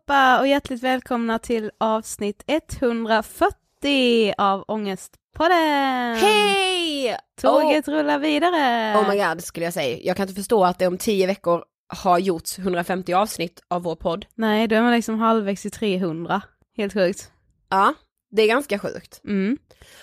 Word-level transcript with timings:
allihopa 0.00 0.40
och 0.40 0.46
hjärtligt 0.46 0.82
välkomna 0.82 1.38
till 1.38 1.70
avsnitt 1.78 2.44
140 2.46 4.34
av 4.38 4.64
Ångestpodden! 4.68 6.16
Hej! 6.16 7.16
Tåget 7.40 7.88
oh. 7.88 7.92
rullar 7.92 8.18
vidare! 8.18 8.94
Oh 8.98 9.10
my 9.10 9.16
god 9.16 9.44
skulle 9.44 9.66
jag 9.66 9.74
säga. 9.74 9.98
Jag 10.02 10.16
kan 10.16 10.24
inte 10.28 10.40
förstå 10.40 10.64
att 10.64 10.78
det 10.78 10.86
om 10.86 10.98
tio 10.98 11.26
veckor 11.26 11.64
har 11.88 12.18
gjorts 12.18 12.58
150 12.58 13.12
avsnitt 13.12 13.62
av 13.68 13.82
vår 13.82 13.96
podd. 13.96 14.26
Nej, 14.34 14.68
då 14.68 14.76
är 14.76 14.82
man 14.82 14.92
liksom 14.92 15.18
halvvägs 15.18 15.62
till 15.62 15.70
300. 15.70 16.42
Helt 16.76 16.92
sjukt. 16.92 17.30
Ja, 17.68 17.94
det 18.30 18.42
är 18.42 18.48
ganska 18.48 18.78
sjukt. 18.78 19.20
Mm. 19.24 19.58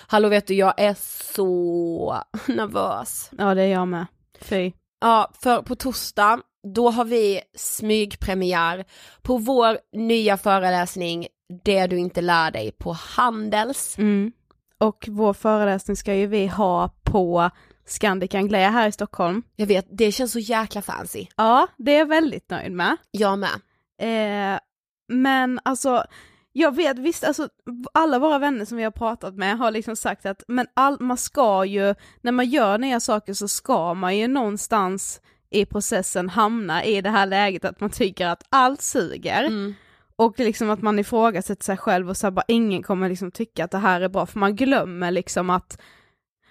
Hallå 0.07 0.29
vet 0.29 0.47
du, 0.47 0.53
jag 0.53 0.73
är 0.77 0.95
så 1.33 2.23
nervös. 2.47 3.29
Ja, 3.37 3.55
det 3.55 3.61
är 3.61 3.67
jag 3.67 3.87
med. 3.87 4.05
Fy. 4.41 4.71
Ja, 5.01 5.31
för 5.33 5.61
på 5.61 5.75
torsdag 5.75 6.39
då 6.73 6.89
har 6.89 7.05
vi 7.05 7.41
smygpremiär 7.55 8.85
på 9.21 9.37
vår 9.37 9.77
nya 9.93 10.37
föreläsning 10.37 11.27
Det 11.63 11.87
du 11.87 11.97
inte 11.97 12.21
lär 12.21 12.51
dig 12.51 12.71
på 12.71 12.91
Handels. 12.91 13.97
Mm. 13.97 14.31
Och 14.79 15.05
vår 15.09 15.33
föreläsning 15.33 15.97
ska 15.97 16.13
ju 16.13 16.27
vi 16.27 16.47
ha 16.47 16.89
på 17.03 17.49
Scandic 17.85 18.35
Anglia 18.35 18.69
här 18.69 18.87
i 18.87 18.91
Stockholm. 18.91 19.43
Jag 19.55 19.67
vet, 19.67 19.87
det 19.89 20.11
känns 20.11 20.31
så 20.31 20.39
jäkla 20.39 20.81
fancy. 20.81 21.27
Ja, 21.35 21.67
det 21.77 21.95
är 21.95 21.99
jag 21.99 22.05
väldigt 22.05 22.49
nöjd 22.49 22.71
med. 22.71 22.97
Jag 23.11 23.39
med. 23.39 23.53
Eh, 24.01 24.59
men 25.07 25.59
alltså, 25.65 26.03
jag 26.51 26.75
vet 26.75 26.99
visst, 26.99 27.23
alltså 27.23 27.49
alla 27.93 28.19
våra 28.19 28.39
vänner 28.39 28.65
som 28.65 28.77
vi 28.77 28.83
har 28.83 28.91
pratat 28.91 29.35
med 29.35 29.57
har 29.57 29.71
liksom 29.71 29.95
sagt 29.95 30.25
att 30.25 30.43
men 30.47 30.67
all, 30.73 30.97
man 30.99 31.17
ska 31.17 31.65
ju, 31.65 31.95
när 32.21 32.31
man 32.31 32.49
gör 32.49 32.77
nya 32.77 32.99
saker 32.99 33.33
så 33.33 33.47
ska 33.47 33.93
man 33.93 34.17
ju 34.17 34.27
någonstans 34.27 35.21
i 35.49 35.65
processen 35.65 36.29
hamna 36.29 36.83
i 36.85 37.01
det 37.01 37.09
här 37.09 37.25
läget 37.25 37.65
att 37.65 37.79
man 37.81 37.89
tycker 37.89 38.27
att 38.27 38.43
allt 38.49 38.81
suger. 38.81 39.43
Mm. 39.43 39.73
Och 40.15 40.39
liksom 40.39 40.69
att 40.69 40.81
man 40.81 40.99
ifrågasätter 40.99 41.63
sig 41.63 41.77
själv 41.77 42.09
och 42.09 42.17
så 42.17 42.31
bara 42.31 42.45
ingen 42.47 42.83
kommer 42.83 43.09
liksom 43.09 43.31
tycka 43.31 43.63
att 43.65 43.71
det 43.71 43.77
här 43.77 44.01
är 44.01 44.09
bra 44.09 44.25
för 44.25 44.39
man 44.39 44.55
glömmer 44.55 45.11
liksom 45.11 45.49
att 45.49 45.81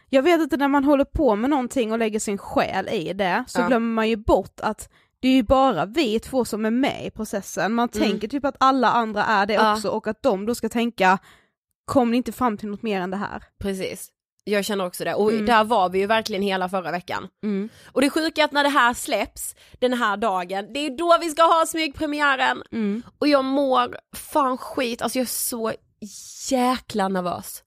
jag 0.08 0.22
vet 0.22 0.40
inte 0.40 0.56
när 0.56 0.69
man 0.69 0.84
håller 0.84 1.04
på 1.04 1.37
med 1.37 1.50
någonting 1.50 1.93
och 1.93 1.98
lägger 1.98 2.19
sin 2.20 2.38
själ 2.38 2.88
i 2.88 3.12
det 3.12 3.44
så 3.48 3.60
Ja. 3.60 3.66
glömmer 3.66 3.94
man 3.94 4.08
ju 4.08 4.16
bort 4.16 4.60
att 4.60 4.93
det 5.20 5.28
är 5.28 5.32
ju 5.32 5.43
bara 5.43 5.87
vi 5.87 6.20
två 6.20 6.44
som 6.44 6.64
är 6.64 6.70
med 6.70 7.06
i 7.06 7.10
processen, 7.10 7.75
man 7.75 7.88
Mm. 7.94 8.08
tänker 8.08 8.28
typ 8.28 8.44
att 8.44 8.56
alla 8.60 8.88
andra 8.90 9.25
är 9.25 9.46
det 9.46 9.54
Ja. 9.54 9.72
också 9.75 9.88
och 9.88 10.06
att 10.06 10.22
de 10.22 10.46
då 10.46 10.54
ska 10.54 10.69
tänka 10.69 11.19
kom 11.84 12.10
ni 12.10 12.16
inte 12.16 12.32
fram 12.32 12.56
till 12.58 12.69
något 12.69 12.82
mer 12.82 13.00
än 13.00 13.10
det 13.10 13.16
här? 13.16 13.43
Precis. 13.58 14.08
Jag 14.48 14.64
känner 14.64 14.87
också 14.87 15.04
det, 15.04 15.14
och 15.14 15.32
Mm. 15.32 15.46
där 15.46 15.64
var 15.64 15.88
vi 15.88 15.98
ju 15.98 16.06
verkligen 16.06 16.43
hela 16.43 16.69
förra 16.69 16.90
veckan. 16.90 17.28
Och 17.93 18.00
det 18.00 18.10
sjuka 18.10 18.40
är 18.40 18.44
att 18.44 18.52
när 18.52 18.62
det 18.64 18.69
här 18.69 18.94
släpps, 18.94 19.54
den 19.78 19.93
här 19.93 20.16
dagen, 20.16 20.72
det 20.72 20.78
är 20.78 20.96
då 20.98 21.19
vi 21.20 21.31
ska 21.31 21.43
ha 21.43 21.66
smygpremiären! 21.66 22.62
Mm. 22.72 23.02
Och 23.19 23.28
jag 23.28 23.44
mår 23.44 23.96
fan 24.16 24.58
skit, 24.58 25.02
alltså 25.02 25.19
jag 25.19 25.22
är 25.25 25.26
så 25.26 25.72
jäkla 26.50 27.08
nervös. 27.08 27.62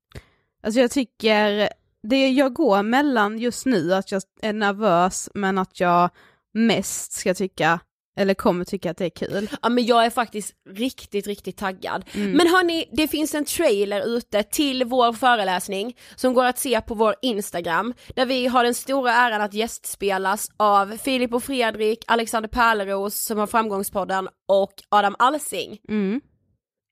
Alltså 0.64 0.80
jag 0.80 0.92
tycker, 0.92 1.70
det 2.04 2.30
jag 2.30 2.54
går 2.54 2.84
mellan 2.84 3.38
just 3.40 3.66
nu 3.66 3.94
att 3.94 4.12
jag 4.12 4.22
är 4.42 4.54
nervös 4.54 5.30
men 5.34 5.58
att 5.58 5.80
jag 5.80 6.10
mest 6.54 7.12
ska 7.12 7.34
tycka, 7.34 7.80
eller 8.20 8.34
kommer 8.34 8.66
tycka 8.66 8.92
att 8.92 8.98
det 8.98 9.06
är 9.06 9.10
kul. 9.10 9.50
Ja 9.62 9.70
men 9.70 9.86
jag 9.86 10.06
är 10.06 10.10
faktiskt 10.10 10.54
riktigt, 10.70 11.28
riktigt 11.28 11.58
taggad. 11.58 12.06
Mm. 12.14 12.32
Men 12.32 12.48
hörni, 12.48 12.90
det 12.92 13.08
finns 13.08 13.36
en 13.36 13.46
trailer 13.46 14.18
ute 14.18 14.44
till 14.44 14.84
vår 14.84 15.14
föreläsning 15.14 15.98
som 16.16 16.34
går 16.34 16.46
att 16.46 16.60
se 16.60 16.82
på 16.82 16.94
vår 16.94 17.16
Instagram, 17.22 17.94
där 18.16 18.26
vi 18.26 18.48
har 18.48 18.64
den 18.64 18.74
stora 18.74 19.14
äran 19.14 19.42
att 19.42 19.54
gästspelas 19.54 20.50
av 20.58 20.98
Filip 20.98 21.34
och 21.34 21.44
Fredrik, 21.44 22.04
Alexander 22.08 22.50
Pärleros 22.50 23.26
som 23.26 23.38
har 23.38 23.48
Framgångspodden 23.48 24.28
och 24.48 24.74
Adam 24.90 25.16
Alsing. 25.20 25.78
Mm. 25.90 26.22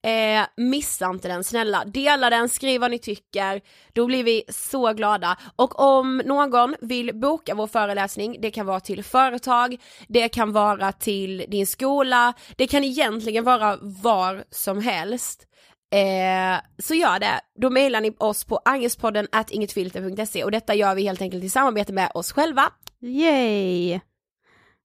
Eh, 0.06 0.46
missa 0.58 1.10
inte 1.10 1.28
den 1.28 1.44
snälla, 1.44 1.86
dela 1.86 2.30
den, 2.30 2.50
skriv 2.50 2.82
vad 2.82 2.92
ni 2.92 3.00
tycker, 3.00 3.62
då 3.94 4.06
blir 4.06 4.24
vi 4.24 4.44
så 4.50 4.94
glada. 4.94 5.38
Och 5.56 5.80
om 5.80 6.18
någon 6.18 6.76
vill 6.82 7.16
boka 7.16 7.56
vår 7.56 7.68
föreläsning, 7.68 8.38
det 8.42 8.52
kan 8.52 8.66
vara 8.66 8.80
till 8.80 9.04
företag, 9.04 9.78
det 10.08 10.30
kan 10.30 10.54
vara 10.54 10.92
till 10.92 11.46
din 11.48 11.68
skola, 11.68 12.34
det 12.56 12.68
kan 12.68 12.84
egentligen 12.84 13.44
vara 13.44 13.78
var 13.82 14.44
som 14.52 14.82
helst. 14.82 15.48
Eh, 15.94 16.62
så 16.78 16.94
gör 16.94 17.20
det, 17.20 17.42
då 17.62 17.70
mejlar 17.70 18.02
ni 18.02 18.16
oss 18.18 18.44
på 18.44 18.62
angespodden 18.66 19.28
at 19.32 19.52
ingetfilter.se 19.52 20.44
och 20.44 20.52
detta 20.52 20.76
gör 20.76 20.96
vi 20.96 21.04
helt 21.04 21.22
enkelt 21.22 21.44
i 21.44 21.50
samarbete 21.50 21.94
med 21.94 22.12
oss 22.14 22.32
själva. 22.32 22.72
Yay! 23.02 24.00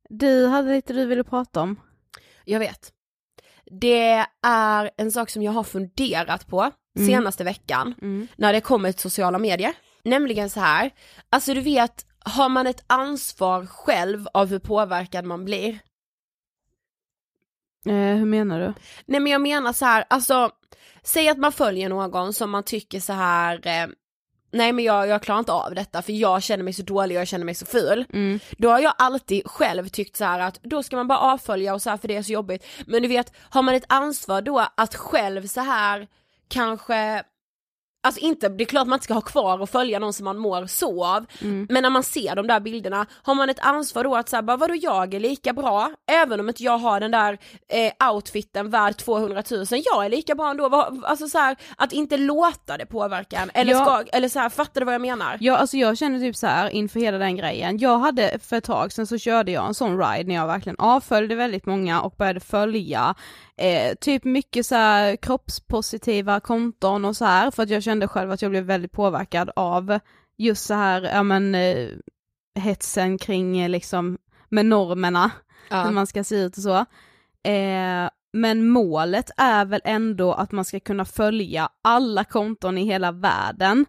Du 0.08 0.46
hade 0.46 0.72
lite 0.72 0.92
du 0.92 1.06
ville 1.06 1.24
prata 1.24 1.60
om. 1.60 1.80
Jag 2.44 2.58
vet. 2.58 2.92
Det 3.80 4.24
är 4.46 4.90
en 4.96 5.12
sak 5.12 5.30
som 5.30 5.42
jag 5.42 5.52
har 5.52 5.64
funderat 5.64 6.46
på 6.46 6.70
Mm. 6.98 7.08
senaste 7.08 7.44
veckan 7.44 7.94
när 8.36 8.52
det 8.52 8.60
kommer 8.60 8.92
till 8.92 9.00
sociala 9.00 9.38
medier. 9.38 9.72
Nämligen 10.04 10.50
så 10.50 10.60
här, 10.60 10.90
alltså 11.30 11.54
du 11.54 11.60
vet, 11.60 12.06
har 12.24 12.48
man 12.48 12.66
ett 12.66 12.84
ansvar 12.86 13.66
själv 13.66 14.26
av 14.34 14.48
hur 14.48 14.58
påverkad 14.58 15.24
man 15.24 15.44
blir? 15.44 15.78
Eh, 17.86 17.92
hur 18.16 18.24
menar 18.24 18.60
du? 18.60 18.74
Nej 19.06 19.20
men 19.20 19.32
jag 19.32 19.40
menar 19.40 19.72
så 19.72 19.84
här, 19.84 20.04
alltså, 20.10 20.50
säg 21.02 21.28
att 21.28 21.38
man 21.38 21.52
följer 21.52 21.88
någon 21.88 22.32
som 22.32 22.50
man 22.50 22.62
tycker 22.62 23.00
så 23.00 23.12
här. 23.12 23.66
Eh, 23.66 23.86
Nej 24.52 24.72
men 24.72 24.84
jag, 24.84 25.08
jag 25.08 25.22
klarar 25.22 25.38
inte 25.38 25.52
av 25.52 25.74
detta 25.74 26.02
för 26.02 26.12
jag 26.12 26.42
känner 26.42 26.64
mig 26.64 26.72
så 26.72 26.82
dålig 26.82 27.16
och 27.16 27.20
jag 27.20 27.28
känner 27.28 27.44
mig 27.44 27.54
så 27.54 27.66
ful. 27.66 28.04
Mm. 28.12 28.40
Då 28.58 28.70
har 28.70 28.80
jag 28.80 28.94
alltid 28.98 29.46
själv 29.46 29.88
tyckt 29.88 30.16
så 30.16 30.24
att 30.24 30.58
då 30.62 30.82
ska 30.82 30.96
man 30.96 31.08
bara 31.08 31.18
avfölja 31.18 31.74
och 31.74 31.82
så 31.82 31.90
här 31.90 31.96
för 31.96 32.08
det 32.08 32.16
är 32.16 32.22
så 32.22 32.32
jobbigt. 32.32 32.66
Men 32.86 33.02
du 33.02 33.08
vet, 33.08 33.32
har 33.38 33.62
man 33.62 33.74
ett 33.74 33.84
ansvar 33.88 34.42
då 34.42 34.66
att 34.74 34.94
själv 34.94 35.46
så 35.46 35.60
här 35.60 36.08
kanske 36.48 37.22
Alltså 38.04 38.20
inte, 38.20 38.48
det 38.48 38.64
är 38.64 38.66
klart 38.66 38.86
man 38.86 38.96
inte 38.96 39.04
ska 39.04 39.14
ha 39.14 39.20
kvar 39.20 39.58
och 39.62 39.70
följa 39.70 39.98
någon 39.98 40.12
som 40.12 40.24
man 40.24 40.38
mår 40.38 40.66
så 40.66 41.04
av, 41.04 41.26
Mm. 41.42 41.66
men 41.70 41.82
när 41.82 41.90
man 41.90 42.02
ser 42.02 42.36
de 42.36 42.46
där 42.46 42.60
bilderna, 42.60 43.06
har 43.22 43.34
man 43.34 43.50
ett 43.50 43.58
ansvar 43.60 44.04
då 44.04 44.16
att 44.16 44.28
säga 44.28 44.42
bara 44.42 44.56
vadå 44.56 44.74
jag 44.74 45.14
är 45.14 45.20
lika 45.20 45.52
bra, 45.52 45.90
även 46.12 46.40
om 46.40 46.48
inte 46.48 46.62
jag 46.62 46.78
har 46.78 47.00
den 47.00 47.10
där 47.10 47.38
eh, 48.00 48.12
outfiten 48.12 48.70
värd 48.70 48.96
200 48.96 49.42
000, 49.50 49.64
jag 49.70 50.04
är 50.04 50.08
lika 50.08 50.34
bra 50.34 50.50
ändå, 50.50 50.90
alltså 51.04 51.28
så 51.28 51.38
här, 51.38 51.56
att 51.76 51.92
inte 51.92 52.16
låta 52.16 52.76
det 52.76 52.86
påverka 52.86 53.36
en, 53.38 53.50
eller, 53.54 53.72
Ja. 53.72 53.84
ska, 53.84 54.16
eller 54.16 54.28
så 54.28 54.38
här, 54.38 54.48
fattar 54.48 54.80
du 54.80 54.84
vad 54.84 54.94
jag 54.94 55.00
menar? 55.02 55.36
Ja 55.40 55.56
alltså 55.56 55.76
jag 55.76 55.98
känner 55.98 56.18
typ 56.20 56.36
så 56.36 56.46
här 56.46 56.68
inför 56.68 57.00
hela 57.00 57.18
den 57.18 57.36
grejen, 57.36 57.78
jag 57.78 57.98
hade 57.98 58.38
för 58.38 58.56
ett 58.56 58.64
tag 58.64 58.92
sedan 58.92 59.06
så 59.06 59.18
körde 59.18 59.52
jag 59.52 59.66
en 59.66 59.74
sån 59.74 59.98
ride 59.98 60.28
när 60.28 60.34
jag 60.34 60.46
verkligen 60.46 60.76
avföljde 60.78 61.34
väldigt 61.34 61.66
många 61.66 62.00
och 62.02 62.14
började 62.18 62.40
följa 62.40 63.14
eh, 63.62 63.94
typ 64.00 64.24
mycket 64.24 64.66
så 64.66 64.74
här 64.74 65.16
kroppspositiva 65.16 66.40
konton 66.40 67.04
och 67.04 67.16
så 67.16 67.24
här 67.24 67.50
för 67.50 67.62
att 67.62 67.70
jag 67.70 67.82
kände 67.82 68.08
själv 68.08 68.30
att 68.30 68.42
jag 68.42 68.50
blev 68.50 68.64
väldigt 68.64 68.92
påverkad 68.92 69.50
av 69.56 69.98
just 70.36 70.64
så 70.66 70.74
här, 70.74 71.02
ja 71.02 71.22
men 71.22 71.54
eh, 71.54 71.88
hetsen 72.54 73.18
kring 73.18 73.58
eh, 73.58 73.68
liksom 73.68 74.18
med 74.48 74.66
normerna, 74.66 75.30
Ja. 75.68 75.82
hur 75.82 75.90
man 75.92 76.06
ska 76.06 76.24
se 76.24 76.36
ut 76.36 76.56
och 76.56 76.62
så. 76.62 76.76
Eh, 77.50 78.10
men 78.32 78.68
målet 78.68 79.30
är 79.36 79.64
väl 79.64 79.80
ändå 79.84 80.32
att 80.32 80.52
man 80.52 80.64
ska 80.64 80.80
kunna 80.80 81.04
följa 81.04 81.68
alla 81.82 82.24
konton 82.24 82.78
i 82.78 82.84
hela 82.84 83.12
världen 83.12 83.86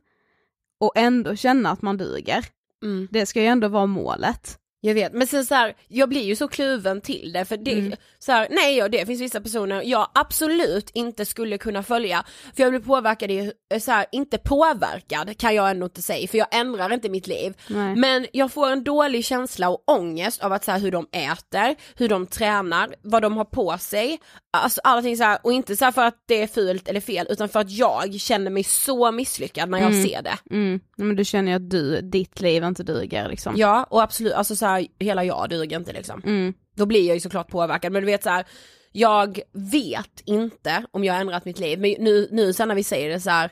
och 0.79 0.91
ändå 0.95 1.35
känna 1.35 1.69
att 1.71 1.81
man 1.81 1.97
duger. 1.97 2.45
Mm. 2.83 3.07
Det 3.11 3.25
ska 3.25 3.41
ju 3.41 3.47
ändå 3.47 3.67
vara 3.67 3.85
målet. 3.85 4.59
Jag 4.85 4.93
vet, 4.93 5.13
men 5.13 5.27
sen 5.27 5.45
så 5.45 5.55
här, 5.55 5.73
jag 5.87 6.09
blir 6.09 6.21
ju 6.23 6.35
så 6.35 6.47
kluven 6.47 7.01
till 7.01 7.31
det 7.33 7.45
för 7.45 7.57
det, 7.57 7.71
Mm. 7.73 7.93
så 8.19 8.31
här, 8.31 8.47
nej 8.51 8.77
ja, 8.77 8.87
det 8.89 9.05
finns 9.05 9.21
vissa 9.21 9.41
personer 9.41 9.81
jag 9.85 10.07
absolut 10.15 10.89
inte 10.93 11.25
skulle 11.25 11.57
kunna 11.57 11.83
följa 11.83 12.23
för 12.55 12.63
jag 12.63 12.71
blir 12.71 12.79
påverkad 12.81 13.31
i, 13.31 13.51
så 13.81 13.91
här, 13.91 14.05
inte 14.11 14.37
påverkad 14.37 15.37
kan 15.37 15.55
jag 15.55 15.69
ändå 15.69 15.85
inte 15.85 16.01
säga 16.01 16.27
för 16.27 16.37
jag 16.37 16.47
ändrar 16.51 16.93
inte 16.93 17.09
mitt 17.09 17.27
liv 17.27 17.53
Nej. 17.67 17.95
men 17.95 18.27
jag 18.33 18.51
får 18.51 18.69
en 18.71 18.83
dålig 18.83 19.25
känsla 19.25 19.69
och 19.69 19.83
ångest 19.91 20.43
av 20.43 20.53
att 20.53 20.63
så 20.63 20.71
här, 20.71 20.79
hur 20.79 20.91
de 20.91 21.07
äter, 21.11 21.75
hur 21.95 22.09
de 22.09 22.27
tränar, 22.27 22.95
vad 23.01 23.21
de 23.21 23.37
har 23.37 23.45
på 23.45 23.77
sig, 23.77 24.19
alltså 24.57 24.81
allting 24.83 25.17
så 25.17 25.23
här, 25.23 25.37
och 25.43 25.53
inte 25.53 25.75
så 25.75 25.91
för 25.91 26.01
att 26.05 26.17
det 26.27 26.41
är 26.41 26.47
fult 26.47 26.87
eller 26.87 27.01
fel 27.01 27.27
utan 27.29 27.49
för 27.49 27.59
att 27.59 27.71
jag 27.71 28.13
känner 28.19 28.51
mig 28.51 28.63
så 28.63 29.11
misslyckad 29.11 29.69
när 29.69 29.79
jag 29.79 29.91
Mm. 29.91 30.03
ser 30.05 30.21
det. 30.21 30.37
Mm. 30.51 30.79
Men 30.97 31.15
du 31.15 31.25
känner 31.25 31.51
ju 31.51 31.55
att 31.55 31.69
du, 31.69 32.01
ditt 32.01 32.41
liv 32.41 32.63
inte 32.63 32.83
duger 32.83 33.29
liksom. 33.29 33.53
Ja 33.57 33.83
och 33.89 34.01
absolut, 34.03 34.33
alltså 34.33 34.55
så 34.55 34.65
hela 34.99 35.23
jag 35.23 35.49
duger 35.49 35.77
inte 35.77 35.93
liksom. 35.93 36.21
Mm. 36.25 36.53
då 36.75 36.85
blir 36.85 37.07
jag 37.07 37.15
ju 37.15 37.19
såklart 37.19 37.49
påverkad 37.49 37.91
men 37.91 38.01
du 38.01 38.05
vet 38.05 38.23
så 38.23 38.29
här, 38.29 38.45
jag 38.91 39.39
vet 39.53 40.21
inte 40.25 40.85
om 40.91 41.03
jag 41.03 41.13
har 41.13 41.21
ändrat 41.21 41.45
mitt 41.45 41.59
liv 41.59 41.79
men 41.79 41.95
nu, 41.99 42.27
nu 42.31 42.53
sen 42.53 42.67
när 42.67 42.75
vi 42.75 42.83
säger 42.83 43.09
det 43.09 43.19
så 43.19 43.29
här 43.29 43.51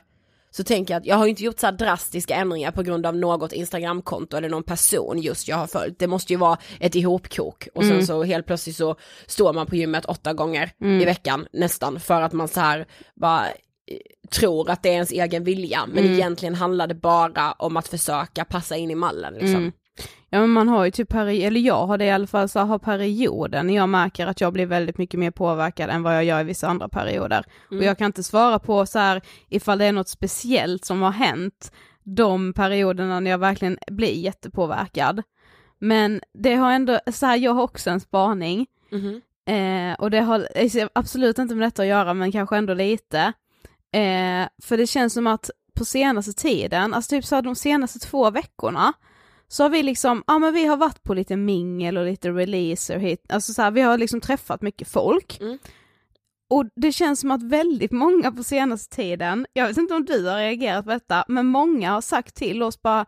så 0.54 0.64
tänker 0.64 0.94
jag 0.94 1.00
att 1.00 1.06
jag 1.06 1.16
har 1.16 1.26
inte 1.26 1.44
gjort 1.44 1.60
så 1.60 1.66
här 1.66 1.72
drastiska 1.72 2.34
ändringar 2.34 2.70
på 2.70 2.82
grund 2.82 3.06
av 3.06 3.16
något 3.16 3.52
instagramkonto 3.52 4.36
eller 4.36 4.48
någon 4.48 4.62
person 4.62 5.18
just 5.18 5.48
jag 5.48 5.56
har 5.56 5.66
följt. 5.66 5.98
Det 5.98 6.06
måste 6.06 6.32
ju 6.32 6.36
vara 6.38 6.58
ett 6.80 6.94
ihopkok 6.94 7.68
och 7.74 7.84
sen 7.84 8.06
så 8.06 8.22
helt 8.22 8.46
plötsligt 8.46 8.76
så 8.76 8.96
står 9.26 9.52
man 9.52 9.66
på 9.66 9.76
gymmet 9.76 10.04
åtta 10.04 10.32
gånger 10.32 10.72
i 11.00 11.04
veckan 11.04 11.46
nästan 11.52 12.00
för 12.00 12.22
att 12.22 12.32
man 12.32 12.48
så 12.48 12.60
här 12.60 12.86
bara 13.14 13.46
eh, 13.46 13.96
tror 14.30 14.70
att 14.70 14.82
det 14.82 14.88
är 14.88 14.92
ens 14.92 15.12
egen 15.12 15.44
vilja 15.44 15.86
men 15.86 16.04
egentligen 16.04 16.54
handlar 16.54 16.86
det 16.86 16.94
bara 16.94 17.52
om 17.52 17.76
att 17.76 17.88
försöka 17.88 18.44
passa 18.44 18.76
in 18.76 18.90
i 18.90 18.94
mallen 18.94 19.34
liksom. 19.34 19.72
Mm. 20.32 20.40
Ja 20.40 20.40
men 20.40 20.50
man 20.50 20.68
har 20.68 20.84
ju 20.84 20.90
typ 20.90 21.12
peri- 21.12 21.46
eller 21.46 21.60
jag 21.60 21.86
har 21.86 21.98
det 21.98 22.04
i 22.04 22.10
alla 22.10 22.26
fall, 22.26 22.48
så 22.48 22.60
har 22.60 22.78
perioden 22.78 23.70
jag 23.70 23.88
märker 23.88 24.26
att 24.26 24.40
jag 24.40 24.52
blir 24.52 24.66
väldigt 24.66 24.98
mycket 24.98 25.20
mer 25.20 25.30
påverkad 25.30 25.90
än 25.90 26.02
vad 26.02 26.16
jag 26.16 26.24
gör 26.24 26.40
i 26.40 26.44
vissa 26.44 26.68
andra 26.68 26.88
perioder. 26.88 27.44
Och 27.78 27.84
jag 27.84 27.98
kan 27.98 28.06
inte 28.06 28.22
svara 28.22 28.58
på 28.58 28.86
så 28.86 28.98
här 28.98 29.20
ifall 29.48 29.78
det 29.78 29.84
är 29.84 29.92
något 29.92 30.08
speciellt 30.08 30.84
som 30.84 31.02
har 31.02 31.10
hänt 31.10 31.72
de 32.02 32.52
perioderna 32.52 33.20
när 33.20 33.30
jag 33.30 33.38
verkligen 33.38 33.78
blir 33.90 34.12
jättepåverkad. 34.14 35.22
Men 35.78 36.20
det 36.34 36.54
har 36.54 36.72
ändå, 36.72 36.98
så 37.12 37.26
här, 37.26 37.36
jag 37.36 37.52
har 37.54 37.62
också 37.62 37.90
en 37.90 38.00
spaning, 38.00 38.66
Mhm. 38.90 39.20
eh, 39.46 39.94
och 40.00 40.10
det 40.10 40.20
har 40.20 40.48
alltså, 40.62 40.88
absolut 40.92 41.38
inte 41.38 41.54
med 41.54 41.66
detta 41.66 41.82
att 41.82 41.88
göra 41.88 42.14
men 42.14 42.32
kanske 42.32 42.56
ändå 42.56 42.74
lite. 42.74 43.18
Eh, 43.92 44.48
för 44.62 44.76
det 44.76 44.86
känns 44.86 45.12
som 45.14 45.26
att 45.26 45.50
på 45.74 45.84
senaste 45.84 46.32
tiden, 46.32 46.94
alltså 46.94 47.10
typ 47.10 47.24
så 47.24 47.34
här, 47.34 47.42
de 47.42 47.54
senaste 47.54 47.98
två 47.98 48.30
veckorna, 48.30 48.92
så 49.52 49.62
har 49.62 49.70
vi 49.70 49.82
liksom, 49.82 50.24
ja 50.26 50.38
men 50.38 50.54
vi 50.54 50.66
har 50.66 50.76
varit 50.76 51.02
på 51.02 51.14
lite 51.14 51.36
mingel 51.36 51.96
och 51.98 52.04
lite 52.04 52.30
releaser 52.30 52.98
hit, 52.98 53.24
alltså 53.28 53.52
så 53.52 53.62
här, 53.62 53.70
vi 53.70 53.80
har 53.80 53.98
liksom 53.98 54.20
träffat 54.20 54.62
mycket 54.62 54.88
folk. 54.88 55.40
Mm. 55.40 55.58
Och 56.50 56.64
det 56.76 56.92
känns 56.92 57.20
som 57.20 57.30
att 57.30 57.42
väldigt 57.42 57.92
många 57.92 58.32
på 58.32 58.42
senaste 58.44 58.96
tiden, 58.96 59.46
jag 59.52 59.66
vet 59.66 59.76
inte 59.76 59.94
om 59.94 60.04
du 60.04 60.26
har 60.28 60.36
reagerat 60.36 60.84
på 60.84 60.90
detta, 60.90 61.24
men 61.28 61.46
många 61.46 61.92
har 61.92 62.00
sagt 62.00 62.34
till 62.34 62.62
oss 62.62 62.82
bara, 62.82 63.06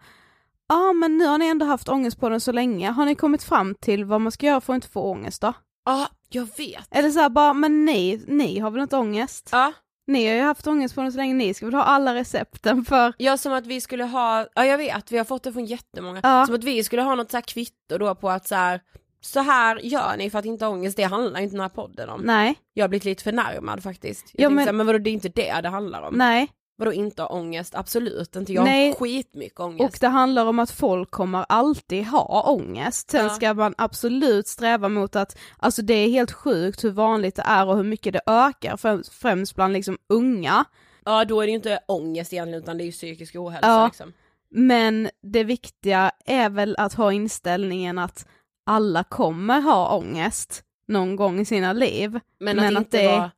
ja 0.68 0.92
men 0.92 1.18
nu 1.18 1.26
har 1.26 1.38
ni 1.38 1.46
ändå 1.46 1.66
haft 1.66 1.88
ångest 1.88 2.20
på 2.20 2.28
den 2.28 2.40
så 2.40 2.52
länge, 2.52 2.90
har 2.90 3.04
ni 3.04 3.14
kommit 3.14 3.42
fram 3.42 3.74
till 3.74 4.04
vad 4.04 4.20
man 4.20 4.32
ska 4.32 4.46
göra 4.46 4.60
för 4.60 4.72
att 4.72 4.76
inte 4.76 4.88
få 4.88 5.02
ångest 5.02 5.42
då? 5.42 5.52
Ja, 5.84 6.08
jag 6.28 6.48
vet. 6.56 6.88
Eller 6.90 7.10
så 7.10 7.20
här 7.20 7.28
bara, 7.28 7.54
men 7.54 7.84
ni, 7.84 8.24
ni 8.26 8.58
har 8.58 8.70
väl 8.70 8.82
inte 8.82 8.96
ångest? 8.96 9.48
Ja. 9.52 9.72
Ni 10.06 10.26
har 10.28 10.34
ju 10.34 10.40
haft 10.42 10.66
ångest 10.66 10.94
på 10.94 11.00
den 11.02 11.12
så 11.12 11.18
länge, 11.18 11.34
ni 11.34 11.54
ska 11.54 11.66
väl 11.66 11.75
ha 11.75 11.82
alla 11.82 12.14
recepten 12.14 12.84
för 12.84 13.12
Ja 13.18 13.37
som 13.37 13.52
att 13.52 13.66
vi 13.66 13.80
skulle 13.80 14.04
ha, 14.04 14.46
ja 14.54 14.64
jag 14.64 14.78
vet, 14.78 15.12
vi 15.12 15.18
har 15.18 15.25
fått 15.25 15.42
det 15.42 15.52
från 15.52 15.64
jättemånga, 15.64 16.20
Ja. 16.23 16.46
som 16.46 16.54
att 16.54 16.64
vi 16.64 16.84
skulle 16.84 17.02
ha 17.02 17.14
något 17.14 17.30
så 17.30 17.37
här 17.37 17.42
kvitto 17.42 17.99
då 17.99 18.14
på 18.14 18.30
att 18.30 18.49
så 18.49 18.54
här, 18.54 18.80
så 19.20 19.40
här 19.40 19.76
gör 19.76 20.16
ni 20.16 20.30
för 20.30 20.38
att 20.38 20.44
inte 20.44 20.64
ha 20.64 20.73
ångest, 20.73 20.96
det 20.96 21.02
handlar 21.02 21.40
inte 21.40 21.52
den 21.54 21.61
här 21.61 21.68
podden 21.68 22.08
om. 22.08 22.20
Nej, 22.20 22.54
Jag 22.75 22.84
har 22.84 22.88
blivit 22.88 23.04
lite 23.04 23.23
förnärmad 23.23 23.82
faktiskt. 23.82 24.30
Jag 24.32 24.44
Ja, 24.44 24.50
men- 24.50 24.64
här, 24.66 24.73
men 24.73 24.87
vadå 24.87 24.99
det 24.99 25.11
är 25.11 25.12
inte 25.12 25.28
det 25.28 25.61
det 25.62 25.68
handlar 25.68 26.02
om. 26.02 26.14
nej. 26.14 26.49
Vadå 26.76 26.93
inte 26.93 27.23
ha 27.23 27.28
ångest? 27.28 27.75
Absolut 27.75 28.37
inte, 28.37 28.52
jag 28.52 28.64
Nej. 28.64 28.88
har 28.88 28.95
skitmycket 28.95 29.61
ångest. 29.61 29.95
Och 29.95 29.99
det 30.00 30.09
handlar 30.09 30.47
om 30.47 30.59
att 30.59 30.71
folk 30.71 31.11
kommer 31.11 31.47
alltid 31.49 32.04
ha 32.07 32.50
ångest. 32.52 33.11
Sen 33.11 33.25
Ja. 33.25 33.31
ska 33.31 33.54
man 33.54 33.75
absolut 33.78 34.49
sträva 34.49 34.88
mot 34.88 35.16
att, 35.16 35.38
alltså 35.59 35.83
det 35.83 35.95
är 35.95 36.09
helt 36.09 36.33
sjukt 36.33 36.85
hur 36.85 36.90
vanligt 36.90 37.37
det 37.37 37.43
är 37.47 37.66
och 37.66 37.76
hur 37.76 37.85
mycket 37.85 38.12
det 38.12 38.21
ökar, 38.26 38.76
främst- 39.11 39.54
bland 39.54 39.73
liksom 39.73 39.99
unga. 40.09 40.64
Ja 41.04 41.25
då 41.25 41.40
är 41.40 41.47
det 41.47 41.50
ju 41.50 41.57
inte 41.57 41.81
ångest 41.88 42.33
egentligen 42.33 42.62
utan 42.62 42.78
det 42.78 42.85
är 42.85 42.87
ju 42.87 42.93
psykisk 42.93 43.35
ohälsa 43.37 43.69
Ja. 43.69 43.87
liksom. 43.87 44.12
Men 44.50 45.11
det 45.23 45.45
viktiga 45.45 46.11
är 46.26 46.50
väl 46.50 46.76
att 46.78 46.95
ha 46.95 47.12
inställningen 47.12 47.99
att 47.99 48.26
alla 48.66 49.04
kommer 49.04 49.61
ha 49.61 49.97
ångest 49.97 50.64
någon 50.88 51.16
gång 51.16 51.40
i 51.40 51.45
sina 51.45 51.73
liv. 51.73 52.11
Men, 52.40 52.57
Men 52.57 52.59
att 52.59 52.73
att 52.73 52.78
inte 52.78 53.02
det- 53.02 53.09
vara 53.09 53.31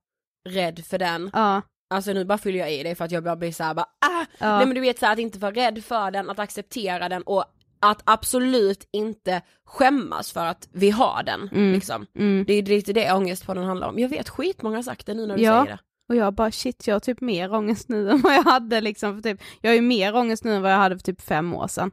rädd 0.48 0.84
för 0.86 0.98
den. 0.98 1.30
Ja, 1.32 1.62
Alltså 1.90 2.12
nu 2.12 2.24
bara 2.24 2.38
fyller 2.38 2.58
jag 2.58 2.72
i 2.72 2.82
dig 2.82 2.94
för 2.94 3.04
att 3.04 3.10
jag 3.10 3.24
bara 3.24 3.36
blir 3.36 3.52
såhär 3.52 3.74
bara 3.74 3.86
ah! 4.06 4.24
Ja. 4.38 4.56
Nej 4.56 4.66
men 4.66 4.74
du 4.74 4.80
vet 4.80 4.98
såhär 4.98 5.12
att 5.12 5.18
inte 5.18 5.38
vara 5.38 5.52
rädd 5.54 5.84
för 5.84 6.10
den, 6.10 6.30
att 6.30 6.38
acceptera 6.38 7.08
den 7.08 7.22
och 7.22 7.44
att 7.80 8.02
absolut 8.04 8.88
inte 8.92 9.42
skämmas 9.64 10.32
för 10.32 10.46
att 10.46 10.68
vi 10.72 10.90
har 10.90 11.22
den 11.22 11.72
liksom. 11.72 12.06
mm. 12.18 12.44
Det 12.46 12.52
är 12.54 12.62
lite 12.62 12.92
det 12.92 13.12
ångestpodden 13.12 13.64
handlar 13.64 13.88
om. 13.88 13.98
Jag 13.98 14.08
vet 14.08 14.28
skitmånga 14.28 14.76
har 14.76 14.82
sagt 14.82 15.06
det 15.06 15.14
nu 15.14 15.26
när 15.26 15.36
du 15.36 15.42
Ja. 15.42 15.62
säger 15.64 15.76
det. 15.76 15.82
och 16.08 16.16
jag 16.16 16.34
bara 16.34 16.50
shit 16.50 16.86
jag 16.86 16.94
har 16.94 17.00
typ 17.00 17.20
mer 17.20 17.54
ångest 17.54 17.88
nu 17.88 18.10
än 18.10 18.20
vad 18.20 18.34
jag 18.34 18.42
hade 18.42 18.80
liksom 18.80 19.14
för 19.14 19.30
typ, 19.30 19.40
jag 19.60 19.70
har 19.70 19.74
ju 19.74 19.80
mer 19.80 20.16
ångest 20.16 20.44
nu 20.44 20.54
än 20.54 20.62
vad 20.62 20.72
jag 20.72 20.78
hade 20.78 20.96
för 20.96 21.02
typ 21.02 21.20
fem 21.22 21.54
år 21.54 21.68
sedan. 21.68 21.90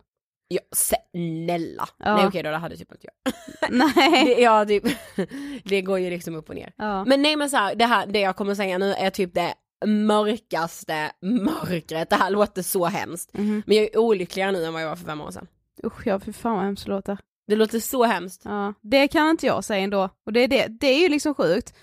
Ja, 0.48 0.60
snälla. 0.76 1.88
Ja. 1.98 2.16
Nej 2.16 2.28
okej 2.28 2.44
då, 2.44 2.50
det 2.50 2.58
hade 2.58 2.78
typ 2.78 2.92
inte 2.92 3.08
jag. 3.24 3.34
Nej. 3.72 4.26
Det, 4.26 4.42
ja, 4.42 4.66
typ, 4.66 4.84
det 5.64 5.82
går 5.82 6.00
ju 6.00 6.10
liksom 6.10 6.36
upp 6.36 6.50
och 6.50 6.56
ner. 6.56 6.74
Ja. 6.78 7.06
Men 7.06 7.22
nej 7.22 7.36
men 7.36 7.50
så 7.50 7.58
här, 7.58 7.76
det 7.76 7.86
här, 7.86 8.08
det 8.08 8.20
jag 8.20 8.36
kommer 8.36 8.56
säga 8.56 8.78
nu 8.78 8.94
är 8.94 9.10
typ 9.10 9.34
det 9.34 9.54
mörkaste 9.86 11.12
mörkret. 11.22 12.10
Det 12.10 12.16
här 12.16 12.30
låter 12.30 12.62
så 12.62 12.86
hemskt. 12.86 13.34
Mhm. 13.34 13.64
Men 13.66 13.78
jag 13.78 13.86
är 13.86 13.98
olyckligare 13.98 14.52
nu 14.52 14.66
än 14.66 14.74
vad 14.74 14.82
jag 14.82 14.90
var 14.90 14.96
för 14.96 15.06
fem 15.06 15.22
år 15.22 15.32
sedan. 15.32 15.48
Usch 15.84 16.08
ja, 16.08 16.20
för 16.20 16.32
fan 16.32 16.56
vad 16.56 16.64
hemskt 16.64 16.86
det 16.86 16.92
låter. 16.92 17.18
Det 17.48 17.56
låter 17.56 17.80
så 17.80 18.04
hemskt. 18.04 18.42
Ja, 18.46 18.74
det 18.82 19.08
kan 19.08 19.30
inte 19.30 19.46
jag 19.46 19.64
säga 19.64 19.84
ändå. 19.84 20.10
Och 20.26 20.34
det 20.34 20.40
är, 20.40 20.48
det, 20.48 20.68
det 20.68 20.88
är 20.88 21.00
ju 21.00 21.10
liksom 21.10 21.34
sjukt 21.36 21.74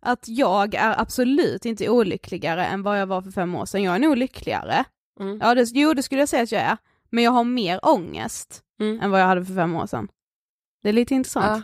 att 0.00 0.28
jag 0.28 0.74
är 0.74 1.00
absolut 1.00 1.64
inte 1.64 1.88
olyckligare 1.88 2.66
än 2.66 2.82
vad 2.82 3.00
jag 3.00 3.06
var 3.06 3.22
för 3.22 3.30
fem 3.30 3.54
år 3.54 3.64
sedan. 3.66 3.82
Jag 3.82 3.94
är 3.94 3.98
nog 3.98 4.16
lyckligare. 4.16 4.84
Mm. 5.20 5.38
Ja, 5.42 5.54
det, 5.54 5.66
jo 5.74 5.94
det 5.94 6.02
skulle 6.02 6.20
jag 6.22 6.28
säga 6.28 6.42
att 6.42 6.52
jag 6.52 6.62
är. 6.62 6.76
Men 7.10 7.24
jag 7.24 7.30
har 7.30 7.44
mer 7.44 7.80
ångest 7.82 8.62
Mm. 8.80 9.00
än 9.00 9.10
vad 9.10 9.20
jag 9.20 9.26
hade 9.26 9.44
för 9.44 9.54
fem 9.54 9.74
år 9.76 9.86
sedan. 9.86 10.08
Det 10.82 10.88
är 10.88 10.92
lite 10.92 11.14
intressant. 11.14 11.46
Ja, 11.46 11.62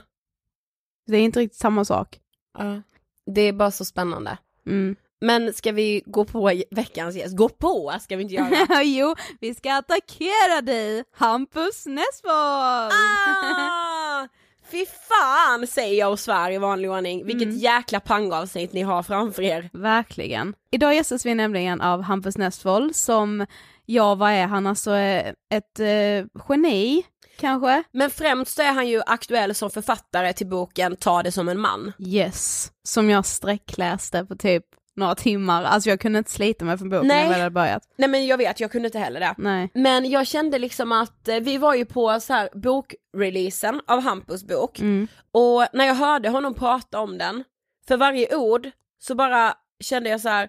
Det 1.06 1.16
är 1.16 1.20
inte 1.22 1.40
riktigt 1.40 1.58
samma 1.60 1.84
sak. 1.84 2.20
ja. 2.58 2.82
Det 3.26 3.40
är 3.40 3.52
bara 3.52 3.70
så 3.70 3.84
spännande. 3.84 4.38
Mm. 4.66 4.96
Men 5.22 5.52
ska 5.52 5.72
vi 5.72 6.02
gå 6.06 6.24
på 6.24 6.52
veckans 6.70 7.16
gäst? 7.16 7.36
Gå 7.36 7.48
på 7.48 7.92
ska 8.00 8.16
vi 8.16 8.22
inte 8.22 8.34
göra. 8.34 8.82
jo, 8.84 9.14
vi 9.40 9.54
ska 9.54 9.74
attackera 9.74 10.60
dig, 10.62 11.04
Hampus 11.16 11.86
Nessvold! 11.86 12.92
ah, 12.92 14.28
fy 14.70 14.86
fan 14.86 15.66
säger 15.66 15.98
jag 15.98 16.10
och 16.12 16.18
svär 16.20 16.50
i 16.50 16.58
vanlig 16.58 16.90
ordning. 16.90 17.26
Vilket 17.26 17.42
Mm. 17.48 17.56
jäkla 17.58 18.00
pangavsnitt 18.00 18.72
ni 18.72 18.82
har 18.82 19.02
framför 19.02 19.42
er. 19.42 19.70
Verkligen. 19.72 20.54
Idag 20.70 20.94
gästas 20.94 21.26
vi 21.26 21.34
nämligen 21.34 21.80
av 21.80 22.02
Hampus 22.02 22.38
Nessvold 22.38 22.96
som, 22.96 23.46
ja 23.86 24.14
vad 24.14 24.30
är 24.30 24.46
han, 24.46 24.66
alltså 24.66 24.94
eh, 24.94 25.32
ett 25.54 25.80
eh, 25.80 26.26
geni 26.48 27.02
kanske? 27.38 27.82
Men 27.92 28.10
främst 28.10 28.54
så 28.56 28.62
är 28.62 28.72
han 28.72 28.88
ju 28.88 29.02
aktuell 29.06 29.54
som 29.54 29.70
författare 29.70 30.32
till 30.32 30.46
boken 30.46 30.96
Ta 30.96 31.22
det 31.22 31.32
som 31.32 31.48
en 31.48 31.60
man. 31.60 31.92
Yes, 31.98 32.72
som 32.84 33.10
jag 33.10 33.26
sträckläste 33.26 34.24
på 34.24 34.36
typ 34.36 34.64
några 34.96 35.14
timmar, 35.14 35.64
alltså 35.64 35.90
jag 35.90 36.00
kunde 36.00 36.18
inte 36.18 36.30
slita 36.30 36.64
mig 36.64 36.78
från 36.78 36.88
boken 36.88 37.06
när 37.06 37.14
Nej. 37.14 37.22
jag 37.24 37.30
väl 37.30 37.40
hade 37.40 37.50
börjat. 37.50 37.82
Nej 37.96 38.08
men 38.08 38.26
jag 38.26 38.38
vet, 38.38 38.60
jag 38.60 38.72
kunde 38.72 38.88
inte 38.88 38.98
heller 38.98 39.20
det. 39.20 39.34
Nej. 39.38 39.70
Men 39.74 40.10
jag 40.10 40.26
kände 40.26 40.58
liksom 40.58 40.92
att 40.92 41.28
eh, 41.28 41.36
vi 41.36 41.58
var 41.58 41.74
ju 41.74 41.84
på 41.84 42.20
så 42.20 42.32
här 42.32 42.48
bokreleasen 42.54 43.80
av 43.86 44.00
Hampus 44.00 44.44
bok 44.44 44.80
Mm. 44.80 45.08
och 45.32 45.66
när 45.72 45.84
jag 45.84 45.94
hörde 45.94 46.28
honom 46.28 46.54
prata 46.54 47.00
om 47.00 47.18
den, 47.18 47.44
för 47.88 47.96
varje 47.96 48.36
ord 48.36 48.70
så 48.98 49.14
bara 49.14 49.54
kände 49.80 50.10
jag 50.10 50.20
så 50.20 50.28
här, 50.28 50.48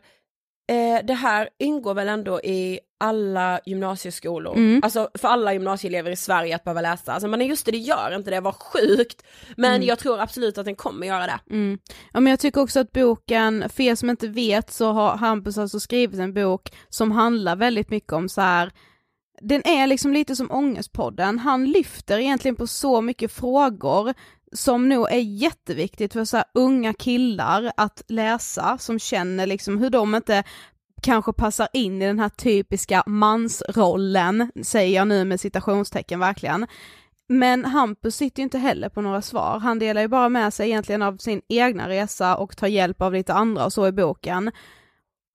eh, 0.70 1.06
det 1.06 1.14
här 1.14 1.50
ingår 1.60 1.94
väl 1.94 2.08
ändå 2.08 2.42
i 2.42 2.80
alla 3.00 3.60
gymnasieskolor, 3.66 4.56
Mm. 4.56 4.80
alltså 4.84 5.10
för 5.14 5.28
alla 5.28 5.54
gymnasieelever 5.54 6.12
i 6.12 6.16
Sverige 6.16 6.56
att 6.56 6.64
behöva 6.64 6.82
läsa. 6.82 7.14
Alltså, 7.14 7.28
men 7.28 7.48
just 7.48 7.66
det, 7.66 7.72
det 7.72 7.78
gör 7.78 8.16
inte 8.16 8.30
det, 8.32 8.40
vad 8.42 8.56
sjukt. 8.56 9.24
Men 9.58 9.74
Mm. 9.76 9.88
jag 9.88 10.00
tror 10.00 10.20
absolut 10.20 10.58
att 10.58 10.66
den 10.66 10.76
kommer 10.76 11.08
göra 11.08 11.26
det. 11.26 11.40
Mm. 11.50 11.80
Ja 12.14 12.20
men 12.20 12.30
jag 12.32 12.40
tycker 12.40 12.62
också 12.62 12.80
att 12.80 12.92
boken, 12.92 13.70
för 13.70 13.84
er 13.84 13.96
som 13.96 14.10
inte 14.10 14.28
vet 14.28 14.72
så 14.72 14.92
har 14.92 15.18
Hampus 15.18 15.58
alltså 15.58 15.80
skrivit 15.80 16.20
en 16.20 16.34
bok 16.34 16.70
som 16.90 17.12
handlar 17.12 17.56
väldigt 17.56 17.90
mycket 17.90 18.14
om 18.14 18.30
så 18.30 18.42
här. 18.42 18.72
den 19.42 19.68
är 19.68 19.88
liksom 19.88 20.14
lite 20.14 20.36
som 20.36 20.52
Ångestpodden, 20.52 21.40
han 21.40 21.66
lyfter 21.66 22.20
egentligen 22.20 22.56
på 22.56 22.68
så 22.68 23.02
mycket 23.02 23.32
frågor 23.32 24.14
som 24.54 24.90
nog 24.90 25.12
är 25.12 25.20
jätteviktigt 25.20 26.14
för 26.14 26.26
så 26.26 26.38
här 26.38 26.46
unga 26.54 26.94
killar 26.94 27.72
att 27.78 28.04
läsa, 28.08 28.78
som 28.78 29.00
känner 29.00 29.48
liksom 29.48 29.78
hur 29.78 29.90
de 29.90 30.16
inte 30.16 30.44
kanske 31.02 31.34
passar 31.34 31.68
in 31.74 32.02
i 32.02 32.06
den 32.06 32.20
här 32.20 32.30
typiska 32.30 33.04
mansrollen, 33.06 34.52
säger 34.64 34.96
jag 34.96 35.08
nu 35.08 35.26
med 35.26 35.40
citationstecken 35.40 36.20
verkligen. 36.20 36.68
Men 37.28 37.66
Hampus 37.66 38.16
sitter 38.16 38.40
ju 38.40 38.44
inte 38.44 38.58
heller 38.58 38.90
på 38.90 39.02
några 39.02 39.22
svar, 39.22 39.60
han 39.60 39.80
delar 39.80 40.02
ju 40.02 40.08
bara 40.08 40.30
med 40.30 40.54
sig 40.54 40.70
egentligen 40.70 41.02
av 41.02 41.18
sin 41.18 41.42
egna 41.50 41.90
resa 41.90 42.36
och 42.36 42.58
tar 42.58 42.68
hjälp 42.68 43.02
av 43.02 43.14
lite 43.14 43.34
andra 43.34 43.66
och 43.66 43.74
så 43.74 43.88
i 43.88 43.92
boken. 43.92 44.52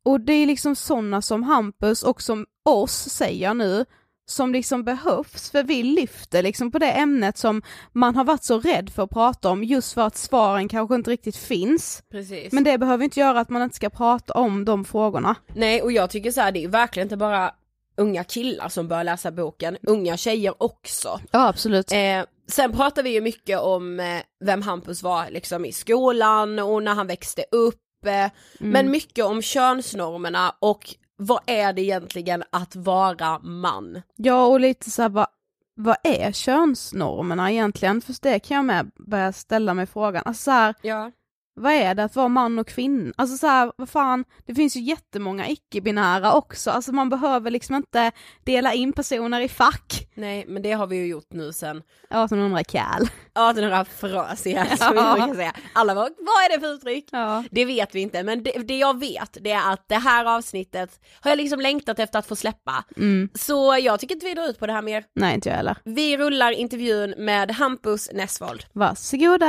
Och 0.04 0.20
det 0.20 0.32
är 0.32 0.46
liksom 0.46 0.76
sådana 0.76 1.22
som 1.22 1.42
Hampus 1.42 2.02
och 2.02 2.22
som 2.22 2.46
oss, 2.64 3.08
säger 3.10 3.42
jag 3.42 3.56
nu, 3.56 3.84
som 4.30 4.52
liksom 4.52 4.84
behövs, 4.84 5.50
för 5.50 5.62
vi 5.62 5.82
lyfter 5.82 6.42
liksom 6.42 6.70
på 6.70 6.78
det 6.78 6.90
ämnet 6.90 7.38
som 7.38 7.62
man 7.92 8.16
har 8.16 8.24
varit 8.24 8.44
så 8.44 8.60
rädd 8.60 8.90
för 8.90 9.02
att 9.02 9.10
prata 9.10 9.50
om 9.50 9.64
just 9.64 9.92
för 9.92 10.02
att 10.02 10.16
svaren 10.16 10.68
kanske 10.68 10.94
inte 10.94 11.10
riktigt 11.10 11.36
finns. 11.36 12.02
Precis. 12.10 12.52
Men 12.52 12.64
det 12.64 12.78
behöver 12.78 13.04
inte 13.04 13.20
göra 13.20 13.40
att 13.40 13.50
man 13.50 13.62
inte 13.62 13.76
ska 13.76 13.90
prata 13.90 14.32
om 14.32 14.64
de 14.64 14.84
frågorna. 14.84 15.34
Nej 15.54 15.82
och 15.82 15.92
jag 15.92 16.10
tycker 16.10 16.30
så 16.30 16.40
här, 16.40 16.52
det 16.52 16.64
är 16.64 16.68
verkligen 16.68 17.06
inte 17.06 17.16
bara 17.16 17.54
unga 17.96 18.24
killar 18.24 18.68
som 18.68 18.88
bör 18.88 19.04
läsa 19.04 19.30
boken, 19.30 19.76
unga 19.82 20.16
tjejer 20.16 20.62
också. 20.62 21.20
Ja 21.30 21.48
absolut. 21.48 21.92
Eh, 21.92 22.24
sen 22.48 22.72
pratar 22.72 23.02
vi 23.02 23.10
ju 23.10 23.20
mycket 23.20 23.60
om 23.60 24.00
eh, 24.00 24.20
vem 24.44 24.62
Hampus 24.62 25.02
var 25.02 25.30
liksom 25.30 25.64
i 25.64 25.72
skolan 25.72 26.58
och 26.58 26.82
när 26.82 26.94
han 26.94 27.06
växte 27.06 27.44
upp, 27.52 28.06
eh, 28.06 28.30
men 28.58 28.90
mycket 28.90 29.24
om 29.24 29.42
könsnormerna 29.42 30.54
och 30.58 30.94
vad 31.18 31.40
är 31.46 31.72
det 31.72 31.82
egentligen 31.82 32.44
att 32.50 32.76
vara 32.76 33.38
man? 33.38 34.02
Ja 34.16 34.46
och 34.46 34.60
lite 34.60 34.90
så 34.90 35.02
här, 35.02 35.08
vad, 35.08 35.26
vad 35.74 35.96
är 36.04 36.32
könsnormerna 36.32 37.52
egentligen? 37.52 38.00
För 38.00 38.14
det 38.22 38.38
kan 38.38 38.56
jag 38.56 38.64
med 38.64 38.90
börja 38.96 39.32
ställa 39.32 39.74
mig 39.74 39.86
frågan. 39.86 40.22
Alltså 40.26 40.42
så 40.42 40.50
här, 40.50 40.74
Ja. 40.82 41.10
Vad 41.58 41.72
är 41.72 41.94
det 41.94 42.04
att 42.04 42.16
vara 42.16 42.28
man 42.28 42.58
och 42.58 42.66
kvinna? 42.68 43.12
Alltså 43.16 43.36
så 43.36 43.46
här, 43.46 43.72
vad 43.76 43.88
fan, 43.88 44.24
det 44.46 44.54
finns 44.54 44.76
ju 44.76 44.80
jättemånga 44.80 45.48
icke-binära 45.48 46.32
också, 46.32 46.70
alltså 46.70 46.92
man 46.92 47.08
behöver 47.08 47.50
liksom 47.50 47.74
inte 47.76 48.12
dela 48.44 48.72
in 48.72 48.92
personer 48.92 49.40
i 49.40 49.48
fack. 49.48 50.08
Nej 50.14 50.44
men 50.48 50.62
det 50.62 50.72
har 50.72 50.86
vi 50.86 50.96
ju 50.96 51.06
gjort 51.06 51.28
nu 51.32 51.52
sen 51.52 51.76
1800 51.76 52.64
kall. 52.64 53.02
1800 53.02 53.84
frasiga 53.84 54.66
som 54.76 54.92
vi 54.92 54.98
Ja. 55.00 55.14
brukar 55.14 55.34
säga. 55.34 55.52
Alla 55.72 55.94
bara, 55.94 56.08
vad 56.18 56.44
är 56.44 56.54
det 56.56 56.60
för 56.60 56.74
uttryck? 56.74 57.08
Ja. 57.12 57.44
Det 57.50 57.64
vet 57.64 57.94
vi 57.94 58.00
inte 58.00 58.22
men 58.22 58.42
det, 58.42 58.50
det 58.50 58.78
jag 58.78 59.00
vet 59.00 59.38
det 59.40 59.50
är 59.52 59.72
att 59.72 59.84
det 59.88 59.94
här 59.98 60.24
avsnittet 60.24 61.00
har 61.20 61.30
jag 61.30 61.36
liksom 61.38 61.60
längtat 61.60 61.98
efter 61.98 62.18
att 62.18 62.26
få 62.26 62.36
släppa. 62.36 62.84
Mm. 62.96 63.28
Så 63.34 63.78
jag 63.80 64.00
tycker 64.00 64.14
inte 64.14 64.26
vi 64.26 64.34
drar 64.34 64.48
ut 64.48 64.58
på 64.58 64.66
det 64.66 64.72
här 64.72 64.82
mer. 64.82 65.04
Nej 65.14 65.34
inte 65.34 65.48
jag 65.48 65.56
heller. 65.56 65.76
Vi 65.84 66.16
rullar 66.16 66.52
intervjun 66.52 67.14
med 67.18 67.50
Hampus 67.50 68.10
Nessvold. 68.14 68.64
Varsågoda! 68.72 69.48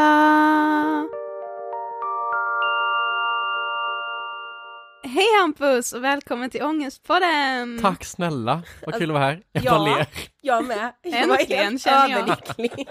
Hej 5.04 5.26
Hampus 5.42 5.94
och 5.94 6.04
välkommen 6.04 6.50
till 6.50 6.64
Ångestpodden! 6.64 7.80
Tack 7.82 8.04
snälla, 8.06 8.62
vad 8.86 8.96
kul 8.96 9.10
att 9.10 9.14
vara 9.14 9.24
här. 9.24 9.42
Jag 9.52 9.64
Ja. 9.64 9.72
bara 9.72 9.96
ler. 9.98 10.08
Jag 10.42 10.66
med. 10.66 10.94
Jag 11.04 11.14
Äntligen, 11.40 11.80
känner 11.80 12.10
jag. 12.10 12.20
överlycklig. 12.20 12.88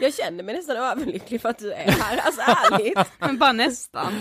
jag 0.00 0.14
känner 0.14 0.44
mig 0.44 0.54
nästan 0.54 0.76
överlycklig 0.76 1.42
för 1.42 1.48
att 1.48 1.58
du 1.58 1.72
är 1.72 1.90
här, 1.90 2.16
alltså 2.18 2.40
ärligt. 2.40 2.98
Men 3.18 3.38
bara 3.38 3.52
nästan. 3.52 4.12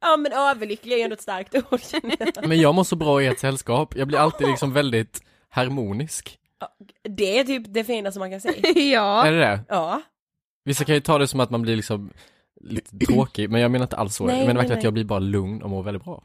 Ja 0.00 0.16
men 0.16 0.32
överlycklig 0.32 0.92
är 0.92 0.96
ju 0.98 1.02
ändå 1.04 1.14
ett 1.14 1.22
starkt 1.22 1.54
ord 1.54 1.80
känner 1.82 2.16
jag. 2.34 2.48
Men 2.48 2.60
jag 2.60 2.74
mår 2.74 2.84
så 2.84 2.96
bra 2.96 3.22
i 3.22 3.26
ert 3.26 3.38
sällskap. 3.38 3.96
Jag 3.96 4.08
blir 4.08 4.18
alltid 4.18 4.46
liksom 4.48 4.72
väldigt 4.72 5.22
harmonisk. 5.48 6.38
Det 7.02 7.38
är 7.38 7.44
typ 7.44 7.62
det 7.66 7.84
finaste 7.84 8.18
man 8.20 8.30
kan 8.30 8.40
säga. 8.40 8.68
ja. 8.94 9.26
Är 9.26 9.32
det 9.32 9.38
det? 9.38 9.60
Ja. 9.68 10.02
Vissa 10.64 10.84
kan 10.84 10.94
ju 10.94 11.00
ta 11.00 11.18
det 11.18 11.28
som 11.28 11.40
att 11.40 11.50
man 11.50 11.62
blir 11.62 11.76
liksom 11.76 12.10
lite 12.60 12.98
tråkig, 12.98 13.50
men 13.50 13.60
jag 13.60 13.70
menar 13.70 13.84
inte 13.84 13.96
alls 13.96 14.16
så. 14.16 14.26
Nej, 14.26 14.38
jag 14.38 14.46
menar 14.46 14.54
verkligen 14.54 14.68
nej. 14.68 14.78
att 14.78 14.84
jag 14.84 14.92
blir 14.92 15.04
bara 15.04 15.18
lugn 15.18 15.62
och 15.62 15.70
mår 15.70 15.82
väldigt 15.82 16.04
bra. 16.04 16.22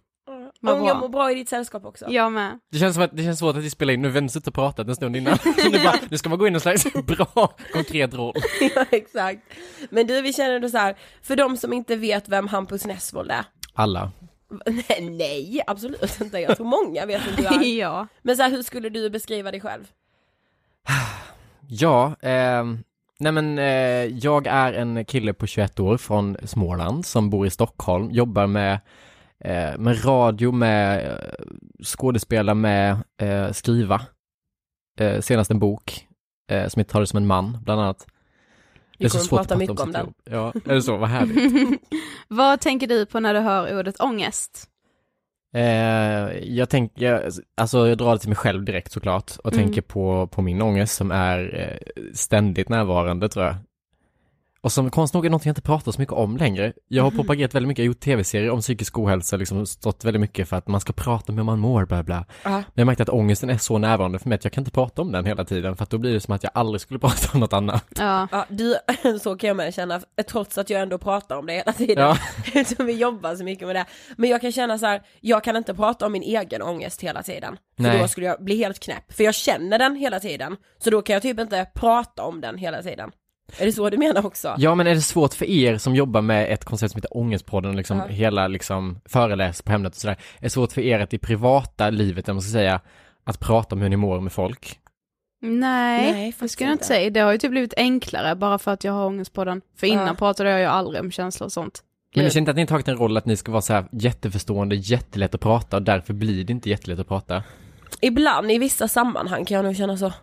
Vad 0.60 0.74
Om 0.74 0.79
bra. 0.79 0.89
jag 0.89 0.98
mår 1.00 1.10
bra 1.10 1.32
i 1.32 1.36
ditt 1.36 1.50
sällskap 1.50 1.86
också. 1.86 2.05
Jag 2.10 2.32
med. 2.32 2.60
Det 2.72 2.77
känns 2.77 2.96
som 2.96 3.03
att 3.03 3.17
det 3.17 3.24
känns 3.24 3.39
svårt 3.39 3.55
att 3.55 3.63
vi 3.63 3.70
spelar 3.70 3.94
in, 3.94 4.01
nu 4.01 4.12
har 4.12 4.22
vi 4.22 4.29
suttit 4.29 4.48
och 4.48 4.53
pratat 4.53 4.88
en 4.88 4.96
stund 4.96 5.15
innan. 5.15 5.38
Så 5.38 5.50
nu, 5.72 5.84
bara, 5.84 5.96
nu 6.10 6.17
ska 6.17 6.29
man 6.29 6.39
gå 6.39 6.48
in 6.48 6.53
i 6.53 6.55
en 6.55 6.62
slags 6.62 6.94
bra, 6.94 7.53
konkret 7.74 8.13
roll. 8.13 8.34
ja 8.75 8.86
exakt. 8.91 9.41
Men 9.89 10.08
du 10.08 10.22
vi 10.22 10.34
känner 10.34 10.60
då 10.60 10.70
så 10.70 10.77
här, 10.77 10.96
för 11.22 11.36
de 11.36 11.58
som 11.58 11.74
inte 11.74 11.96
vet 11.96 12.29
vem 12.29 12.48
Hampus 12.48 12.86
Nessvold 12.86 13.32
är, 13.32 13.46
Alla. 13.74 14.12
Nej, 14.65 15.10
nej, 15.10 15.62
absolut 15.67 16.22
inte. 16.22 16.39
Jag 16.39 16.58
tror 16.58 16.67
många 16.67 17.05
vet 17.05 17.22
vem 17.27 17.36
du 17.36 17.46
är. 17.46 17.79
ja. 17.79 18.08
Men 18.22 18.38
så 18.38 18.44
här, 18.44 18.51
hur 18.51 18.63
skulle 18.63 18.89
du 18.89 19.10
beskriva 19.10 19.51
dig 19.51 19.62
själv? 19.62 19.84
Ja, 21.67 22.15
eh, 22.22 22.63
nej 23.19 23.31
men 23.31 23.60
eh, 23.60 24.05
jag 24.25 24.48
är 24.48 24.74
en 24.74 25.05
kille 25.05 25.34
på 25.34 25.48
21 25.48 25.79
år 25.79 25.98
från 25.98 26.38
Småland 26.43 27.05
som 27.05 27.29
bor 27.29 27.48
i 27.48 27.50
Stockholm, 27.50 28.12
jobbar 28.12 28.48
med, 28.48 28.79
eh, 29.39 29.77
med 29.77 30.05
radio, 30.05 30.51
med 30.51 31.05
eh, 31.12 31.45
skådespela, 31.84 32.53
med 32.53 32.98
eh, 33.22 33.51
skriva. 33.51 34.01
Eh, 35.00 35.22
senast 35.22 35.51
en 35.51 35.60
bok 35.60 36.07
eh, 36.51 36.67
som 36.67 36.79
heter 36.79 36.91
Ta 36.91 37.00
det 37.00 37.07
som 37.07 37.17
en 37.17 37.27
man, 37.27 37.57
bland 37.63 37.81
annat. 37.81 38.07
Vi 38.98 39.10
kommer 39.10 39.25
prata 39.27 39.57
mycket 39.57 39.79
om 39.79 39.86
sitt 39.88 39.93
den. 39.93 40.05
jobb. 40.05 40.15
Ja, 40.24 40.53
är 40.65 40.75
det 40.75 40.81
så? 40.81 40.98
Vad 40.98 41.10
härligt. 41.10 41.81
Vad 42.27 42.62
tänker 42.62 42.88
du 42.88 43.05
på 43.05 43.19
när 43.19 43.34
du 43.34 43.39
hör 43.39 43.79
ordet 43.79 44.01
ångest? 44.01 44.69
Eh, 45.56 46.38
jag 46.56 46.70
tänker, 46.70 47.30
alltså 47.58 47.88
jag 47.88 47.98
drar 47.98 48.14
det 48.14 48.20
till 48.20 48.30
mig 48.30 48.36
själv 48.36 48.64
direkt 48.66 48.92
såklart 48.92 49.32
och 49.44 49.54
Mm. 49.54 49.66
tänker 49.66 49.82
på, 49.82 50.28
på 50.28 50.42
min 50.42 50.62
ångest 50.62 50.96
som 50.96 51.12
är 51.12 51.40
eh, 51.60 52.02
ständigt 52.14 52.70
närvarande 52.70 53.30
tror 53.30 53.46
jag. 53.46 53.56
Och 54.65 54.72
som 54.72 54.91
konstigt 54.91 55.13
nog 55.13 55.25
är 55.25 55.29
någonting 55.29 55.50
jag 55.50 55.51
inte 55.51 55.62
pratar 55.62 55.91
så 55.91 56.01
mycket 56.01 56.13
om 56.13 56.38
längre. 56.38 56.74
Jag 56.88 57.03
har 57.03 57.12
propagerat 57.12 57.55
väldigt 57.55 57.67
mycket, 57.67 57.79
jag 57.79 57.84
har 57.84 57.93
gjort 57.93 58.00
tv-serier 58.00 58.50
om 58.50 58.62
psykisk 58.62 58.98
ohälsa, 58.98 59.38
liksom 59.38 59.65
stått 59.65 60.05
väldigt 60.05 60.19
mycket 60.19 60.50
för 60.50 60.57
att 60.57 60.67
man 60.67 60.81
ska 60.81 60.93
prata 60.93 61.31
om 61.31 61.38
hur 61.38 61.45
man 61.45 61.60
mår, 61.60 61.86
bla 61.86 62.03
bla. 62.03 62.25
Ja. 62.43 62.50
Men 62.50 62.63
jag 62.74 62.86
märkte 62.86 63.03
att 63.03 63.10
ångesten 63.10 63.50
är 63.50 63.57
så 63.57 63.77
närvarande 63.77 64.19
för 64.19 64.29
mig 64.29 64.36
att 64.36 64.43
jag 64.43 64.53
kan 64.53 64.62
inte 64.62 64.72
prata 64.72 65.01
om 65.01 65.12
den 65.12 65.25
hela 65.25 65.45
tiden 65.45 65.75
för 65.75 65.84
att 65.84 65.89
då 65.89 65.98
blir 65.98 66.13
det 66.13 66.19
som 66.19 66.34
att 66.34 66.43
jag 66.43 66.51
aldrig 66.55 66.81
skulle 66.81 67.00
prata 67.07 67.29
om 67.34 67.39
något 67.39 67.53
annat. 67.53 67.86
Ja. 67.98 68.27
Ja, 68.31 68.45
du, 68.50 68.75
så 69.22 69.36
kan 69.36 69.48
jag 69.48 69.57
med 69.57 69.74
känna, 69.74 70.01
trots 70.29 70.57
att 70.57 70.69
jag 70.69 70.81
ändå 70.81 70.98
pratar 70.98 71.38
om 71.38 71.45
det 71.45 71.53
hela 71.53 71.74
tiden. 71.74 72.03
Ja. 72.03 72.17
Eftersom 72.53 72.86
vi 72.86 72.93
jobbar 72.93 73.36
så 73.36 73.43
mycket 73.43 73.67
med 73.67 73.75
det. 73.75 73.86
Men 74.17 74.29
jag 74.29 74.41
kan 74.41 74.51
känna 74.51 74.77
så 74.77 74.86
här, 74.86 75.01
jag 75.22 75.43
kan 75.43 75.55
inte 75.55 75.74
prata 75.74 76.05
om 76.05 76.12
min 76.12 76.24
egen 76.24 76.62
ångest 76.62 77.01
hela 77.01 77.24
tiden. 77.24 77.57
För 77.77 77.84
Nej. 77.84 78.00
då 78.00 78.07
skulle 78.07 78.25
jag 78.27 78.43
bli 78.43 78.57
helt 78.57 78.79
knäpp. 78.79 79.13
För 79.13 79.24
jag 79.24 79.36
känner 79.36 79.79
den 79.79 79.95
hela 79.95 80.19
tiden. 80.19 80.57
Så 80.77 80.89
då 80.89 81.01
kan 81.01 81.13
jag 81.13 81.22
typ 81.22 81.39
inte 81.39 81.67
prata 81.74 82.24
om 82.24 82.41
den 82.41 82.57
hela 82.57 82.81
tiden. 82.81 83.12
Är 83.58 83.66
det 83.66 83.72
så 83.72 83.90
du 83.90 83.98
menar 83.98 84.25
också? 84.25 84.56
Ja 84.58 84.75
men 84.75 84.88
är 84.88 84.96
det 84.96 85.02
svårt 85.02 85.34
för 85.34 85.46
er 85.46 85.78
som 85.78 85.96
jobbar 85.96 86.22
med 86.22 86.54
ett 86.54 86.66
koncept 86.66 86.92
som 86.92 86.98
heter 86.98 87.18
Ångestpodden 87.18 87.70
och 87.72 87.78
liksom 87.78 87.98
Ja. 87.98 88.06
hela 88.08 88.48
liksom 88.48 89.00
föreläser 89.06 89.64
på 89.64 89.72
Hemnet 89.72 89.94
och 89.94 90.02
sådär. 90.02 90.14
Är 90.38 90.42
det 90.44 90.50
svårt 90.50 90.72
för 90.72 90.82
er 90.82 91.00
att 91.00 91.14
i 91.14 91.18
privata 91.18 91.90
livet, 91.90 92.30
om 92.30 92.36
man 92.36 92.42
ska 92.42 92.52
säga, 92.52 92.80
att 93.24 93.40
prata 93.40 93.75
om 93.75 93.82
hur 93.82 93.90
ni 93.90 93.96
mår 93.98 94.20
med 94.22 94.32
folk? 94.32 94.80
Nej, 95.42 96.12
Nej, 96.14 96.36
det 96.40 96.50
skulle 96.50 96.70
jag 96.70 96.74
inte 96.75 96.86
säga. 96.86 97.10
Det 97.10 97.20
har 97.20 97.32
ju 97.32 97.38
typ 97.38 97.52
blivit 97.52 97.74
enklare 97.78 98.36
bara 98.36 98.58
för 98.58 98.72
att 98.72 98.84
jag 98.84 98.94
har 98.94 99.06
ångest 99.06 99.34
på 99.34 99.46
den. 99.46 99.62
För 99.78 99.88
innan 99.88 100.08
Ja. 100.08 100.14
pratade 100.14 100.50
jag 100.50 100.60
ju 100.60 100.66
aldrig 100.66 101.02
om 101.02 101.12
känslor 101.12 101.46
och 101.46 101.52
sånt. 101.52 101.84
Men 102.16 102.24
ni 102.25 102.30
känner 102.32 102.40
inte 102.42 102.52
att 102.52 102.56
ni 102.56 102.62
har 102.62 102.68
tagit 102.68 102.88
en 102.88 102.98
roll 102.98 103.18
att 103.18 103.25
ni 103.25 103.38
ska 103.38 103.52
vara 103.52 103.62
så 103.62 103.74
här 103.74 103.86
jätteförstående, 103.92 104.75
jättelätt 104.75 105.36
att 105.36 105.42
prata 105.42 105.78
och 105.78 105.84
därför 105.84 106.14
blir 106.14 106.44
det 106.44 106.52
inte 106.54 106.70
jättelätt 106.70 107.00
att 107.00 107.08
prata? 107.08 107.44
Ibland 108.02 108.52
i 108.52 108.58
vissa 108.58 108.88
sammanhang 108.88 109.46
kan 109.46 109.56
jag 109.56 109.66
nog 109.66 109.75
känna 109.78 109.98
så. 109.98 110.14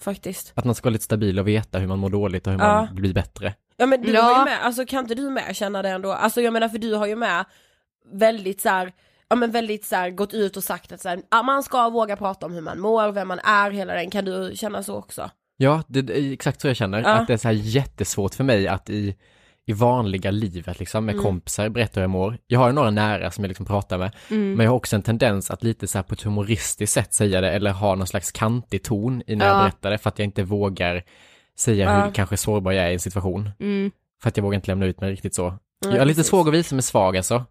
Faktiskt. 0.00 0.52
Att 0.54 0.64
man 0.64 0.74
ska 0.74 0.84
vara 0.86 0.92
lite 0.92 1.04
stabil 1.04 1.38
och 1.38 1.48
veta 1.48 1.78
hur 1.78 1.86
man 1.86 1.98
mår 1.98 2.10
dåligt 2.10 2.46
och 2.46 2.52
hur 2.52 2.60
Ja. 2.60 2.84
man 2.86 2.94
blir 2.94 3.14
bättre? 3.14 3.54
Ja 3.76 3.86
men 3.86 4.02
du 4.02 4.12
Ja. 4.12 4.22
har 4.22 4.38
ju 4.38 4.44
med, 4.44 4.64
alltså 4.64 4.86
kan 4.86 5.00
inte 5.04 5.14
du 5.14 5.30
med 5.30 5.56
känna 5.56 5.82
det 5.82 5.88
ändå? 5.88 6.12
Alltså 6.12 6.40
jag 6.40 6.52
menar 6.52 6.68
för 6.68 6.78
du 6.78 6.94
har 6.94 7.06
ju 7.06 7.16
med 7.16 7.44
väldigt 8.12 8.60
så 8.60 8.68
här, 8.68 8.92
ja 9.28 9.36
men 9.36 9.50
väldigt 9.50 9.84
så 9.84 9.96
här 9.96 10.10
gått 10.10 10.34
ut 10.34 10.56
och 10.56 10.64
sagt 10.64 10.92
att 10.92 11.00
så 11.00 11.08
här, 11.08 11.42
man 11.42 11.62
ska 11.62 11.88
våga 11.90 12.16
prata 12.16 12.46
om 12.46 12.52
hur 12.52 12.60
man 12.60 12.80
mår, 12.80 13.12
vem 13.12 13.28
man 13.28 13.38
är, 13.38 13.70
hela 13.70 13.94
den. 13.94 14.10
Kan 14.10 14.24
du 14.24 14.52
känna 14.54 14.82
så 14.82 14.94
också? 14.96 15.30
Ja, 15.56 15.82
det 15.88 16.02
det 16.02 16.18
är 16.20 16.32
exakt 16.32 16.60
så 16.60 16.66
jag 16.66 16.76
känner. 16.76 17.02
Ja. 17.02 17.08
Att 17.08 17.26
det 17.26 17.32
är 17.32 17.36
så 17.36 17.48
här 17.48 17.54
jättesvårt 17.54 18.34
för 18.34 18.44
mig 18.44 18.68
att 18.68 18.90
i, 18.90 19.16
i 19.66 19.72
vanliga 19.72 20.30
livet 20.30 20.78
liksom 20.78 21.04
med 21.04 21.12
Mm. 21.12 21.24
kompisar 21.24 21.68
berätta 21.68 21.92
hur 21.94 22.02
jag 22.02 22.10
mår. 22.10 22.38
Jag 22.46 22.58
har 22.60 22.66
ju 22.66 22.72
några 22.72 22.90
nära 22.90 23.30
som 23.30 23.44
jag 23.44 23.48
liksom 23.48 23.66
pratar 23.66 23.98
med. 23.98 24.12
Mm. 24.30 24.54
Men 24.54 24.64
jag 24.64 24.70
har 24.70 24.76
också 24.76 24.96
en 24.96 25.02
tendens 25.02 25.50
att 25.50 25.62
lite 25.62 25.86
så 25.86 25.98
här 25.98 26.02
på 26.02 26.14
ett 26.14 26.22
humoristiskt 26.22 26.94
sätt 26.94 27.14
säga 27.14 27.40
det 27.40 27.50
eller 27.50 27.70
ha 27.70 27.94
någon 27.94 28.06
slags 28.06 28.32
kantig 28.32 28.82
ton 28.82 29.22
i 29.26 29.36
när 29.36 29.46
jag 29.46 29.54
Ja. 29.56 29.60
berättar 29.62 29.90
det 29.90 29.98
för 29.98 30.08
att 30.08 30.18
jag 30.18 30.26
inte 30.26 30.42
vågar 30.42 31.02
säga 31.58 31.84
Ja. 31.84 32.04
hur 32.04 32.12
kanske 32.12 32.36
sårbar 32.36 32.72
jag 32.72 32.84
är 32.84 32.90
i 32.90 32.94
en 32.94 33.00
situation. 33.00 33.50
Mm. 33.60 33.90
För 34.22 34.28
att 34.28 34.36
jag 34.36 34.44
vågar 34.44 34.54
inte 34.56 34.70
lämna 34.70 34.86
ut 34.86 35.00
mig 35.00 35.10
riktigt 35.12 35.34
så. 35.34 35.42
Ja, 35.84 35.90
jag 35.90 35.98
är 36.00 36.04
lite 36.04 36.24
svag 36.24 36.48
att 36.48 36.54
visa 36.54 36.74
mig 36.74 36.82
svag 36.82 37.16
alltså. 37.16 37.44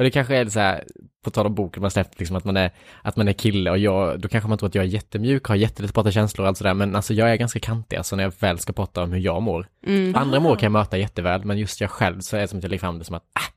Och 0.00 0.04
det 0.04 0.10
kanske 0.10 0.36
är 0.36 0.46
så 0.46 0.60
här, 0.60 0.84
på 1.24 1.30
tal 1.30 1.46
om 1.46 1.54
boken 1.54 1.80
man 1.80 1.90
släppt, 1.90 2.18
liksom 2.18 2.36
att 2.36 2.44
man 2.44 2.56
är, 2.56 2.70
att 3.02 3.16
man 3.16 3.28
är 3.28 3.32
kille 3.32 3.70
och 3.70 3.78
jag, 3.78 4.20
då 4.20 4.28
kanske 4.28 4.48
man 4.48 4.58
tror 4.58 4.68
att 4.68 4.74
jag 4.74 4.84
är 4.84 4.88
jättemjuk, 4.88 5.44
har 5.46 5.54
jättelätt 5.56 5.94
prata 5.94 6.10
känslor 6.10 6.44
och 6.44 6.48
allt 6.48 6.58
sådär, 6.58 6.74
men 6.74 6.96
alltså 6.96 7.14
jag 7.14 7.30
är 7.32 7.36
ganska 7.36 7.60
kantig 7.60 7.96
alltså 7.96 8.16
när 8.16 8.22
jag 8.24 8.32
väl 8.40 8.58
ska 8.58 8.72
prata 8.72 9.02
om 9.02 9.12
hur 9.12 9.20
jag 9.20 9.42
mår. 9.42 9.66
Mm. 9.86 10.16
Andra 10.16 10.40
mår 10.40 10.56
kan 10.56 10.62
jag 10.66 10.72
möta 10.72 10.98
jätteväl, 10.98 11.44
men 11.44 11.58
just 11.58 11.80
jag 11.80 11.90
själv 11.90 12.20
så 12.20 12.36
är 12.36 12.40
det 12.40 12.48
som 12.48 12.58
att 12.58 12.62
jag 12.62 12.70
lägger 12.70 12.80
fram 12.80 12.98
det 12.98 13.04
som 13.04 13.14
att, 13.16 13.22
ah, 13.32 13.52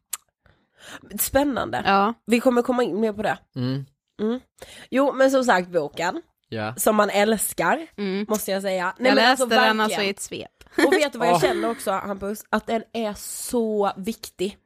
Spännande. 1.20 1.82
Ja. 1.86 2.14
Vi 2.26 2.40
kommer 2.40 2.62
komma 2.62 2.84
in 2.84 3.00
mer 3.00 3.14
på 3.14 3.22
det. 3.24 3.38
mm, 3.56 3.86
Jo 4.92 5.14
men 5.14 5.32
som 5.32 5.44
sagt 5.44 5.70
boken, 5.70 6.22
ja. 6.50 6.76
som 6.76 6.96
man 6.96 7.10
älskar, 7.10 7.88
Mm. 7.98 8.26
måste 8.30 8.52
jag 8.52 8.62
säga. 8.62 8.94
jag 8.98 9.04
men 9.04 9.16
läste 9.16 9.44
den 9.46 9.50
verkligen. 9.50 9.82
alltså 9.82 10.02
i 10.02 10.10
ett 10.10 10.20
svep. 10.20 10.50
Och 10.88 10.94
vet 10.94 11.14
du 11.14 11.20
vad 11.20 11.28
jag 11.28 11.42
känner 11.48 11.70
också 11.70 11.92
Hampus? 11.92 12.44
Att 12.50 12.68
den 12.68 12.84
är 12.94 13.14
så 13.18 13.92
viktig. 13.98 14.58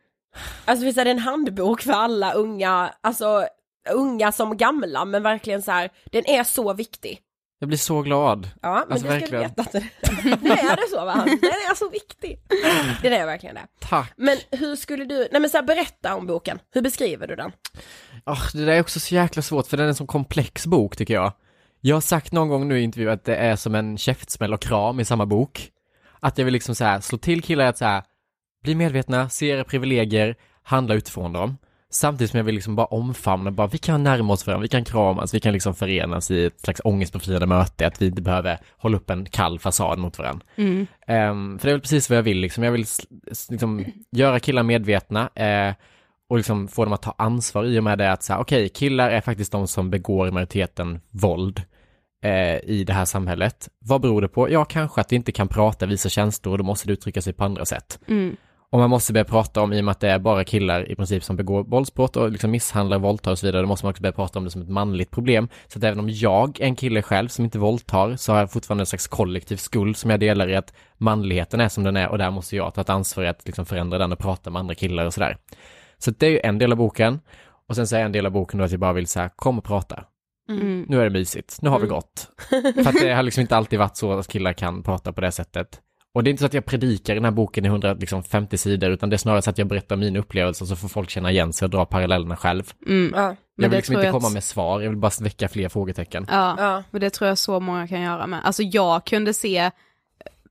Alltså 0.65 0.85
är 1.01 1.05
det 1.05 1.11
en 1.11 1.19
handbok 1.19 1.81
för 1.81 1.91
alla 1.91 2.33
unga, 2.33 2.93
alltså 3.01 3.47
unga 3.93 4.31
som 4.31 4.57
gamla 4.57 5.05
men 5.05 5.23
verkligen 5.23 5.61
så 5.61 5.71
här, 5.71 5.89
den 6.05 6.25
är 6.29 6.43
så 6.43 6.73
viktig. 6.73 7.19
Jag 7.59 7.67
blir 7.67 7.77
så 7.77 8.01
glad. 8.01 8.49
Ja 8.61 8.73
men 8.73 8.77
Alltså, 8.77 8.93
du 8.93 8.99
ska 8.99 9.09
verkligen. 9.09 9.41
veta 9.43 9.61
att 9.61 9.71
den, 9.71 9.83
nu 10.41 10.49
är 10.49 10.75
det 10.75 10.87
så 10.89 11.05
va? 11.05 11.13
Den 11.25 11.49
är 11.71 11.75
så 11.75 11.89
viktig. 11.89 12.39
Den 13.01 13.13
är 13.13 13.25
verkligen 13.25 13.55
det. 13.55 13.67
Tack. 13.79 14.13
Men 14.17 14.37
hur 14.51 14.75
skulle 14.75 15.05
du, 15.05 15.27
nej 15.31 15.41
men 15.41 15.49
så 15.49 15.57
här, 15.57 15.63
berätta 15.63 16.15
om 16.15 16.27
boken, 16.27 16.59
hur 16.71 16.81
beskriver 16.81 17.27
du 17.27 17.35
den? 17.35 17.51
Ah, 18.23 18.37
det 18.53 18.65
där 18.65 18.73
är 18.73 18.81
också 18.81 18.99
så 18.99 19.15
jäkla 19.15 19.41
svårt 19.41 19.67
för 19.67 19.77
den 19.77 19.83
är 19.85 19.87
en 19.89 19.95
sån 19.95 20.07
komplex 20.07 20.65
bok 20.65 20.97
tycker 20.97 21.13
jag. 21.13 21.33
Jag 21.81 21.95
har 21.95 22.01
sagt 22.01 22.31
någon 22.31 22.49
gång 22.49 22.67
nu 22.67 22.79
i 22.79 22.83
intervju 22.83 23.09
att 23.11 23.23
det 23.25 23.35
är 23.35 23.55
som 23.55 23.75
en 23.75 23.97
käftsmäll 23.97 24.53
och 24.53 24.61
kram 24.61 24.99
i 24.99 25.05
samma 25.05 25.25
bok. 25.25 25.69
Att 26.19 26.37
jag 26.37 26.45
vill 26.45 26.53
liksom 26.53 26.75
så 26.75 26.83
här 26.83 26.99
slå 27.01 27.17
till 27.17 27.41
killar 27.43 27.65
att 27.65 27.77
så 27.77 27.85
här 27.85 28.03
bli 28.67 28.75
medvetna, 28.75 29.29
se 29.29 29.49
era 29.49 29.63
privilegier, 29.63 30.35
handla 30.63 30.95
utifrån 30.95 31.33
dem. 31.33 31.57
Samtidigt 31.89 32.31
som 32.31 32.37
jag 32.37 32.45
vill 32.45 32.55
liksom 32.55 32.75
bara 32.75 32.85
omfamna, 32.85 33.51
bara 33.51 33.67
vi 33.67 33.77
kan 33.77 34.03
närma 34.03 34.33
oss 34.33 34.47
varandra, 34.47 34.61
vi 34.61 34.67
kan 34.67 34.85
kramas, 34.85 35.33
vi 35.33 35.39
kan 35.39 35.53
liksom 35.53 35.75
förenas 35.75 36.31
i 36.31 36.45
ett 36.45 36.61
slags 36.61 36.81
ångestbefriande 36.83 37.45
möte, 37.45 37.87
att 37.87 38.01
vi 38.01 38.05
inte 38.05 38.21
behöver 38.21 38.59
hålla 38.77 38.97
upp 38.97 39.09
en 39.09 39.25
kall 39.25 39.59
fasad 39.59 39.99
mot 39.99 40.19
varandra. 40.19 40.45
Mm. 40.55 40.87
Ehm, 41.07 41.59
för 41.59 41.67
det 41.67 41.71
är 41.71 41.73
väl 41.73 41.81
precis 41.81 42.09
vad 42.09 42.17
jag 42.17 42.23
vill 42.23 42.39
liksom. 42.39 42.63
Jag 42.63 42.71
vill 42.71 42.85
liksom 43.49 43.85
göra 44.11 44.39
killar 44.39 44.63
medvetna 44.63 45.29
eh, 45.35 45.73
och 46.29 46.37
liksom 46.37 46.67
få 46.67 46.83
dem 46.83 46.93
att 46.93 47.01
ta 47.01 47.15
ansvar 47.17 47.65
i 47.65 47.79
och 47.79 47.83
med 47.83 47.97
det 47.97 48.11
att 48.11 48.23
säga, 48.23 48.39
okej, 48.39 48.69
killar 48.69 49.09
är 49.09 49.21
faktiskt 49.21 49.51
de 49.51 49.67
som 49.67 49.89
begår 49.89 50.31
majoriteten 50.31 50.99
våld 51.11 51.61
eh, 52.23 52.57
i 52.63 52.83
det 52.87 52.93
här 52.93 53.05
samhället. 53.05 53.69
Vad 53.79 54.01
beror 54.01 54.21
det 54.21 54.27
på? 54.27 54.51
Ja, 54.51 54.65
kanske 54.65 55.01
att 55.01 55.11
vi 55.11 55.15
inte 55.15 55.31
kan 55.31 55.47
prata, 55.47 55.85
visa 55.85 56.09
känslor 56.09 56.51
och 56.51 56.57
då 56.57 56.63
måste 56.63 56.87
det 56.87 56.93
uttrycka 56.93 57.21
sig 57.21 57.33
på 57.33 57.43
andra 57.43 57.65
sätt. 57.65 57.99
Mm. 58.07 58.35
Och 58.71 58.79
man 58.79 58.89
måste 58.89 59.13
börja 59.13 59.25
prata 59.25 59.61
om, 59.61 59.73
i 59.73 59.81
och 59.81 59.85
med 59.85 59.91
att 59.91 59.99
det 59.99 60.09
är 60.09 60.19
bara 60.19 60.43
killar 60.43 60.91
i 60.91 60.95
princip 60.95 61.23
som 61.23 61.35
begår 61.35 61.63
våldsbrott 61.63 62.15
och 62.17 62.31
liksom 62.31 62.51
misshandlar, 62.51 62.99
våldtar 62.99 63.31
och 63.31 63.39
så 63.39 63.45
vidare, 63.45 63.61
då 63.61 63.67
måste 63.67 63.85
man 63.85 63.91
också 63.91 64.01
börja 64.01 64.13
prata 64.13 64.39
om 64.39 64.45
det 64.45 64.51
som 64.51 64.61
ett 64.61 64.69
manligt 64.69 65.11
problem. 65.11 65.49
Så 65.67 65.79
att 65.79 65.83
även 65.83 65.99
om 65.99 66.09
jag 66.09 66.61
är 66.61 66.65
en 66.65 66.75
kille 66.75 67.01
själv 67.01 67.27
som 67.27 67.45
inte 67.45 67.59
våldtar, 67.59 68.15
så 68.15 68.31
har 68.31 68.39
jag 68.39 68.51
fortfarande 68.51 68.81
en 68.81 68.85
slags 68.85 69.07
kollektiv 69.07 69.57
skuld 69.57 69.97
som 69.97 70.09
jag 70.09 70.19
delar 70.19 70.49
i 70.49 70.55
att 70.55 70.73
manligheten 70.97 71.61
är 71.61 71.69
som 71.69 71.83
den 71.83 71.97
är 71.97 72.09
och 72.09 72.17
där 72.17 72.31
måste 72.31 72.55
jag 72.55 72.73
ta 72.73 72.81
ett 72.81 72.89
ansvar 72.89 73.23
i 73.23 73.27
att 73.27 73.45
liksom 73.45 73.65
förändra 73.65 73.97
den 73.97 74.11
och 74.11 74.19
prata 74.19 74.49
med 74.49 74.59
andra 74.59 74.75
killar 74.75 75.05
och 75.05 75.13
sådär. 75.13 75.37
Så 75.97 76.11
det 76.11 76.25
är 76.25 76.29
ju 76.29 76.39
en 76.43 76.57
del 76.57 76.71
av 76.71 76.77
boken. 76.77 77.19
Och 77.69 77.75
sen 77.75 77.87
så 77.87 77.95
är 77.95 78.05
en 78.05 78.11
del 78.11 78.25
av 78.25 78.31
boken 78.31 78.57
då 78.57 78.65
att 78.65 78.71
jag 78.71 78.79
bara 78.79 78.93
vill 78.93 79.07
säga, 79.07 79.29
kom 79.29 79.57
och 79.57 79.63
prata. 79.63 80.03
Mm. 80.49 80.85
Nu 80.89 80.99
är 80.99 81.03
det 81.03 81.09
mysigt, 81.09 81.61
nu 81.61 81.69
har 81.69 81.79
vi 81.79 81.87
gått. 81.87 82.29
För 82.49 82.89
att 82.89 83.01
det 83.01 83.13
har 83.13 83.23
liksom 83.23 83.41
inte 83.41 83.57
alltid 83.57 83.79
varit 83.79 83.97
så 83.97 84.11
att 84.11 84.27
killar 84.27 84.53
kan 84.53 84.83
prata 84.83 85.13
på 85.13 85.21
det 85.21 85.31
sättet. 85.31 85.81
Och 86.17 86.23
det 86.23 86.29
är 86.29 86.31
inte 86.31 86.41
så 86.41 86.45
att 86.45 86.53
jag 86.53 86.65
predikar 86.65 87.13
i 87.13 87.15
den 87.15 87.23
här 87.25 87.31
boken 87.31 87.65
i 87.65 87.67
150 87.67 88.57
sidor, 88.57 88.89
utan 88.91 89.09
det 89.09 89.15
är 89.15 89.17
snarare 89.17 89.41
så 89.41 89.49
att 89.49 89.57
jag 89.57 89.67
berättar 89.67 89.95
mina 89.95 90.19
upplevelser 90.19 90.65
så 90.65 90.75
får 90.75 90.87
folk 90.87 91.09
känna 91.09 91.31
igen 91.31 91.53
sig 91.53 91.65
och 91.65 91.69
dra 91.69 91.85
parallellerna 91.85 92.37
själv. 92.37 92.71
Mm. 92.87 93.13
Ja, 93.15 93.27
Men 93.27 93.37
Jag 93.55 93.69
vill 93.69 93.77
liksom 93.77 93.93
inte 93.95 94.05
jag 94.05 94.13
komma 94.13 94.27
att- 94.27 94.33
med 94.33 94.43
svar, 94.43 94.81
jag 94.81 94.89
vill 94.89 94.97
bara 94.99 95.11
väcka 95.21 95.47
fler 95.49 95.69
frågetecken. 95.69 96.25
Ja, 96.29 96.55
ja. 96.57 96.83
och 96.91 96.99
det 96.99 97.09
tror 97.09 97.27
jag 97.27 97.37
så 97.37 97.59
många 97.59 97.87
kan 97.87 98.01
göra 98.01 98.27
med. 98.27 98.39
Alltså 98.43 98.63
jag 98.63 99.05
kunde 99.05 99.33
se 99.33 99.57
eh, 99.57 99.71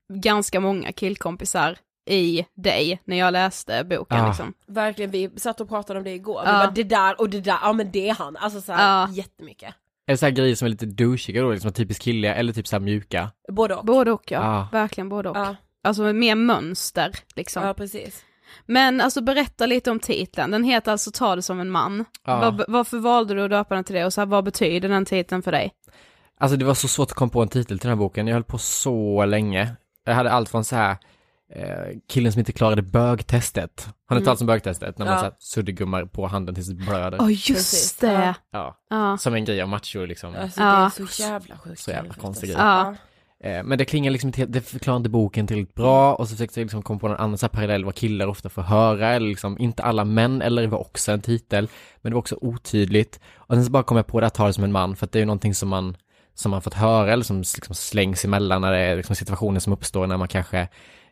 ganska 0.09 0.61
många 0.61 0.92
killkompisar 0.92 1.76
i 2.09 2.44
dig 2.55 3.00
när 3.05 3.16
jag 3.16 3.33
läste 3.33 3.85
boken 3.85 4.20
Ah. 4.20 4.29
liksom. 4.29 4.55
Verkligen, 4.66 5.11
vi 5.11 5.31
satt 5.37 5.61
och 5.61 5.68
pratade 5.68 5.98
om 5.98 6.05
det 6.05 6.11
igår. 6.14 6.40
Vi 6.44 6.50
Ja. 6.50 6.52
bara, 6.59 6.70
det 6.70 6.83
där 6.85 7.20
och 7.20 7.31
det 7.31 7.40
där, 7.40 7.59
ja 7.62 7.72
men 7.72 7.90
det 7.90 8.09
är 8.09 8.14
han. 8.14 8.37
Alltså 8.37 8.61
så 8.61 8.72
här, 8.72 9.00
Ja. 9.00 9.09
jättemycket. 9.12 9.74
Det 10.07 10.16
så 10.16 10.27
här 10.27 10.31
grejer 10.31 10.55
som 10.55 10.66
är 10.66 10.71
lite 10.71 10.87
douchiga 10.87 11.42
då, 11.42 11.53
liksom 11.53 11.73
typiskt 11.73 12.05
killiga, 12.05 12.35
eller 12.35 12.53
typ 12.53 12.66
så 12.66 12.77
här 12.77 12.81
mjuka? 12.81 13.31
Både 13.53 13.75
och. 13.75 13.85
Både 13.85 14.12
och 14.12 14.31
ja, 14.31 14.40
Ah. 14.40 14.69
verkligen 14.73 15.09
både 15.09 15.29
och. 15.29 15.37
Ja, 15.37 15.57
Alltså 15.85 16.03
mer 16.12 16.35
mönster 16.35 17.11
liksom. 17.37 17.62
ja 17.66 17.75
precis. 17.75 18.25
Men 18.66 19.01
alltså 19.01 19.21
berätta 19.21 19.66
lite 19.66 19.90
om 19.90 20.01
titeln, 20.01 20.51
den 20.51 20.64
heter 20.64 20.92
alltså 20.92 21.11
Ta 21.11 21.37
det 21.37 21.42
som 21.42 21.61
en 21.61 21.71
man. 21.71 22.05
Ja. 22.27 22.40
Vad, 22.40 22.64
varför 22.69 22.99
valde 22.99 23.35
du 23.35 23.42
att 23.45 23.51
döpa 23.51 23.75
den 23.75 23.85
till 23.85 23.95
det 23.95 24.05
och 24.05 24.12
så 24.12 24.21
här, 24.21 24.27
vad 24.27 24.45
betyder 24.45 24.88
den 24.88 25.05
titeln 25.05 25.42
för 25.42 25.53
dig? 25.53 25.73
Alltså 26.40 26.57
det 26.57 26.64
var 26.64 26.75
så 26.75 26.88
svårt 26.88 27.11
att 27.11 27.16
komma 27.16 27.31
på 27.31 27.42
en 27.42 27.49
titel 27.49 27.79
till 27.79 27.88
den 27.88 27.99
här 27.99 28.05
boken, 28.05 28.27
jag 28.27 28.35
höll 28.35 28.45
på 28.45 28.59
så 28.59 29.25
länge. 29.25 29.77
Jag 30.05 30.14
hade 30.14 30.31
allt 30.31 30.49
från 30.49 30.64
så 30.64 30.77
här 30.77 30.97
eh, 31.55 31.99
killen 32.09 32.33
som 32.33 32.38
inte 32.38 32.53
klarade 32.53 32.83
bögtestet. 32.83 33.88
Har 34.09 34.16
ni 34.16 34.19
Mm. 34.19 34.25
talat 34.25 34.40
om 34.40 34.47
bögtestet? 34.47 34.99
När 34.99 35.07
man 35.07 35.14
Ja. 35.14 35.19
så 35.19 35.25
här 35.25 35.35
suddgummar 35.38 36.05
på 36.05 36.27
handen 36.27 36.55
tills 36.55 36.66
det 36.69 36.75
blöder. 36.75 37.19
Ja 37.21 37.31
just 37.31 37.47
Precis. 37.49 37.97
det. 37.97 38.35
Ja, 38.53 38.77
Ja. 38.90 39.19
som 39.19 39.35
en 39.35 39.45
grej 39.45 39.62
av 39.62 39.69
macho 39.69 40.05
liksom. 40.05 40.35
Alltså 40.35 40.61
det 40.61 40.66
är 40.66 40.88
så 41.07 41.23
jävla 41.23 41.59
sjukt. 41.59 41.81
Så 41.81 41.90
jävla 41.90 42.14
konstig 42.14 42.49
grej. 42.49 42.59
Ja. 42.59 42.95
Eh, 43.45 43.62
men 43.62 43.79
det 43.79 43.85
klingar 43.85 44.11
liksom 44.11 44.29
inte 44.29 44.47
det 44.47 44.61
förklarar 44.61 44.97
inte 44.97 45.09
boken 45.09 45.47
tillräckligt 45.47 45.75
bra 45.75 46.14
och 46.14 46.29
så 46.29 46.35
försökte 46.35 46.61
jag 46.61 46.64
liksom 46.64 46.83
komma 46.83 46.99
på 47.01 47.09
någon 47.09 47.16
annan 47.16 47.38
så 47.38 47.47
här 47.47 47.49
parallell 47.51 47.85
vad 47.85 47.95
killar 47.95 48.27
ofta 48.27 48.49
får 48.49 48.62
höra 48.62 49.09
eller 49.09 49.29
liksom 49.29 49.59
inte 49.59 49.83
alla 49.83 50.05
män 50.05 50.42
eller 50.42 50.62
det 50.62 50.69
var 50.69 50.79
också 50.79 51.12
en 51.12 51.21
titel 51.21 51.69
men 52.03 52.11
det 52.11 52.14
var 52.14 52.19
också 52.21 52.38
otydligt 52.40 53.21
och 53.37 53.55
sen 53.55 53.64
så 53.64 53.71
bara 53.71 53.83
kom 53.83 53.97
jag 53.97 54.07
på 54.07 54.21
det 54.21 54.27
att 54.27 54.35
ta 54.35 54.47
det 54.47 54.53
som 54.53 54.64
en 54.64 54.73
man 54.73 54.97
för 54.97 55.07
att 55.07 55.12
det 55.12 55.19
är 55.19 55.21
ju 55.21 55.27
någonting 55.27 55.55
som 55.55 55.69
man 55.69 55.97
som 56.35 56.51
man 56.51 56.62
fått 56.62 56.75
höra 56.75 57.12
eller 57.12 57.25
som 57.25 57.38
liksom 57.38 57.75
slängs 57.75 58.25
emellan 58.25 58.61
när 58.62 58.73
det 58.73 58.79
är 58.79 58.97
liksom 58.97 59.16
situationer 59.16 59.61
som 59.61 59.73
uppstår 59.73 60.07
när 60.07 60.16
man 60.16 60.29
kanske 60.29 60.69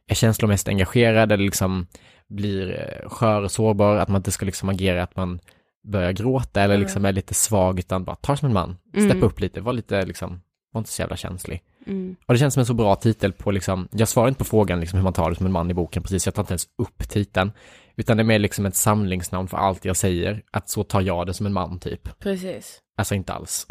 är 0.07 0.15
känslomässigt 0.15 0.69
engagerad 0.69 1.33
eller 1.33 1.45
liksom 1.45 1.87
blir 2.29 2.71
eh, 3.03 3.09
skör 3.09 3.43
och 3.43 3.51
sårbar 3.51 3.97
att 3.97 4.09
man 4.09 4.17
inte 4.19 4.31
ska 4.31 4.47
liksom 4.47 4.69
agera 4.69 5.03
att 5.03 5.17
man 5.17 5.41
börjar 5.89 6.13
gråta 6.13 6.63
eller 6.63 6.79
liksom 6.79 7.05
är 7.05 7.13
lite 7.13 7.35
svag 7.35 7.79
utan 7.79 8.05
bara 8.05 8.17
ta 8.17 8.33
det 8.33 8.39
som 8.39 8.47
en 8.49 8.53
man, 8.55 8.77
Mm. 8.95 9.11
steppa 9.11 9.27
upp 9.27 9.41
lite, 9.41 9.61
var 9.61 9.73
lite 9.73 10.07
liksom, 10.07 10.41
var 10.73 10.79
inte 10.79 10.91
så 10.91 11.03
jävla 11.03 11.17
känslig. 11.17 11.63
Mm. 11.87 12.17
Och 12.27 12.35
det 12.35 12.39
känns 12.39 12.55
som 12.55 12.61
en 12.61 12.67
så 12.67 12.75
bra 12.75 12.97
titel 12.97 13.33
på 13.33 13.51
liksom, 13.51 13.89
jag 13.93 14.09
svarar 14.09 14.29
inte 14.29 14.39
på 14.39 14.45
frågan 14.45 14.81
liksom 14.81 14.97
hur 14.97 15.05
man 15.05 15.13
tar 15.13 15.31
det 15.31 15.37
som 15.37 15.47
en 15.47 15.53
man 15.53 15.71
i 15.71 15.75
boken 15.75 16.03
precis, 16.03 16.27
jag 16.27 16.35
tar 16.35 16.43
inte 16.43 16.53
ens 16.53 16.67
upp 16.83 17.09
titeln. 17.09 17.53
Utan 17.97 18.17
det 18.17 18.23
är 18.23 18.25
mer 18.25 18.39
liksom 18.39 18.67
ett 18.67 18.77
samlingsnamn 18.77 19.49
för 19.49 19.57
allt 19.57 19.85
jag 19.85 19.97
säger, 19.97 20.43
att 20.51 20.69
så 20.69 20.85
tar 20.85 21.01
jag 21.01 21.27
det 21.27 21.35
som 21.35 21.47
en 21.47 21.53
man 21.53 21.79
typ. 21.79 22.19
Precis. 22.19 22.79
Alltså 22.99 23.15
inte 23.15 23.33
alls. 23.33 23.67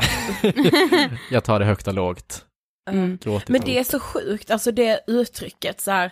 jag 1.31 1.43
tar 1.43 1.59
det 1.59 1.65
högt 1.65 1.87
och 1.87 1.93
lågt. 1.93 2.45
Mm. 2.89 3.19
Men 3.47 3.61
det 3.65 3.79
är 3.79 3.83
så 3.83 3.99
sjukt, 3.99 4.51
alltså 4.51 4.71
det 4.71 4.99
uttrycket 5.07 5.81
så 5.81 5.91
här. 5.91 6.11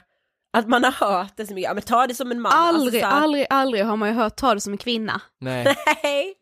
Att 0.54 0.68
man 0.68 0.84
har 0.84 0.92
hört 0.92 1.34
det 1.38 1.46
så 1.48 1.54
mycket, 1.54 1.68
ja 1.70 1.74
men 1.74 1.84
ta 1.84 2.08
det 2.08 2.16
som 2.16 2.32
en 2.32 2.42
man. 2.42 2.52
Aldrig, 2.56 2.86
alltså, 2.88 3.00
så 3.00 3.06
här, 3.16 3.24
aldrig, 3.24 3.46
aldrig 3.50 3.86
har 3.86 3.96
man 3.98 4.10
ju 4.10 4.16
hört 4.16 4.36
ta 4.36 4.54
det 4.54 4.62
som 4.62 4.74
en 4.74 4.78
kvinna. 4.78 5.22
Nej. 5.40 5.64
Nej. 6.04 6.34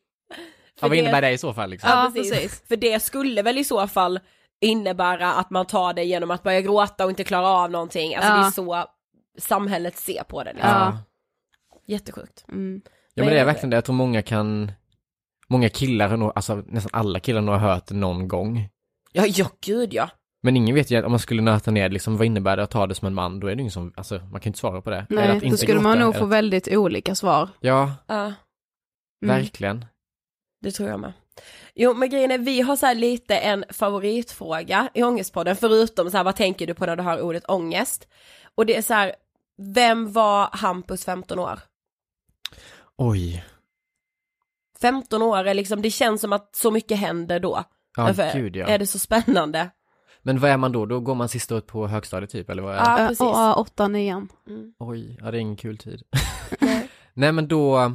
Ja, 0.82 0.88
vad 0.88 0.98
innebär 0.98 1.22
det 1.22 1.32
i 1.32 1.38
så 1.38 1.54
fall 1.54 1.70
liksom? 1.70 1.90
Ja, 1.90 2.04
Ja, 2.04 2.12
precis. 2.16 2.32
precis. 2.32 2.64
För 2.68 2.76
det 2.76 3.00
skulle 3.04 3.42
väl 3.42 3.58
i 3.58 3.64
så 3.64 3.88
fall 3.88 4.20
innebära 4.62 5.34
att 5.34 5.50
man 5.50 5.66
tar 5.66 5.94
det 5.94 6.04
genom 6.04 6.32
att 6.32 6.44
börja 6.44 6.62
gråta 6.62 7.04
och 7.04 7.10
inte 7.10 7.24
klara 7.24 7.48
av 7.48 7.72
någonting. 7.72 8.16
Alltså 8.16 8.32
Ja. 8.32 8.38
det 8.38 8.48
är 8.48 8.52
så 8.52 8.86
samhället 9.38 9.98
ser 9.98 10.24
på 10.24 10.44
det. 10.44 10.54
Liksom. 10.54 10.70
Ja. 10.72 10.98
Jättesjukt. 11.88 12.46
Mm. 12.50 12.82
Ja 13.14 13.24
men 13.24 13.34
det 13.34 13.40
är 13.40 13.46
verkligen 13.46 13.70
det, 13.70 13.78
jag 13.78 13.86
tror 13.86 13.96
många 13.96 14.22
kan, 14.22 14.72
många 15.50 15.70
killar 15.70 16.08
har 16.10 16.18
nog, 16.18 16.32
alltså 16.36 16.56
nästan 16.56 16.90
alla 16.94 17.20
killar 17.20 17.40
har 17.42 17.46
nog 17.46 17.56
hört 17.56 17.86
det 17.88 17.96
någon 17.96 18.28
gång. 18.28 18.70
Ja, 19.12 19.26
ja 19.26 19.50
gud 19.62 19.94
ja. 19.94 20.10
Men 20.42 20.58
ingen 20.58 20.76
vet 20.76 20.92
ju, 20.92 21.04
om 21.04 21.12
man 21.12 21.20
skulle 21.20 21.42
nöta 21.42 21.72
ner 21.72 21.90
liksom, 21.90 22.18
vad 22.18 22.26
innebär 22.26 22.58
det 22.58 22.64
att 22.64 22.72
ta 22.72 22.88
det 22.88 22.96
som 22.96 23.08
en 23.08 23.14
man? 23.14 23.40
Då 23.40 23.48
är 23.48 23.56
det 23.56 23.60
ingen 23.62 23.72
som, 23.72 23.94
alltså 23.98 24.16
man 24.16 24.32
kan 24.32 24.42
ju 24.42 24.48
inte 24.48 24.60
svara 24.60 24.82
på 24.82 24.90
det. 24.90 25.06
Nej, 25.10 25.28
att 25.28 25.40
då 25.40 25.46
inte 25.46 25.58
skulle 25.58 25.80
man 25.80 26.00
nog 26.00 26.16
få 26.16 26.24
att- 26.24 26.30
väldigt 26.30 26.68
olika 26.68 27.16
svar. 27.16 27.50
Ja, 27.60 27.94
Mm. 28.08 28.34
verkligen. 29.26 29.86
det 30.62 30.72
tror 30.72 30.90
jag 30.90 31.00
med. 31.00 31.14
Jo 31.76 31.94
men 31.94 32.10
grejen 32.10 32.32
är, 32.32 32.38
vi 32.38 32.62
har 32.62 32.76
så 32.76 32.86
här 32.86 32.96
lite 32.96 33.38
en 33.38 33.66
favoritfråga 33.70 34.90
i 34.94 35.04
Ångestpodden, 35.04 35.56
förutom 35.56 36.12
så 36.12 36.18
här, 36.18 36.24
vad 36.24 36.36
tänker 36.36 36.68
du 36.68 36.74
på 36.74 36.86
när 36.86 36.96
du 36.96 37.04
hör 37.04 37.22
ordet 37.22 37.50
ångest? 37.50 38.08
Och 38.56 38.66
det 38.66 38.76
är 38.76 38.82
så 38.82 38.94
här, 38.94 39.16
vem 39.58 40.12
var 40.14 40.50
Hampus 40.52 41.06
15 41.06 41.40
år? 41.40 41.60
Oj. 42.98 43.44
15 44.82 45.22
år 45.22 45.44
är 45.48 45.54
liksom, 45.54 45.82
det 45.82 45.92
känns 45.92 46.22
som 46.22 46.34
att 46.34 46.56
så 46.56 46.72
mycket 46.72 46.98
händer 46.98 47.40
då. 47.40 47.64
Ja, 47.98 48.06
Därför 48.06 48.40
gud 48.40 48.56
ja. 48.56 48.68
är 48.68 48.78
det 48.80 48.88
så 48.88 49.00
spännande. 49.00 49.70
Men 50.22 50.40
vad 50.40 50.52
är 50.52 50.58
man 50.58 50.72
då? 50.72 50.86
Då 50.86 51.00
går 51.00 51.16
man 51.16 51.30
sista 51.30 51.56
året 51.56 51.68
på 51.68 51.88
högstadiet 51.88 52.32
typ, 52.32 52.50
eller 52.50 52.62
vad 52.62 52.76
är 52.76 52.78
det? 52.78 53.02
Ja, 53.02 53.08
precis. 53.08 53.22
och, 53.22 53.28
ja, 53.28 53.54
åtta, 53.54 53.88
nian. 53.88 54.30
Mm. 54.48 54.74
Oj, 54.80 55.18
ja 55.22 55.32
det 55.32 55.38
är 55.38 55.42
ingen 55.42 55.56
kul 55.56 55.78
tid. 55.78 56.02
Nej. 56.60 56.90
Nej 57.14 57.32
men 57.32 57.48
då, 57.48 57.92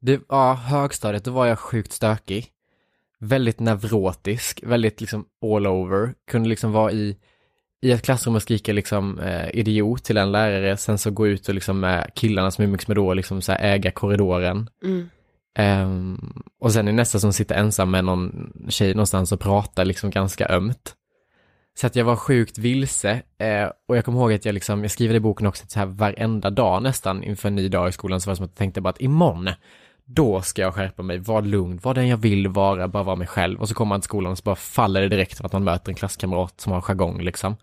det, 0.00 0.20
ja, 0.28 0.54
högstadiet, 0.54 1.24
då 1.24 1.30
var 1.30 1.46
jag 1.46 1.58
sjukt 1.58 1.92
stökig. 1.92 2.50
Väldigt 3.18 3.60
nevrotisk, 3.60 4.60
väldigt 4.62 5.00
liksom 5.00 5.26
all 5.42 5.66
over. 5.66 6.14
Kunde 6.30 6.48
liksom 6.48 6.72
vara 6.72 6.92
i, 6.92 7.16
i 7.82 7.90
ett 7.90 8.02
klassrum 8.02 8.34
och 8.34 8.42
skrika 8.42 8.72
liksom 8.72 9.18
eh, 9.18 9.48
idiot 9.52 10.04
till 10.04 10.16
en 10.16 10.32
lärare, 10.32 10.76
sen 10.76 10.98
så 10.98 11.10
gå 11.10 11.26
ut 11.26 11.48
och 11.48 11.54
liksom 11.54 11.80
med 11.80 12.10
killarna 12.14 12.50
som 12.50 12.64
umgicks 12.64 12.88
med 12.88 12.96
då 12.96 13.14
liksom 13.14 13.42
så 13.42 13.52
här 13.52 13.74
äga 13.74 13.90
korridoren. 13.90 14.68
Mm. 14.84 15.10
Um, 15.58 16.42
och 16.60 16.72
sen 16.72 16.88
är 16.88 16.92
nästa 16.92 17.20
som 17.20 17.32
sitter 17.32 17.54
ensam 17.54 17.90
med 17.90 18.04
någon 18.04 18.52
tjej 18.68 18.94
någonstans 18.94 19.32
och 19.32 19.40
pratar 19.40 19.84
liksom 19.84 20.10
ganska 20.10 20.48
ömt. 20.48 20.94
Så 21.76 21.86
att 21.86 21.96
jag 21.96 22.04
var 22.04 22.16
sjukt 22.16 22.58
vilse 22.58 23.22
eh, 23.38 23.68
och 23.88 23.96
jag 23.96 24.04
kommer 24.04 24.20
ihåg 24.20 24.32
att 24.32 24.44
jag 24.44 24.52
liksom, 24.52 24.82
jag 24.82 24.90
skriver 24.90 25.14
i 25.14 25.20
boken 25.20 25.46
också 25.46 25.64
att 25.64 25.70
så 25.70 25.78
här 25.78 25.86
varenda 25.86 26.50
dag 26.50 26.82
nästan 26.82 27.24
inför 27.24 27.48
en 27.48 27.54
ny 27.54 27.68
dag 27.68 27.88
i 27.88 27.92
skolan 27.92 28.20
så 28.20 28.30
var 28.30 28.32
det 28.32 28.36
som 28.36 28.44
att 28.44 28.50
jag 28.50 28.58
tänkte 28.58 28.80
bara 28.80 28.90
att 28.90 29.00
imorgon, 29.00 29.50
då 30.04 30.42
ska 30.42 30.62
jag 30.62 30.74
skärpa 30.74 31.02
mig, 31.02 31.18
vara 31.18 31.40
lugn, 31.40 31.80
vara 31.82 31.94
den 31.94 32.08
jag 32.08 32.16
vill 32.16 32.48
vara, 32.48 32.88
bara 32.88 33.02
vara 33.02 33.16
mig 33.16 33.26
själv. 33.26 33.60
Och 33.60 33.68
så 33.68 33.74
kommer 33.74 33.88
man 33.88 34.00
till 34.00 34.08
skolan 34.08 34.32
och 34.32 34.38
så 34.38 34.42
bara 34.42 34.56
faller 34.56 35.00
det 35.00 35.08
direkt 35.08 35.38
för 35.38 35.44
att 35.44 35.52
man 35.52 35.64
möter 35.64 35.90
en 35.90 35.94
klasskamrat 35.94 36.60
som 36.60 36.72
har 36.72 36.80
jargong 36.80 37.20
liksom. 37.22 37.56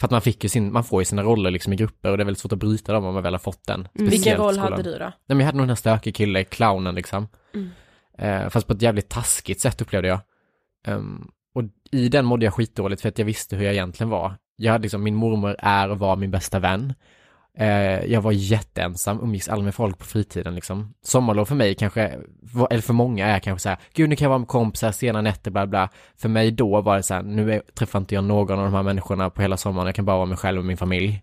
För 0.00 0.06
att 0.06 0.10
man 0.10 0.20
fick 0.20 0.42
ju 0.44 0.48
sin, 0.48 0.72
man 0.72 0.84
får 0.84 1.00
ju 1.00 1.04
sina 1.04 1.22
roller 1.22 1.50
liksom 1.50 1.72
i 1.72 1.76
grupper 1.76 2.10
och 2.10 2.16
det 2.16 2.22
är 2.22 2.24
väldigt 2.24 2.40
svårt 2.40 2.52
att 2.52 2.58
bryta 2.58 2.92
dem 2.92 3.04
om 3.04 3.14
man 3.14 3.22
väl 3.22 3.34
har 3.34 3.38
fått 3.38 3.66
den. 3.66 3.88
Vilken 3.92 4.18
Speciellt 4.18 4.40
i 4.40 4.42
roll 4.42 4.58
hade 4.58 4.82
du 4.82 4.92
då? 4.92 4.98
Nej 4.98 5.12
men 5.26 5.38
jag 5.38 5.46
hade 5.46 5.58
nog 5.58 5.64
den 5.64 5.70
här 5.70 5.76
stökig 5.76 6.14
kille, 6.14 6.44
clownen 6.44 6.94
liksom. 6.94 7.28
Mm. 7.54 7.70
Eh, 8.18 8.48
fast 8.48 8.66
på 8.66 8.72
ett 8.72 8.82
jävligt 8.82 9.08
taskigt 9.08 9.60
sätt 9.60 9.80
upplevde 9.80 10.08
jag. 10.08 10.20
Ehm, 10.86 11.30
och 11.54 11.62
i 11.90 12.08
den 12.08 12.24
mådde 12.24 12.44
jag 12.44 12.54
skitdåligt 12.54 13.02
för 13.02 13.08
att 13.08 13.18
jag 13.18 13.26
visste 13.26 13.56
hur 13.56 13.64
jag 13.64 13.72
egentligen 13.72 14.10
var. 14.10 14.36
Jag 14.56 14.72
hade 14.72 14.82
liksom, 14.82 15.02
min 15.02 15.14
mormor 15.14 15.56
är 15.58 15.90
och 15.90 15.98
var 15.98 16.16
min 16.16 16.30
bästa 16.30 16.58
vän. 16.58 16.94
Eh, 17.60 18.04
jag 18.12 18.20
var 18.20 18.32
jätteensam, 18.32 19.20
umgicks 19.22 19.48
aldrig 19.48 19.64
med 19.64 19.74
folk 19.74 19.98
på 19.98 20.04
fritiden 20.04 20.54
liksom. 20.54 20.94
Sommarlov 21.02 21.44
för 21.44 21.54
mig 21.54 21.74
kanske, 21.74 22.18
eller 22.70 22.82
för 22.82 22.92
många 22.92 23.26
är 23.26 23.38
kanske 23.38 23.62
så 23.62 23.68
här, 23.68 23.78
gud 23.94 24.08
nu 24.08 24.16
kan 24.16 24.24
jag 24.24 24.28
vara 24.30 24.38
med 24.38 24.48
kompisar, 24.48 24.92
sena 24.92 25.20
nätter, 25.20 25.50
bla 25.50 25.66
bla. 25.66 25.88
För 26.16 26.28
mig 26.28 26.50
då 26.50 26.80
var 26.80 26.96
det 26.96 27.02
så 27.02 27.14
här, 27.14 27.22
nu 27.22 27.52
är, 27.52 27.62
träffar 27.74 27.98
inte 27.98 28.14
jag 28.14 28.24
någon 28.24 28.58
av 28.58 28.64
de 28.64 28.74
här 28.74 28.82
människorna 28.82 29.30
på 29.30 29.42
hela 29.42 29.56
sommaren, 29.56 29.86
jag 29.86 29.94
kan 29.94 30.04
bara 30.04 30.16
vara 30.16 30.26
mig 30.26 30.36
själv 30.36 30.58
och 30.58 30.64
min 30.64 30.76
familj. 30.76 31.22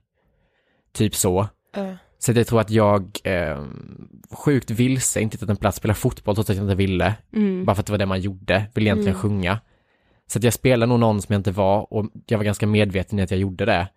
Typ 0.93 1.15
så. 1.15 1.41
Uh. 1.77 1.93
Så 2.19 2.31
jag 2.31 2.47
tror 2.47 2.61
att 2.61 2.69
jag, 2.69 3.19
eh, 3.23 3.57
sjukt 4.31 4.69
vilse, 4.71 5.21
inte 5.21 5.37
hittat 5.37 5.49
en 5.49 5.57
plats, 5.57 5.77
spela 5.77 5.93
fotboll 5.93 6.35
trots 6.35 6.49
att 6.49 6.55
jag 6.55 6.65
inte 6.65 6.75
ville. 6.75 7.13
Mm. 7.33 7.65
Bara 7.65 7.75
för 7.75 7.81
att 7.81 7.85
det 7.85 7.93
var 7.93 7.97
det 7.97 8.05
man 8.05 8.21
gjorde, 8.21 8.65
ville 8.73 8.87
egentligen 8.89 9.15
Mm. 9.15 9.21
sjunga. 9.21 9.59
Så 10.27 10.39
att 10.39 10.43
jag 10.43 10.53
spelade 10.53 10.89
nog 10.89 10.99
någon 10.99 11.21
som 11.21 11.33
jag 11.33 11.39
inte 11.39 11.51
var 11.51 11.93
och 11.93 12.05
jag 12.27 12.37
var 12.37 12.45
ganska 12.45 12.67
medveten 12.67 13.19
i 13.19 13.21
att 13.21 13.31
jag 13.31 13.39
gjorde 13.39 13.65
det. 13.65 13.87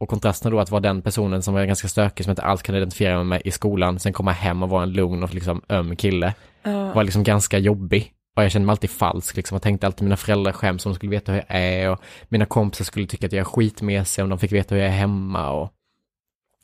Och 0.00 0.08
kontrasten 0.08 0.52
då 0.52 0.60
att 0.60 0.70
vara 0.70 0.80
den 0.80 1.02
personen 1.02 1.42
som 1.42 1.54
var 1.54 1.64
ganska 1.64 1.88
stökig, 1.88 2.24
som 2.24 2.30
inte 2.30 2.42
alls 2.42 2.62
kunde 2.62 2.78
identifiera 2.78 3.16
mig 3.16 3.24
med 3.24 3.42
i 3.44 3.50
skolan, 3.50 3.98
sen 3.98 4.12
komma 4.12 4.32
hem 4.32 4.62
och 4.62 4.68
vara 4.68 4.82
en 4.82 4.92
lugn 4.92 5.22
och 5.22 5.34
liksom 5.34 5.62
öm 5.68 5.96
kille, 5.96 6.34
Uh. 6.66 6.94
var 6.94 7.04
liksom 7.04 7.22
ganska 7.22 7.58
jobbig. 7.58 8.12
Och 8.36 8.44
jag 8.44 8.52
kände 8.52 8.66
mig 8.66 8.72
alltid 8.72 8.90
falsk, 8.90 9.36
liksom. 9.36 9.54
Jag 9.54 9.62
tänkte 9.62 9.86
alltid 9.86 10.02
mina 10.02 10.16
föräldrar 10.16 10.52
skäms 10.52 10.86
om 10.86 10.92
de 10.92 10.96
skulle 10.96 11.10
veta 11.10 11.32
hur 11.32 11.38
jag 11.38 11.60
är 11.60 11.90
och 11.90 12.00
mina 12.28 12.46
kompisar 12.46 12.84
skulle 12.84 13.06
tycka 13.06 13.26
att 13.26 13.32
jag 13.32 13.40
är 13.40 13.44
skitmesig 13.44 14.24
om 14.24 14.30
de 14.30 14.38
fick 14.38 14.52
veta 14.52 14.74
hur 14.74 14.82
jag 14.82 14.90
är 14.90 14.96
hemma 14.96 15.50
och, 15.50 15.72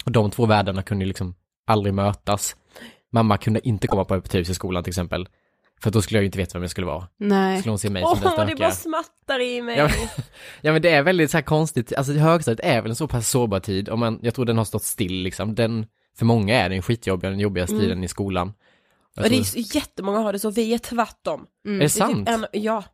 och 0.04 0.12
de 0.12 0.30
två 0.30 0.46
världarna 0.46 0.82
kunde 0.82 1.04
liksom 1.04 1.34
aldrig 1.66 1.94
mötas. 1.94 2.56
Mamma 3.12 3.36
kunde 3.38 3.68
inte 3.68 3.86
komma 3.86 4.04
på 4.04 4.14
öppet 4.14 4.34
hus 4.34 4.50
i 4.50 4.54
skolan 4.54 4.84
till 4.84 4.90
exempel. 4.90 5.28
För 5.80 5.90
då 5.90 6.02
skulle 6.02 6.18
jag 6.18 6.22
ju 6.22 6.26
inte 6.26 6.38
veta 6.38 6.52
vem 6.58 6.62
jag 6.62 6.70
skulle 6.70 6.86
vara. 6.86 7.08
Nej. 7.18 7.58
Skulle 7.58 7.70
hon 7.70 7.78
se 7.78 7.90
mig 7.90 8.02
Åh, 8.04 8.10
som 8.14 8.20
den 8.22 8.30
det 8.30 8.36
stökiga. 8.36 8.56
bara 8.66 8.70
smattar 8.70 9.40
i 9.40 9.62
mig. 9.62 9.78
Ja, 9.78 9.90
Ja 10.60 10.72
men 10.72 10.82
det 10.82 10.90
är 10.90 11.02
väldigt 11.02 11.30
så 11.30 11.36
här 11.36 11.42
konstigt, 11.42 11.92
alltså 11.96 12.12
högstadiet 12.12 12.60
är 12.66 12.82
väl 12.82 12.90
en 12.90 12.96
så 12.96 13.08
pass 13.08 13.28
sårbar 13.30 13.60
tid 13.60 13.88
och 13.88 13.98
man, 13.98 14.18
jag 14.22 14.34
tror 14.34 14.44
den 14.44 14.58
har 14.58 14.64
stått 14.64 14.82
still 14.82 15.22
liksom. 15.22 15.54
Den, 15.54 15.86
för 16.18 16.24
många 16.26 16.54
är 16.60 16.68
den 16.70 16.82
skitjobbig, 16.82 17.30
den 17.30 17.40
jobbigaste 17.40 17.74
Mm. 17.74 17.84
tiden 17.84 18.04
i 18.04 18.08
skolan. 18.08 18.52
Jag 19.14 19.24
och 19.24 19.30
det 19.30 19.36
är 19.36 19.42
tror- 19.44 19.62
så 19.62 19.76
jättemånga 19.78 20.18
har 20.18 20.32
det 20.32 20.38
så, 20.38 20.50
vi 20.50 20.74
är 20.74 20.78
tvärtom. 20.78 21.46
Mm. 21.66 21.76
Är 21.76 21.78
det 21.78 21.78
Det 21.78 21.84
är 21.84 21.88
typ 21.88 21.98
sant? 21.98 22.28
En, 22.28 22.46
ja, 22.52 22.84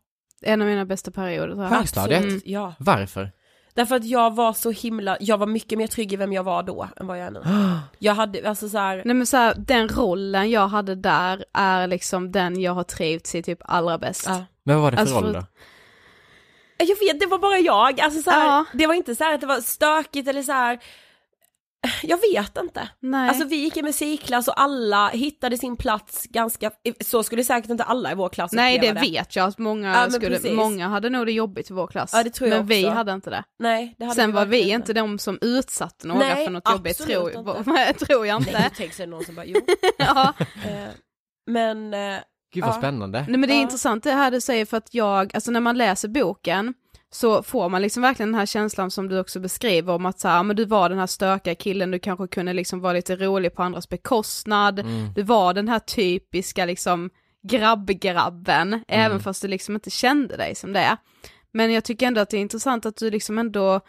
En 0.45 0.63
av 0.63 0.69
mina 0.69 0.85
bästa 0.85 1.11
perioder 1.11 1.49
tror 1.53 1.63
jag. 1.63 1.71
Högstadiet? 1.71 2.19
absolut. 2.23 2.43
Ja. 2.47 2.75
Varför? 2.79 3.31
Därför 3.75 3.97
att 3.97 4.05
jag 4.05 4.35
var 4.35 4.53
så 4.53 4.71
himla, 4.71 5.17
jag 5.21 5.39
var 5.39 5.47
mycket 5.47 5.79
mer 5.79 5.87
trygg 5.87 6.13
i 6.13 6.17
vem 6.17 6.33
jag 6.33 6.43
var 6.43 6.63
då 6.63 6.89
än 6.97 7.07
vad 7.07 7.19
jag 7.19 7.27
är 7.27 7.31
nu. 7.31 7.43
Jag 7.99 8.15
hade, 8.15 8.49
alltså 8.49 8.69
så 8.69 8.79
här, 8.79 9.03
Nej 9.05 9.15
men 9.15 9.27
så 9.27 9.37
här, 9.37 9.55
den 9.59 9.89
rollen 9.89 10.51
jag 10.51 10.69
hade 10.69 10.95
där 10.95 11.45
är 11.53 11.87
liksom 11.87 12.33
den 12.33 12.61
jag 12.61 12.73
har 12.73 12.85
trivts 12.85 13.35
i 13.35 13.43
typ 13.43 13.59
allra 13.65 13.99
bäst. 13.99 14.25
ja. 14.29 14.45
Men 14.65 14.75
vad 14.77 14.83
var 14.83 14.91
det 14.91 14.97
för 14.97 15.01
Alltså, 15.01 15.17
roll 15.17 15.25
för- 15.25 15.41
då? 15.41 15.47
Jag 16.79 16.87
vet, 17.07 17.21
det 17.21 17.27
var 17.27 17.39
bara 17.39 17.59
jag, 17.59 18.01
alltså 18.01 18.23
så 18.23 18.31
här, 18.31 18.47
Ja. 18.47 18.65
det 18.73 18.87
var 18.87 18.95
inte 18.95 19.15
så 19.15 19.25
här 19.25 19.35
att 19.35 19.41
det 19.41 19.47
var 19.47 19.61
stökigt 19.61 20.29
eller 20.29 20.43
så 20.43 20.53
här. 20.53 20.79
Jag 22.03 22.19
vet 22.35 22.59
inte. 22.59 22.89
Nej. 23.01 23.29
Alltså 23.29 23.45
vi 23.47 23.57
gick 23.57 23.77
i 23.77 23.83
musikklass 23.83 24.49
och 24.49 24.61
alla 24.61 25.09
hittade 25.09 25.59
sin 25.59 25.77
plats 25.77 26.27
ganska, 26.31 26.71
så 27.05 27.23
skulle 27.23 27.45
säkert 27.45 27.71
inte 27.71 27.85
alla 27.85 28.13
i 28.13 28.15
vår 28.15 28.29
klass 28.29 28.53
Nej 28.53 28.79
det 28.79 28.91
uppleva 28.91 29.01
vet 29.01 29.37
jag 29.37 29.49
att 29.49 29.59
många 29.59 29.89
Ja, 29.93 30.11
skulle, 30.11 30.29
precis. 30.37 30.53
många 30.53 30.89
hade 30.89 31.11
nog 31.11 31.27
det 31.27 31.33
jobbigt 31.33 31.71
i 31.71 31.73
vår 31.75 31.87
klass. 31.87 32.11
Ja, 32.15 32.23
det 32.23 32.31
tror 32.31 32.51
jag 32.51 32.59
men 32.59 32.67
vi 32.67 32.85
också. 32.85 32.95
hade 32.95 33.13
inte 33.13 33.31
det. 33.31 33.45
Nej, 33.59 33.95
det 33.99 34.05
hade 34.05 34.15
Sen 34.15 34.33
var 34.33 34.45
vi 34.45 34.51
verkligen 34.59 34.81
inte 34.81 34.93
de 34.93 35.19
som 35.19 35.39
utsatte 35.41 36.07
några 36.07 36.21
Nej, 36.21 36.45
för 36.45 36.53
något 36.53 36.71
jobbigt 36.71 37.01
absolut 37.01 37.35
tror, 37.35 37.49
inte. 37.59 38.05
tror 38.07 38.27
jag 38.27 38.41
Nej, 38.47 38.55
inte. 38.55 38.71
tänk 38.77 38.93
sig 38.93 39.07
någon 39.07 39.25
som 39.25 39.35
bara, 39.35 39.47
jo. 39.47 39.61
ja. 39.97 40.33
Eh, 40.41 40.89
men, 41.51 41.95
eh, 41.95 42.17
Gud 42.55 42.65
vad 42.65 42.75
Ja. 42.75 42.79
spännande. 42.79 43.25
Nej 43.29 43.39
men 43.39 43.49
det 43.49 43.55
är 43.55 43.57
Ja. 43.57 43.63
intressant 43.63 44.05
det 44.05 44.13
här 44.13 44.31
du 44.31 44.41
säger 44.41 44.65
för 44.67 44.77
att 44.77 44.95
jag, 44.95 45.35
alltså 45.35 45.51
när 45.51 45.61
man 45.61 45.79
läser 45.79 46.09
boken 46.09 46.75
så 47.15 47.43
får 47.43 47.69
man 47.69 47.83
liksom 47.83 48.03
verkligen 48.03 48.29
den 48.33 48.39
här 48.39 48.47
känslan 48.47 48.91
som 48.91 49.09
du 49.09 49.21
också 49.21 49.41
beskriver 49.41 49.93
om 49.93 50.07
att 50.07 50.21
så 50.21 50.29
här, 50.29 50.43
men 50.43 50.57
du 50.57 50.65
var 50.65 50.89
den 50.89 50.99
här 50.99 51.07
stökiga 51.07 51.55
killen, 51.55 51.91
du 51.91 51.99
kanske 51.99 52.27
kunde 52.27 52.53
liksom 52.53 52.81
vara 52.81 52.93
lite 52.93 53.17
rolig 53.17 53.55
på 53.55 53.63
andras 53.63 53.89
bekostnad, 53.89 54.79
Mm. 54.79 55.13
du 55.15 55.23
var 55.23 55.55
den 55.55 55.69
här 55.69 55.79
typiska 55.79 56.65
liksom 56.65 57.11
grabbgrabben, 57.49 58.85
även 58.89 59.21
fast 59.21 59.43
du 59.43 59.49
liksom 59.49 59.75
inte 59.75 59.91
kände 59.91 60.37
dig 60.37 60.55
som 60.55 60.73
det. 60.73 60.97
Men 61.53 61.73
jag 61.73 61.85
tycker 61.85 62.07
ändå 62.07 62.21
att 62.21 62.31
det 62.31 62.37
är 62.37 62.41
intressant 62.41 62.87
att 62.87 62.97
du 62.97 63.11
liksom 63.11 63.39
ändå, 63.39 63.81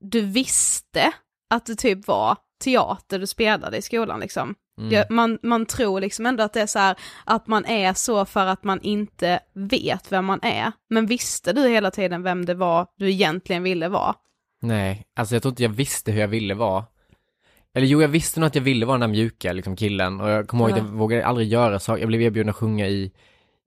du 0.00 0.20
visste 0.20 1.12
att 1.50 1.66
det 1.66 1.74
typ 1.74 2.06
var 2.08 2.36
teater 2.64 3.18
du 3.18 3.26
spelade 3.26 3.76
i 3.76 3.82
skolan 3.82 4.20
liksom. 4.20 4.54
Ja, 4.76 5.04
man, 5.10 5.38
man 5.42 5.66
tror 5.66 6.00
liksom 6.00 6.26
ändå 6.26 6.42
att 6.42 6.52
det 6.52 6.60
är 6.60 6.66
så 6.66 6.78
här, 6.78 6.96
att 7.24 7.46
man 7.46 7.64
är 7.64 7.94
så 7.94 8.24
för 8.24 8.46
att 8.46 8.64
man 8.64 8.80
inte 8.80 9.40
vet 9.54 10.12
vem 10.12 10.24
man 10.24 10.40
är. 10.42 10.72
Men 10.90 11.06
visste 11.06 11.52
du 11.52 11.68
hela 11.68 11.90
tiden 11.90 12.22
vem 12.22 12.44
det 12.44 12.54
var 12.54 12.86
du 12.98 13.10
egentligen 13.10 13.62
ville 13.62 13.88
vara? 13.88 14.14
Nej, 14.62 15.02
alltså 15.16 15.34
jag 15.34 15.42
tror 15.42 15.52
inte 15.52 15.62
jag 15.62 15.70
visste 15.70 16.12
hur 16.12 16.20
jag 16.20 16.28
ville 16.28 16.54
vara. 16.54 16.84
Eller 17.74 17.86
jo, 17.86 18.02
jag 18.02 18.08
visste 18.08 18.40
nog 18.40 18.46
att 18.46 18.54
jag 18.54 18.62
ville 18.62 18.86
vara 18.86 18.98
den 18.98 19.10
där 19.10 19.16
mjuka 19.16 19.52
liksom, 19.52 19.76
killen 19.76 20.20
och 20.20 20.30
jag 20.30 20.48
kommer 20.48 20.64
ihåg 20.64 20.72
att 20.72 20.78
jag 20.78 20.84
vågade 20.84 21.26
aldrig 21.26 21.48
göra 21.48 21.78
saker. 21.78 22.00
Jag 22.00 22.08
blev 22.08 22.22
erbjuden 22.22 22.48
att 22.48 22.56
sjunga 22.56 22.88
i, 22.88 23.12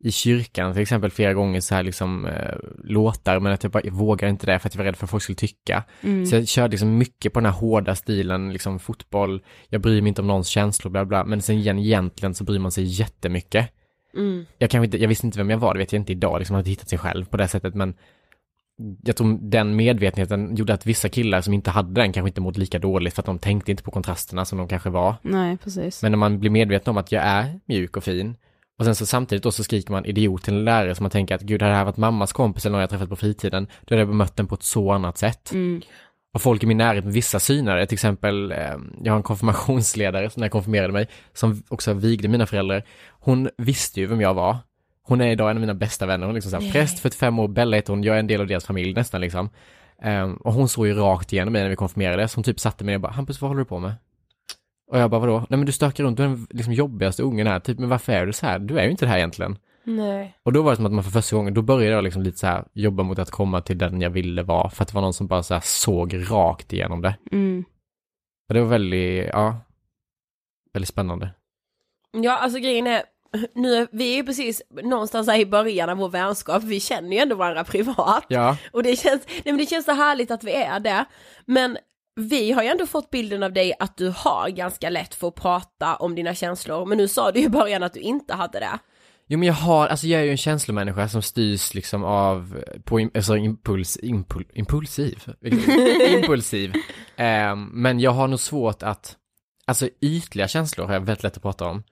i 0.03 0.11
kyrkan 0.11 0.73
till 0.73 0.81
exempel 0.81 1.11
flera 1.11 1.33
gånger 1.33 1.59
så 1.59 1.75
här 1.75 1.83
liksom 1.83 2.25
eh, 2.25 2.55
låtar 2.83 3.39
men 3.39 3.51
att 3.51 3.63
jag 3.63 3.71
bara 3.71 3.83
jag 3.83 3.93
vågade 3.93 4.29
inte 4.29 4.45
det 4.45 4.59
för 4.59 4.69
att 4.69 4.75
jag 4.75 4.79
var 4.79 4.85
rädd 4.85 4.95
för 4.95 5.05
vad 5.05 5.09
folk 5.09 5.23
skulle 5.23 5.35
tycka. 5.35 5.83
Så 6.29 6.35
jag 6.35 6.47
körde 6.47 6.71
liksom 6.71 6.97
mycket 6.97 7.33
på 7.33 7.39
den 7.39 7.45
här 7.45 7.59
hårda 7.59 7.95
stilen, 7.95 8.53
liksom 8.53 8.79
fotboll, 8.79 9.43
jag 9.69 9.81
bryr 9.81 10.01
mig 10.01 10.09
inte 10.09 10.21
om 10.21 10.27
någons 10.27 10.47
känslor, 10.47 10.91
bla 10.91 11.05
bla, 11.05 11.23
men 11.25 11.41
sen 11.41 11.55
igen 11.55 11.79
egentligen 11.79 12.33
så 12.33 12.43
bryr 12.43 12.59
man 12.59 12.71
sig 12.71 12.83
jättemycket. 12.83 13.69
Jag 14.57 14.69
kanske 14.69 14.85
inte, 14.85 14.97
jag 14.97 15.07
visste 15.07 15.27
inte 15.27 15.37
vem 15.37 15.49
jag 15.49 15.57
var, 15.57 15.73
det 15.73 15.79
vet 15.79 15.93
jag 15.93 15.99
inte 15.99 16.11
idag, 16.11 16.39
liksom, 16.39 16.53
jag 16.53 16.59
hade 16.59 16.69
hittat 16.69 16.89
sig 16.89 16.97
själv 16.99 17.25
på 17.25 17.37
det 17.37 17.47
sättet, 17.47 17.75
men 17.75 17.93
jag 19.03 19.15
tror 19.15 19.37
den 19.41 19.75
medvetenheten 19.75 20.55
gjorde 20.55 20.73
att 20.73 20.85
vissa 20.85 21.09
killar 21.09 21.41
som 21.41 21.53
inte 21.53 21.71
hade 21.71 22.01
den 22.01 22.13
kanske 22.13 22.29
inte 22.29 22.41
mådde 22.41 22.59
lika 22.59 22.79
dåligt 22.79 23.13
för 23.13 23.21
att 23.21 23.25
de 23.25 23.39
tänkte 23.39 23.71
inte 23.71 23.83
på 23.83 23.91
kontrasterna 23.91 24.45
som 24.45 24.57
de 24.57 24.67
kanske 24.67 24.89
var. 24.89 25.15
Nej, 25.21 25.57
precis. 25.57 26.01
Men 26.01 26.11
när 26.11 26.17
man 26.17 26.39
blir 26.39 26.49
medveten 26.49 26.91
om 26.91 26.97
att 26.97 27.11
jag 27.11 27.23
är 27.23 27.59
mjuk 27.65 27.97
och 27.97 28.03
fin 28.03 28.35
och 28.79 28.85
sen 28.85 28.95
så 28.95 29.05
samtidigt 29.05 29.43
då 29.43 29.51
så 29.51 29.63
skriker 29.63 29.91
man 29.91 30.05
idiot 30.05 30.43
till 30.43 30.53
en 30.53 30.65
lärare 30.65 30.95
som 30.95 31.03
man 31.03 31.11
tänker 31.11 31.35
att 31.35 31.41
gud, 31.41 31.61
hade 31.61 31.73
det 31.73 31.77
här 31.77 31.85
varit 31.85 31.97
mammas 31.97 32.33
kompis 32.33 32.65
eller 32.65 32.71
någon 32.71 32.81
jag 32.81 32.89
träffat 32.89 33.09
på 33.09 33.15
fritiden, 33.15 33.67
då 33.81 33.95
hade 33.95 34.01
jag 34.01 34.07
bemött 34.07 34.35
den 34.35 34.47
på 34.47 34.55
ett 34.55 34.63
så 34.63 34.91
annat 34.91 35.17
sätt. 35.17 35.51
Och 36.33 36.41
folk 36.41 36.63
i 36.63 36.65
min 36.65 36.77
närhet 36.77 37.03
med 37.03 37.13
vissa 37.13 37.39
synare, 37.39 37.85
till 37.85 37.95
exempel, 37.95 38.51
eh, 38.51 38.57
jag 39.03 39.11
har 39.11 39.17
en 39.17 39.23
konfirmationsledare 39.23 40.29
som 40.29 40.39
när 40.39 40.45
jag 40.45 40.51
konfirmerade 40.51 40.93
mig, 40.93 41.07
som 41.33 41.63
också 41.67 41.93
vigde 41.93 42.27
mina 42.27 42.45
föräldrar. 42.45 42.83
Hon 43.09 43.49
visste 43.57 43.99
ju 43.99 44.05
vem 44.05 44.21
jag 44.21 44.33
var. 44.33 44.57
Hon 45.03 45.21
är 45.21 45.31
idag 45.31 45.49
en 45.49 45.57
av 45.57 45.61
mina 45.61 45.73
bästa 45.73 46.05
vänner, 46.05 46.25
hon 46.25 46.31
är 46.31 46.41
liksom 46.41 46.51
såhär, 46.51 46.71
präst, 46.71 46.99
45 46.99 47.39
år, 47.39 47.47
Bella 47.47 47.75
heter 47.75 47.93
hon, 47.93 48.03
jag 48.03 48.15
är 48.15 48.19
en 48.19 48.27
del 48.27 48.41
av 48.41 48.47
deras 48.47 48.65
familj 48.65 48.93
nästan 48.93 49.21
liksom. 49.21 49.49
Ehm, 50.01 50.33
och 50.33 50.53
hon 50.53 50.69
såg 50.69 50.87
ju 50.87 50.93
rakt 50.93 51.33
igenom 51.33 51.53
mig 51.53 51.61
när 51.61 51.69
vi 51.69 51.75
konfirmerades, 51.75 52.35
hon 52.35 52.43
typ 52.43 52.59
satte 52.59 52.83
mig 52.83 52.95
och 52.95 53.01
bara, 53.01 53.11
Hampus 53.11 53.41
vad 53.41 53.49
håller 53.49 53.59
du 53.59 53.65
på 53.65 53.79
med? 53.79 53.93
Och 54.87 54.99
jag 54.99 55.09
bara, 55.09 55.19
vadå? 55.19 55.39
Nej 55.39 55.57
men 55.57 55.65
du 55.65 55.71
stökar 55.71 56.03
runt, 56.03 56.17
du 56.17 56.23
är 56.23 56.27
den 56.27 56.47
liksom 56.49 56.73
jobbigaste 56.73 57.23
ungen 57.23 57.47
här, 57.47 57.59
typ, 57.59 57.79
men 57.79 57.89
varför 57.89 58.13
är 58.13 58.25
du 58.25 58.33
så 58.33 58.45
här? 58.45 58.59
Du 58.59 58.79
är 58.79 58.83
ju 58.83 58.91
inte 58.91 59.05
det 59.05 59.09
här 59.09 59.17
egentligen. 59.17 59.57
Nej. 59.83 60.37
Och 60.43 60.53
då 60.53 60.61
var 60.61 60.71
det 60.71 60.75
som 60.75 60.85
att 60.85 60.91
man 60.91 61.03
för 61.03 61.11
första 61.11 61.35
gången, 61.35 61.53
då 61.53 61.61
började 61.61 61.95
jag 61.95 62.03
liksom 62.03 62.21
lite 62.21 62.37
så 62.37 62.47
här 62.47 62.65
jobba 62.73 63.03
mot 63.03 63.19
att 63.19 63.31
komma 63.31 63.61
till 63.61 63.77
den 63.77 64.01
jag 64.01 64.09
ville 64.09 64.43
vara, 64.43 64.69
för 64.69 64.83
att 64.83 64.87
det 64.87 64.95
var 64.95 65.01
någon 65.01 65.13
som 65.13 65.27
bara 65.27 65.43
så 65.43 65.53
här 65.53 65.61
såg 65.65 66.31
rakt 66.31 66.73
igenom 66.73 67.01
det. 67.01 67.15
Mm. 67.31 67.65
Och 68.49 68.53
det 68.53 68.61
var 68.61 68.67
väldigt, 68.67 69.25
ja, 69.25 69.57
väldigt 70.73 70.89
spännande. 70.89 71.29
Ja, 72.11 72.37
alltså 72.37 72.59
grejen 72.59 72.87
är, 72.87 73.03
nu 73.55 73.87
vi 73.91 74.11
är 74.11 74.15
ju 74.15 74.23
precis 74.23 74.61
någonstans 74.83 75.27
här 75.27 75.39
i 75.39 75.45
början 75.45 75.89
av 75.89 75.97
vår 75.97 76.09
vänskap, 76.09 76.63
vi 76.63 76.79
känner 76.79 77.11
ju 77.11 77.17
ändå 77.17 77.35
varandra 77.35 77.63
privat. 77.63 78.25
Ja, 78.29 78.57
Och 78.71 78.83
det 78.83 78.95
känns, 78.95 79.23
nej 79.27 79.43
men 79.45 79.57
det 79.57 79.65
känns 79.65 79.85
så 79.85 79.91
härligt 79.91 80.31
att 80.31 80.43
vi 80.43 80.53
är 80.53 80.79
det. 80.79 81.05
Men 81.45 81.77
vi 82.15 82.51
har 82.51 82.63
ju 82.63 82.69
ändå 82.69 82.85
fått 82.85 83.09
bilden 83.09 83.43
av 83.43 83.53
dig 83.53 83.73
att 83.79 83.97
du 83.97 84.13
har 84.15 84.49
ganska 84.49 84.89
lätt 84.89 85.15
för 85.15 85.27
att 85.27 85.35
prata 85.35 85.95
om 85.95 86.15
dina 86.15 86.35
känslor, 86.35 86.85
men 86.85 86.97
nu 86.97 87.07
sa 87.07 87.31
du 87.31 87.39
ju 87.39 87.45
i 87.45 87.49
början 87.49 87.83
att 87.83 87.93
du 87.93 87.99
inte 87.99 88.33
hade 88.33 88.59
det. 88.59 88.79
jo 89.27 89.39
men 89.39 89.47
jag 89.47 89.53
har, 89.53 89.87
alltså 89.87 90.07
jag 90.07 90.21
är 90.21 90.25
ju 90.25 90.31
en 90.31 90.37
känslomänniska 90.37 91.09
som 91.09 91.21
styrs 91.21 91.73
liksom 91.73 92.03
av, 92.03 92.63
på, 92.83 93.09
alltså 93.15 93.37
impuls, 93.37 93.97
impul, 94.01 94.45
impulsiv, 94.53 95.23
impulsiv. 96.09 96.73
Ehm, 97.15 97.69
men 97.73 97.99
jag 97.99 98.11
har 98.11 98.27
nog 98.27 98.39
svårt 98.39 98.83
att, 98.83 99.15
alltså 99.65 99.89
ytliga 100.01 100.47
känslor 100.47 100.85
har 100.85 100.93
jag 100.93 101.01
väldigt 101.01 101.23
lätt 101.23 101.37
att 101.37 101.43
prata 101.43 101.65
om. 101.65 101.83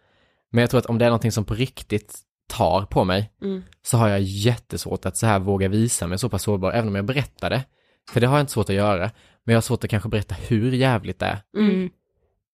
Men 0.52 0.62
jag 0.62 0.70
tror 0.70 0.80
att 0.80 0.86
om 0.86 0.98
det 0.98 1.06
är 1.06 1.10
någonting 1.10 1.32
som 1.32 1.46
på 1.46 1.54
riktigt 1.54 2.20
tar 2.50 2.86
på 2.86 3.04
mig, 3.04 3.32
så 3.82 3.98
har 3.98 4.10
jag 4.10 4.22
jättesvårt 4.22 5.06
att 5.06 5.18
så 5.18 5.26
här 5.26 5.40
våga 5.40 5.68
visa 5.68 6.08
mig 6.08 6.20
så 6.20 6.30
pass 6.30 6.44
sårbar, 6.44 6.72
även 6.72 6.88
om 6.88 6.96
jag 6.96 7.06
berättar 7.06 7.50
det. 7.50 7.64
För 8.12 8.22
det 8.22 8.28
har 8.28 8.38
jag 8.38 8.44
inte 8.44 8.52
svårt 8.52 8.70
att 8.70 8.76
göra, 8.76 9.12
men 9.46 9.54
jag 9.54 9.58
har 9.58 9.62
svårt 9.62 9.84
att 9.84 9.90
kanske 9.90 10.10
berätta 10.10 10.36
hur 10.48 10.72
jävligt 10.72 11.20
det 11.20 11.26
är. 11.26 11.42
Mm. 11.58 11.90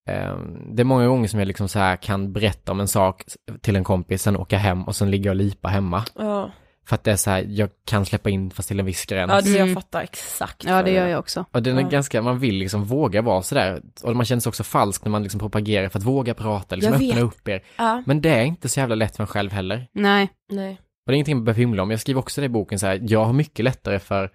Ehm, 0.09 0.75
Det 0.75 0.81
är 0.81 0.85
många 0.85 1.07
gånger 1.07 1.27
som 1.27 1.39
jag 1.39 1.47
liksom 1.47 1.67
så 1.67 1.79
här 1.79 1.95
kan 1.95 2.33
berätta 2.33 2.71
om 2.71 2.79
en 2.79 2.87
sak 2.87 3.23
till 3.61 3.75
en 3.75 3.83
kompis, 3.83 4.21
sen 4.21 4.37
åka 4.37 4.57
hem 4.57 4.83
och 4.83 4.95
sen 4.95 5.11
ligga 5.11 5.29
och 5.29 5.35
lipa 5.35 5.67
hemma. 5.67 6.03
Ja, 6.15 6.51
För 6.87 6.95
att 6.95 7.03
det 7.03 7.11
är 7.11 7.15
så 7.15 7.29
här, 7.29 7.45
jag 7.49 7.69
kan 7.85 8.05
släppa 8.05 8.29
in 8.29 8.51
fast 8.51 8.67
till 8.67 8.79
en 8.79 8.85
viss 8.85 9.05
gräns. 9.05 9.31
ja 9.31 9.41
du, 9.41 9.51
jag 9.51 9.61
Mm. 9.61 9.75
fattar 9.75 10.01
exakt. 10.01 10.63
Ja, 10.63 10.83
det 10.83 10.91
gör 10.91 11.07
jag 11.07 11.19
också. 11.19 11.45
Och 11.51 11.63
den 11.63 11.77
är 11.77 11.89
ganska, 11.89 12.21
man 12.21 12.39
vill 12.39 12.55
liksom 12.55 12.83
våga 12.83 13.21
vara 13.21 13.41
sådär. 13.41 13.81
Och 14.03 14.15
man 14.15 14.25
känner 14.25 14.39
sig 14.39 14.49
också 14.49 14.63
falsk 14.63 15.03
när 15.05 15.11
man 15.11 15.23
liksom 15.23 15.39
propagerar 15.39 15.89
för 15.89 15.99
att 15.99 16.05
våga 16.05 16.33
prata, 16.33 16.75
liksom 16.75 16.93
Jag 16.93 17.01
öppna 17.01 17.15
vet. 17.25 17.33
upp 17.33 17.47
er. 17.47 17.63
Ja, 17.77 18.03
Men 18.05 18.21
det 18.21 18.29
är 18.29 18.43
inte 18.43 18.69
så 18.69 18.79
jävla 18.79 18.95
lätt 18.95 19.15
för 19.15 19.23
en 19.23 19.27
själv 19.27 19.51
heller. 19.51 19.87
Nej. 19.91 20.29
nej. 20.51 20.71
Och 21.05 21.11
det 21.11 21.13
är 21.13 21.15
ingenting 21.15 21.37
man 21.37 21.45
behöver 21.45 21.59
hymla 21.59 21.83
om. 21.83 21.91
Jag 21.91 21.99
skriver 21.99 22.19
också 22.19 22.41
det 22.41 22.45
i 22.45 22.49
boken 22.49 22.79
så 22.79 22.87
här, 22.87 22.99
jag 23.01 23.25
har 23.25 23.33
mycket 23.33 23.65
lättare 23.65 23.99
för 23.99 24.31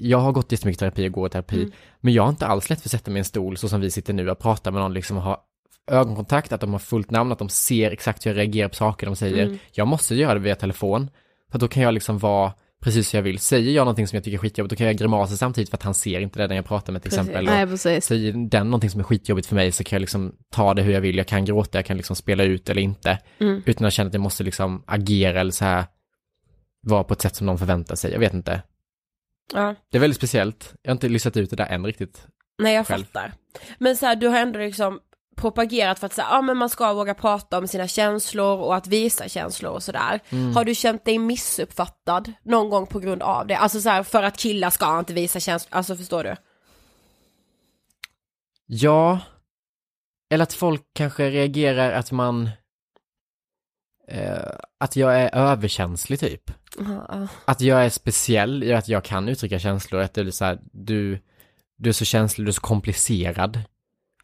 jag 0.00 0.18
har 0.18 0.32
gått 0.32 0.52
jättemycket 0.52 0.80
terapi 0.80 1.08
och 1.08 1.12
går 1.12 1.26
i 1.26 1.30
terapi, 1.30 1.72
men 2.00 2.14
jag 2.14 2.22
har 2.22 2.30
inte 2.30 2.46
alls 2.46 2.70
lätt 2.70 2.80
för 2.80 2.88
att 2.88 2.90
sätta 2.90 3.10
mig 3.10 3.18
i 3.18 3.20
en 3.20 3.24
stol 3.24 3.56
så 3.56 3.68
som 3.68 3.80
vi 3.80 3.90
sitter 3.90 4.12
nu 4.12 4.30
och 4.30 4.38
prata 4.38 4.70
med 4.70 4.82
någon 4.82 4.94
liksom 4.94 5.16
och 5.16 5.22
ha 5.22 5.44
ögonkontakt, 5.90 6.52
att 6.52 6.60
de 6.60 6.72
har 6.72 6.78
fullt 6.78 7.10
namn, 7.10 7.32
att 7.32 7.38
de 7.38 7.48
ser 7.48 7.90
exakt 7.90 8.26
hur 8.26 8.30
jag 8.30 8.38
reagerar 8.38 8.68
på 8.68 8.74
saker 8.74 9.06
de 9.06 9.16
säger. 9.16 9.58
Jag 9.72 9.88
måste 9.88 10.14
göra 10.14 10.34
det 10.34 10.40
via 10.40 10.54
telefon, 10.54 11.10
för 11.52 11.58
då 11.58 11.68
kan 11.68 11.82
jag 11.82 11.94
liksom 11.94 12.18
vara 12.18 12.52
precis 12.80 13.14
hur 13.14 13.18
jag 13.18 13.22
vill. 13.22 13.38
Säger 13.38 13.72
jag 13.72 13.84
någonting 13.84 14.06
som 14.06 14.16
jag 14.16 14.24
tycker 14.24 14.36
är 14.36 14.40
skitjobbigt, 14.40 14.70
då 14.70 14.76
kan 14.76 14.86
jag 14.86 14.96
grimasa 14.96 15.36
samtidigt 15.36 15.70
för 15.70 15.76
att 15.76 15.82
han 15.82 15.94
ser 15.94 16.20
inte 16.20 16.38
det 16.38 16.48
när 16.48 16.56
jag 16.56 16.64
pratar 16.64 16.92
med 16.92 17.02
till 17.02 17.10
Precis. 17.10 17.28
exempel. 17.28 17.44
Nej, 17.44 17.66
precis. 17.66 18.04
Säger 18.04 18.48
den 18.48 18.66
någonting 18.66 18.90
som 18.90 19.00
är 19.00 19.04
skitjobbigt 19.04 19.48
för 19.48 19.54
mig 19.54 19.72
så 19.72 19.84
kan 19.84 19.96
jag 19.96 20.00
liksom 20.00 20.32
ta 20.50 20.74
det 20.74 20.82
hur 20.82 20.92
jag 20.92 21.00
vill. 21.00 21.16
Jag 21.16 21.26
kan 21.26 21.44
gråta, 21.44 21.78
jag 21.78 21.86
kan 21.86 21.96
liksom 21.96 22.16
spela 22.16 22.44
ut 22.44 22.70
eller 22.70 22.82
inte. 22.82 23.18
Utan 23.38 23.86
att 23.86 23.92
känna 23.92 24.08
att 24.08 24.14
jag 24.14 24.20
måste 24.20 24.44
liksom 24.44 24.82
agera 24.86 25.40
eller 25.40 25.52
så 25.52 25.64
här 25.64 25.84
vara 26.82 27.04
på 27.04 27.14
ett 27.14 27.20
sätt 27.20 27.36
som 27.36 27.46
någon 27.46 27.58
förväntar 27.58 27.96
sig. 27.96 28.12
Jag 28.12 28.20
vet 28.20 28.34
inte. 28.34 28.62
Ja. 29.54 29.74
Det 29.90 29.98
är 29.98 30.00
väldigt 30.00 30.16
speciellt. 30.16 30.74
Jag 30.82 30.90
har 30.90 30.94
inte 30.94 31.08
listat 31.08 31.36
ut 31.36 31.50
det 31.50 31.56
där 31.56 31.66
än 31.66 31.86
riktigt. 31.86 32.26
Nej 32.62 32.74
jag 32.74 32.86
Själv. 32.86 33.04
fattar. 33.04 33.32
Men 33.78 33.96
så 33.96 34.06
här, 34.06 34.16
du 34.16 34.28
har 34.28 34.38
ändå 34.38 34.58
liksom 34.58 35.00
propagerat 35.36 35.98
för 35.98 36.06
att 36.06 36.12
säga, 36.12 36.26
ja 36.30 36.42
men 36.42 36.56
man 36.56 36.68
ska 36.70 36.92
våga 36.92 37.14
prata 37.14 37.58
om 37.58 37.68
sina 37.68 37.88
känslor 37.88 38.58
och 38.58 38.76
att 38.76 38.86
visa 38.86 39.28
känslor 39.28 39.72
och 39.72 39.82
sådär. 39.82 40.20
Har 40.54 40.64
du 40.64 40.74
känt 40.74 41.04
dig 41.04 41.18
missuppfattad 41.18 42.32
någon 42.42 42.70
gång 42.70 42.86
på 42.86 42.98
grund 42.98 43.22
av 43.22 43.46
det? 43.46 43.56
Alltså 43.56 43.80
så 43.80 43.88
här, 43.88 44.02
för 44.02 44.22
att 44.22 44.36
killar 44.36 44.70
ska 44.70 44.98
inte 44.98 45.12
visa 45.12 45.40
känslor, 45.40 45.76
alltså 45.78 45.96
förstår 45.96 46.24
du? 46.24 46.36
Ja, 48.66 49.20
eller 50.30 50.42
att 50.42 50.52
folk 50.52 50.82
kanske 50.94 51.30
reagerar 51.30 51.92
att 51.92 52.12
man 52.12 52.50
eh, 54.08 54.52
att 54.80 54.96
jag 54.96 55.20
är 55.20 55.34
överkänslig 55.34 56.20
typ. 56.20 56.50
Att 57.44 57.60
jag 57.60 57.84
är 57.84 57.90
speciell 57.90 58.64
i 58.64 58.72
att 58.72 58.88
jag 58.88 59.04
kan 59.04 59.28
uttrycka 59.28 59.58
känslor, 59.58 60.00
att 60.00 60.14
det 60.14 60.20
är 60.20 60.30
så 60.30 60.44
här, 60.44 60.58
du, 60.72 61.18
du 61.78 61.88
är 61.88 61.92
så 61.92 62.04
känslig, 62.04 62.46
du 62.46 62.48
är 62.48 62.52
så 62.52 62.60
komplicerad. 62.60 63.60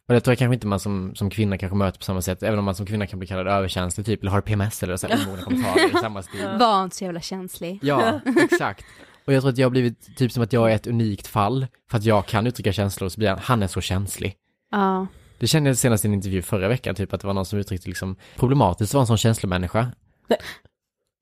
Och 0.07 0.13
det 0.13 0.19
tror 0.19 0.31
jag 0.31 0.37
kanske 0.37 0.53
inte 0.53 0.67
man 0.67 0.79
som, 0.79 1.15
som 1.15 1.29
kvinna 1.29 1.57
kanske 1.57 1.75
möter 1.75 1.99
på 1.99 2.03
samma 2.05 2.21
sätt, 2.21 2.43
även 2.43 2.59
om 2.59 2.65
man 2.65 2.75
som 2.75 2.85
kvinna 2.85 3.07
kan 3.07 3.19
bli 3.19 3.27
kallad 3.27 3.47
överkänslig 3.47 4.05
typ, 4.05 4.21
eller 4.21 4.31
har 4.31 4.41
PMS 4.41 4.83
eller 4.83 4.97
så 4.97 5.07
här 5.07 5.19
omogna 5.27 5.43
kommentarer 5.43 5.97
i 5.97 6.01
samma 6.01 6.23
stil. 6.23 6.47
Var 6.59 6.83
inte 6.83 6.95
så 6.95 7.03
jävla 7.03 7.21
känslig. 7.21 7.79
Ja, 7.81 8.19
exakt. 8.51 8.85
Och 9.25 9.33
jag 9.33 9.41
tror 9.41 9.51
att 9.51 9.57
jag 9.57 9.65
har 9.65 9.71
blivit 9.71 10.17
typ 10.17 10.31
som 10.31 10.43
att 10.43 10.53
jag 10.53 10.71
är 10.71 10.75
ett 10.75 10.87
unikt 10.87 11.27
fall, 11.27 11.67
för 11.91 11.97
att 11.97 12.03
jag 12.03 12.25
kan 12.25 12.47
uttrycka 12.47 12.73
känslor, 12.73 13.09
så 13.09 13.19
blir 13.19 13.29
han, 13.29 13.39
han 13.39 13.63
är 13.63 13.67
så 13.67 13.81
känslig. 13.81 14.35
Ja. 14.71 15.07
Det 15.43 15.47
kände 15.47 15.69
jag 15.69 15.77
senast 15.77 16.05
i 16.05 16.07
en 16.07 16.13
intervju 16.13 16.41
förra 16.41 16.67
veckan, 16.67 16.95
typ 16.95 17.13
att 17.13 17.21
det 17.21 17.27
var 17.27 17.33
någon 17.33 17.45
som 17.45 17.59
uttryckte 17.59 17.87
liksom 17.89 18.15
problematiskt 18.35 18.91
att 18.91 18.93
vara 18.93 19.01
en 19.01 19.07
sån 19.07 19.17
känslomänniska. 19.17 19.91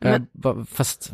Men- 0.02 0.12
Jag 0.12 0.26
bara, 0.34 0.66
fast... 0.66 1.12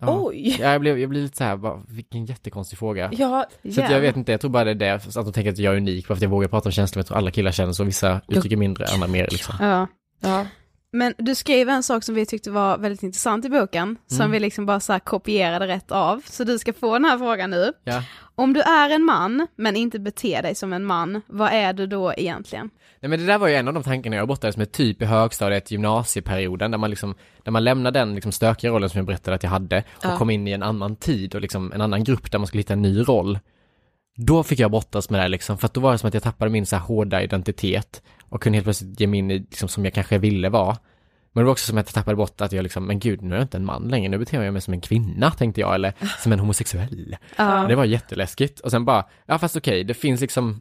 Ja. 0.00 0.18
Oj! 0.22 0.56
Ja, 0.60 0.72
jag 0.72 0.80
blev, 0.80 0.98
jag 0.98 1.10
blev 1.10 1.22
lite 1.22 1.36
så 1.36 1.44
här, 1.44 1.56
bara, 1.56 1.82
vilken 1.88 2.24
jättekonstig 2.26 2.78
fråga. 2.78 3.10
Ja, 3.12 3.46
Så 3.74 3.82
att 3.82 3.90
jag 3.90 4.00
vet 4.00 4.16
inte, 4.16 4.32
jag 4.32 4.40
tror 4.40 4.50
bara 4.50 4.64
det 4.64 4.70
är 4.70 4.74
det, 4.74 4.94
att 4.94 5.14
de 5.14 5.32
tänker 5.32 5.52
att 5.52 5.58
jag 5.58 5.72
är 5.74 5.76
unik, 5.76 6.06
för 6.06 6.14
att 6.14 6.20
jag 6.22 6.28
vågar 6.28 6.48
prata 6.48 6.68
om 6.68 6.72
känslor, 6.72 6.98
jag 7.00 7.06
tror 7.06 7.16
alla 7.18 7.30
killar 7.30 7.52
känner 7.52 7.72
så, 7.72 7.84
vissa 7.84 8.20
uttrycker 8.28 8.56
mindre, 8.56 8.86
andra 8.86 9.06
mer 9.06 9.28
liksom. 9.30 9.54
Ja. 9.60 9.86
ja. 10.20 10.46
Men 10.94 11.14
du 11.18 11.34
skrev 11.34 11.68
en 11.68 11.82
sak 11.82 12.04
som 12.04 12.14
vi 12.14 12.26
tyckte 12.26 12.50
var 12.50 12.78
väldigt 12.78 13.02
intressant 13.02 13.44
i 13.44 13.48
boken, 13.48 13.96
som 14.06 14.20
Mm. 14.20 14.30
vi 14.30 14.40
liksom 14.40 14.66
bara 14.66 14.80
så 14.80 14.98
kopierade 15.00 15.66
rätt 15.66 15.92
av. 15.92 16.22
Så 16.26 16.44
du 16.44 16.58
ska 16.58 16.72
få 16.72 16.92
den 16.92 17.04
här 17.04 17.18
frågan 17.18 17.50
nu. 17.50 17.72
Ja. 17.84 18.02
Om 18.34 18.52
du 18.52 18.60
är 18.60 18.90
en 18.90 19.04
man, 19.04 19.46
men 19.56 19.76
inte 19.76 19.98
beter 19.98 20.42
dig 20.42 20.54
som 20.54 20.72
en 20.72 20.84
man, 20.84 21.20
vad 21.26 21.52
är 21.52 21.72
du 21.72 21.86
då 21.86 22.12
egentligen? 22.16 22.70
Nej 23.00 23.08
men 23.10 23.18
det 23.20 23.26
där 23.26 23.38
var 23.38 23.48
ju 23.48 23.54
en 23.54 23.68
av 23.68 23.74
de 23.74 23.82
tankarna 23.82 24.16
jag 24.16 24.26
brottades 24.26 24.56
med 24.56 24.72
typ 24.72 25.02
i 25.02 25.04
högstadiet, 25.04 25.70
gymnasieperioden, 25.70 26.70
där 26.70 26.78
man 26.78 26.90
liksom, 26.90 27.14
där 27.42 27.52
man 27.52 27.64
lämnar 27.64 27.90
den 27.90 28.14
liksom 28.14 28.32
stökiga 28.32 28.70
rollen 28.70 28.90
som 28.90 28.98
jag 28.98 29.06
berättade 29.06 29.34
att 29.34 29.42
jag 29.42 29.50
hade 29.50 29.78
och 29.78 30.04
Ja. 30.04 30.16
kom 30.18 30.30
in 30.30 30.48
i 30.48 30.52
en 30.52 30.62
annan 30.62 30.96
tid 30.96 31.34
och 31.34 31.40
liksom 31.40 31.72
en 31.72 31.80
annan 31.80 32.04
grupp 32.04 32.30
där 32.30 32.38
man 32.38 32.46
skulle 32.46 32.60
hitta 32.60 32.72
en 32.72 32.82
ny 32.82 33.00
roll. 33.02 33.38
Då 34.16 34.42
fick 34.42 34.58
jag 34.58 34.70
brottas 34.70 35.10
med 35.10 35.18
det 35.18 35.22
här 35.22 35.28
liksom, 35.28 35.58
för 35.58 35.66
att 35.66 35.74
då 35.74 35.80
var 35.80 35.92
det 35.92 35.98
som 35.98 36.08
att 36.08 36.14
jag 36.14 36.22
tappade 36.22 36.50
min 36.50 36.66
så 36.66 36.76
här 36.76 36.82
hårda 36.82 37.22
identitet 37.22 38.02
och 38.28 38.42
kunde 38.42 38.56
helt 38.56 38.66
plötsligt 38.66 39.00
ge 39.00 39.06
mig 39.06 39.18
in 39.18 39.30
i, 39.30 39.38
liksom 39.38 39.68
som 39.68 39.84
jag 39.84 39.94
kanske 39.94 40.18
ville 40.18 40.48
vara. 40.48 40.76
Men 41.32 41.40
det 41.42 41.44
var 41.44 41.52
också 41.52 41.66
som 41.66 41.78
att 41.78 41.86
jag 41.86 41.94
tappade 41.94 42.16
bort 42.16 42.40
att 42.40 42.52
jag 42.52 42.62
liksom, 42.62 42.86
men 42.86 42.98
gud 42.98 43.22
nu 43.22 43.34
är 43.34 43.38
jag 43.38 43.44
inte 43.44 43.56
en 43.56 43.64
man 43.64 43.88
längre, 43.88 44.08
nu 44.08 44.18
beter 44.18 44.42
jag 44.42 44.52
mig 44.52 44.62
som 44.62 44.74
en 44.74 44.80
kvinna 44.80 45.30
tänkte 45.30 45.60
jag, 45.60 45.74
eller 45.74 45.92
som 46.22 46.32
en 46.32 46.38
homosexuell. 46.38 47.16
Ja. 47.36 47.66
Det 47.68 47.74
var 47.74 47.84
jätteläskigt. 47.84 48.60
Och 48.60 48.70
sen 48.70 48.84
bara, 48.84 49.04
ja 49.26 49.38
fast 49.38 49.56
okej, 49.56 49.84
det 49.84 49.94
finns 49.94 50.20
liksom, 50.20 50.60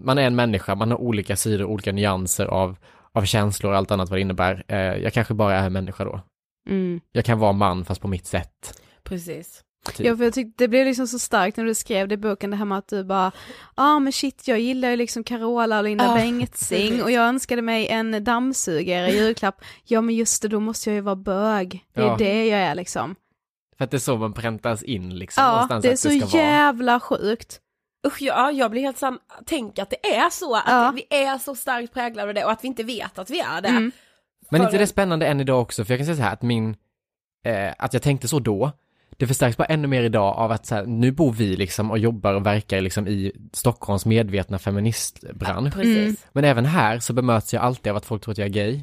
man 0.00 0.18
är 0.18 0.22
en 0.22 0.34
människa, 0.34 0.74
man 0.74 0.90
har 0.90 0.98
olika 0.98 1.36
sidor, 1.36 1.64
olika 1.64 1.92
nyanser 1.92 2.46
av, 2.46 2.76
av 3.12 3.24
känslor 3.24 3.72
och 3.72 3.78
allt 3.78 3.90
annat 3.90 4.10
vad 4.10 4.18
det 4.18 4.22
innebär. 4.22 4.64
Eh, 4.68 4.78
jag 4.78 5.12
kanske 5.12 5.34
bara 5.34 5.54
är 5.54 5.66
en 5.66 5.72
människa 5.72 6.04
då. 6.04 6.20
Mm. 6.68 7.00
Jag 7.12 7.24
kan 7.24 7.38
vara 7.38 7.52
man 7.52 7.84
fast 7.84 8.00
på 8.00 8.08
mitt 8.08 8.26
sätt. 8.26 8.80
Precis. 9.02 9.62
Typ. 9.86 10.06
Ja, 10.06 10.16
för 10.16 10.24
jag 10.24 10.34
tyckte 10.34 10.64
det 10.64 10.68
blev 10.68 10.86
liksom 10.86 11.06
så 11.06 11.18
starkt 11.18 11.56
när 11.56 11.64
du 11.64 11.74
skrev 11.74 12.08
det 12.08 12.14
i 12.14 12.18
boken, 12.18 12.50
det 12.50 12.56
här 12.56 12.64
med 12.64 12.78
att 12.78 12.88
du 12.88 13.04
bara, 13.04 13.32
ja 13.76 13.82
ah, 13.96 13.98
men 13.98 14.12
shit, 14.12 14.48
jag 14.48 14.60
gillar 14.60 14.90
ju 14.90 14.96
liksom 14.96 15.24
Carola 15.24 15.78
och 15.78 15.84
Linda 15.84 16.04
Ja, 16.04 16.14
Bengtzing 16.14 17.02
och 17.02 17.10
jag 17.10 17.24
önskade 17.28 17.62
mig 17.62 17.88
en 17.88 18.24
dammsugare 18.24 19.10
i 19.10 19.16
julklapp. 19.16 19.62
Ja 19.84 20.00
men 20.00 20.14
just 20.14 20.42
det, 20.42 20.48
då 20.48 20.60
måste 20.60 20.90
jag 20.90 20.94
ju 20.94 21.00
vara 21.00 21.16
bög. 21.16 21.84
Det 21.94 22.00
är 22.00 22.06
Ja. 22.06 22.16
det 22.18 22.46
jag 22.46 22.60
är 22.60 22.74
liksom. 22.74 23.14
För 23.78 23.84
att 23.84 23.90
det 23.90 23.96
är 23.96 23.98
så 23.98 24.16
man 24.16 24.32
präntas 24.32 24.82
in 24.82 25.18
liksom. 25.18 25.44
Ja, 25.44 25.78
det 25.82 25.88
är 25.88 25.92
att 25.92 25.98
så 25.98 26.08
det 26.08 26.20
ska 26.20 26.38
vara. 26.38 26.46
jävla 26.48 27.00
sjukt. 27.00 27.60
Usch, 28.06 28.22
ja, 28.22 28.50
jag 28.52 28.70
blir 28.70 28.82
helt 28.82 28.98
sam, 28.98 29.18
tänk 29.46 29.78
att 29.78 29.90
det 29.90 30.06
är 30.16 30.30
så, 30.30 30.54
att 30.56 30.62
Ja. 30.66 30.92
vi 30.96 31.16
är 31.16 31.38
så 31.38 31.54
starkt 31.54 31.92
präglade 31.94 32.28
av 32.28 32.34
det 32.34 32.44
och 32.44 32.50
att 32.52 32.64
vi 32.64 32.68
inte 32.68 32.82
vet 32.82 33.18
att 33.18 33.30
vi 33.30 33.40
är 33.40 33.60
det. 33.60 33.68
Mm. 33.68 33.92
Men 34.50 34.60
För 34.60 34.66
inte 34.66 34.76
det 34.78 34.82
en- 34.82 34.88
spännande 34.88 35.26
än 35.26 35.40
idag 35.40 35.62
också, 35.62 35.84
för 35.84 35.92
jag 35.92 35.98
kan 35.98 36.06
säga 36.06 36.16
så 36.16 36.22
här 36.22 36.32
att 36.32 36.42
min, 36.42 36.76
eh, 37.44 37.72
att 37.78 37.92
jag 37.92 38.02
tänkte 38.02 38.28
så 38.28 38.38
då, 38.38 38.72
det 39.16 39.26
förstärks 39.26 39.56
bara 39.56 39.64
ännu 39.64 39.88
mer 39.88 40.02
idag 40.02 40.36
av 40.36 40.50
att 40.52 40.66
så 40.66 40.74
här, 40.74 40.86
nu 40.86 41.10
bor 41.10 41.32
vi 41.32 41.56
liksom 41.56 41.90
och 41.90 41.98
jobbar 41.98 42.34
och 42.34 42.46
verkar 42.46 42.80
liksom 42.80 43.08
i 43.08 43.32
Stockholms 43.52 44.06
medvetna 44.06 44.58
feministbransch. 44.58 45.74
Precis. 45.74 45.96
Mm. 45.96 46.16
Men 46.32 46.44
även 46.44 46.66
här 46.66 46.98
så 46.98 47.12
bemöts 47.12 47.54
jag 47.54 47.62
alltid 47.62 47.90
av 47.90 47.96
att 47.96 48.04
folk 48.04 48.22
tror 48.22 48.32
att 48.32 48.38
jag 48.38 48.46
är 48.46 48.52
gay. 48.52 48.80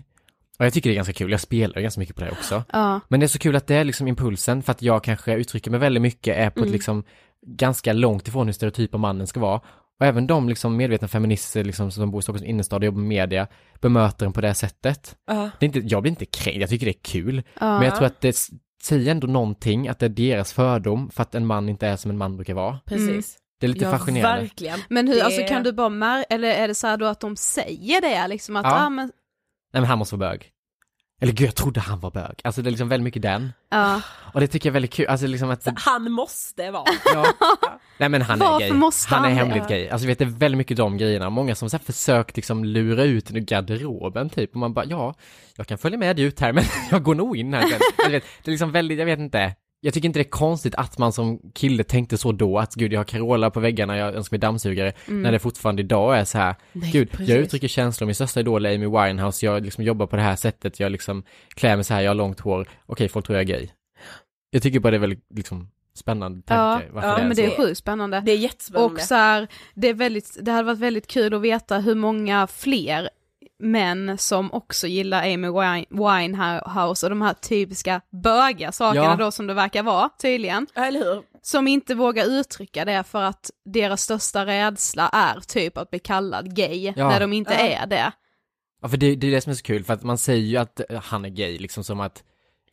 Och 0.60 0.65
jag 0.65 0.74
tycker 0.74 0.89
det 0.89 0.94
är 0.94 0.96
ganska 0.96 1.13
kul, 1.13 1.32
jag 1.32 1.42
spelar 1.42 1.82
ganska 1.82 2.00
mycket 2.00 2.15
på 2.15 2.22
det 2.22 2.32
också. 2.32 2.63
Ja. 2.72 3.00
Men 3.08 3.20
det 3.20 3.26
är 3.26 3.28
så 3.28 3.39
kul 3.39 3.56
att 3.56 3.68
det 3.68 3.76
är 3.76 3.84
liksom 3.84 4.08
impulsen 4.08 4.63
för 4.63 4.72
att 4.72 4.82
jag 4.82 5.04
kanske 5.04 5.34
uttrycker 5.34 5.72
mig 5.72 5.80
väldigt 5.80 6.02
mycket, 6.02 6.38
är 6.38 6.50
på 6.50 6.63
ett 6.63 6.72
liksom 6.72 7.04
ganska 7.48 7.94
långt 7.94 8.28
ifrån 8.28 8.48
hur 8.48 8.54
stereotypa 8.54 8.98
mannen 8.98 9.28
ska 9.28 9.39
vara. 9.39 9.62
Och 10.00 10.06
även 10.06 10.28
de 10.28 10.50
liksom 10.50 10.78
medvetna 10.78 11.08
feminister 11.08 11.63
liksom 11.63 11.92
som 11.92 12.12
bor 12.12 12.20
i 12.20 12.24
Stockholms 12.24 12.48
innerstad 12.48 12.78
och 12.78 12.86
jobbar 12.86 13.00
med 13.00 13.08
media 13.08 13.48
bemöter 13.82 14.26
en 14.26 14.34
på 14.34 14.42
det 14.42 14.54
sättet. 14.54 15.15
Ja. 15.28 15.50
Det 15.60 15.65
är 15.65 15.68
inte, 15.68 15.80
jag 15.80 16.02
blir 16.02 16.10
inte 16.10 16.26
kränkt, 16.26 16.62
jag 16.62 16.70
tycker 16.70 16.86
det 16.86 16.92
är 16.92 17.04
kul. 17.04 17.44
Ja. 17.60 17.78
Men 17.78 17.86
jag 17.88 17.96
tror 17.96 18.08
att 18.08 18.22
det 18.22 18.38
säger 18.84 19.12
ändå 19.12 19.28
någonting, 19.28 19.88
att 19.88 20.00
det 20.00 20.06
är 20.06 20.10
deras 20.10 20.54
fördom 20.54 21.10
för 21.12 21.22
att 21.22 21.36
en 21.36 21.46
man 21.46 21.70
inte 21.70 21.88
är 21.88 21.96
som 21.96 22.12
en 22.12 22.18
man 22.18 22.36
brukar 22.36 22.54
vara. 22.54 22.80
Precis. 22.86 23.38
Det 23.60 23.65
är 23.65 23.68
lite 23.68 23.86
ja, 23.86 23.92
fascinerande. 23.92 24.42
verkligen. 24.42 24.80
Men 24.89 25.08
hur, 25.08 25.15
Det- 25.15 25.24
alltså 25.26 25.42
kan 25.48 25.63
du 25.63 25.72
bara 25.72 25.89
mär- 25.89 26.26
eller 26.30 26.48
är 26.50 26.68
det 26.68 26.76
så 26.76 26.88
här 26.88 26.98
då 26.98 27.06
att 27.06 27.20
de 27.20 27.36
säger 27.36 28.02
det 28.02 28.28
liksom 28.28 28.56
att, 28.56 28.65
Ja. 28.65 28.86
ah, 28.86 28.89
men, 28.89 29.12
Nej 29.74 29.82
men 29.82 29.86
han 29.86 29.98
måste 30.00 30.15
vara 30.15 30.30
bög. 30.32 30.50
Eller 31.22 31.34
gud, 31.34 31.48
jag 31.48 31.56
trodde 31.56 31.80
han 31.80 32.00
var 32.00 32.12
bög. 32.12 32.42
Alltså 32.44 32.62
det 32.62 32.70
är 32.70 32.72
liksom 32.72 32.90
väldigt 32.90 33.04
mycket 33.04 33.22
den. 33.22 33.54
ja. 33.70 34.02
Och 34.34 34.40
det 34.40 34.48
tycker 34.48 34.70
jag 34.70 34.72
är 34.72 34.74
väldigt 34.74 34.94
kul, 34.94 35.08
alltså 35.08 35.28
liksom 35.28 35.50
att... 35.50 35.68
Han 35.76 36.12
måste 36.12 36.72
vara. 36.72 36.84
Ja. 37.14 37.26
Nej 37.98 38.10
men 38.10 38.22
han 38.22 38.42
är 38.42 38.46
Varför 38.46 38.60
gay. 38.68 38.72
måste 38.78 39.16
han 39.16 39.26
är 39.26 39.30
han 39.30 39.38
det? 39.38 39.54
hemligt 39.54 39.68
gay. 39.70 39.90
Alltså 39.90 40.08
vet 40.08 40.20
det 40.20 40.24
är 40.26 40.30
väldigt 40.30 40.58
mycket 40.58 40.78
de 40.78 40.98
grejerna. 40.98 41.30
Många 41.30 41.56
som 41.56 41.70
så 41.70 41.78
här 41.78 41.84
försökt 41.84 42.36
liksom 42.36 42.66
lura 42.66 43.04
ut 43.04 43.32
ur 43.32 43.40
garderoben 43.40 44.30
typ. 44.30 44.52
Och 44.52 44.58
man 44.60 44.74
bara, 44.74 44.86
ja, 44.86 45.14
jag 45.56 45.68
kan 45.68 45.78
följa 45.78 45.98
med 45.98 46.16
dig 46.16 46.26
ut 46.26 46.40
här 46.40 46.54
men 46.54 46.64
jag 46.92 47.04
går 47.04 47.16
nog 47.16 47.38
in 47.38 47.54
här 47.54 47.62
sen. 47.62 47.80
Jag 47.98 48.10
vet, 48.10 48.24
det 48.44 48.50
är 48.50 48.52
liksom 48.52 48.72
väldigt, 48.72 49.00
jag 49.00 49.06
vet 49.06 49.20
inte. 49.20 49.56
Jag 49.82 49.94
tycker 49.94 50.06
inte 50.06 50.20
det 50.20 50.24
är 50.24 50.30
konstigt 50.30 50.76
att 50.76 50.98
man 50.98 51.13
som 51.13 51.39
kille 51.54 51.84
tänkte 51.84 52.18
så 52.18 52.32
då, 52.32 52.60
att 52.60 52.76
gud 52.76 52.94
jag 52.94 53.00
har 53.00 53.04
Carola 53.04 53.50
på 53.50 53.60
väggarna, 53.60 53.98
jag 53.98 54.15
önskar 54.15 54.36
mig 54.36 54.39
dammsugare, 54.39 54.94
när 55.06 55.32
det 55.32 55.39
fortfarande 55.39 55.82
idag 55.82 56.20
är 56.20 56.26
så 56.26 56.38
här, 56.38 56.56
Nej, 56.72 56.92
gud, 56.92 57.12
precis. 57.12 57.30
jag 57.30 57.38
uttrycker 57.38 57.68
känslor, 57.68 58.06
min 58.06 58.15
största 58.15 58.39
idol 58.39 58.65
är 58.65 58.76
Amy 58.76 58.86
Winehouse, 58.86 59.46
jag 59.46 59.65
liksom 59.65 59.84
jobbar 59.84 60.08
på 60.08 60.15
det 60.15 60.22
här 60.22 60.36
sättet, 60.36 60.80
jag 60.80 60.92
liksom 60.92 61.24
klär 61.50 61.76
mig 61.76 61.86
så 61.86 61.94
här, 61.94 62.02
jag 62.02 62.10
har 62.10 62.15
långt 62.15 62.39
hår, 62.39 62.68
okej 62.86 63.10
folk 63.10 63.26
tror 63.26 63.38
jag 63.38 63.50
är 63.50 63.54
gay. 63.58 63.68
Jag 64.52 64.63
tycker 64.63 64.80
bara 64.80 64.92
det 64.92 64.98
är 64.98 65.00
väldigt 65.00 65.26
liksom 65.36 65.70
spännande 65.94 66.42
Ja, 66.48 66.56
tanke, 66.56 66.88
varför 66.92 67.10
ja, 67.10 67.18
det 67.18 67.24
men 67.24 67.36
det 67.36 67.46
är 67.46 67.58
sjukt 67.58 67.78
spännande. 67.78 68.22
Det 68.26 68.32
är 68.32 68.38
jättespännande. 68.38 68.94
Och 68.94 69.02
så 69.02 69.15
här, 69.15 69.48
det, 69.74 69.88
är 69.88 69.94
väldigt, 69.94 70.38
det 70.42 70.52
hade 70.52 70.63
varit 70.63 70.80
väldigt 70.80 71.08
kul 71.08 71.34
att 71.34 71.42
veta 71.42 71.80
hur 71.80 71.96
många 71.96 72.48
fler 72.48 73.10
män 73.60 74.17
som 74.17 74.54
också 74.54 74.88
gillar 74.88 75.22
Amy 75.34 75.48
Wine- 75.48 75.86
Winehouse 75.89 77.06
och 77.06 77.10
de 77.10 77.22
här 77.22 77.34
typiska 77.34 78.02
böga 78.24 78.72
sakerna 78.72 79.06
Ja. 79.06 79.15
då 79.15 79.32
som 79.32 79.48
det 79.48 79.54
verkar 79.54 79.84
vara 79.84 80.10
tydligen. 80.22 80.67
Eller 80.76 81.00
hur? 81.00 81.22
Som 81.41 81.67
inte 81.67 81.95
vågar 81.95 82.26
uttrycka 82.26 82.86
det 82.86 83.04
för 83.04 83.22
att 83.24 83.50
deras 83.65 84.02
största 84.02 84.45
rädsla 84.45 85.10
är 85.13 85.39
typ 85.39 85.78
att 85.78 85.89
bli 85.89 86.00
kallad 86.00 86.56
gay 86.56 86.93
Ja. 86.98 87.10
när 87.10 87.19
de 87.19 87.34
inte 87.34 87.54
Ja. 87.54 87.60
är 87.60 87.88
det. 87.88 88.12
Ja 88.82 88.88
för 88.89 88.98
det, 88.98 89.15
det 89.15 89.28
är 89.28 89.32
det 89.32 89.41
som 89.41 89.52
är 89.52 89.56
så 89.56 89.63
kul, 89.63 89.84
för 89.84 89.93
att 89.93 90.04
man 90.04 90.17
säger 90.17 90.43
ju 90.45 90.58
att 90.58 90.82
han 91.04 91.26
är 91.26 91.30
gay 91.30 91.58
liksom 91.60 91.84
som 91.84 92.00
att 92.00 92.24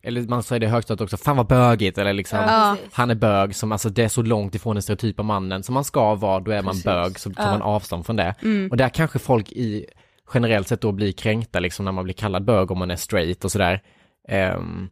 eller 0.03 0.21
man 0.21 0.43
säger 0.43 0.59
det 0.59 0.67
högstadiet 0.67 1.01
också, 1.01 1.17
fan 1.17 1.37
vad 1.37 1.47
bögigt 1.47 1.97
eller 1.97 2.13
liksom 2.13 2.39
Ja. 2.39 2.77
Han 2.91 3.11
är 3.11 3.15
bög 3.15 3.55
som, 3.55 3.71
alltså 3.71 3.89
det 3.89 4.03
är 4.03 4.07
så 4.09 4.21
långt 4.21 4.55
ifrån 4.55 4.75
den 4.75 4.81
stereotypa 4.83 5.23
mannen 5.23 5.63
som 5.63 5.73
man 5.73 5.83
ska 5.83 6.15
vara, 6.15 6.39
då 6.39 6.51
är 6.51 6.61
man 6.61 6.71
Precis. 6.71 6.83
bög, 6.83 7.19
så 7.19 7.33
tar 7.33 7.43
Ja. 7.43 7.51
man 7.51 7.61
avstånd 7.61 8.05
från 8.05 8.15
det. 8.15 8.35
Mm. 8.41 8.71
Och 8.71 8.77
där 8.77 8.89
kanske 8.89 9.19
folk 9.19 9.51
i, 9.51 9.85
generellt 10.33 10.67
sett 10.67 10.81
då 10.81 10.91
blir 10.91 11.11
kränkta 11.11 11.59
liksom 11.59 11.85
när 11.85 11.91
man 11.91 12.03
blir 12.03 12.13
kallad 12.13 12.45
bög 12.45 12.71
om 12.71 12.79
man 12.79 12.91
är 12.91 12.95
straight 12.95 13.45
och 13.45 13.51
sådär. 13.51 13.81
Ehm, 14.27 14.89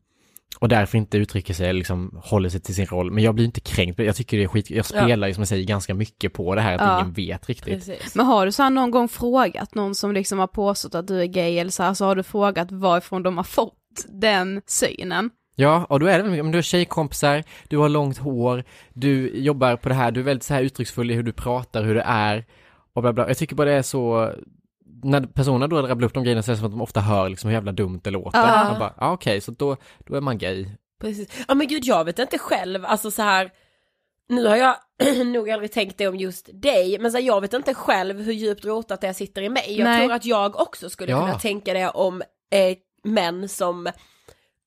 och 0.59 0.69
därför 0.69 0.97
inte 0.97 1.17
uttrycker 1.17 1.53
sig, 1.53 1.73
liksom 1.73 2.19
håller 2.23 2.49
sig 2.49 2.59
till 2.61 2.75
sin 2.75 2.85
roll. 2.85 3.11
Men 3.11 3.23
jag 3.23 3.35
blir 3.35 3.45
inte 3.45 3.59
kränkt, 3.59 3.99
jag 3.99 4.15
tycker 4.15 4.37
det 4.37 4.43
är 4.43 4.47
skit, 4.47 4.69
jag 4.69 4.85
spelar 4.85 5.27
ju 5.27 5.33
som 5.33 5.41
jag 5.41 5.47
säger 5.47 5.63
ganska 5.67 5.93
mycket 5.93 6.33
på 6.33 6.55
det 6.55 6.61
här 6.61 6.75
att 6.75 6.81
Ja. 6.81 6.99
ingen 6.99 7.13
vet 7.13 7.49
riktigt. 7.49 7.73
Precis. 7.73 8.15
Men 8.15 8.25
har 8.25 8.45
du 8.45 8.51
så 8.51 8.63
här 8.63 8.69
någon 8.69 8.91
gång 8.91 9.07
frågat 9.07 9.75
någon 9.75 9.95
som 9.95 10.11
liksom 10.13 10.39
har 10.39 10.47
påstått 10.47 10.95
att 10.95 11.07
du 11.07 11.21
är 11.21 11.25
gay 11.25 11.57
eller 11.59 11.71
så 11.71 11.83
här, 11.83 11.93
så 11.93 12.05
har 12.05 12.15
du 12.15 12.23
frågat 12.23 12.71
varifrån 12.71 13.23
de 13.23 13.37
har 13.37 13.43
fått 13.43 13.73
den 14.09 14.61
synen? 14.65 15.29
Ja, 15.55 15.85
och 15.89 15.99
då 15.99 16.05
är 16.05 16.17
det 16.17 16.29
väl, 16.29 16.39
om 16.41 16.51
du 16.51 16.57
har 16.57 16.61
tjejkompisar, 16.63 17.43
du 17.67 17.77
har 17.77 17.89
långt 17.89 18.17
hår, 18.17 18.63
du 18.93 19.29
jobbar 19.39 19.75
på 19.75 19.89
det 19.89 19.95
här, 19.95 20.11
du 20.11 20.19
är 20.19 20.23
väldigt 20.23 20.43
så 20.43 20.53
här 20.53 20.61
uttrycksfull 20.61 21.11
i 21.11 21.13
hur 21.13 21.23
du 21.23 21.31
pratar, 21.33 21.83
hur 21.83 21.95
du 21.95 22.01
är 22.01 22.45
och 22.93 23.01
bla 23.01 23.13
bla. 23.13 23.27
Jag 23.27 23.37
tycker 23.37 23.55
bara 23.55 23.69
det 23.69 23.75
är 23.75 23.81
så, 23.81 24.31
när 25.05 25.21
personerna 25.21 25.67
då 25.67 25.81
rabblar 25.81 26.07
upp 26.07 26.13
de 26.13 26.23
grejerna 26.23 26.43
så 26.43 26.51
är 26.51 26.53
det 26.53 26.57
som 26.57 26.65
att 26.65 26.71
de 26.71 26.81
ofta 26.81 26.99
hör 27.01 27.29
liksom 27.29 27.47
hur 27.47 27.55
jävla 27.55 27.71
dumt 27.71 27.99
det 28.03 28.09
låter. 28.11 28.39
Ja. 28.39 28.63
Man 28.69 28.79
bara, 28.79 28.93
ja 28.97 29.11
okej, 29.11 29.41
så 29.41 29.51
då, 29.51 29.77
då 29.99 30.15
är 30.15 30.21
man 30.21 30.37
gay. 30.37 30.67
Precis. 31.01 31.29
Ja 31.47 31.55
men 31.55 31.67
gud 31.67 31.85
jag 31.85 32.05
vet 32.05 32.19
inte 32.19 32.37
själv, 32.37 32.85
alltså 32.85 33.11
så 33.11 33.21
här. 33.21 33.51
Nu 34.29 34.47
har 34.47 34.55
jag 34.55 34.75
nog 35.25 35.49
aldrig 35.49 35.71
tänkt 35.71 35.97
det 35.97 36.07
om 36.07 36.15
just 36.15 36.49
dig, 36.53 36.99
men 36.99 37.11
så 37.11 37.17
här, 37.17 37.25
jag 37.25 37.41
vet 37.41 37.53
inte 37.53 37.73
själv 37.73 38.21
hur 38.21 38.33
djupt 38.33 38.65
rotat 38.65 39.01
det 39.01 39.13
sitter 39.13 39.41
i 39.41 39.49
mig. 39.49 39.77
Jag 39.77 39.83
Nej. 39.85 39.99
tror 40.01 40.15
att 40.15 40.25
jag 40.25 40.59
också 40.59 40.89
skulle 40.89 41.11
Ja. 41.11 41.19
kunna 41.25 41.39
tänka 41.39 41.73
det 41.73 41.89
om 41.89 42.21
eh, 42.51 42.77
män 43.03 43.49
som 43.49 43.89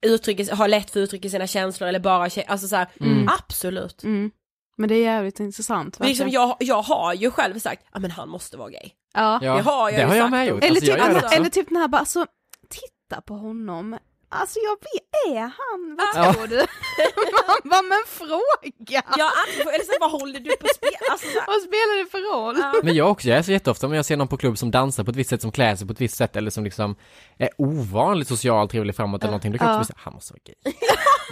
uttrycker, 0.06 0.56
har 0.56 0.68
lätt 0.68 0.90
för 0.90 1.00
att 1.00 1.04
uttrycka 1.04 1.28
sina 1.28 1.46
känslor 1.46 1.88
eller 1.88 2.00
bara 2.00 2.22
alltså 2.46 2.68
så 2.68 2.76
här, 2.76 2.88
Mm. 3.00 3.28
absolut. 3.38 4.04
Mm. 4.04 4.30
Men 4.78 4.88
det 4.88 4.94
är 4.94 5.02
jävligt 5.02 5.40
intressant. 5.40 5.98
Men 5.98 6.08
liksom 6.08 6.24
verkligen. 6.24 6.42
jag, 6.48 6.56
jag 6.60 6.82
har 6.82 7.14
ju 7.14 7.30
själv 7.30 7.58
sagt, 7.58 7.82
ja 7.92 7.98
men 8.00 8.10
han 8.10 8.28
måste 8.28 8.56
vara 8.56 8.70
gay. 8.70 8.90
ja. 9.14 9.38
Det 9.42 9.48
har 9.48 9.90
jag 9.90 9.98
det 9.98 10.00
ju 10.02 10.06
har 10.08 10.14
jag 10.16 10.30
med 10.30 10.46
gjort. 10.46 10.64
Eller, 10.64 10.70
Alltså, 10.76 10.92
typ, 10.92 11.00
alltså, 11.04 11.36
eller 11.36 11.48
typ 11.50 11.68
den 11.68 11.76
här 11.76 11.88
bara, 11.88 11.98
alltså 11.98 12.26
titta 12.70 13.20
på 13.20 13.34
honom. 13.34 13.98
Alltså 14.30 14.58
jag 14.58 14.76
vet, 14.80 15.36
är 15.36 15.40
han, 15.40 15.96
vad 15.98 16.26
Ja. 16.26 16.32
tror 16.32 16.46
du? 16.46 16.56
Man 16.56 17.70
bara, 17.70 17.82
men 17.82 17.98
fråga! 18.06 19.02
Ja, 19.18 19.30
alltså, 19.46 19.70
eller 19.70 19.84
så 19.84 19.92
vad 20.00 20.10
håller 20.10 20.40
du 20.40 20.56
på 20.56 20.66
att 20.66 20.74
spela? 20.74 20.96
Alltså, 21.10 21.26
Vad 21.46 21.62
spelar 21.62 21.98
det 22.04 22.10
för 22.10 22.18
roll? 22.34 22.56
ja. 22.58 22.72
Men 22.82 22.94
jag 22.94 23.10
också, 23.10 23.28
jag 23.28 23.38
är 23.38 23.42
så 23.42 23.52
jätteofta 23.52 23.86
om 23.86 23.92
jag 23.94 24.04
ser 24.04 24.16
någon 24.16 24.28
på 24.28 24.36
klubb 24.36 24.58
som 24.58 24.70
dansar 24.70 25.04
på 25.04 25.10
ett 25.10 25.16
visst 25.16 25.30
sätt, 25.30 25.42
som 25.42 25.52
klär 25.52 25.76
sig 25.76 25.86
på 25.86 25.92
ett 25.92 26.00
visst 26.00 26.16
sätt 26.16 26.36
eller 26.36 26.50
som 26.50 26.64
liksom 26.64 26.96
är 27.38 27.48
ovanligt 27.58 28.28
social, 28.28 28.68
trevlig 28.68 28.96
framåt 28.96 29.22
eller 29.22 29.30
någonting, 29.30 29.52
då 29.52 29.58
kan 29.58 29.66
jag 29.66 29.74
Ja. 29.76 29.80
också 29.80 29.92
säga, 29.92 30.00
han 30.04 30.14
måste 30.14 30.32
vara 30.32 30.40
gay. 30.44 30.72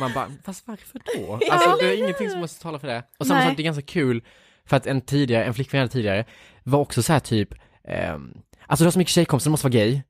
Man 0.00 0.12
bara, 0.14 0.30
fast 0.44 0.66
varför 0.68 1.00
då? 1.16 1.40
Alltså 1.50 1.76
det 1.80 1.86
är 1.94 1.98
ingenting 1.98 2.30
som 2.30 2.40
måste 2.40 2.62
tala 2.62 2.78
för 2.78 2.88
det. 2.88 3.02
Och 3.18 3.26
samma 3.26 3.38
Nej. 3.40 3.48
sak, 3.48 3.56
det 3.56 3.62
är 3.62 3.64
ganska 3.64 3.82
kul, 3.82 4.22
för 4.64 4.76
att 4.76 4.86
en 4.86 5.00
tidigare, 5.00 5.44
en 5.44 5.54
flickvän 5.54 5.78
jag 5.78 5.82
hade 5.82 5.92
tidigare, 5.92 6.24
var 6.62 6.78
också 6.78 7.02
så 7.02 7.12
här 7.12 7.20
typ, 7.20 7.48
ehm, 7.88 8.34
alltså 8.66 8.84
du 8.84 8.86
har 8.86 8.92
så 8.92 8.98
mycket 8.98 9.12
tjejkompisar, 9.14 9.48
du 9.48 9.50
måste 9.50 9.66
vara 9.66 9.72
gay. 9.72 10.02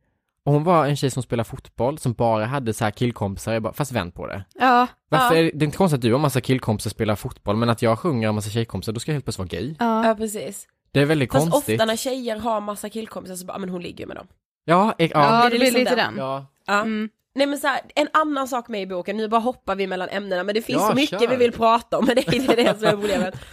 Och 0.45 0.53
hon 0.53 0.65
var 0.65 0.87
en 0.87 0.97
tjej 0.97 1.11
som 1.11 1.23
spelar 1.23 1.45
fotboll, 1.45 1.99
som 1.99 2.13
bara 2.13 2.45
hade 2.47 2.75
så 2.75 2.85
här 2.85 2.91
killkompisar, 2.91 3.53
jag 3.53 3.63
bara, 3.63 3.73
fast 3.73 3.93
vänd 3.93 4.15
på 4.15 4.27
det. 4.27 4.45
Ja, 4.55 4.87
Varför 5.09 5.35
Ja. 5.35 5.41
är 5.41 5.45
det, 5.45 5.51
det 5.55 5.63
är 5.63 5.67
inte 5.67 5.77
konstigt 5.77 5.99
att 5.99 6.03
du 6.03 6.13
har 6.13 6.19
massa 6.19 6.41
killkompisar 6.41 6.89
och 6.89 6.93
spelar 6.93 7.17
fotboll, 7.17 7.57
men 7.57 7.69
att 7.71 7.83
jag 7.83 7.99
sjunger 7.99 8.29
och 8.29 8.35
massa 8.35 8.51
tjejkompisar, 8.51 8.93
då 8.93 9.01
ska 9.01 9.11
jag 9.11 9.15
helt 9.15 9.25
plötsligt 9.25 9.53
vara 9.53 9.61
gay. 9.63 9.75
ja. 9.79 10.07
ja 10.09 10.15
precis. 10.15 10.67
Det 10.93 11.01
är 11.01 11.05
väldigt 11.05 11.33
Fast 11.33 11.51
konstigt. 11.51 11.75
ofta 11.75 11.85
när 11.85 11.97
tjejer 11.97 12.37
har 12.39 12.61
massa 12.61 12.89
killkompisar 12.89 13.37
så 13.37 13.47
bara, 13.47 13.53
"Ah, 13.55 13.59
men 13.59 13.69
hon 13.69 13.83
ligger 13.83 14.01
ju 14.05 14.07
med 14.07 14.17
dem. 14.17 14.27
Ja, 14.65 14.95
e- 14.99 15.09
ja, 15.15 15.43
Ja, 15.43 15.49
blir 15.51 15.59
det 15.59 15.67
det 15.67 15.71
blir 15.71 15.81
liksom 15.81 15.81
lite 15.81 15.95
den? 15.97 16.15
den. 16.15 16.25
ja. 16.25 16.47
Ja. 16.67 16.81
Mm. 16.81 17.09
Nej 17.37 17.47
men 17.47 17.59
så 17.59 17.67
här, 17.67 17.81
en 17.95 18.09
annan 18.13 18.49
sak 18.49 18.69
med 18.69 18.83
i 18.83 18.87
boken, 18.87 19.17
nu 19.17 19.29
bara 19.29 19.41
hoppar 19.41 19.75
vi 19.77 19.87
mellan 19.87 20.09
ämnena 20.09 20.43
men 20.45 20.55
det 20.55 20.63
finns 20.63 20.83
Ja, 20.83 20.89
så 20.89 20.95
mycket 20.95 21.21
kör. 21.21 21.29
vi 21.29 21.37
vill 21.37 21.53
prata 21.53 21.99
om 21.99 22.05
men 22.07 22.15
det 22.17 22.29
är 22.29 22.57
det 22.57 22.79
som 22.79 22.85
är 22.89 22.91
problemet. 22.93 23.35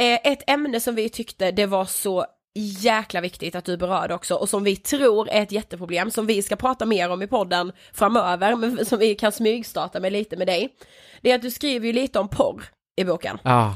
Eh, 0.00 0.18
ett 0.24 0.50
ämne 0.50 0.80
som 0.80 0.94
vi 0.94 1.08
tyckte 1.08 1.50
det 1.50 1.66
var 1.66 1.84
så 1.84 2.26
jäkla 2.54 3.20
viktigt 3.20 3.54
att 3.54 3.64
du 3.64 3.76
berörde 3.76 4.14
också 4.14 4.34
och 4.34 4.48
som 4.48 4.64
vi 4.64 4.76
tror 4.76 5.28
är 5.28 5.42
ett 5.42 5.52
jätteproblem 5.52 6.10
som 6.10 6.26
vi 6.26 6.42
ska 6.42 6.56
prata 6.56 6.86
mer 6.86 7.10
om 7.10 7.22
i 7.22 7.26
podden 7.26 7.72
framöver 7.92 8.56
men 8.56 8.86
som 8.86 8.98
vi 8.98 9.14
kan 9.14 9.32
smygstarta 9.32 10.00
med 10.00 10.12
lite 10.12 10.36
med 10.36 10.46
dig. 10.46 10.74
Det 11.22 11.30
är 11.30 11.34
att 11.34 11.42
du 11.42 11.50
skriver 11.50 11.86
ju 11.86 11.92
lite 11.92 12.18
om 12.18 12.28
porr 12.28 12.64
i 12.96 13.04
boken. 13.04 13.38
Ja, 13.44 13.74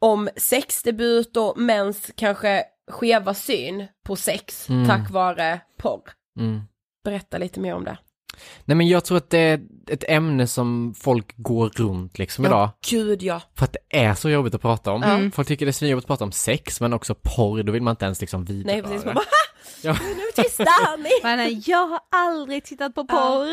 Om 0.00 0.28
sexdebut 0.36 1.36
och 1.36 1.58
mäns 1.58 2.10
kanske 2.16 2.64
skeva 2.90 3.34
syn 3.34 3.86
på 4.06 4.16
sex 4.16 4.68
Mm. 4.68 4.88
tack 4.88 5.10
vare 5.10 5.60
porr. 5.78 6.02
mm. 6.38 6.60
Berätta 7.04 7.38
lite 7.38 7.60
mer 7.60 7.74
om 7.74 7.84
det. 7.84 7.98
Nej 8.64 8.76
men 8.76 8.88
jag 8.88 9.04
tror 9.04 9.18
att 9.18 9.30
det 9.30 9.38
är 9.38 9.60
ett 9.88 10.04
ämne 10.08 10.46
som 10.46 10.94
folk 10.98 11.34
går 11.36 11.68
runt 11.68 12.18
liksom 12.18 12.44
idag. 12.46 12.70
gud 12.90 13.22
ja. 13.22 13.40
För 13.54 13.64
att 13.64 13.72
det 13.72 13.98
är 13.98 14.14
så 14.14 14.30
jobbigt 14.30 14.54
att 14.54 14.62
prata 14.62 14.92
om. 14.92 15.02
Mm. 15.02 15.32
Folk 15.32 15.48
tycker 15.48 15.66
det 15.66 15.70
är 15.70 15.72
svinjobbigt 15.72 16.04
att 16.04 16.08
prata 16.08 16.24
om 16.24 16.32
sex, 16.32 16.80
men 16.80 16.92
också 16.92 17.14
porr, 17.14 17.62
då 17.62 17.72
vill 17.72 17.82
man 17.82 17.92
inte 17.92 18.04
ens 18.04 18.20
liksom 18.20 18.44
vidröra 18.44 18.74
Nej 18.74 18.82
precis, 18.82 19.04
man 19.04 19.14
bara 19.14 19.24
Ja. 19.82 19.92
nu 20.16 20.42
tysta 20.42 20.64
hörni! 20.64 21.10
Men 21.22 21.62
jag 21.66 21.86
har 21.86 22.00
aldrig 22.10 22.64
tittat 22.64 22.94
på 22.94 23.06
porr. 23.06 23.48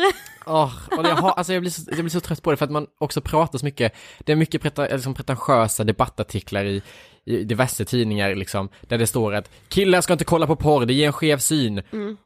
Åh, 0.46 0.72
och 0.98 1.06
jag, 1.06 1.16
har, 1.16 1.30
alltså 1.30 1.52
jag, 1.52 1.62
blir 1.62 1.70
så, 1.70 1.82
jag 1.90 1.98
blir 1.98 2.08
så 2.08 2.20
trött 2.20 2.42
på 2.42 2.50
det 2.50 2.56
för 2.56 2.64
att 2.64 2.70
man 2.70 2.86
också 2.98 3.20
pratar 3.20 3.58
så 3.58 3.64
mycket, 3.64 3.92
det 4.18 4.32
är 4.32 4.36
mycket 4.36 4.62
preta, 4.62 4.86
liksom 4.86 5.14
pretentiösa 5.14 5.84
debattartiklar 5.84 6.64
i, 6.64 6.82
i 7.24 7.44
diverse 7.44 7.84
tidningar 7.84 8.34
liksom, 8.34 8.68
där 8.80 8.98
det 8.98 9.06
står 9.06 9.34
att 9.34 9.50
killar 9.68 10.00
ska 10.00 10.12
inte 10.12 10.24
kolla 10.24 10.46
på 10.46 10.56
porr, 10.56 10.86
det 10.86 10.94
ger 10.94 11.06
en 11.06 11.12
skev 11.12 11.38
syn. 11.38 11.82
Mm. 11.92 12.16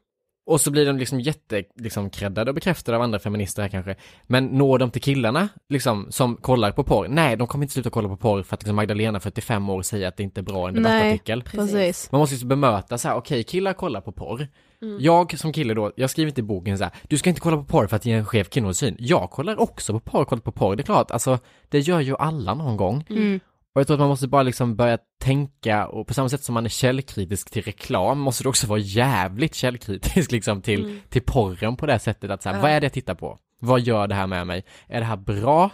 Och 0.45 0.61
så 0.61 0.71
blir 0.71 0.85
de 0.85 0.97
liksom 0.97 1.19
jätte, 1.19 1.63
liksom 1.75 2.09
och 2.47 2.53
bekräftade 2.55 2.97
av 2.97 3.03
andra 3.03 3.19
feminister 3.19 3.61
här 3.61 3.69
kanske. 3.69 3.95
Men 4.23 4.45
når 4.45 4.79
de 4.79 4.91
till 4.91 5.01
killarna, 5.01 5.49
liksom, 5.69 6.07
som 6.09 6.37
kollar 6.37 6.71
på 6.71 6.83
porr? 6.83 7.07
Nej, 7.07 7.37
de 7.37 7.47
kommer 7.47 7.63
inte 7.63 7.73
sluta 7.73 7.89
kolla 7.89 8.09
på 8.09 8.17
porr 8.17 8.43
för 8.43 8.53
att 8.53 8.61
liksom 8.61 8.75
Magdalena, 8.75 9.19
45 9.19 9.69
år, 9.69 9.81
säger 9.81 10.07
att 10.07 10.17
det 10.17 10.23
inte 10.23 10.41
är 10.41 10.43
bra 10.43 10.67
i 10.67 10.69
en 10.69 10.81
Nej. 10.81 10.93
debattartikel. 10.93 11.43
Precis. 11.43 12.11
Man 12.11 12.19
måste 12.19 12.35
ju 12.35 12.45
bemöta 12.45 12.97
så 12.97 13.07
här, 13.07 13.15
okej 13.15 13.43
killar 13.43 13.73
kollar 13.73 14.01
på 14.01 14.11
porr. 14.11 14.47
Mm. 14.81 14.97
Jag 15.01 15.39
som 15.39 15.53
kille 15.53 15.73
då, 15.73 15.91
jag 15.95 16.09
skriver 16.09 16.29
inte 16.29 16.41
i 16.41 16.43
boken 16.43 16.77
så 16.77 16.83
här, 16.83 16.93
du 17.07 17.17
ska 17.17 17.29
inte 17.29 17.41
kolla 17.41 17.57
på 17.57 17.63
porr 17.63 17.87
för 17.87 17.95
att 17.95 18.05
ge 18.05 18.13
en 18.13 18.25
skev 18.25 18.43
kvinnosyn. 18.43 18.95
Jag 18.99 19.29
kollar 19.31 19.59
också 19.59 19.93
på 19.93 19.99
porr, 19.99 20.25
kollar 20.25 20.41
på 20.41 20.51
porr, 20.51 20.75
det 20.75 20.81
är 20.81 20.85
klart, 20.85 21.11
alltså 21.11 21.39
det 21.69 21.79
gör 21.79 21.99
ju 21.99 22.15
alla 22.15 22.53
någon 22.53 22.77
gång. 22.77 23.05
Mm. 23.09 23.39
Och 23.75 23.79
jag 23.81 23.87
tror 23.87 23.95
att 23.95 23.99
man 23.99 24.09
måste 24.09 24.27
bara 24.27 24.43
liksom 24.43 24.75
börja 24.75 24.97
tänka 25.21 25.87
och 25.87 26.07
på 26.07 26.13
samma 26.13 26.29
sätt 26.29 26.43
som 26.43 26.53
man 26.53 26.65
är 26.65 26.69
källkritisk 26.69 27.51
till 27.51 27.63
reklam 27.63 28.19
måste 28.19 28.43
du 28.43 28.49
också 28.49 28.67
vara 28.67 28.79
jävligt 28.79 29.55
källkritisk 29.55 30.31
liksom 30.37 30.61
till, 30.61 30.99
till 31.09 31.21
porren 31.21 31.75
på 31.75 31.85
det 31.85 31.99
sättet 31.99 32.31
att 32.31 32.43
så 32.43 32.49
här, 32.49 32.55
Ja. 32.55 32.61
vad 32.61 32.71
är 32.71 32.79
det 32.81 32.85
jag 32.85 32.93
tittar 32.93 33.15
på? 33.15 33.37
Vad 33.59 33.81
gör 33.81 34.07
det 34.07 34.15
här 34.15 34.27
med 34.27 34.47
mig? 34.47 34.65
Är 34.87 34.99
det 34.99 35.05
här 35.05 35.17
bra? 35.17 35.69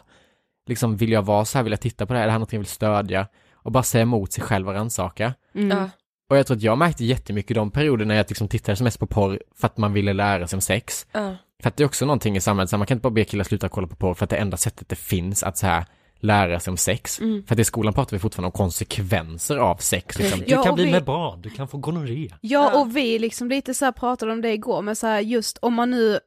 Liksom 0.67 0.97
vill 0.97 1.11
jag 1.11 1.21
vara 1.21 1.45
så 1.45 1.57
här, 1.57 1.63
vill 1.63 1.71
jag 1.73 1.81
titta 1.81 2.05
på 2.05 2.13
det 2.13 2.19
här? 2.19 2.23
Är 2.23 2.27
det 2.27 2.31
här 2.31 2.39
något 2.39 2.53
jag 2.53 2.59
vill 2.59 2.67
stödja? 2.67 3.27
Och 3.53 3.71
bara 3.71 3.83
säga 3.83 4.01
emot 4.01 4.33
sig 4.33 4.43
själv 4.43 4.67
och 4.67 4.73
rannsaka. 4.73 5.33
Mm. 5.55 5.77
Ja. 5.77 5.89
Och 6.29 6.37
jag 6.37 6.47
tror 6.47 6.57
att 6.57 6.63
jag 6.63 6.77
märkte 6.77 7.05
jättemycket 7.05 7.55
de 7.55 7.71
perioder 7.71 8.05
när 8.05 8.15
jag 8.15 8.25
liksom 8.29 8.47
tittade 8.47 8.75
som 8.75 8.83
mest 8.83 8.99
på 8.99 9.07
porr 9.07 9.39
för 9.55 9.67
att 9.67 9.77
man 9.77 9.93
ville 9.93 10.13
lära 10.13 10.47
sig 10.47 10.57
om 10.57 10.61
sex. 10.61 11.07
Ja. 11.11 11.35
För 11.61 11.69
att 11.69 11.77
det 11.77 11.83
är 11.83 11.85
också 11.85 12.05
någonting 12.05 12.35
i 12.37 12.41
samhället, 12.41 12.69
så 12.69 12.75
här, 12.75 12.77
man 12.77 12.87
kan 12.87 12.95
inte 12.95 13.03
bara 13.03 13.13
be 13.13 13.23
killar 13.23 13.43
sluta 13.43 13.69
kolla 13.69 13.87
på 13.87 13.95
porr 13.95 14.13
för 14.13 14.23
att 14.23 14.29
det 14.29 14.37
enda 14.37 14.57
sättet 14.57 14.89
det 14.89 14.95
finns 14.95 15.43
att 15.43 15.57
så 15.57 15.67
här 15.67 15.85
lära 16.21 16.59
sig 16.59 16.71
om 16.71 16.77
sex. 16.77 17.19
Mm. 17.19 17.43
För 17.47 17.55
att 17.55 17.59
i 17.59 17.63
skolan 17.63 17.93
pratar 17.93 18.11
vi 18.11 18.19
fortfarande 18.19 18.47
om 18.47 18.51
konsekvenser 18.51 19.57
av 19.57 19.75
sex. 19.75 20.19
Liksom. 20.19 20.39
Du 20.39 20.45
Ja, 20.47 20.63
kan 20.63 20.75
bli 20.75 20.85
vi- 20.85 20.91
med 20.91 21.03
barn, 21.05 21.41
du 21.41 21.49
kan 21.49 21.67
få 21.67 21.77
gonorré. 21.77 22.29
Ja 22.41 22.79
och 22.81 22.95
vi 22.97 23.19
liksom 23.19 23.49
lite 23.49 23.73
så 23.73 23.85
här 23.85 23.91
pratade 23.91 24.31
om 24.31 24.41
det 24.41 24.53
igår, 24.53 24.81
men 24.81 24.95
så 24.95 25.07
här 25.07 25.19
just 25.19 25.57
om 25.61 25.73
man 25.73 25.91
nu 25.91 26.19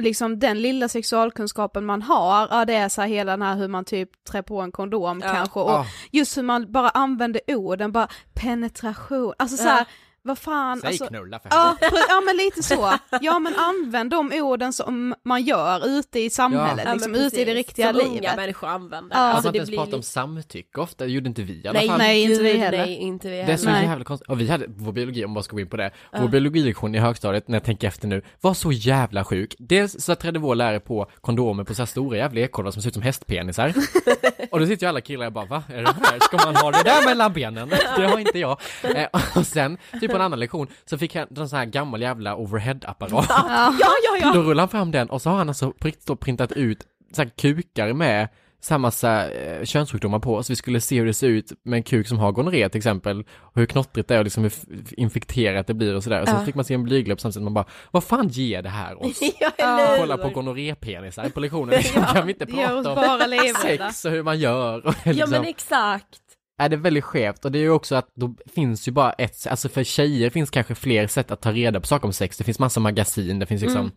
liksom 0.00 0.38
den 0.38 0.62
lilla 0.62 0.88
sexualkunskapen 0.88 1.84
man 1.86 2.02
har, 2.02 2.48
ja 2.50 2.64
det 2.64 2.74
är 2.74 2.88
så 2.88 3.00
här 3.00 3.08
hela 3.08 3.30
den 3.32 3.42
här 3.42 3.56
hur 3.56 3.68
man 3.68 3.84
typ 3.84 4.08
trär 4.30 4.42
på 4.42 4.60
en 4.60 4.72
kondom 4.72 5.20
Ja. 5.24 5.32
kanske 5.34 5.60
och 5.60 5.70
Ah. 5.70 5.86
just 6.12 6.38
hur 6.38 6.42
man 6.42 6.72
bara 6.72 6.88
använder 6.88 7.40
orden, 7.48 7.92
bara 7.92 8.08
penetration, 8.34 9.32
alltså 9.38 9.56
så 9.56 9.64
Ja. 9.68 9.70
här, 9.70 9.86
vad 10.22 10.38
fan, 10.38 10.80
Säg 10.80 10.88
alltså, 10.88 11.06
knulla 11.06 11.38
för 11.38 11.48
Ja, 11.52 11.76
ja 12.08 12.20
men 12.26 12.36
lite 12.36 12.62
så. 12.62 12.92
Ja 13.20 13.38
men 13.38 13.54
använd 13.56 14.10
de 14.10 14.32
orden 14.32 14.72
som 14.72 15.14
man 15.24 15.42
gör 15.42 15.86
ute 15.88 16.20
i 16.20 16.30
samhället, 16.30 16.84
Ja, 16.86 16.92
liksom 16.92 17.12
men 17.12 17.20
ute 17.20 17.40
i 17.40 17.44
det 17.44 17.54
riktiga 17.54 17.92
Som 17.92 18.00
unga 18.00 18.14
livet. 18.14 18.36
människor 18.36 18.68
använder. 18.68 19.16
Ja. 19.16 19.20
Alltså 19.22 19.36
Alltså, 19.36 19.48
att 19.48 19.52
det 19.52 19.56
ens 19.58 19.68
blir 19.70 19.78
prata 19.78 19.96
om 19.96 20.02
samtycke 20.02 20.80
ofta, 20.80 21.04
det 21.04 21.10
gjorde 21.10 21.28
inte 21.28 21.42
vi 21.42 21.52
i 21.64 21.68
alla 21.68 21.78
Nej, 21.78 21.88
fall. 21.88 21.98
Nej, 21.98 22.22
inte 22.22 22.42
vi 22.42 22.56
heller. 22.58 22.78
Nej, 22.78 22.94
inte 22.96 23.28
vi 23.30 23.34
Det 23.36 23.40
är 23.40 23.44
heller. 23.44 23.56
så 23.58 23.70
Nej. 23.70 23.84
jävla 23.86 24.04
konstigt. 24.04 24.28
Och 24.28 24.40
vi 24.40 24.48
hade, 24.48 24.64
vår 24.68 24.92
biologi, 24.92 25.24
om 25.24 25.30
man 25.30 25.42
ska 25.42 25.56
gå 25.56 25.60
in 25.60 25.68
på 25.68 25.76
det, 25.76 25.90
vår 26.12 26.28
biologilektion 26.28 26.94
i 26.94 26.98
högstadiet, 26.98 27.48
när 27.48 27.56
jag 27.56 27.64
tänker 27.64 27.88
efter 27.88 28.08
nu, 28.08 28.22
var 28.40 28.54
så 28.54 28.72
jävla 28.72 29.24
sjuk. 29.24 29.54
Dels 29.58 30.04
så 30.04 30.14
trädde 30.14 30.38
vår 30.38 30.54
lärare 30.54 30.80
på 30.80 31.10
kondomer 31.20 31.64
på 31.64 31.74
så 31.74 31.82
här 31.82 31.86
stora 31.86 32.16
jävla 32.16 32.40
ekorvar 32.40 32.70
som 32.70 32.82
ser 32.82 32.88
ut 32.88 32.94
som 32.94 33.02
hästpenisar. 33.02 33.74
och 34.50 34.60
då 34.60 34.66
sitter 34.66 34.86
ju 34.86 34.88
alla 34.88 35.00
killar 35.00 35.26
och 35.26 35.32
bara, 35.32 35.44
va? 35.44 35.62
Är 35.68 35.82
det 35.82 35.94
här? 36.02 36.18
Ska 36.20 36.36
man 36.36 36.56
ha 36.56 36.70
det 36.70 36.82
där 36.84 37.04
mellan 37.04 37.32
benen? 37.32 37.68
Det 37.96 38.06
har 38.06 38.18
inte 38.18 38.38
jag. 38.38 38.60
Eh, 38.82 39.06
och 39.36 39.46
sen, 39.46 39.78
typ 40.00 40.09
på 40.10 40.16
en 40.16 40.22
annan 40.22 40.38
lektion, 40.38 40.66
så 40.84 40.98
fick 40.98 41.14
han 41.16 41.26
en 41.36 41.48
sån 41.48 41.58
här 41.58 41.66
gammal 41.66 42.02
jävla 42.02 42.36
overhead-apparat. 42.36 43.26
Ja, 43.28 43.74
ja, 43.80 44.18
ja. 44.20 44.32
Då 44.34 44.42
rullar 44.42 44.62
han 44.62 44.68
fram 44.68 44.90
den 44.90 45.10
och 45.10 45.22
så 45.22 45.30
har 45.30 45.36
han 45.36 45.48
alltså 45.48 45.72
printat 46.20 46.52
ut 46.52 46.86
så 47.12 47.22
här 47.22 47.28
kukar 47.28 47.92
med 47.92 48.28
samma 48.62 48.78
massa 48.82 49.30
eh, 49.30 49.64
könssjukdomar 49.64 50.18
på, 50.18 50.42
så 50.42 50.52
vi 50.52 50.56
skulle 50.56 50.80
se 50.80 50.98
hur 50.98 51.06
det 51.06 51.14
ser 51.14 51.28
ut 51.28 51.52
med 51.62 51.76
en 51.76 51.82
kuk 51.82 52.08
som 52.08 52.18
har 52.18 52.32
gonorré 52.32 52.68
till 52.68 52.78
exempel, 52.78 53.20
och 53.38 53.52
hur 53.54 53.66
knottrigt 53.66 54.08
det 54.08 54.14
är 54.14 54.18
och 54.18 54.24
liksom 54.24 54.42
hur 54.42 54.52
infekterat 54.96 55.66
det 55.66 55.74
blir 55.74 55.94
och 55.94 56.02
sådär. 56.04 56.20
Och 56.20 56.28
sen 56.28 56.36
Ja. 56.38 56.44
fick 56.46 56.54
man 56.54 56.64
se 56.64 56.74
en 56.74 56.82
blygdläpp 56.82 57.20
samtidigt, 57.20 57.44
man 57.44 57.54
bara, 57.54 57.64
vad 57.90 58.04
fan 58.04 58.28
ger 58.28 58.62
det 58.62 58.68
här 58.68 59.02
oss? 59.02 59.20
Ja? 59.58 59.94
Kolla 59.98 60.16
på 60.18 60.28
gonorrépenisar 60.28 61.28
på 61.28 61.40
lektionen, 61.40 61.68
liksom, 61.78 62.02
kan 62.04 62.26
vi 62.26 62.32
inte 62.32 62.46
prata 62.46 62.76
om 62.76 62.84
bara 62.84 63.28
sex 63.62 64.04
och 64.04 64.10
hur 64.10 64.22
man 64.22 64.38
gör? 64.38 64.86
Och 64.86 64.94
Ja 65.04 65.12
liksom, 65.12 65.30
men 65.30 65.44
exakt. 65.44 66.20
Är 66.60 66.68
det 66.68 66.76
väldigt 66.76 67.04
skevt 67.04 67.44
och 67.44 67.52
det 67.52 67.58
är 67.58 67.62
ju 67.62 67.70
också 67.70 67.94
att 67.94 68.08
då 68.14 68.34
finns 68.54 68.88
ju 68.88 68.92
bara 68.92 69.12
ett, 69.12 69.46
alltså 69.46 69.68
för 69.68 69.84
tjejer 69.84 70.30
finns 70.30 70.50
kanske 70.50 70.74
fler 70.74 71.06
sätt 71.06 71.30
att 71.30 71.40
ta 71.40 71.52
reda 71.52 71.80
på 71.80 71.86
saker 71.86 72.06
om 72.06 72.12
sex. 72.12 72.36
Det 72.36 72.44
finns 72.44 72.58
massa 72.58 72.80
magasin, 72.80 73.38
det 73.38 73.46
finns 73.46 73.62
liksom 73.62 73.92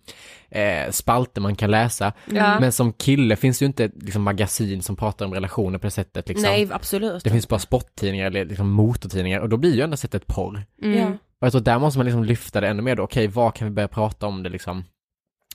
eh, 0.50 0.92
spalter 0.92 1.42
man 1.42 1.56
kan 1.56 1.72
läsa. 1.72 2.14
Ja. 2.26 2.60
Men 2.60 2.72
som 2.72 2.94
kille 2.94 3.36
finns 3.36 3.62
ju 3.62 3.66
inte 3.66 3.92
liksom 3.96 4.22
magasin 4.22 4.82
som 4.82 4.96
pratar 4.96 5.26
om 5.26 5.34
relationer 5.34 5.78
på 5.78 5.88
det 5.88 5.92
sättet 5.92 6.28
liksom. 6.28 6.50
Nej 6.50 6.68
absolut. 6.72 7.24
Det 7.24 7.30
finns 7.30 7.48
bara 7.48 7.60
sporttidningar 7.60 8.28
eller 8.28 8.46
liksom 8.46 8.70
motortidningar 8.70 9.40
och 9.40 9.50
då 9.50 9.58
blir 9.58 9.76
ju 9.76 9.82
enda 9.82 9.98
sättet 9.98 10.28
porr. 10.28 10.66
Mm. 10.82 11.00
Ja. 11.00 11.08
Och 11.40 11.46
jag 11.46 11.52
tror 11.52 11.62
där 11.62 11.80
måste 11.80 12.00
man 12.00 12.06
liksom 12.06 12.24
lyfta 12.24 12.62
det 12.62 12.68
ännu 12.68 12.82
mer 12.82 12.96
då, 12.96 13.04
okej 13.04 13.28
vad 13.28 13.56
kan 13.56 13.68
vi 13.68 13.72
börja 13.72 13.88
prata 13.88 14.28
om 14.28 14.44
det 14.44 14.50
liksom? 14.50 14.84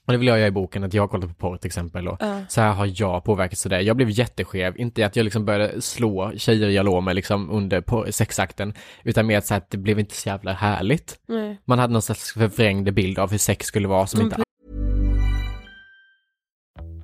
Och 0.08 0.12
det 0.12 0.18
vill 0.18 0.28
jag 0.28 0.38
göra 0.38 0.48
i 0.48 0.50
boken, 0.50 0.84
att 0.84 0.94
jag 0.94 1.02
har 1.02 1.08
kollat 1.08 1.28
på 1.28 1.34
porr 1.34 1.56
till 1.56 1.66
exempel 1.66 2.08
och 2.08 2.16
Ja. 2.20 2.40
så 2.48 2.60
här 2.60 2.72
har 2.72 2.90
jag 2.94 3.24
påverkats 3.24 3.66
av 3.66 3.70
det. 3.70 3.80
Jag 3.80 3.96
blev 3.96 4.10
jätteskev, 4.10 4.78
inte 4.80 5.06
att 5.06 5.16
jag 5.16 5.24
liksom 5.24 5.44
började 5.44 5.82
slå 5.82 6.32
tjejer 6.36 6.68
jag 6.68 6.86
låg 6.86 7.02
med 7.02 7.16
liksom 7.16 7.50
under 7.50 8.10
sexakten, 8.10 8.72
utan 9.04 9.26
mer 9.26 9.38
att, 9.38 9.46
så 9.46 9.54
här, 9.54 9.60
att 9.60 9.70
det 9.70 9.78
blev 9.78 9.98
inte 9.98 10.14
så 10.14 10.28
jävla 10.28 10.52
härligt. 10.52 11.18
Nej. 11.26 11.58
Man 11.64 11.78
hade 11.78 11.92
någon 11.92 12.02
slags 12.02 12.32
förvrängd 12.32 12.94
bild 12.94 13.18
av 13.18 13.30
hur 13.30 13.38
sex 13.38 13.66
skulle 13.66 13.88
vara 13.88 14.06
som 14.06 14.20
Mm, 14.20 14.26
inte 14.32 14.42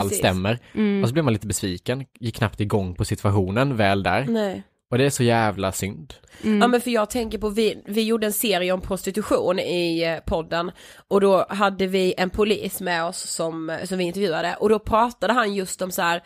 allt 0.00 0.14
stämmer. 0.14 0.58
Mm. 0.74 1.02
Och 1.02 1.08
så 1.08 1.12
blir 1.12 1.22
man 1.22 1.32
lite 1.32 1.46
besviken, 1.46 2.04
gick 2.20 2.36
knappt 2.36 2.60
igång 2.60 2.94
på 2.94 3.04
situationen 3.04 3.76
väl 3.76 4.02
där. 4.02 4.26
Nej. 4.28 4.62
Och 4.90 4.98
det 4.98 5.04
är 5.04 5.10
så 5.10 5.22
jävla 5.22 5.72
synd. 5.72 6.14
Mm. 6.44 6.60
Ja 6.60 6.68
men 6.68 6.80
för 6.80 6.90
jag 6.90 7.10
tänker 7.10 7.38
på, 7.38 7.48
vi, 7.48 7.82
vi 7.86 8.02
gjorde 8.02 8.26
en 8.26 8.32
serie 8.32 8.72
om 8.72 8.80
prostitution 8.80 9.58
i 9.58 10.02
eh, 10.02 10.24
podden 10.26 10.72
och 11.08 11.20
då 11.20 11.46
hade 11.48 11.86
vi 11.86 12.14
en 12.18 12.30
polis 12.30 12.80
med 12.80 13.04
oss 13.04 13.18
som, 13.18 13.78
som 13.84 13.98
vi 13.98 14.04
intervjuade 14.04 14.56
och 14.60 14.68
då 14.68 14.78
pratade 14.78 15.32
han 15.32 15.54
just 15.54 15.82
om 15.82 15.90
så 15.90 16.02
här 16.02 16.22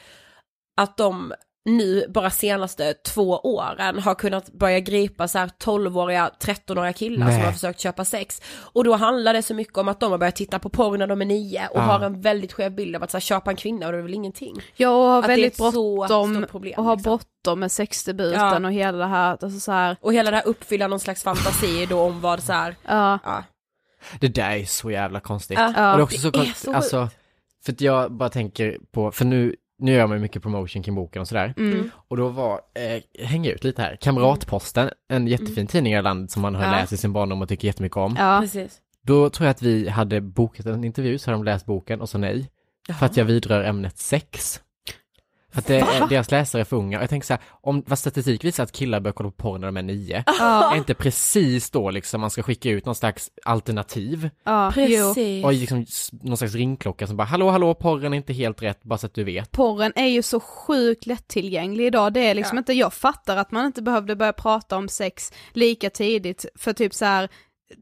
att 0.77 0.97
de 0.97 1.33
nu 1.65 2.07
bara 2.09 2.31
senaste 2.31 2.95
två 2.95 3.39
åren 3.39 3.99
har 3.99 4.15
kunnat 4.15 4.53
börja 4.53 4.81
gripa 4.81 5.29
så 5.29 5.39
här 5.39 5.51
12-åriga, 5.65 6.31
13-åriga 6.41 6.93
killar 6.93 7.27
som 7.27 7.37
Nej. 7.37 7.45
har 7.45 7.53
försökt 7.53 7.81
köpa 7.81 8.05
sex. 8.05 8.43
Och 8.57 8.85
då 8.85 8.95
handlar 8.95 9.33
det 9.33 9.43
så 9.43 9.55
mycket 9.55 9.79
om 9.79 9.89
att 9.89 10.01
de 10.01 10.11
har 10.11 10.19
börjat 10.19 10.37
titta 10.37 10.59
på 10.59 10.69
porr 10.69 10.99
när 10.99 11.07
de 11.07 11.21
är 11.21 11.25
nio 11.27 11.67
och 11.69 11.77
Ja. 11.79 11.81
har 11.81 12.01
en 12.01 12.21
väldigt 12.21 12.53
skev 12.53 12.73
bild 12.75 12.97
av 12.97 13.03
att 13.03 13.11
så 13.11 13.17
här, 13.17 13.21
köpa 13.21 13.51
en 13.51 13.57
kvinna 13.57 13.87
och 13.87 13.93
det 13.93 13.99
är 13.99 14.03
väl 14.03 14.15
ingenting. 14.15 14.57
Jag 14.77 14.89
har 14.89 15.19
Att 15.19 15.27
det 15.27 15.33
är 15.33 15.37
väldigt 15.37 15.57
bråttom 15.57 16.47
problem, 16.51 16.75
och 16.79 16.85
har 16.85 16.97
liksom. 16.97 17.11
bråttom 17.11 17.61
med 17.61 17.73
sexdebuten 17.73 18.41
Ja. 18.41 18.67
och 18.67 18.73
hela 18.73 18.99
det 18.99 19.07
här, 19.07 19.31
alltså 19.31 19.61
så 19.61 19.73
här, 19.73 19.97
Och 20.01 20.13
hela 20.15 20.31
det 20.31 20.37
här 20.37 20.47
uppfylla 20.47 20.87
någon 20.89 21.01
slags 21.01 21.23
fantasi 21.23 21.87
då 21.87 22.01
om 22.01 22.21
vad 22.21 22.43
så 22.43 22.53
här, 22.53 22.77
ja. 22.83 23.19
ja. 23.25 23.45
Det 24.21 24.29
där 24.29 24.51
är 24.51 24.65
så 24.65 24.91
jävla 24.91 25.21
konstigt. 25.21 25.59
Ja. 25.59 25.67
och 25.67 25.73
det 25.75 25.81
är 25.81 26.03
också 26.03 26.19
så 26.19 26.31
det 26.31 26.39
är 26.39 26.45
konstigt, 26.45 26.65
så 26.65 26.75
alltså, 26.75 27.09
för 27.65 27.73
att 27.73 27.81
jag 27.81 28.13
bara 28.13 28.29
tänker 28.29 28.79
på, 28.93 29.13
för 29.13 29.25
nu, 29.25 29.57
nu 29.85 29.93
gör 29.93 30.07
man 30.07 30.17
ju 30.17 30.21
mycket 30.23 30.43
promotion 30.43 30.83
kring 30.83 30.95
boken 30.95 31.21
och 31.23 31.29
sådär. 31.29 31.55
Mm. 31.57 31.91
Och 32.09 32.17
då 32.17 32.29
var, 32.29 32.53
eh, 32.75 33.27
häng 33.27 33.47
ut 33.47 33.65
lite 33.65 33.83
här, 33.83 33.97
Kamratposten, 34.01 34.91
en 35.09 35.27
jättefin 35.27 35.67
tidning 35.67 35.93
i 35.93 36.03
landet 36.03 36.31
som 36.31 36.43
man 36.43 36.55
har 36.55 36.63
Mm. 36.63 36.75
Ja. 36.75 36.81
läst 36.81 36.93
i 36.93 36.97
sin 36.97 37.13
barndom 37.13 37.43
och 37.43 37.49
tycker 37.49 37.69
jättemycket 37.69 37.97
om. 37.97 38.17
Ja. 38.19 38.39
precis. 38.41 38.81
Då 39.03 39.31
tror 39.31 39.47
jag 39.47 39.51
att 39.51 39.63
vi 39.63 39.89
hade 39.89 40.21
bokat 40.21 40.67
en 40.67 40.85
intervju, 40.85 41.19
så 41.19 41.31
har 41.31 41.33
de 41.33 41.45
läst 41.45 41.67
boken 41.67 42.01
och 42.01 42.09
så 42.09 42.19
nej. 42.19 42.51
För 42.99 43.07
att 43.07 43.17
jag 43.17 43.25
vidrör 43.25 43.65
ämnet 43.65 43.99
sex. 43.99 44.61
För 45.55 45.61
att 45.61 45.67
det 45.67 46.07
deras 46.11 46.31
läsare 46.31 46.63
är 46.63 46.65
för 46.65 46.77
unga. 46.77 47.01
Jag 47.01 47.11
tänker 47.11 47.27
så 47.27 47.33
här, 47.33 47.43
om 47.51 47.83
vad 47.87 47.99
statistik 47.99 48.45
visar 48.45 48.65
att 48.65 48.73
killar 48.73 49.01
börjar 49.01 49.13
kolla 49.13 49.31
på 49.31 49.37
porr 49.37 49.59
när 49.59 49.67
de 49.69 49.77
är 49.77 49.83
nio, 49.83 50.25
Ja. 50.27 50.73
är 50.73 50.77
inte 50.79 50.95
precis 50.95 51.71
då 51.71 51.91
liksom 51.91 52.21
man 52.21 52.31
ska 52.31 52.43
skicka 52.43 52.71
ut 52.71 52.87
någon 52.87 52.95
slags 52.95 53.31
alternativ 53.45 54.31
Ja. 54.45 54.71
Precis. 54.75 55.45
och 55.45 55.53
liksom 55.53 55.87
någon 56.23 56.37
slags 56.37 56.55
ringklocka 56.55 57.07
som 57.07 57.17
bara 57.17 57.25
hallå 57.25 57.51
hallå 57.51 57.75
porren 57.75 58.13
är 58.13 58.17
inte 58.17 58.33
helt 58.33 58.63
rätt 58.63 58.83
bara 58.83 58.99
så 58.99 59.07
att 59.07 59.15
du 59.15 59.25
vet. 59.25 59.51
Porren 59.53 59.93
är 59.97 60.07
ju 60.07 60.23
så 60.23 60.41
sjukt 60.41 61.07
lättillgänglig 61.07 61.87
idag, 61.87 62.13
det 62.13 62.21
är 62.27 62.35
liksom 62.35 62.57
Ja. 62.57 62.61
inte, 62.61 62.73
jag 62.73 62.93
fattar 62.95 63.37
att 63.37 63.51
man 63.53 63.67
inte 63.67 63.83
behövde 63.83 64.17
börja 64.17 64.33
prata 64.33 64.77
om 64.77 64.89
sex 64.89 65.33
lika 65.53 65.91
tidigt 65.91 66.47
för 66.55 66.73
typ 66.73 66.95
så 66.95 67.05
här 67.05 67.29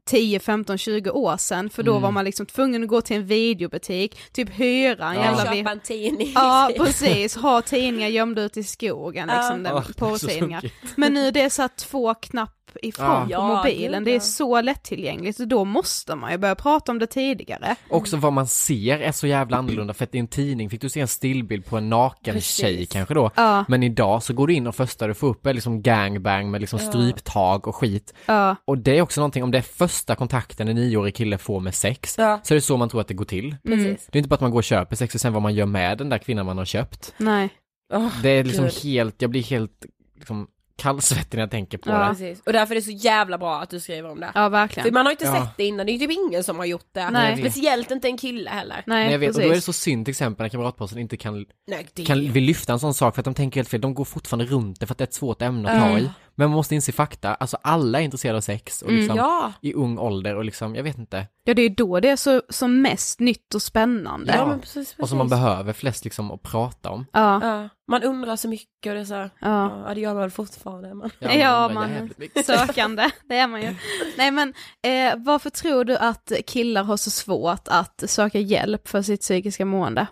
10, 0.05 0.39
15, 0.39 0.77
20 0.77 1.09
år 1.11 1.37
sedan, 1.37 1.69
för 1.69 1.83
då 1.83 1.91
Mm. 1.91 2.01
var 2.01 2.11
man 2.11 2.25
liksom 2.25 2.45
tvungen 2.45 2.83
att 2.83 2.89
gå 2.89 3.01
till 3.01 3.15
en 3.17 3.25
videobutik, 3.25 4.19
typ 4.33 4.49
hyra 4.49 5.09
en 5.09 5.15
Ja. 5.15 5.23
jävla 5.23 5.37
Köpa 5.43 5.51
vi- 5.53 5.59
en 5.59 5.79
tidning. 5.79 6.31
Ja 6.35 6.71
precis, 6.77 7.35
ha 7.35 7.61
tidningar 7.61 8.07
gömda 8.07 8.41
ute 8.41 8.59
i 8.59 8.63
skogen 8.63 9.27
liksom, 9.37 9.65
Ja. 9.65 9.83
porrtidningar. 9.97 10.71
Men 10.95 11.13
nu 11.13 11.31
det 11.31 11.41
är 11.41 11.49
så 11.49 11.61
här 11.61 11.69
två 11.77 12.13
knapp 12.13 12.62
ifrån 12.81 13.05
Ja. 13.07 13.23
på 13.25 13.31
Ja, 13.31 13.55
mobilen, 13.57 14.03
det 14.03 14.15
är 14.15 14.19
så 14.19 14.61
lättillgängligt 14.61 15.39
och 15.39 15.47
då 15.47 15.65
måste 15.65 16.15
man 16.15 16.31
ju 16.31 16.37
börja 16.37 16.55
prata 16.55 16.91
om 16.91 16.99
det 16.99 17.07
tidigare. 17.07 17.75
Också 17.89 18.17
vad 18.17 18.33
man 18.33 18.47
ser 18.47 18.99
är 18.99 19.11
så 19.11 19.27
jävla 19.27 19.57
annorlunda 19.57 19.93
för 19.93 20.03
att 20.03 20.15
i 20.15 20.19
en 20.19 20.27
tidning 20.27 20.69
fick 20.69 20.81
du 20.81 20.89
se 20.89 20.99
en 20.99 21.07
stillbild 21.07 21.65
på 21.65 21.77
en 21.77 21.89
naken 21.89 22.33
Precis. 22.33 22.55
tjej 22.57 22.85
kanske 22.85 23.13
då. 23.13 23.31
Ja, 23.35 23.65
Men 23.67 23.83
idag 23.83 24.23
så 24.23 24.33
går 24.33 24.47
du 24.47 24.53
in 24.53 24.67
och 24.67 24.75
första 24.75 25.07
du 25.07 25.13
får 25.13 25.27
upp 25.27 25.45
är 25.45 25.53
liksom 25.53 25.81
gangbang 25.81 26.51
med 26.51 26.61
liksom 26.61 26.79
stryptag 26.79 27.67
och 27.67 27.75
skit. 27.75 28.13
ja, 28.25 28.55
Och 28.65 28.77
det 28.77 28.97
är 28.97 29.01
också 29.01 29.21
någonting, 29.21 29.43
om 29.43 29.51
det 29.51 29.57
är 29.57 29.61
första 29.61 30.15
kontakten 30.15 30.67
en 30.67 30.75
nioårig 30.75 31.15
kille 31.15 31.37
får 31.37 31.59
med 31.59 31.75
sex, 31.75 32.15
Ja. 32.17 32.39
så 32.43 32.53
är 32.53 32.55
det 32.55 32.61
så 32.61 32.77
man 32.77 32.89
tror 32.89 33.01
att 33.01 33.07
det 33.07 33.13
går 33.13 33.25
till. 33.25 33.55
Precis. 33.63 34.07
Det 34.11 34.17
är 34.17 34.19
inte 34.19 34.29
bara 34.29 34.35
att 34.35 34.41
man 34.41 34.51
går 34.51 34.57
och 34.59 34.63
köper 34.63 34.95
sex 34.95 35.15
och 35.15 35.21
sen 35.21 35.33
vad 35.33 35.41
man 35.41 35.53
gör 35.55 35.65
med 35.65 35.97
den 35.97 36.09
där 36.09 36.17
kvinnan 36.17 36.45
man 36.45 36.57
har 36.57 36.65
köpt. 36.65 37.13
nej. 37.17 37.49
Åh, 37.93 38.07
Det 38.23 38.29
är 38.29 38.43
liksom 38.43 38.65
Gud. 38.65 38.73
helt, 38.83 39.21
jag 39.21 39.31
blir 39.31 39.43
helt 39.43 39.85
liksom 40.15 40.47
kallsvettig 40.83 41.37
när 41.37 41.43
jag 41.43 41.51
tänker 41.51 41.77
på 41.77 41.89
Ja. 41.89 41.99
det. 41.99 42.07
Precis. 42.09 42.41
Och 42.45 42.53
därför 42.53 42.73
är 42.75 42.75
det 42.75 42.81
så 42.85 42.91
jävla 42.91 43.37
bra 43.37 43.61
att 43.61 43.69
du 43.69 43.79
skriver 43.79 44.11
om 44.11 44.19
det. 44.19 44.25
Ja 44.25 44.31
För 44.45 44.49
verkligen. 44.49 44.93
man 44.93 45.05
har 45.05 45.11
inte 45.11 45.25
Ja. 45.25 45.45
sett 45.45 45.57
det 45.57 45.63
innan, 45.63 45.85
det 45.85 45.91
är 45.91 45.93
ju 45.93 45.99
typ 45.99 46.17
ingen 46.29 46.43
som 46.43 46.57
har 46.57 46.65
gjort 46.65 46.87
det. 46.91 47.09
Nej. 47.09 47.37
Speciellt 47.37 47.91
inte 47.91 48.07
en 48.07 48.17
kille 48.17 48.49
heller. 48.49 48.83
Nej, 48.85 49.03
Men 49.03 49.11
jag 49.11 49.19
vet, 49.19 49.35
och 49.35 49.41
då 49.41 49.47
är 49.49 49.55
det 49.55 49.61
så 49.61 49.73
synd 49.73 50.05
till 50.05 50.11
exempel 50.11 50.43
när 50.43 50.49
Kamratposten 50.49 50.99
inte 50.99 51.17
kan, 51.17 51.45
Nej, 51.67 51.87
det 51.93 52.05
kan 52.05 52.31
vill 52.31 52.43
lyfta 52.43 52.73
en 52.73 52.79
sån 52.79 52.93
sak 52.93 53.15
för 53.15 53.21
att 53.21 53.25
de 53.25 53.33
tänker 53.33 53.59
helt 53.59 53.69
fel, 53.69 53.81
de 53.81 53.93
går 53.93 54.05
fortfarande 54.05 54.45
runt 54.45 54.79
det 54.79 54.85
för 54.87 54.93
att 54.93 54.97
det 54.97 55.03
är 55.03 55.07
ett 55.07 55.13
svårt 55.13 55.41
ämne 55.41 55.69
att 55.71 55.81
ta 55.91 55.99
i. 55.99 56.09
Men 56.35 56.49
man 56.49 56.55
måste 56.55 56.75
inse 56.75 56.91
fakta, 56.91 57.35
alltså 57.35 57.57
alla 57.63 57.99
är 57.99 58.03
intresserade 58.03 58.37
av 58.37 58.41
sex 58.41 58.81
och 58.81 58.91
liksom 58.91 59.17
Ja. 59.17 59.53
i 59.61 59.73
ung 59.73 59.97
ålder 59.97 60.35
och 60.35 60.45
liksom, 60.45 60.75
jag 60.75 60.83
vet 60.83 60.97
inte. 60.97 61.27
Ja 61.43 61.53
det 61.53 61.61
är 61.61 61.69
då 61.69 61.99
det 61.99 62.09
är 62.09 62.15
så, 62.15 62.41
som 62.49 62.81
mest 62.81 63.19
nytt 63.19 63.55
och 63.55 63.61
spännande. 63.61 64.31
Ja, 64.33 64.37
Ja. 64.39 64.45
men 64.47 64.59
precis, 64.59 64.75
precis. 64.75 64.99
Och 64.99 65.09
som 65.09 65.17
man 65.17 65.29
behöver 65.29 65.73
flest 65.73 66.03
liksom 66.03 66.31
att 66.31 66.41
prata 66.41 66.89
om. 66.89 67.05
Ja, 67.13 67.39
Ja. 67.43 67.69
Man 67.87 68.03
undrar 68.03 68.35
så 68.35 68.47
mycket 68.47 68.87
och 68.89 68.93
det 68.93 68.99
är 68.99 69.05
så 69.05 69.13
här, 69.13 69.29
ja. 69.39 69.83
ja 69.87 69.93
det 69.93 70.01
gör 70.01 70.13
man 70.13 70.21
väl 70.21 70.31
fortfarande. 70.31 70.93
Men... 70.93 71.09
Ja, 71.19 71.29
undrar 71.69 71.73
man 71.73 72.09
mycket. 72.17 72.45
sökande, 72.45 73.09
det 73.29 73.35
är 73.37 73.47
man 73.47 73.61
ju. 73.61 73.75
Nej 74.17 74.31
men, 74.31 74.53
eh, 74.83 75.13
varför 75.17 75.49
tror 75.49 75.83
du 75.85 75.97
att 75.97 76.31
killar 76.47 76.83
har 76.83 76.97
så 76.97 77.11
svårt 77.11 77.67
att 77.67 78.03
söka 78.07 78.39
hjälp 78.39 78.87
för 78.87 79.01
sitt 79.01 79.21
psykiska 79.21 79.65
mående? 79.65 80.07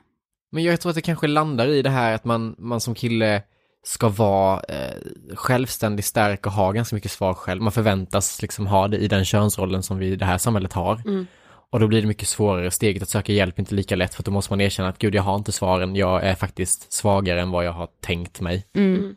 Men 0.51 0.63
jag 0.63 0.81
tror 0.81 0.89
att 0.89 0.95
det 0.95 1.01
kanske 1.01 1.27
landar 1.27 1.67
i 1.67 1.81
det 1.81 1.89
här 1.89 2.13
att 2.13 2.25
man, 2.25 2.55
man 2.57 2.81
som 2.81 2.95
kille 2.95 3.43
ska 3.83 4.09
vara 4.09 4.61
eh, 4.67 4.95
självständig, 5.35 6.05
stark 6.05 6.45
och 6.45 6.51
ha 6.51 6.71
ganska 6.71 6.95
mycket 6.95 7.11
svar 7.11 7.33
själv. 7.33 7.61
Man 7.61 7.71
förväntas 7.71 8.41
liksom 8.41 8.67
ha 8.67 8.87
det 8.87 8.97
i 8.97 9.07
den 9.07 9.25
könsrollen 9.25 9.83
som 9.83 9.97
vi 9.97 10.07
i 10.07 10.15
det 10.15 10.25
här 10.25 10.37
samhället 10.37 10.73
har. 10.73 11.01
Mm. 11.05 11.27
Och 11.71 11.79
då 11.79 11.87
blir 11.87 12.01
det 12.01 12.07
mycket 12.07 12.27
svårare, 12.27 12.71
steget 12.71 13.03
att 13.03 13.09
söka 13.09 13.33
hjälp 13.33 13.57
är 13.57 13.61
inte 13.61 13.75
lika 13.75 13.95
lätt 13.95 14.13
för 14.13 14.23
då 14.23 14.31
måste 14.31 14.53
man 14.53 14.61
erkänna 14.61 14.89
att 14.89 14.97
gud 14.97 15.15
jag 15.15 15.23
har 15.23 15.35
inte 15.35 15.51
svaren, 15.51 15.95
jag 15.95 16.23
är 16.23 16.35
faktiskt 16.35 16.93
svagare 16.93 17.41
än 17.41 17.51
vad 17.51 17.65
jag 17.65 17.71
har 17.71 17.87
tänkt 18.01 18.41
mig. 18.41 18.65
Mm. 18.73 19.15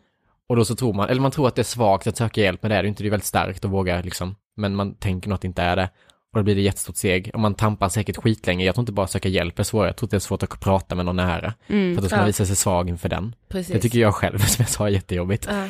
Och 0.49 0.57
då 0.57 0.65
så 0.65 0.77
tror 0.77 0.93
man, 0.93 1.09
eller 1.09 1.21
man 1.21 1.31
tror 1.31 1.49
att 1.49 1.55
det 1.55 1.63
är 1.63 1.65
svagt 1.65 2.07
att 2.07 2.17
söka 2.17 2.41
hjälp 2.41 2.63
men 2.63 2.71
det 2.71 2.77
är 2.77 2.83
det 2.83 2.89
inte, 2.89 3.03
det 3.03 3.09
är 3.09 3.11
väldigt 3.11 3.27
starkt 3.27 3.65
att 3.65 3.71
våga 3.71 4.01
liksom, 4.01 4.37
men 4.57 4.75
man 4.75 4.95
tänker 4.95 5.31
något 5.31 5.45
inte 5.45 5.63
är 5.63 5.77
det. 5.77 5.91
Och 6.35 6.41
då 6.41 6.43
blir 6.45 6.55
det 6.55 6.61
jättestort 6.61 6.97
steg, 6.97 7.31
och 7.35 7.41
man 7.41 7.55
tampar 7.55 7.89
säkert 7.89 8.17
skitlänge, 8.17 8.65
jag 8.65 8.75
tror 8.75 8.83
inte 8.83 8.93
bara 8.93 9.07
söka 9.07 9.29
hjälp 9.29 9.59
är 9.59 9.63
svårare, 9.63 9.89
jag 9.89 9.97
tror 9.97 10.07
att 10.07 10.11
det 10.11 10.17
är 10.17 10.19
svårt 10.19 10.43
att 10.43 10.61
prata 10.61 10.95
med 10.95 11.05
någon 11.07 11.17
nära. 11.17 11.55
För 11.67 11.97
då 12.03 12.03
ska 12.07 12.17
man 12.17 12.23
Ja. 12.23 12.27
visa 12.27 12.47
sig 12.47 12.57
svag 12.57 12.89
inför 12.89 13.09
den. 13.09 13.35
Precis. 13.49 13.73
Det 13.73 13.81
tycker 13.81 13.99
jag 13.99 14.15
själv, 14.15 14.39
som 14.47 14.63
jag 14.63 14.69
sa, 14.69 14.87
är 14.87 14.91
jättejobbigt. 14.91 15.49
Ja. 15.51 15.65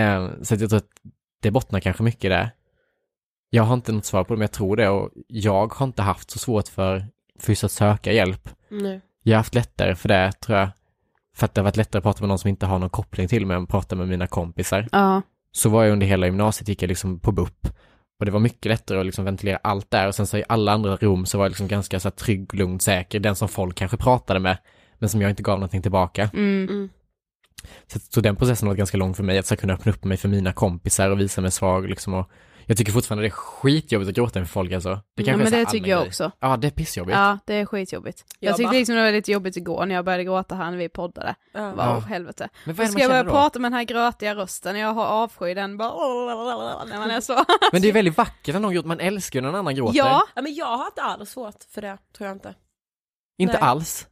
Eh, 0.00 0.28
så 0.42 0.54
jag 0.54 0.68
tror 0.70 0.76
att 0.76 0.86
det 1.42 1.50
bottnar 1.50 1.80
kanske 1.80 2.02
mycket 2.02 2.30
det. 2.30 2.50
Jag 3.50 3.62
har 3.62 3.74
inte 3.74 3.92
något 3.92 4.04
svar 4.04 4.24
på 4.24 4.34
det, 4.34 4.38
men 4.38 4.42
jag 4.42 4.52
tror 4.52 4.76
det 4.76 4.88
och 4.88 5.10
jag 5.28 5.72
har 5.74 5.86
inte 5.86 6.02
haft 6.02 6.30
så 6.30 6.38
svårt 6.38 6.68
för, 6.68 7.06
för 7.38 7.50
just 7.52 7.64
att 7.64 7.72
söka 7.72 8.12
hjälp. 8.12 8.48
Nej. 8.68 9.00
Jag 9.22 9.32
har 9.32 9.38
haft 9.38 9.54
lättare 9.54 9.94
för 9.94 10.08
det, 10.08 10.32
tror 10.32 10.58
jag. 10.58 10.68
För 11.36 11.44
att 11.44 11.54
det 11.54 11.60
har 11.60 11.64
varit 11.64 11.76
lättare 11.76 11.98
att 11.98 12.04
prata 12.04 12.20
med 12.20 12.28
någon 12.28 12.38
som 12.38 12.48
inte 12.48 12.66
har 12.66 12.78
någon 12.78 12.90
koppling 12.90 13.28
till 13.28 13.46
mig 13.46 13.56
än 13.56 13.62
att 13.62 13.68
prata 13.68 13.96
med 13.96 14.08
mina 14.08 14.26
kompisar. 14.26 14.88
Ja, 14.92 15.22
Så 15.52 15.68
var 15.68 15.84
jag 15.84 15.92
under 15.92 16.06
hela 16.06 16.26
gymnasiet, 16.26 16.68
gick 16.68 16.82
jag 16.82 16.88
liksom 16.88 17.20
på 17.20 17.32
BUP. 17.32 17.68
Och 18.18 18.24
det 18.24 18.30
var 18.30 18.40
mycket 18.40 18.70
lättare 18.70 19.00
att 19.00 19.06
liksom 19.06 19.24
ventilera 19.24 19.58
allt 19.62 19.90
där 19.90 20.06
och 20.06 20.14
sen 20.14 20.26
så 20.26 20.38
i 20.38 20.44
alla 20.48 20.72
andra 20.72 20.96
rum 20.96 21.26
så 21.26 21.38
var 21.38 21.44
jag 21.44 21.50
liksom 21.50 21.68
ganska 21.68 22.00
så 22.00 22.08
här 22.08 22.16
trygg, 22.16 22.54
lugn, 22.54 22.80
säker. 22.80 23.20
Den 23.20 23.36
som 23.36 23.48
folk 23.48 23.76
kanske 23.76 23.96
pratade 23.96 24.40
med, 24.40 24.58
men 24.98 25.08
som 25.08 25.20
jag 25.22 25.30
inte 25.30 25.42
gav 25.42 25.58
någonting 25.58 25.82
tillbaka. 25.82 26.30
mm. 26.34 26.68
Mm. 26.68 26.88
Så, 27.86 27.98
så 27.98 28.20
den 28.20 28.36
processen 28.36 28.68
var 28.68 28.74
ganska 28.74 28.98
lång 28.98 29.14
för 29.14 29.22
mig, 29.22 29.38
att 29.38 29.46
så 29.46 29.56
kunna 29.56 29.72
öppna 29.72 29.92
upp 29.92 30.04
mig 30.04 30.16
för 30.16 30.28
mina 30.28 30.52
kompisar 30.52 31.10
och 31.10 31.20
visa 31.20 31.40
mig 31.40 31.50
svag 31.50 31.88
liksom 31.88 32.14
och 32.14 32.30
jag 32.68 32.76
tycker 32.76 32.92
fortfarande 32.92 33.22
det 33.24 33.28
är 33.28 33.30
skitjobbigt 33.30 34.08
att 34.08 34.14
gråta 34.14 34.38
inför 34.38 34.52
folk 34.52 34.72
alltså. 34.72 34.88
Det 34.88 35.22
ja 35.22 35.24
kanske 35.24 35.36
men 35.36 35.46
är 35.46 35.50
så 35.50 35.56
det 35.56 35.70
tycker 35.70 35.90
jag 35.90 36.00
grej. 36.00 36.08
också. 36.08 36.30
Ja, 36.40 36.56
det 36.56 36.66
är 36.66 36.70
pissjobbigt. 36.70 37.16
Ja, 37.16 37.38
det 37.44 37.54
är 37.54 37.66
skitjobbigt. 37.66 38.24
Jag, 38.40 38.50
Jag 38.50 38.56
tyckte 38.56 38.74
liksom 38.76 38.94
det 38.94 39.02
var 39.02 39.12
lite 39.12 39.32
jobbigt 39.32 39.56
igår 39.56 39.86
när 39.86 39.94
jag 39.94 40.04
började 40.04 40.24
gråta 40.24 40.54
här 40.54 40.70
när 40.70 40.78
vi 40.78 40.88
poddade. 40.88 41.34
Ja. 41.54 41.72
Bara, 41.76 41.86
Ja. 41.86 41.98
helvete. 42.00 42.48
Men 42.64 42.74
vad 42.74 42.84
är 42.84 42.88
det 42.88 42.92
Ska 42.92 43.00
jag 43.02 43.10
börja 43.10 43.22
då? 43.22 43.30
prata 43.30 43.58
med 43.58 43.70
den 43.72 43.76
här 43.76 43.84
grötiga 43.84 44.34
rösten, 44.34 44.78
jag 44.78 44.92
har 44.94 45.06
avsky 45.06 45.54
den 45.54 45.76
bara 45.76 45.90
när 46.84 46.98
man 46.98 47.10
är 47.10 47.20
så. 47.20 47.44
Men 47.72 47.82
det 47.82 47.88
är 47.88 47.92
väldigt 47.92 48.16
vackert 48.18 48.52
när 48.54 48.60
någon 48.60 48.72
gråter, 48.72 48.88
man 48.88 49.00
älskar 49.00 49.38
ju 49.38 49.42
när 49.42 49.48
någon 49.50 49.58
annan 49.58 49.74
gråter. 49.74 49.98
Ja, 49.98 50.22
ja 50.34 50.42
men 50.42 50.54
jag 50.54 50.76
har 50.76 50.86
inte 50.86 51.02
alls 51.02 51.30
svårt 51.30 51.64
för 51.74 51.82
det, 51.82 51.98
tror 52.16 52.26
jag 52.28 52.36
inte. 52.36 52.54
Inte 53.38 53.52
Nej. 53.54 53.62
alls. 53.62 54.06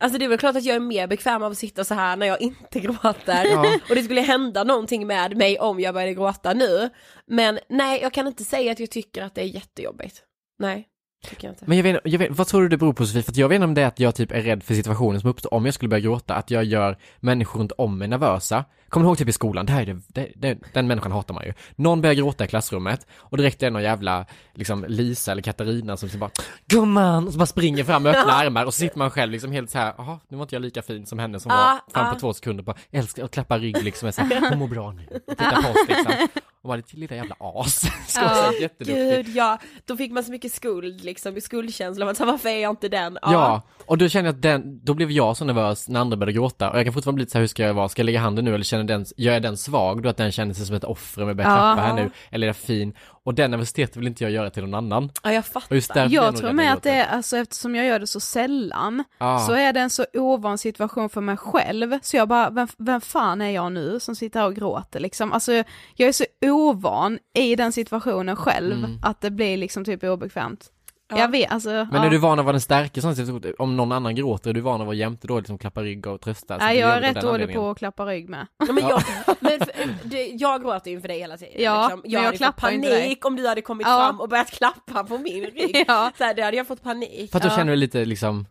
Alltså 0.00 0.18
det 0.18 0.24
är 0.24 0.28
väl 0.28 0.38
klart 0.38 0.56
att 0.56 0.64
jag 0.64 0.76
är 0.76 0.80
mer 0.80 1.06
bekväm 1.06 1.42
av 1.42 1.52
att 1.52 1.58
sitta 1.58 1.84
så 1.84 1.94
här 1.94 2.16
när 2.16 2.26
jag 2.26 2.40
inte 2.40 2.80
gråter. 2.80 3.44
Ja. 3.44 3.78
Och 3.88 3.94
det 3.94 4.02
skulle 4.02 4.20
hända 4.20 4.64
någonting 4.64 5.06
med 5.06 5.36
mig 5.36 5.58
om 5.58 5.80
jag 5.80 5.94
började 5.94 6.14
gråta 6.14 6.52
nu. 6.52 6.90
Men 7.26 7.58
nej, 7.68 8.00
jag 8.02 8.12
kan 8.12 8.26
inte 8.26 8.44
säga 8.44 8.72
att 8.72 8.80
jag 8.80 8.90
tycker 8.90 9.22
att 9.22 9.34
det 9.34 9.40
är 9.40 9.46
jättejobbigt. 9.46 10.22
Nej, 10.58 10.86
tycker 11.28 11.48
jag 11.48 11.52
inte. 11.52 11.64
Men 11.66 11.76
jag 11.76 11.82
vet, 11.82 12.00
jag 12.04 12.18
vet, 12.18 12.30
vad 12.30 12.46
tror 12.46 12.62
du 12.62 12.68
det 12.68 12.76
beror 12.76 12.92
på 12.92 13.06
Sofie? 13.06 13.22
För 13.22 13.32
jag 13.38 13.48
vet 13.48 13.56
inte 13.56 13.64
om 13.64 13.74
det 13.74 13.82
är 13.82 13.86
att 13.86 14.00
jag 14.00 14.14
typ 14.14 14.32
är 14.32 14.40
rädd 14.40 14.62
för 14.62 14.74
situationen 14.74 15.20
som 15.20 15.30
uppstår 15.30 15.54
om 15.54 15.64
jag 15.64 15.74
skulle 15.74 15.88
börja 15.88 16.02
gråta, 16.02 16.34
att 16.34 16.50
jag 16.50 16.64
gör 16.64 16.98
människor 17.20 17.60
runt 17.60 17.72
om 17.72 17.98
mig 17.98 18.08
nervösa. 18.08 18.64
Kommer 18.90 19.04
du 19.04 19.08
ihåg 19.08 19.18
typ 19.18 19.28
i 19.28 19.32
skolan, 19.32 19.66
det 19.66 19.72
här 19.72 19.82
är 19.82 19.86
det, 19.86 20.00
det, 20.08 20.32
det, 20.36 20.58
den 20.72 20.86
människan 20.86 21.12
hatar 21.12 21.34
man 21.34 21.44
ju. 21.44 21.52
Någon 21.76 22.00
börjar 22.00 22.14
gråta 22.14 22.44
i 22.44 22.48
klassrummet 22.48 23.06
och 23.16 23.36
direkt 23.36 23.62
är 23.62 23.66
det 23.66 23.70
någon 23.70 23.82
jävla, 23.82 24.26
liksom 24.54 24.84
Lisa 24.88 25.32
eller 25.32 25.42
Katarina 25.42 25.96
som 25.96 26.06
liksom 26.06 26.20
bara 26.20 26.30
Gumman! 26.66 27.26
Och 27.26 27.32
så 27.32 27.38
bara 27.38 27.46
springer 27.46 27.84
fram 27.84 28.02
med 28.02 28.16
öppna 28.16 28.32
armar 28.42 28.64
och 28.64 28.74
så 28.74 28.78
sitter 28.78 28.98
man 28.98 29.10
själv 29.10 29.32
liksom 29.32 29.52
helt 29.52 29.70
så 29.70 29.78
här, 29.78 29.94
jaha, 29.98 30.20
nu 30.28 30.36
var 30.36 30.44
inte 30.44 30.54
jag 30.54 30.62
lika 30.62 30.82
fin 30.82 31.06
som 31.06 31.18
henne 31.18 31.40
som 31.40 31.52
Ah, 31.52 31.54
var 31.56 31.92
fram 31.92 32.06
ah. 32.06 32.14
på 32.14 32.20
två 32.20 32.32
sekunder 32.32 32.64
bara 32.64 32.76
älskar 32.90 33.24
och 33.24 33.30
klappar 33.30 33.58
rygg 33.58 33.82
liksom, 33.84 34.08
och 34.08 34.14
så 34.14 34.20
här, 34.20 34.40
hon 34.50 34.58
mår 34.58 34.68
bra 34.68 34.92
nu. 34.92 35.06
Och 35.26 35.38
tittar 35.38 35.62
på 35.62 35.68
oss 35.68 35.88
liksom. 35.88 36.28
Och 36.62 36.68
bara, 36.68 36.76
ditt 36.76 36.92
lilla 36.92 37.16
jävla 37.16 37.36
as. 37.38 37.80
Så 38.06 38.20
Ja. 38.20 38.52
Gud 38.78 39.28
ja, 39.28 39.58
då 39.86 39.96
fick 39.96 40.12
man 40.12 40.24
så 40.24 40.30
mycket 40.30 40.52
skuld 40.52 41.04
liksom, 41.04 41.36
i 41.36 41.40
skuldkänsla, 41.40 42.04
man 42.04 42.14
sa 42.14 42.24
varför 42.24 42.48
är 42.48 42.62
jag 42.62 42.72
inte 42.72 42.88
den? 42.88 43.18
Ja, 43.22 43.62
och 43.86 43.98
då 43.98 44.08
känner 44.08 44.28
jag 44.28 44.34
att 44.34 44.42
den, 44.42 44.84
då 44.84 44.94
blev 44.94 45.10
jag 45.10 45.36
så 45.36 45.44
nervös 45.44 45.88
när 45.88 46.00
andra 46.00 46.16
började 46.16 46.32
gråta 46.32 46.70
och 46.70 46.78
jag 46.78 46.84
kan 46.86 46.92
fortfarande 46.92 47.16
bli 47.16 47.30
så 47.30 47.38
här, 47.38 47.40
hur 47.40 47.46
ska 47.48 47.62
jag 47.62 47.74
vara, 47.74 47.88
ska 47.88 48.00
jag 48.00 48.04
lägga 48.04 48.20
handen 48.20 48.44
nu 48.44 48.54
eller 48.54 48.64
känner 48.88 48.94
den, 48.98 49.06
gör 49.16 49.32
jag 49.32 49.42
den 49.42 49.56
svag 49.56 50.02
då 50.02 50.08
att 50.08 50.16
den 50.16 50.32
känner 50.32 50.54
sig 50.54 50.66
som 50.66 50.76
ett 50.76 50.84
offer 50.84 51.22
om 51.22 51.28
jag 51.28 51.36
börjar 51.36 51.50
Ja. 51.50 51.56
klappa 51.56 51.80
här 51.88 51.94
nu, 51.94 52.10
eller 52.30 52.46
är 52.46 52.48
jag 52.48 52.56
fin? 52.56 52.94
Och 53.22 53.34
den 53.34 53.50
nervositeten 53.50 54.00
vill 54.00 54.08
inte 54.08 54.24
jag 54.24 54.30
göra 54.32 54.50
till 54.50 54.62
någon 54.62 54.74
annan. 54.74 55.10
ja 55.22 55.32
jag 55.32 55.46
fattar. 55.46 56.08
Jag 56.10 56.36
tror 56.36 56.52
med 56.52 56.72
att 56.72 56.82
det 56.82 56.90
är, 56.90 57.06
alltså 57.06 57.36
eftersom 57.36 57.74
jag 57.74 57.86
gör 57.86 57.98
det 57.98 58.06
så 58.06 58.20
sällan, 58.20 59.04
Ja. 59.18 59.38
så 59.38 59.52
är 59.52 59.72
det 59.72 59.80
en 59.80 59.90
så 59.90 60.06
ovan 60.14 60.58
situation 60.58 61.08
för 61.08 61.20
mig 61.20 61.36
själv, 61.36 61.98
så 62.02 62.16
jag 62.16 62.28
bara, 62.28 62.50
vem, 62.50 62.68
vem 62.78 63.00
fan 63.00 63.40
är 63.40 63.50
jag 63.50 63.72
nu 63.72 64.00
som 64.00 64.16
sitter 64.16 64.40
här 64.40 64.46
och 64.46 64.54
gråter 64.54 65.00
liksom? 65.00 65.32
Alltså 65.32 65.52
jag 65.96 66.08
är 66.08 66.12
så 66.12 66.24
ovan 66.46 67.18
i 67.34 67.56
den 67.56 67.72
situationen 67.72 68.36
själv, 68.36 68.72
Mm. 68.84 68.98
att 69.02 69.20
det 69.20 69.30
blir 69.30 69.56
liksom 69.56 69.84
typ 69.84 70.04
obekvämt. 70.04 70.70
Ja. 71.10 71.18
Jag 71.18 71.30
vet, 71.30 71.52
alltså. 71.52 71.68
Men 71.70 71.88
ja. 71.92 72.04
är 72.04 72.10
du 72.10 72.18
van 72.18 72.38
att 72.38 72.44
vara 72.44 72.52
den 72.52 72.60
starka 72.60 72.98
i 72.98 73.02
sån 73.02 73.16
situation? 73.16 73.54
Om 73.58 73.76
någon 73.76 73.92
annan 73.92 74.14
gråter, 74.14 74.50
är 74.50 74.54
du 74.54 74.60
van 74.60 74.80
att 74.80 74.86
vara 74.86 74.96
jämte 74.96 75.26
då, 75.26 75.38
liksom 75.38 75.58
klappa 75.58 75.82
rygg 75.82 76.06
och 76.06 76.20
trösta? 76.20 76.58
Så 76.58 76.64
Nej, 76.64 76.74
du 76.76 76.80
jag 76.80 76.96
är 76.96 77.00
rätt 77.00 77.20
dålig 77.20 77.54
på 77.54 77.70
att 77.70 77.78
klappa 77.78 78.06
rygg 78.06 78.28
med. 78.28 78.46
Ja, 78.66 78.72
men 78.72 78.88
jag, 78.88 79.02
men 79.40 79.58
för, 79.58 79.72
det, 80.08 80.26
jag 80.26 80.62
gråter 80.62 80.90
ju 80.90 80.96
inför 80.96 81.08
dig 81.08 81.18
hela 81.18 81.36
tiden. 81.36 81.54
Ja, 81.58 81.82
liksom. 81.82 82.00
men 82.02 82.10
jag 82.10 82.18
jag 82.20 82.24
hade 82.24 82.32
fått 82.38 82.38
klappar 82.38 82.70
inte 82.70 82.88
dig. 82.88 83.02
panik 83.02 83.24
om 83.24 83.36
du 83.36 83.48
hade 83.48 83.62
kommit 83.62 83.86
Ja. 83.86 83.98
fram 83.98 84.20
och 84.20 84.28
börjat 84.28 84.50
klappa 84.50 85.04
på 85.04 85.18
min 85.18 85.44
rygg. 85.44 85.84
Ja. 85.88 86.12
Så 86.18 86.24
här, 86.24 86.34
det 86.34 86.42
hade 86.42 86.56
jag 86.56 86.66
fått 86.66 86.82
panik. 86.82 87.30
För 87.30 87.38
att 87.38 87.42
då 87.42 87.48
Ja. 87.48 87.56
känner 87.56 87.70
du 87.72 87.76
lite 87.76 88.04
liksom, 88.04 88.46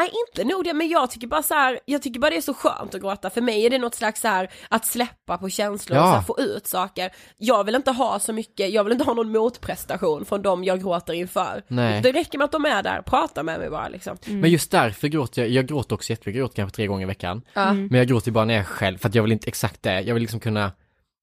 Nej 0.00 0.10
inte 0.28 0.44
nog 0.54 0.64
det, 0.64 0.74
men 0.74 0.88
jag 0.88 1.10
tycker 1.10 1.26
bara 1.26 1.42
så 1.42 1.54
här, 1.54 1.80
jag 1.84 2.02
tycker 2.02 2.20
bara 2.20 2.30
det 2.30 2.36
är 2.36 2.40
så 2.40 2.54
skönt 2.54 2.94
att 2.94 3.00
gråta. 3.00 3.30
För 3.30 3.40
mig 3.40 3.66
är 3.66 3.70
det 3.70 3.78
något 3.78 3.94
slags 3.94 4.20
så 4.20 4.28
här 4.28 4.50
att 4.68 4.86
släppa 4.86 5.38
på 5.38 5.48
känslor 5.50 5.98
och 5.98 6.04
Ja. 6.04 6.06
så 6.10 6.14
här, 6.16 6.22
få 6.22 6.40
ut 6.40 6.66
saker. 6.66 7.10
Jag 7.36 7.64
vill 7.64 7.74
inte 7.74 7.90
ha 7.90 8.18
så 8.18 8.32
mycket, 8.32 8.70
jag 8.70 8.84
vill 8.84 8.92
inte 8.92 9.04
ha 9.04 9.14
någon 9.14 9.32
motprestation 9.32 10.24
från 10.24 10.42
dem 10.42 10.64
jag 10.64 10.80
gråter 10.80 11.12
inför. 11.12 11.62
nej. 11.68 12.00
Det 12.02 12.12
räcker 12.12 12.38
med 12.38 12.44
att 12.44 12.52
de 12.52 12.64
är 12.64 12.82
där, 12.82 13.02
prata 13.02 13.42
med 13.42 13.58
mig 13.60 13.70
bara 13.70 13.88
liksom. 13.88 14.16
Men 14.26 14.50
just 14.50 14.70
därför 14.70 15.08
gråter 15.08 15.42
jag, 15.42 15.50
jag 15.50 15.66
gråter 15.66 15.94
också 15.94 16.10
jättemycket, 16.10 16.38
jag 16.38 16.42
gråter 16.44 16.56
kanske 16.56 16.76
tre 16.76 16.86
gånger 16.86 17.02
i 17.02 17.06
veckan. 17.06 17.42
Ja. 17.54 17.72
Men 17.72 17.94
jag 17.94 18.06
gråter 18.08 18.30
bara 18.30 18.44
när 18.44 18.54
jag 18.54 18.60
är 18.60 18.64
själv, 18.64 18.98
för 18.98 19.08
att 19.08 19.14
jag 19.14 19.22
vill 19.22 19.32
inte 19.32 19.48
exakt 19.48 19.82
det, 19.82 20.00
jag 20.00 20.14
vill 20.14 20.20
liksom 20.22 20.40
kunna 20.40 20.72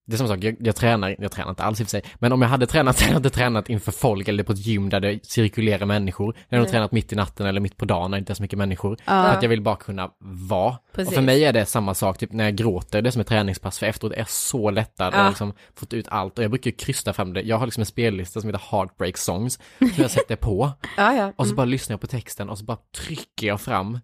det 0.07 0.15
är 0.15 0.17
samma 0.17 0.27
sak, 0.27 0.43
jag, 0.43 0.55
jag 0.59 0.75
tränar, 0.75 1.15
jag 1.19 1.31
tränar 1.31 1.49
inte 1.49 1.63
alls 1.63 1.79
i 1.79 1.83
och 1.83 1.87
för 1.87 1.91
sig, 1.91 2.01
men 2.15 2.31
om 2.31 2.41
jag 2.41 2.49
hade 2.49 2.67
tränat, 2.67 3.01
jag 3.07 3.13
hade 3.13 3.29
tränat 3.29 3.69
inför 3.69 3.91
folk 3.91 4.27
eller 4.27 4.43
på 4.43 4.51
ett 4.51 4.65
gym 4.65 4.89
där 4.89 4.99
det 4.99 5.25
cirkulerar 5.25 5.85
människor, 5.85 6.35
jag 6.49 6.57
hade 6.57 6.63
nog 6.65 6.71
tränat 6.71 6.91
mitt 6.91 7.13
i 7.13 7.15
natten 7.15 7.45
eller 7.47 7.61
mitt 7.61 7.77
på 7.77 7.85
dagen 7.85 8.11
när 8.11 8.17
det 8.17 8.19
inte 8.19 8.33
är 8.33 8.35
så 8.35 8.41
mycket 8.43 8.57
människor, 8.59 8.97
för 9.05 9.13
att 9.13 9.41
jag 9.41 9.49
vill 9.49 9.61
bara 9.61 9.75
kunna 9.75 10.09
vara. 10.49 10.77
Precis. 10.93 11.07
Och 11.07 11.13
för 11.15 11.21
mig 11.21 11.43
är 11.45 11.53
det 11.53 11.65
samma 11.65 11.93
sak, 11.93 12.17
typ 12.17 12.31
när 12.31 12.43
jag 12.43 12.55
gråter, 12.55 13.01
det 13.01 13.09
är 13.09 13.11
som 13.11 13.21
ett 13.21 13.27
träningspass, 13.27 13.79
för 13.79 13.85
efteråt 13.85 14.13
är 14.13 14.17
jag 14.17 14.29
så 14.29 14.71
lättad 14.71 15.07
och 15.07 15.13
Ja. 15.13 15.21
har 15.21 15.29
liksom 15.29 15.53
fått 15.75 15.93
ut 15.93 16.07
allt 16.07 16.37
och 16.37 16.43
jag 16.43 16.51
brukar 16.51 16.71
ju 16.71 16.77
krysta 16.77 17.13
fram 17.13 17.33
det, 17.33 17.41
jag 17.41 17.57
har 17.57 17.65
liksom 17.65 17.81
en 17.81 17.85
spellista 17.85 18.41
som 18.41 18.49
heter 18.49 18.61
Heartbreak 18.71 19.17
Songs, 19.17 19.59
som 19.79 19.91
jag 19.95 20.11
sätter 20.17 20.35
på, 20.35 20.71
Ja, 20.97 21.13
ja. 21.13 21.33
och 21.35 21.47
så 21.47 21.55
bara 21.55 21.65
lyssnar 21.65 21.93
jag 21.93 22.01
på 22.01 22.07
texten 22.07 22.49
och 22.49 22.57
så 22.57 22.63
bara 22.65 22.77
trycker 23.05 23.47
jag 23.47 23.61
fram 23.61 23.99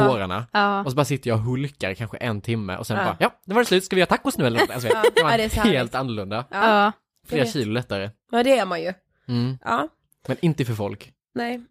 Ja. 0.00 0.08
tårarna. 0.08 0.46
Ja. 0.52 0.84
Och 0.84 0.90
så 0.90 0.96
bara 0.96 1.04
sitter 1.04 1.30
jag 1.30 1.38
och 1.38 1.44
hulkar 1.44 1.94
kanske 1.94 2.16
en 2.16 2.40
timme 2.40 2.76
och 2.76 2.86
sen 2.86 2.96
Ja. 2.96 3.04
bara, 3.04 3.16
ja, 3.20 3.30
det 3.44 3.54
var 3.54 3.62
det 3.62 3.66
slut, 3.66 3.84
ska 3.84 3.96
vi 3.96 4.00
göra 4.00 4.08
tacos 4.08 4.38
nu 4.38 4.46
eller 4.46 4.60
något? 4.60 4.70
Alltså, 4.70 4.88
det 4.88 4.94
Ja, 5.16 5.24
var 5.24 5.38
det 5.38 5.44
är 5.44 5.48
så 5.48 5.56
härligt. 5.60 5.74
helt 5.76 5.94
annorlunda. 5.94 6.44
Ja. 6.50 6.92
Flera 7.26 7.46
kilo 7.46 7.72
lättare. 7.72 8.10
ja 8.30 8.42
det 8.42 8.58
är 8.58 8.66
man 8.66 8.82
ju. 8.82 8.92
Mm. 9.28 9.58
Ja. 9.64 9.88
Men 10.28 10.36
inte 10.40 10.64
för 10.64 10.74
folk. 10.74 11.12
Nej. 11.34 11.64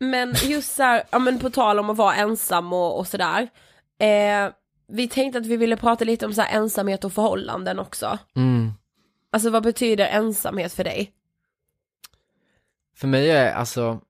Men 0.00 0.34
just 0.42 0.74
så 0.76 0.82
här, 0.82 1.02
ja 1.10 1.18
men 1.18 1.38
på 1.38 1.50
tal 1.50 1.78
om 1.78 1.90
att 1.90 1.96
vara 1.96 2.14
ensam 2.14 2.72
och, 2.72 2.98
och 2.98 3.06
sådär. 3.06 3.48
Eh, 3.98 4.50
vi 4.88 5.08
tänkte 5.08 5.38
att 5.38 5.46
vi 5.46 5.56
ville 5.56 5.76
prata 5.76 6.04
lite 6.04 6.26
om 6.26 6.34
så 6.34 6.42
här 6.42 6.56
ensamhet 6.58 7.04
och 7.04 7.12
förhållanden 7.12 7.78
också. 7.78 8.18
Mm. 8.36 8.72
Alltså 9.32 9.50
vad 9.50 9.62
betyder 9.62 10.06
ensamhet 10.06 10.72
för 10.72 10.84
dig? 10.84 11.12
För 12.96 13.08
mig 13.08 13.30
är 13.30 13.52
alltså, 13.52 14.00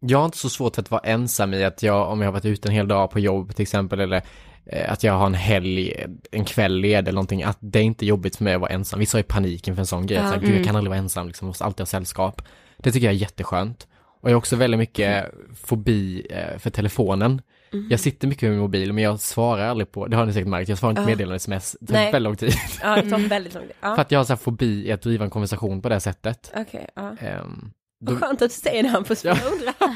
jag 0.00 0.18
har 0.18 0.24
inte 0.24 0.38
så 0.38 0.48
svårt 0.48 0.74
för 0.74 0.82
att 0.82 0.90
vara 0.90 1.00
ensam 1.02 1.54
i 1.54 1.64
att 1.64 1.82
jag, 1.82 2.10
om 2.10 2.20
jag 2.20 2.26
har 2.28 2.32
varit 2.32 2.44
ute 2.44 2.68
en 2.68 2.74
hel 2.74 2.88
dag 2.88 3.10
på 3.10 3.18
jobb 3.20 3.54
till 3.54 3.62
exempel, 3.62 4.00
eller 4.00 4.22
eh, 4.66 4.92
att 4.92 5.02
jag 5.04 5.12
har 5.12 5.26
en 5.26 5.34
helg, 5.34 6.06
en 6.30 6.44
kväll 6.44 6.76
led 6.80 7.08
eller 7.08 7.12
någonting, 7.16 7.42
att 7.42 7.58
det 7.60 7.78
är 7.78 7.82
inte 7.82 8.06
jobbigt 8.06 8.36
för 8.36 8.44
mig 8.44 8.54
att 8.54 8.60
vara 8.60 8.70
ensam. 8.70 9.00
Vissa 9.00 9.16
har 9.16 9.20
ju 9.20 9.24
panik 9.28 9.68
inför 9.68 9.80
en 9.82 9.86
sån 9.86 10.06
grej, 10.06 10.18
Ja. 10.18 10.24
att 10.24 10.34
här, 10.34 10.40
gud 10.40 10.58
jag 10.58 10.64
kan 10.66 10.76
aldrig 10.76 10.90
vara 10.90 10.98
ensam, 10.98 11.26
liksom, 11.26 11.48
måste 11.48 11.64
alltid 11.64 11.80
ha 11.80 11.86
sällskap. 11.86 12.42
Det 12.78 12.92
tycker 12.92 13.06
jag 13.06 13.14
är 13.14 13.18
jätteskönt. 13.18 13.86
Och 14.22 14.30
jag 14.30 14.34
har 14.34 14.38
också 14.38 14.56
väldigt 14.56 14.78
mycket 14.78 15.24
fobi 15.54 16.26
eh, 16.30 16.58
för 16.58 16.70
telefonen. 16.70 17.42
Jag 17.90 18.00
sitter 18.00 18.28
mycket 18.28 18.42
med 18.42 18.50
min 18.50 18.60
mobil, 18.60 18.92
men 18.92 19.04
jag 19.04 19.20
svarar 19.20 19.66
aldrig 19.68 19.92
på, 19.92 20.06
det 20.06 20.16
har 20.16 20.26
ni 20.26 20.32
säkert 20.32 20.48
märkt, 20.48 20.68
jag 20.68 20.78
svarar 20.78 20.90
inte 20.90 21.02
Ja. 21.02 21.06
meddelanden 21.06 21.36
sms, 21.36 21.76
det 21.80 21.86
tar 21.86 21.94
Nej. 21.94 22.12
väldigt 22.12 22.24
lång 22.24 22.36
tid. 22.36 22.54
Ja 22.82 22.96
det 23.02 23.10
tar 23.10 23.18
väldigt 23.28 23.54
lång 23.54 23.62
tid. 23.62 23.72
Ja. 23.80 23.94
För 23.94 24.02
att 24.02 24.10
jag 24.10 24.18
har 24.18 24.24
så 24.24 24.32
här 24.32 24.38
fobi 24.38 24.86
i 24.88 24.92
att 24.92 25.02
driva 25.02 25.24
en 25.24 25.30
konversation 25.30 25.82
på 25.82 25.88
det 25.88 26.00
sättet. 26.00 26.52
Okej, 26.56 26.86
ja. 26.94 27.16
Ehm, 27.20 27.70
då, 28.00 28.16
skönt 28.16 28.42
att 28.42 28.50
du 28.50 28.54
säger 28.56 28.82
det 28.82 28.88
han 28.88 29.04
får 29.04 29.16
Ja. 29.24 29.36
undra. 29.52 29.74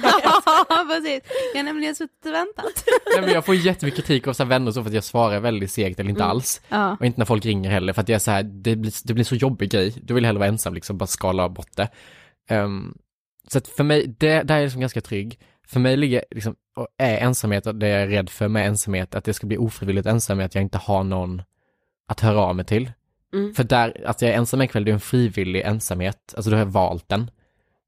Ja, 0.69 0.87
precis. 0.89 1.23
Jag 1.55 1.59
har 1.59 1.65
nämligen 1.65 1.95
suttit 1.95 2.27
och 2.27 2.33
väntat. 2.33 2.85
nej, 3.15 3.21
men 3.25 3.31
jag 3.35 3.45
får 3.45 3.55
jättemycket 3.55 4.05
kritik 4.05 4.27
av 4.27 4.33
så 4.33 4.45
vänner 4.45 4.69
och 4.69 4.75
så 4.75 4.83
för 4.83 4.91
att 4.91 4.95
jag 4.95 5.05
svarar 5.05 5.41
väldigt 5.41 5.71
segt 5.71 6.01
eller 6.01 6.11
inte 6.11 6.23
Mm. 6.23 6.31
alls. 6.31 6.61
Ja. 6.69 6.97
Och 7.01 7.07
inte 7.07 7.21
när 7.21 7.25
folk 7.25 7.45
ringer 7.45 7.71
heller, 7.71 7.93
för 7.93 8.03
att 8.03 8.09
jag 8.09 8.15
är 8.17 8.21
så 8.21 8.31
här, 8.31 8.43
det 8.43 8.77
blir, 8.77 8.93
det 9.05 9.15
blir 9.15 9.25
så 9.25 9.35
jobbig 9.35 9.71
grej. 9.71 9.95
Du 10.03 10.15
vill 10.15 10.25
hellre 10.25 10.39
vara 10.39 10.49
ensam 10.49 10.75
liksom, 10.75 10.99
bara 10.99 11.07
skala 11.07 11.49
bort 11.49 11.77
det. 11.77 11.89
Ehm, 12.49 12.95
så 13.49 13.59
att 13.59 13.69
för 13.69 13.85
mig, 13.85 14.15
det, 14.19 14.43
där 14.43 14.55
är 14.55 14.59
jag 14.59 14.65
liksom 14.65 14.81
ganska 14.81 15.01
trygg. 15.01 15.39
För 15.67 15.81
mig 15.81 15.97
ligger 15.97 16.25
liksom, 16.31 16.55
och 16.77 16.87
är 16.99 17.19
ensamhet, 17.19 17.67
och 17.67 17.75
det 17.75 17.89
jag 17.89 18.03
är 18.03 18.07
rädd 18.07 18.31
för 18.31 18.49
med 18.49 18.67
ensamhet, 18.67 19.15
att 19.15 19.25
det 19.25 19.35
ska 19.35 19.47
bli 19.47 19.57
ofrivilligt 19.59 20.07
ensamhet, 20.07 20.47
att 20.47 20.55
jag 20.55 20.63
inte 20.63 20.79
har 20.79 21.05
någon 21.05 21.43
att 22.09 22.21
höra 22.21 22.41
av 22.41 22.57
mig 22.57 22.65
till. 22.65 22.93
Mm. 23.35 23.55
För 23.55 23.65
där, 23.65 24.03
att 24.07 24.23
jag 24.23 24.31
är 24.31 24.35
ensam 24.35 24.61
en 24.61 24.69
kväll, 24.69 24.85
det 24.85 24.91
är 24.91 24.95
en 24.95 25.01
frivillig 25.01 25.61
ensamhet, 25.61 26.35
alltså 26.37 26.51
då 26.51 26.57
har 26.57 26.61
jag 26.61 26.67
valt 26.73 27.09
den. 27.09 27.31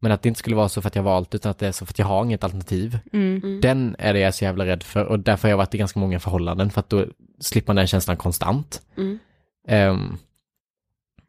Men 0.01 0.13
att 0.13 0.23
det 0.23 0.29
inte 0.29 0.39
skulle 0.39 0.57
vara 0.57 0.69
så 0.69 0.83
för 0.83 0.89
att 0.89 0.97
jag 0.97 1.03
valt, 1.03 1.35
utan 1.35 1.51
att 1.51 1.59
det 1.59 1.67
är 1.67 1.73
så 1.73 1.87
för 1.87 1.93
att 1.93 1.99
jag 1.99 2.07
har 2.07 2.25
inget 2.25 2.45
alternativ. 2.45 2.99
Mm. 3.13 3.61
Den 3.61 3.97
är 3.99 4.13
det 4.13 4.19
jag 4.21 4.29
är 4.29 4.33
så 4.33 4.45
jävla 4.45 4.67
rädd 4.67 4.83
för 4.83 5.05
och 5.05 5.19
därför 5.21 5.49
har 5.49 5.51
jag 5.51 5.57
varit 5.57 5.75
i 5.75 5.79
ganska 5.79 6.01
många 6.01 6.21
förhållanden 6.21 6.71
för 6.71 6.81
att 6.81 6.89
då 6.91 7.07
slipper 7.41 7.69
man 7.69 7.77
den 7.77 7.87
känslan 7.87 8.17
konstant. 8.17 8.83
Mm. 8.97 9.19
Ehm, 9.69 10.17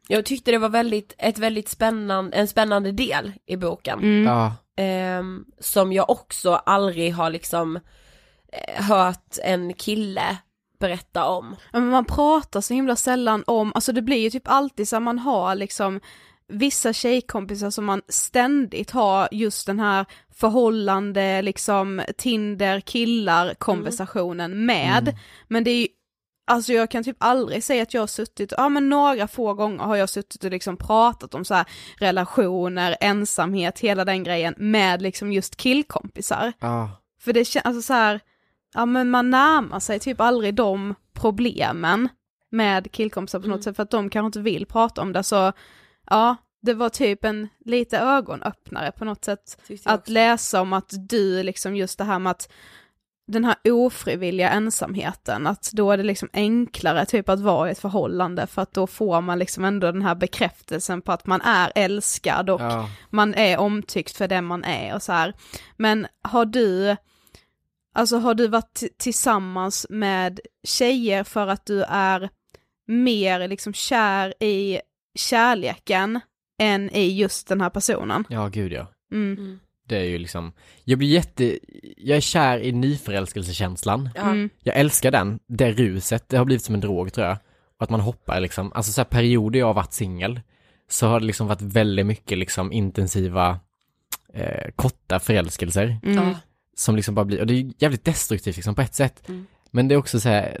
Jag 0.08 0.24
tyckte 0.24 0.50
det 0.50 0.58
var 0.58 0.68
väldigt, 0.68 1.14
ett 1.18 1.38
väldigt 1.38 1.68
spännande, 1.68 2.36
en 2.36 2.48
spännande 2.48 2.92
del 2.92 3.32
i 3.46 3.56
boken. 3.56 3.98
Mm. 3.98 4.24
ja, 4.24 4.52
Ehm, 4.76 5.44
som 5.58 5.92
jag 5.92 6.10
också 6.10 6.54
aldrig 6.54 7.14
har 7.14 7.30
liksom 7.30 7.76
eh, 8.52 8.84
hört 8.84 9.38
en 9.44 9.74
kille 9.74 10.36
berätta 10.80 11.24
om. 11.24 11.56
Ja, 11.72 11.80
men 11.80 11.88
man 11.88 12.04
pratar 12.04 12.60
så 12.60 12.74
himla 12.74 12.96
sällan 12.96 13.44
om, 13.46 13.72
alltså 13.74 13.92
det 13.92 14.02
blir 14.02 14.16
ju 14.16 14.30
typ 14.30 14.48
alltid 14.48 14.88
så 14.88 14.96
att 14.96 15.02
man 15.02 15.18
har 15.18 15.54
liksom 15.54 16.00
vissa 16.48 16.92
tjejkompisar 16.92 17.70
som 17.70 17.84
man 17.84 18.02
ständigt 18.08 18.90
har 18.90 19.28
just 19.32 19.66
den 19.66 19.80
här 19.80 20.06
förhållande, 20.34 21.42
liksom 21.42 22.02
Tinder, 22.18 22.80
killar 22.80 23.54
konversationen 23.54 24.66
med. 24.66 25.16
Men 25.48 25.64
det 25.64 25.70
är 25.70 25.80
ju, 25.80 25.88
alltså 26.46 26.72
jag 26.72 26.90
kan 26.90 27.04
typ 27.04 27.16
aldrig 27.20 27.64
säga 27.64 27.82
att 27.82 27.94
jag 27.94 28.02
har 28.02 28.06
suttit, 28.06 28.52
ja 28.56 28.68
men 28.68 28.88
några 28.88 29.28
få 29.28 29.54
gånger 29.54 29.84
har 29.84 29.96
jag 29.96 30.08
suttit 30.08 30.44
och 30.44 30.50
liksom 30.50 30.76
pratat 30.76 31.34
om 31.34 31.44
så 31.44 31.54
här 31.54 31.66
relationer, 31.98 32.96
ensamhet, 33.00 33.78
hela 33.78 34.04
den 34.04 34.24
grejen 34.24 34.54
med 34.56 35.02
liksom 35.02 35.32
just 35.32 35.56
killkompisar. 35.56 36.52
ja, 36.60 36.90
För 37.20 37.32
det 37.32 37.44
känns, 37.44 37.64
alltså 37.66 37.82
så 37.82 37.92
här, 37.92 38.20
ja 38.74 38.86
men 38.86 39.10
man 39.10 39.30
närmar 39.30 39.80
sig 39.80 39.98
typ 39.98 40.20
aldrig 40.20 40.54
de 40.54 40.94
problemen 41.12 42.08
med 42.50 42.92
killkompisar 42.92 43.40
på 43.40 43.46
något 43.48 43.54
Mm. 43.56 43.62
sätt 43.62 43.76
för 43.76 43.82
att 43.82 43.90
de 43.90 44.10
kanske 44.10 44.26
inte 44.26 44.40
vill 44.40 44.66
prata 44.66 45.00
om 45.02 45.12
det 45.12 45.22
så, 45.22 45.52
ja, 46.10 46.36
det 46.62 46.74
var 46.74 46.88
typ 46.88 47.24
en 47.24 47.48
lite 47.64 47.98
ögonöppnare 47.98 48.92
på 48.92 49.04
något 49.04 49.24
sätt. 49.24 49.58
Att 49.84 50.00
också. 50.00 50.12
läsa 50.12 50.60
om 50.60 50.72
att 50.72 50.92
du 51.08 51.42
liksom 51.42 51.76
just 51.76 51.98
det 51.98 52.04
här 52.04 52.18
med 52.18 52.30
att 52.30 52.52
den 53.28 53.44
här 53.44 53.56
ofrivilliga 53.64 54.50
ensamheten, 54.50 55.46
att 55.46 55.70
då 55.72 55.90
är 55.90 55.96
det 55.96 56.02
liksom 56.02 56.28
enklare 56.32 57.06
typ 57.06 57.28
att 57.28 57.40
vara 57.40 57.68
i 57.68 57.72
ett 57.72 57.78
förhållande 57.78 58.46
för 58.46 58.62
att 58.62 58.72
då 58.72 58.86
får 58.86 59.20
man 59.20 59.38
liksom 59.38 59.64
ändå 59.64 59.92
den 59.92 60.02
här 60.02 60.14
bekräftelsen 60.14 61.02
på 61.02 61.12
att 61.12 61.26
man 61.26 61.40
är 61.40 61.72
älskad 61.74 62.50
och 62.50 62.60
ja. 62.60 62.88
man 63.10 63.34
är 63.34 63.58
omtyckt 63.58 64.16
för 64.16 64.28
den 64.28 64.44
man 64.44 64.64
är 64.64 64.94
och 64.94 65.02
så 65.02 65.12
här. 65.12 65.34
Men 65.76 66.06
har 66.22 66.44
du, 66.44 66.96
alltså 67.94 68.18
har 68.18 68.34
du 68.34 68.48
varit 68.48 68.82
tillsammans 68.98 69.86
med 69.90 70.40
tjejer 70.64 71.24
för 71.24 71.46
att 71.46 71.66
du 71.66 71.82
är 71.82 72.30
mer 72.86 73.48
liksom 73.48 73.72
kär 73.72 74.42
i 74.42 74.80
kärleken 75.18 76.20
än 76.60 76.90
i 76.90 77.18
just 77.18 77.48
den 77.48 77.60
här 77.60 77.70
personen? 77.70 78.24
ja 78.28 78.48
gud 78.48 78.72
ja. 78.72 78.86
Mm. 79.12 79.32
Mm. 79.38 79.58
Det 79.88 79.96
är 79.98 80.04
ju 80.04 80.18
liksom, 80.18 80.52
jag 80.84 80.98
blir 80.98 81.08
jätte, 81.08 81.58
jag 81.96 82.16
är 82.16 82.20
kär 82.20 82.58
i 82.58 82.72
nyförälskelsekänslan. 82.72 84.08
Mm. 84.16 84.50
Jag 84.62 84.76
älskar 84.76 85.10
den, 85.10 85.38
det 85.46 85.72
ruset, 85.72 86.28
det 86.28 86.36
har 86.36 86.44
blivit 86.44 86.64
som 86.64 86.74
en 86.74 86.80
drog 86.80 87.12
tror 87.12 87.26
jag. 87.26 87.36
och 87.76 87.82
att 87.82 87.90
man 87.90 88.00
hoppar 88.00 88.40
liksom. 88.40 88.72
Alltså 88.72 88.92
så 88.92 89.00
här 89.00 89.06
perioder 89.06 89.58
jag 89.58 89.66
har 89.66 89.74
varit 89.74 89.92
singel 89.92 90.40
så 90.90 91.06
har 91.06 91.20
det 91.20 91.26
liksom 91.26 91.46
varit 91.46 91.62
väldigt 91.62 92.06
mycket 92.06 92.38
liksom 92.38 92.72
intensiva 92.72 93.60
eh, 94.34 94.70
korta 94.76 95.18
förälskelser 95.18 96.00
Mm. 96.02 96.34
som 96.76 96.96
liksom 96.96 97.14
bara 97.14 97.24
blir, 97.24 97.40
och 97.40 97.46
det 97.46 97.52
är 97.54 97.56
ju 97.62 97.72
jävligt 97.78 98.04
destruktivt 98.04 98.56
liksom 98.56 98.74
på 98.74 98.82
ett 98.82 98.94
sätt. 98.94 99.28
Mm. 99.28 99.46
Men 99.70 99.88
det 99.88 99.94
är 99.94 99.96
också 99.96 100.20
så 100.20 100.28
här, 100.28 100.60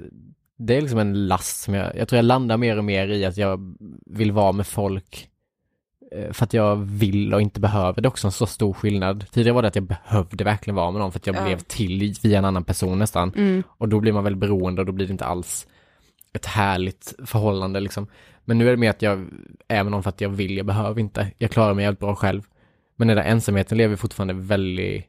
det 0.58 0.76
är 0.76 0.80
liksom 0.80 0.98
en 0.98 1.26
last 1.28 1.60
som 1.60 1.74
jag, 1.74 1.96
jag 1.96 2.08
tror 2.08 2.16
jag 2.16 2.24
landar 2.24 2.56
mer 2.56 2.78
och 2.78 2.84
mer 2.84 3.08
i 3.08 3.24
att 3.24 3.36
jag 3.36 3.74
vill 4.06 4.32
vara 4.32 4.52
med 4.52 4.66
folk 4.66 5.28
eh, 6.12 6.32
för 6.32 6.44
att 6.44 6.52
jag 6.54 6.76
vill 6.76 7.34
och 7.34 7.40
inte 7.42 7.60
behöver. 7.60 8.02
Det 8.02 8.06
är 8.06 8.10
också 8.10 8.26
en 8.28 8.32
så 8.32 8.46
stor 8.46 8.72
skillnad. 8.72 9.24
Tidigare 9.30 9.54
var 9.54 9.62
det 9.62 9.68
att 9.68 9.74
jag 9.76 9.84
behövde 9.84 10.44
verkligen 10.44 10.74
vara 10.74 10.90
med 10.90 11.00
någon 11.00 11.12
för 11.12 11.18
att 11.18 11.26
jag 11.26 11.36
Ja. 11.36 11.44
blev 11.44 11.58
till 11.58 12.14
via 12.22 12.38
en 12.38 12.44
annan 12.44 12.64
person 12.64 12.98
nästan. 12.98 13.32
Mm. 13.36 13.62
Och 13.68 13.88
då 13.88 14.00
blir 14.00 14.12
man 14.12 14.24
väldigt 14.24 14.40
beroende 14.40 14.82
och 14.82 14.86
då 14.86 14.92
blir 14.92 15.06
det 15.06 15.12
inte 15.12 15.24
alls 15.24 15.66
ett 16.32 16.46
härligt 16.46 17.14
förhållande 17.26 17.80
liksom. 17.80 18.06
Men 18.44 18.58
nu 18.58 18.66
är 18.66 18.70
det 18.70 18.76
mer 18.76 18.90
att 18.90 19.02
jag 19.02 19.18
är 19.68 19.82
med 19.82 19.90
någon 19.90 20.02
för 20.02 20.10
att 20.10 20.20
jag 20.20 20.28
vill, 20.28 20.56
jag 20.56 20.66
behöver 20.66 21.00
inte. 21.00 21.30
Jag 21.38 21.50
klarar 21.50 21.74
mig 21.74 21.84
jävligt 21.84 22.00
bra 22.00 22.14
själv. 22.14 22.42
Men 22.96 23.08
den 23.08 23.16
där 23.16 23.24
ensamheten 23.24 23.78
lever 23.78 23.96
fortfarande 23.96 24.34
väldigt 24.34 25.04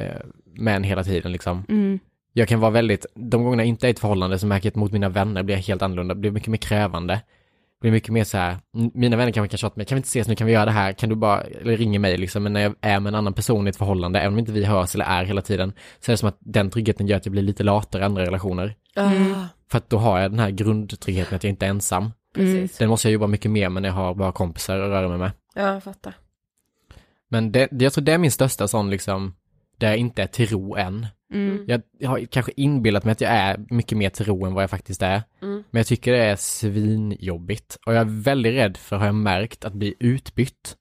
eh, 0.00 0.16
med 0.44 0.76
en 0.76 0.82
hela 0.84 1.04
tiden 1.04 1.32
liksom. 1.32 1.64
Mm. 1.68 1.98
Jag 2.32 2.48
kan 2.48 2.60
vara 2.60 2.70
väldigt, 2.70 3.06
de 3.14 3.42
gångerna 3.44 3.62
jag 3.62 3.68
inte 3.68 3.86
är 3.86 3.88
i 3.88 3.90
ett 3.90 3.98
förhållande 3.98 4.38
så 4.38 4.46
märker 4.46 4.66
jag 4.66 4.70
att 4.70 4.76
mot 4.76 4.92
mina 4.92 5.08
vänner 5.08 5.42
blir 5.42 5.56
jag 5.56 5.62
helt 5.62 5.82
annorlunda, 5.82 6.14
blir 6.14 6.30
mycket 6.30 6.48
mer 6.48 6.58
krävande. 6.58 7.20
Blir 7.80 7.90
mycket 7.92 8.10
mer 8.12 8.24
så 8.24 8.38
här, 8.38 8.58
mina 8.94 9.16
vänner 9.16 9.32
kanske 9.32 9.48
kan 9.50 9.58
tjata 9.58 9.74
mig, 9.76 9.86
kan 9.86 9.96
vi 9.96 9.98
inte 9.98 10.06
ses 10.06 10.28
nu, 10.28 10.36
kan 10.36 10.46
vi 10.46 10.52
göra 10.52 10.64
det 10.64 10.70
här, 10.70 10.92
kan 10.92 11.08
du 11.08 11.14
bara, 11.14 11.40
eller 11.40 11.76
ringa 11.76 11.98
mig 11.98 12.16
liksom, 12.18 12.42
men 12.42 12.52
när 12.52 12.60
jag 12.60 12.74
är 12.80 13.00
med 13.00 13.10
en 13.10 13.14
annan 13.14 13.32
person 13.34 13.66
i 13.66 13.70
ett 13.70 13.76
förhållande, 13.76 14.20
även 14.20 14.32
om 14.32 14.38
inte 14.38 14.52
vi 14.52 14.64
hörs 14.64 14.94
eller 14.94 15.04
är 15.04 15.24
hela 15.24 15.42
tiden, 15.42 15.72
så 16.00 16.10
är 16.10 16.12
det 16.12 16.16
som 16.16 16.28
att 16.28 16.36
den 16.40 16.70
tryggheten 16.70 17.06
gör 17.06 17.16
att 17.16 17.26
jag 17.26 17.32
blir 17.32 17.42
lite 17.42 17.62
latare 17.62 18.02
i 18.02 18.04
andra 18.04 18.22
relationer. 18.22 18.74
Mm. 18.96 19.32
Ah, 19.34 19.46
För 19.70 19.78
att 19.78 19.90
då 19.90 19.98
har 19.98 20.20
jag 20.20 20.30
den 20.30 20.38
här 20.38 20.50
grundtryggheten 20.50 21.36
att 21.36 21.44
jag 21.44 21.50
inte 21.50 21.66
är 21.66 21.70
ensam. 21.70 22.10
precis. 22.34 22.78
Den 22.78 22.88
måste 22.88 23.08
jag 23.08 23.12
jobba 23.12 23.26
mycket 23.26 23.50
mer 23.50 23.68
med 23.68 23.82
när 23.82 23.88
jag 23.88 23.96
har 23.96 24.14
bara 24.14 24.32
kompisar 24.32 24.78
att 24.78 24.90
röra 24.90 25.08
mig 25.08 25.18
med. 25.18 25.30
Ja, 25.54 25.72
jag 25.72 25.82
fattar. 25.82 26.14
Men 27.28 27.52
det, 27.52 27.68
det, 27.70 27.84
jag 27.84 27.92
tror 27.92 28.04
det 28.04 28.12
är 28.12 28.18
min 28.18 28.30
största 28.30 28.68
sån 28.68 28.90
liksom, 28.90 29.34
där 29.78 29.88
jag 29.88 29.96
inte 29.96 30.22
är 30.22 30.26
till 30.26 30.48
ro 30.48 30.76
än. 30.76 31.06
Mm. 31.32 31.64
Jag, 31.66 31.82
jag 31.98 32.10
har 32.10 32.24
kanske 32.24 32.52
inbillat 32.56 33.04
mig 33.04 33.12
att 33.12 33.20
jag 33.20 33.30
är 33.30 33.64
mycket 33.70 33.98
mer 33.98 34.10
till 34.10 34.26
ro 34.26 34.44
än 34.46 34.54
vad 34.54 34.62
jag 34.62 34.70
faktiskt 34.70 35.02
är. 35.02 35.22
Mm. 35.42 35.64
Men 35.70 35.80
jag 35.80 35.86
tycker 35.86 36.12
det 36.12 36.18
är 36.24 36.36
svinjobbigt. 36.36 37.78
Och 37.86 37.94
jag 37.94 38.00
är 38.00 38.22
väldigt 38.22 38.54
rädd 38.54 38.76
för, 38.76 38.96
har 38.96 39.06
jag 39.06 39.14
märkt, 39.14 39.64
att 39.64 39.72
bli 39.74 39.94
utbytt. 39.98 40.76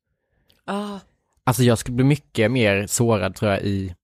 Ah, 0.65 0.99
Alltså 1.43 1.63
jag 1.63 1.77
skulle 1.77 1.95
bli 1.95 2.05
mycket 2.05 2.51
mer 2.51 2.87
sårad 2.87 3.35
tror 3.35 3.51
jag 3.51 3.61
i 3.61 3.95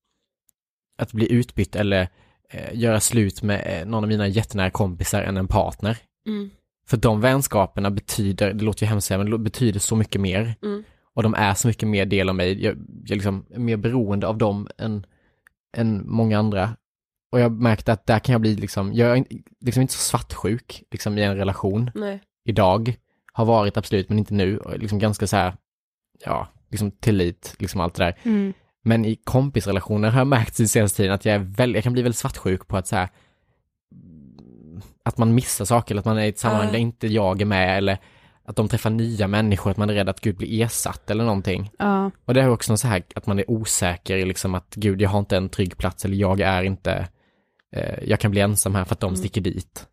att 0.98 1.14
bli 1.14 1.32
utbytt 1.32 1.76
eller 1.76 2.08
eh, 2.50 2.70
göra 2.74 3.00
slut 3.00 3.42
med 3.42 3.64
eh, 3.66 3.88
någon 3.88 4.04
av 4.04 4.08
mina 4.08 4.28
jättenära 4.28 4.70
kompisar 4.70 5.22
än 5.22 5.38
en 5.38 5.48
partner. 5.48 5.98
mm. 6.28 6.50
För 6.88 6.98
de 6.98 7.22
vänskaperna 7.22 7.92
betyder, 7.92 8.54
det 8.54 8.64
låter 8.64 8.84
ju 8.86 8.90
hemskt 8.90 9.10
men 9.10 9.30
det 9.32 9.38
betyder 9.38 9.80
så 9.80 9.96
mycket 9.96 10.22
mer. 10.22 10.56
Mm. 10.64 10.84
Och 11.14 11.24
de 11.24 11.34
är 11.34 11.54
så 11.54 11.68
mycket 11.68 11.88
mer 11.90 12.06
del 12.06 12.30
av 12.30 12.36
mig. 12.36 12.64
Jag, 12.64 12.78
jag 13.06 13.16
liksom 13.16 13.46
är 13.50 13.60
mer 13.60 13.78
beroende 13.78 14.28
av 14.28 14.38
dem 14.38 14.68
än, 14.78 15.06
än 15.76 16.10
många 16.10 16.40
andra. 16.40 16.76
Och 17.32 17.40
jag 17.40 17.52
märkte 17.52 17.94
att 17.94 18.06
där 18.06 18.20
kan 18.20 18.34
jag 18.34 18.42
bli 18.42 18.56
liksom, 18.56 18.94
jag 18.94 19.18
är 19.18 19.26
liksom 19.60 19.82
inte 19.82 19.94
så 19.94 20.00
svartsjuk 20.00 20.84
liksom 20.92 21.18
i 21.18 21.24
en 21.24 21.38
relation 21.38 21.92
Nej. 21.96 22.22
idag. 22.46 22.96
Har 23.34 23.46
varit 23.46 23.78
absolut, 23.78 24.10
men 24.10 24.20
inte 24.20 24.34
nu. 24.34 24.58
Och 24.58 24.80
liksom 24.80 25.00
ganska 25.00 25.28
så 25.28 25.36
här, 25.36 25.56
ja, 26.26 26.48
liksom 26.72 26.92
tillit, 26.92 27.56
liksom 27.60 27.82
allt 27.82 27.96
det 27.96 28.04
där. 28.04 28.18
Mm. 28.24 28.54
Men 28.84 29.06
i 29.06 29.16
kompisrelationer 29.16 30.10
har 30.10 30.20
jag 30.20 30.28
märkt 30.28 30.58
den 30.58 30.68
senaste 30.68 30.98
tiden 30.98 31.14
att 31.14 31.26
jag 31.26 31.36
är 31.36 31.40
väldigt, 31.40 31.76
jag 31.76 31.84
kan 31.84 31.94
bli 31.94 32.02
väldigt 32.02 32.20
svartsjuk 32.20 32.68
på 32.68 32.78
att 32.78 32.88
så 32.88 32.96
här, 32.96 33.10
att 35.04 35.18
man 35.18 35.36
missar 35.36 35.66
saker, 35.66 35.94
eller 35.94 36.00
att 36.00 36.06
man 36.06 36.18
är 36.18 36.26
i 36.26 36.30
ett 36.30 36.40
sammanhang 36.40 36.70
Ah. 36.70 36.72
där 36.72 36.80
inte 36.80 37.08
jag 37.08 37.42
är 37.42 37.46
med, 37.46 37.78
eller 37.78 37.98
att 38.46 38.56
de 38.56 38.68
träffar 38.70 38.90
nya 38.90 39.28
människor, 39.28 39.72
att 39.72 39.78
man 39.78 39.90
är 39.90 39.94
rädd 39.94 40.10
att 40.10 40.22
gud 40.22 40.38
blir 40.38 40.62
ersatt 40.62 41.12
eller 41.12 41.24
någonting. 41.24 41.72
Ja. 41.80 42.12
Och 42.26 42.34
det 42.34 42.42
är 42.42 42.50
också 42.50 42.78
så 42.78 42.88
här 42.88 43.04
att 43.16 43.28
man 43.28 43.40
är 43.40 43.50
osäker 43.52 44.18
i 44.18 44.26
liksom 44.26 44.56
att 44.56 44.76
gud, 44.76 45.02
jag 45.02 45.10
har 45.10 45.20
inte 45.20 45.38
en 45.38 45.50
trygg 45.50 45.78
plats, 45.78 46.06
eller 46.06 46.16
jag 46.18 46.40
är 46.42 46.64
inte, 46.64 47.08
eh, 47.76 48.04
jag 48.04 48.20
kan 48.20 48.32
bli 48.32 48.42
ensam 48.42 48.76
här 48.76 48.86
för 48.86 48.94
att 48.96 49.00
de 49.00 49.08
Mm. 49.08 49.18
sticker 49.18 49.42
dit. 49.42 49.88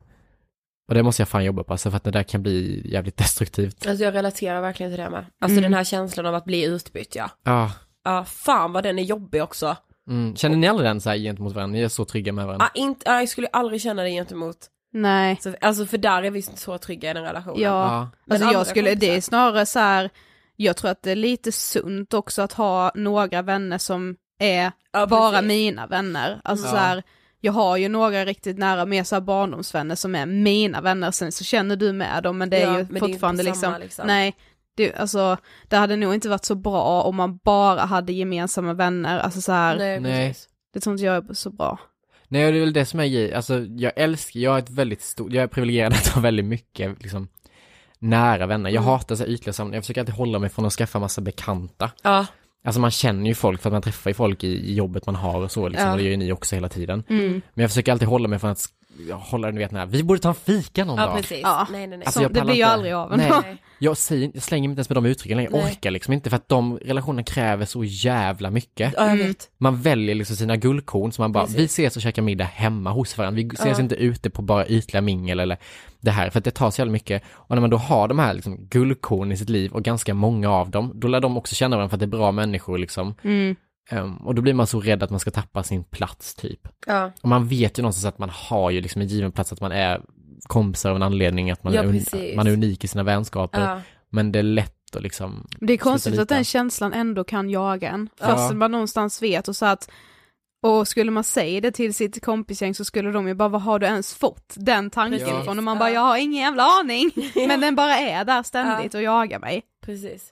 Och 0.89 0.95
det 0.95 1.03
måste 1.03 1.23
jag 1.23 1.29
fan 1.29 1.45
jobba 1.45 1.63
på, 1.65 1.73
alltså 1.73 1.91
för 1.91 1.97
att 1.97 2.05
det 2.05 2.11
där 2.11 2.23
kan 2.23 2.43
bli 2.43 2.83
jävligt 2.93 3.17
destruktivt. 3.17 3.87
Alltså 3.87 4.05
jag 4.05 4.15
relaterar 4.15 4.61
verkligen 4.61 4.93
till 4.93 5.01
det 5.01 5.11
med. 5.11 5.27
Alltså 5.41 5.53
Mm. 5.59 5.63
den 5.63 5.75
här 5.75 5.85
känslan 5.85 6.27
av 6.27 6.35
att 6.35 6.45
bli 6.45 6.65
utbytt 6.65 7.15
ja. 7.17 7.31
Ja, 7.45 7.73
Ja, 8.05 8.25
fan 8.25 8.73
vad 8.73 8.83
den 8.83 8.99
är 8.99 9.03
jobbig 9.03 9.43
också. 9.43 9.77
mm. 10.09 10.37
känner 10.37 10.57
ni 10.57 10.67
aldrig 10.69 10.89
den 10.89 11.01
så 11.01 11.11
här 11.11 11.17
gentemot 11.17 11.55
varandra? 11.55 11.73
Ni 11.73 11.83
är 11.83 11.89
så 11.89 12.05
trygga 12.05 12.33
med 12.33 12.47
varandra? 12.47 12.67
Ah, 12.67 12.71
inte, 12.75 13.11
jag 13.11 13.29
skulle 13.29 13.47
aldrig 13.47 13.83
känna 13.83 14.03
det 14.03 14.11
gentemot. 14.11 14.57
Nej. 14.93 15.39
Så, 15.41 15.55
alltså 15.61 15.87
för 15.87 15.99
där 15.99 16.23
är 16.23 16.31
vi 16.31 16.43
så 16.43 16.79
trygga 16.79 17.11
i 17.11 17.15
den 17.15 17.23
relationen. 17.25 17.61
Ja. 17.61 18.11
Ja. 18.27 18.35
Alltså 18.35 18.53
jag 18.53 18.67
skulle, 18.67 18.95
det 18.95 19.17
är 19.17 19.21
snarare 19.21 19.67
så 19.67 19.79
här, 19.79 20.11
jag 20.57 20.77
tror 20.77 20.91
att 20.91 21.03
det 21.03 21.11
är 21.11 21.17
lite 21.17 21.53
sunt 21.53 22.15
också 22.15 22.43
att 22.43 22.53
ha 22.53 22.93
några 22.95 23.43
vänner 23.43 23.79
som 23.79 24.17
är 24.39 24.73
Ja, 24.93 25.07
bara 25.07 25.43
mina 25.43 25.87
vänner. 25.87 26.41
Alltså 26.45 26.67
Ja. 26.67 26.71
så 26.71 26.77
här, 26.77 27.03
jag 27.41 27.53
har 27.53 27.77
ju 27.77 27.89
några 27.89 28.25
riktigt 28.25 28.59
nära, 28.59 28.87
mer 28.87 29.05
så 29.05 29.15
här 29.15 29.21
barndomsvänner 29.21 29.95
som 29.95 30.15
är 30.15 30.27
mina 30.27 30.81
vänner, 30.81 31.11
sen 31.11 31.33
så 31.33 31.45
känner 31.45 31.77
du 31.77 31.93
med 31.93 32.23
dem, 32.23 32.39
men 32.39 32.51
det 32.51 32.57
är 32.63 32.73
Ja, 32.73 32.79
ju 32.79 32.85
det 32.85 32.97
är 32.97 33.01
fortfarande 33.01 33.43
samma, 33.43 33.53
liksom, 33.55 33.75
liksom. 33.81 34.07
nej, 34.07 34.37
det, 34.77 34.95
alltså, 34.95 35.37
det 35.69 35.77
hade 35.77 35.97
nog 35.97 36.15
inte 36.15 36.29
varit 36.29 36.45
så 36.45 36.55
bra 36.55 37.03
om 37.03 37.17
man 37.17 37.37
bara 37.45 37.81
hade 37.81 38.13
gemensamma 38.13 38.73
vänner, 38.75 39.19
alltså 39.19 39.41
så 39.41 39.53
här, 39.53 40.01
Nej, 40.01 40.35
det 40.75 40.81
tror 40.81 40.93
inte 40.95 41.05
jag 41.05 41.31
är 41.31 41.35
så 41.35 41.51
bra. 41.51 41.79
Nej, 42.33 42.53
det 42.53 42.59
är 42.59 42.61
väl 42.61 42.73
det 42.73 42.85
som 42.85 43.01
är 43.01 43.07
grejen. 43.07 43.37
Alltså, 43.37 43.59
jag 43.61 43.93
älskar, 43.97 44.41
jag 44.41 44.51
har 44.51 44.59
ett 44.59 44.71
väldigt 44.71 45.03
stort, 45.03 45.33
jag 45.33 45.43
är 45.43 45.47
privilegierad 45.47 45.93
att 45.93 46.07
ha 46.09 46.21
väldigt 46.21 46.45
mycket, 46.47 47.03
liksom, 47.03 47.29
nära 47.99 48.47
vänner. 48.47 48.71
Jag 48.71 48.83
Mm. 48.83 48.89
hatar 48.93 49.15
så 49.17 49.23
här 49.23 49.31
ytliga 49.31 49.53
sammanhang. 49.53 49.75
Jag 49.75 49.85
försöker 49.85 50.01
alltid 50.01 50.15
hålla 50.15 50.39
mig 50.39 50.51
från 50.51 50.65
att 50.67 50.73
skaffa 50.73 50.99
massa 50.99 51.21
bekanta. 51.21 51.91
Ja, 52.03 52.27
Alltså 52.65 52.81
man 52.81 52.91
känner 52.91 53.27
ju 53.27 53.35
folk 53.35 53.63
för 53.63 53.69
att 53.69 53.73
man 53.73 53.83
träffar 53.83 54.11
ju 54.11 54.15
folk 54.15 54.45
i, 54.45 54.47
i 54.49 54.75
jobbet 54.75 55.07
man 55.07 55.15
har 55.15 55.41
och 55.41 55.51
så 55.51 55.69
liksom, 55.69 55.87
Ja. 55.87 55.93
och 55.93 55.99
det 55.99 56.05
gör 56.05 56.11
ju 56.11 56.17
ni 56.17 56.33
också 56.33 56.55
hela 56.55 56.69
tiden. 56.69 57.05
Mm. 57.09 57.33
Men 57.55 57.63
jag 57.63 57.71
försöker 57.71 57.93
alltid 57.93 58.09
hålla 58.09 58.29
mig 58.29 58.39
från 58.39 58.51
att 58.51 58.67
hålla, 59.13 59.51
du 59.53 59.59
vet, 59.59 59.71
den 59.71 59.79
här, 59.79 59.87
vi 59.87 60.03
borde 60.03 60.21
ta 60.21 60.29
en 60.29 60.35
fika 60.35 60.85
någon 60.85 60.99
ja 60.99 61.07
dag. 61.07 61.17
precis. 61.17 61.41
Ja. 61.43 61.67
Nej, 61.73 61.87
nej, 61.87 61.99
nej. 61.99 62.07
Alltså, 62.07 62.29
det 62.29 62.43
blir 62.45 62.55
ju 62.55 62.63
aldrig 62.63 62.93
av 62.93 63.17
Nej. 63.17 63.27
ändå. 63.27 63.41
Nej. 63.47 63.57
Jag, 63.79 63.97
säger, 63.97 64.31
jag 64.35 64.43
slänger 64.43 64.69
mig 64.69 64.73
inte 64.73 64.79
ens 64.79 64.89
med 64.89 64.97
de 64.97 65.07
uttrycken 65.07 65.37
längre, 65.37 65.51
jag 65.53 65.65
orkar 65.65 65.91
liksom 65.91 66.13
inte 66.15 66.31
för 66.31 66.37
att 66.37 66.49
de 66.49 66.79
relationerna 66.79 67.23
kräver 67.23 67.65
så 67.65 67.85
jävla 67.85 68.51
mycket. 68.51 68.95
Ja, 68.97 69.11
Mm. 69.11 69.35
Man 69.59 69.83
väljer 69.83 70.15
liksom 70.15 70.37
sina 70.37 70.57
guldkorn 70.57 71.13
så 71.13 71.23
man 71.23 71.33
bara, 71.33 71.45
Precis. 71.45 71.59
vi 71.61 71.65
ses 71.65 71.97
och 71.97 72.03
käkar 72.03 72.23
middag 72.23 72.45
hemma 72.45 72.91
hos 72.91 73.19
varandra. 73.19 73.37
Vi 73.43 73.49
ses 73.55 73.79
Ja. 73.79 73.83
inte 73.85 73.95
ute 73.95 74.31
på 74.31 74.43
bara 74.43 74.67
ytliga 74.67 75.01
mingel 75.01 75.41
eller 75.41 75.59
det 76.03 76.11
här, 76.11 76.31
för 76.31 76.39
att 76.39 76.45
det 76.45 76.51
tar 76.51 76.71
så 76.71 76.81
jävla 76.81 76.93
mycket. 76.93 77.23
Och 77.33 77.57
när 77.57 77.61
man 77.61 77.71
då 77.71 77.77
har 77.77 78.09
de 78.09 78.19
här 78.19 78.35
liksom 78.35 78.57
guldkorn 78.69 79.33
i 79.33 79.37
sitt 79.37 79.49
liv 79.51 79.73
och 79.73 79.83
ganska 79.83 80.15
många 80.15 80.51
av 80.51 80.71
dem, 80.71 80.93
då 80.95 81.09
lär 81.09 81.21
de 81.21 81.37
också 81.37 81.55
känna 81.55 81.77
varandra 81.77 81.89
för 81.91 81.97
att 81.97 82.01
det 82.01 82.05
är 82.05 82.19
bra 82.19 82.33
människor 82.33 82.79
liksom. 82.79 83.15
Mm. 83.23 83.57
Ehm, 83.91 84.17
och 84.17 84.35
då 84.35 84.43
blir 84.43 84.55
man 84.55 84.67
så 84.67 84.81
rädd 84.81 85.03
att 85.03 85.11
man 85.11 85.21
ska 85.21 85.31
tappa 85.31 85.63
sin 85.63 85.85
plats 85.85 86.35
typ. 86.35 86.61
Ja, 86.87 87.11
Och 87.23 87.29
man 87.29 87.49
vet 87.49 87.79
ju 87.79 87.83
någonstans 87.83 88.05
att 88.15 88.19
man 88.19 88.31
har 88.33 88.71
ju 88.71 88.81
liksom 88.81 89.03
en 89.03 89.09
given 89.09 89.33
plats, 89.33 89.53
att 89.53 89.61
man 89.61 89.73
är 89.73 90.01
kompisar 90.47 90.91
av 90.91 90.97
en 90.97 91.03
anledning, 91.03 91.51
att 91.51 91.65
man, 91.65 91.73
Ja, 91.75 91.83
är, 91.83 91.87
un- 91.87 92.37
man 92.37 92.47
är 92.47 92.53
unik 92.53 92.85
i 92.85 92.89
sina 92.89 93.03
vänskaper. 93.03 93.61
ja. 93.61 93.81
Men 94.11 94.33
det 94.33 94.39
är 94.39 94.43
lätt 94.43 94.97
att 94.97 95.03
liksom 95.03 95.47
Det 95.61 95.73
är 95.73 95.77
konstigt 95.77 96.19
att 96.19 96.29
den 96.29 96.45
känslan 96.45 96.93
ändå 96.93 97.25
kan 97.25 97.51
jaga 97.51 97.91
en, 97.91 98.09
Ja. 98.21 98.27
fast 98.27 98.55
man 98.55 98.73
någonstans 98.73 99.23
vet 99.23 99.49
och 99.49 99.57
så 99.57 99.67
att 99.67 99.91
och 100.63 100.89
skulle 100.89 101.11
man 101.11 101.25
säga 101.25 101.61
det 101.61 101.71
till 101.73 101.95
sitt 101.95 102.25
kompisgäng 102.25 102.75
så 102.75 102.85
skulle 102.85 103.11
de 103.11 103.29
ju 103.29 103.35
bara, 103.35 103.49
vad 103.49 103.63
har 103.63 103.79
du 103.79 103.87
ens 103.87 104.15
fått 104.15 104.55
den 104.57 104.91
tanken 104.91 105.29
ifrån? 105.41 105.59
Och 105.59 105.65
man 105.65 105.75
Ja. 105.77 105.79
bara, 105.79 105.91
jag 105.91 106.01
har 106.01 106.17
ingen 106.17 106.43
jävla 106.43 106.63
aning. 106.63 107.11
Men 107.49 107.61
den 107.61 107.75
bara 107.75 107.97
är 107.99 108.25
där 108.25 108.43
ständigt 108.43 108.95
och 108.95 109.03
jagar 109.03 109.39
mig. 109.39 109.63
Precis. 109.85 110.31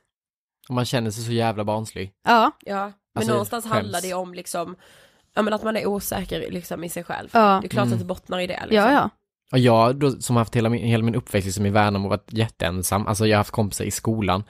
Och 0.69 0.75
man 0.75 0.85
känner 0.85 1.11
sig 1.11 1.25
så 1.25 1.33
jävla 1.33 1.65
barnslig. 1.65 2.13
Ja, 2.25 2.51
Ja, 2.65 2.85
men 2.85 2.93
Alltså, 3.15 3.33
någonstans 3.33 3.65
skäms. 3.65 3.75
handlar 3.75 4.01
det 4.01 4.15
om 4.15 4.35
liksom, 4.35 4.77
ja 5.35 5.43
men 5.43 5.53
att 5.55 5.63
man 5.65 5.77
är 5.77 5.87
osäker 5.87 6.51
liksom 6.51 6.85
i 6.85 6.89
sig 6.89 7.05
själv. 7.05 7.29
Ja. 7.33 7.59
Det 7.63 7.67
är 7.67 7.69
klart 7.69 7.83
Mm. 7.87 7.93
att 7.93 7.99
det 7.99 8.05
bottnar 8.07 8.39
i 8.41 8.47
det 8.47 8.61
liksom. 8.61 8.77
ja, 8.77 8.93
ja. 8.93 9.11
Och 9.53 9.59
jag 9.59 9.97
då, 9.97 10.11
som 10.11 10.37
har 10.37 10.41
haft 10.41 10.57
hela 10.57 10.69
min, 10.69 10.85
hela 10.87 11.05
min 11.05 11.15
uppväxt 11.15 11.47
liksom 11.47 11.67
i 11.67 11.71
Värnamo 11.71 12.05
och 12.05 12.11
varit 12.11 12.33
jätteensam, 12.33 13.07
alltså 13.07 13.27
jag 13.27 13.37
har 13.37 13.41
haft 13.41 13.51
kompisar 13.51 13.85
i 13.85 13.91
skolan, 13.91 14.45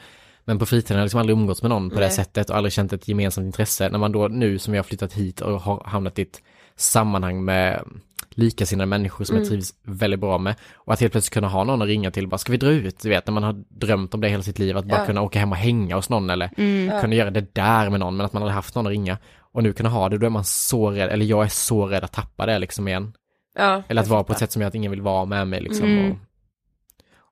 men 0.51 0.59
på 0.59 0.67
fritiden 0.67 0.97
har 0.97 1.01
jag 1.01 1.05
liksom 1.05 1.21
aldrig 1.21 1.37
umgåtts 1.39 1.63
med 1.63 1.69
någon 1.71 1.89
på 1.91 1.95
det 1.95 2.01
Nej. 2.01 2.11
sättet 2.11 2.51
och 2.51 2.57
aldrig 2.57 2.73
känt 2.73 2.93
ett 2.93 3.09
gemensamt 3.09 3.45
intresse. 3.45 3.89
När 3.89 3.99
man 3.99 4.13
då 4.13 4.29
nu 4.29 4.59
som 4.59 4.75
jag 4.75 4.79
har 4.79 4.85
flyttat 4.85 5.13
hit 5.13 5.41
och 5.41 5.61
har 5.61 5.83
hamnat 5.87 6.19
i 6.19 6.23
ett 6.23 6.43
sammanhang 6.77 7.45
med 7.45 7.85
likasinnade 8.31 8.87
människor 8.87 9.25
som 9.25 9.37
jag 9.37 9.43
Mm. 9.43 9.49
trivs 9.51 9.75
väldigt 9.83 10.21
bra 10.21 10.39
med. 10.39 10.55
Och 10.75 10.93
att 10.93 11.01
helt 11.01 11.13
plötsligt 11.13 11.35
kunna 11.35 11.49
ha 11.49 11.65
någon 11.65 11.83
att 11.83 11.89
ringa 11.89 12.11
till, 12.11 12.29
bara 12.29 12.39
ska 12.39 12.53
vi 12.53 12.59
dra 12.59 12.71
ut? 12.71 13.01
Du 13.03 13.09
vet, 13.09 13.27
när 13.27 13.33
man 13.35 13.43
har 13.43 13.65
drömt 13.69 14.15
om 14.15 14.21
det 14.21 14.29
hela 14.29 14.43
sitt 14.43 14.59
liv, 14.59 14.77
att 14.77 14.85
bara 14.85 14.99
Ja. 15.01 15.07
kunna 15.07 15.23
åka 15.23 15.39
hem 15.39 15.51
och 15.53 15.57
hänga 15.59 15.97
hos 15.97 16.09
någon 16.09 16.31
eller 16.31 16.51
Mm. 16.57 17.01
kunna 17.01 17.15
göra 17.15 17.31
det 17.31 17.55
där 17.55 17.91
med 17.91 18.01
någon, 18.01 18.17
men 18.17 18.27
att 18.27 18.33
man 18.33 18.43
hade 18.43 18.55
haft 18.55 18.75
någon 18.75 18.87
att 18.87 18.91
ringa. 18.91 19.19
Och 19.53 19.63
nu 19.63 19.73
kunna 19.73 19.89
ha 19.89 20.09
det, 20.09 20.19
då 20.19 20.27
är 20.27 20.31
man 20.31 20.45
så 20.45 20.91
rädd, 20.91 21.11
eller 21.11 21.27
jag 21.27 21.45
är 21.45 21.49
så 21.49 21.87
rädd 21.87 22.05
att 22.05 22.13
tappa 22.13 22.47
det 22.47 22.59
liksom 22.59 22.89
igen. 22.89 23.13
Ja, 23.59 23.83
Eller 23.89 24.03
att 24.03 24.09
jag 24.09 24.15
vara 24.15 24.25
på 24.25 24.33
ett 24.33 24.39
sätt 24.39 24.53
som 24.53 24.63
gör 24.63 24.69
att 24.69 24.75
ingen 24.75 24.91
vill 24.91 25.03
vara 25.03 25.25
med 25.25 25.49
mig 25.49 25.61
liksom. 25.61 25.87
Mm. 25.87 26.11
Och, 26.11 26.17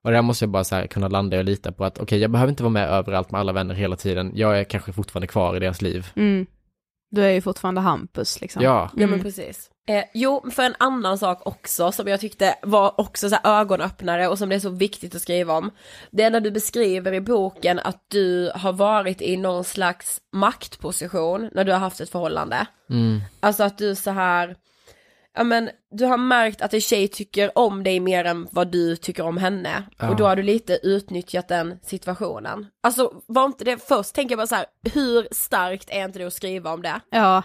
och 0.04 0.10
där 0.10 0.22
måste 0.22 0.44
jag 0.44 0.50
bara 0.50 0.64
så 0.64 0.74
här 0.74 0.86
kunna 0.86 1.08
landa 1.08 1.38
och 1.38 1.44
lita 1.44 1.72
på 1.72 1.84
att 1.84 1.98
okej, 1.98 2.18
jag 2.18 2.30
behöver 2.30 2.50
inte 2.50 2.62
vara 2.62 2.72
med 2.72 2.88
överallt 2.88 3.30
med 3.30 3.40
alla 3.40 3.52
vänner 3.52 3.74
hela 3.74 3.96
tiden. 3.96 4.32
Jag 4.34 4.60
är 4.60 4.64
kanske 4.64 4.92
fortfarande 4.92 5.26
kvar 5.26 5.56
i 5.56 5.58
deras 5.58 5.82
liv. 5.82 6.06
Mm. 6.16 6.46
Du 7.10 7.24
är 7.24 7.30
ju 7.30 7.40
fortfarande 7.40 7.80
Hampus 7.80 8.40
liksom. 8.40 8.62
Ja. 8.62 8.90
Ja 8.96 9.06
men 9.06 9.22
precis. 9.22 9.70
Eh, 9.88 10.04
jo, 10.14 10.50
för 10.50 10.62
en 10.62 10.74
annan 10.78 11.18
sak 11.18 11.46
också 11.46 11.92
som 11.92 12.08
jag 12.08 12.20
tyckte 12.20 12.54
var 12.62 13.00
också 13.00 13.28
så 13.28 13.36
här 13.42 13.60
ögonöppnare 13.60 14.28
och 14.28 14.38
som 14.38 14.48
det 14.48 14.54
är 14.54 14.60
så 14.60 14.70
viktigt 14.70 15.14
att 15.14 15.22
skriva 15.22 15.54
om. 15.54 15.70
Det 16.10 16.22
är 16.22 16.30
när 16.30 16.40
du 16.40 16.50
beskriver 16.50 17.12
i 17.12 17.20
boken 17.20 17.78
att 17.78 18.04
du 18.08 18.52
har 18.54 18.72
varit 18.72 19.22
i 19.22 19.36
någon 19.36 19.64
slags 19.64 20.20
maktposition 20.32 21.50
när 21.54 21.64
du 21.64 21.72
har 21.72 21.78
haft 21.78 22.00
ett 22.00 22.10
förhållande. 22.10 22.66
Mm. 22.90 23.20
Alltså 23.40 23.62
att 23.64 23.78
du 23.78 23.94
så 23.94 24.10
här, 24.10 24.56
ja 25.36 25.44
men 25.44 25.70
du 25.90 26.04
har 26.04 26.16
märkt 26.18 26.62
att 26.62 26.74
en 26.74 26.80
tjej 26.80 27.08
tycker 27.08 27.58
om 27.58 27.84
dig 27.84 28.00
mer 28.00 28.24
än 28.24 28.48
vad 28.50 28.68
du 28.72 28.96
tycker 28.96 29.22
om 29.22 29.36
henne. 29.36 29.82
Ja. 29.98 30.08
Och 30.10 30.16
då 30.16 30.26
har 30.26 30.36
du 30.36 30.42
lite 30.42 30.78
utnyttjat 30.82 31.48
den 31.48 31.78
situationen. 31.82 32.66
Alltså 32.82 33.22
var 33.26 33.44
inte 33.44 33.64
det, 33.64 33.88
först 33.88 34.14
tänker 34.14 34.32
jag 34.32 34.38
bara 34.38 34.46
så 34.46 34.54
här, 34.54 34.66
hur 34.94 35.28
starkt 35.30 35.90
är 35.90 36.04
inte 36.04 36.18
det 36.18 36.24
att 36.24 36.32
skriva 36.32 36.72
om 36.72 36.82
det? 36.82 37.00
Ja, 37.10 37.42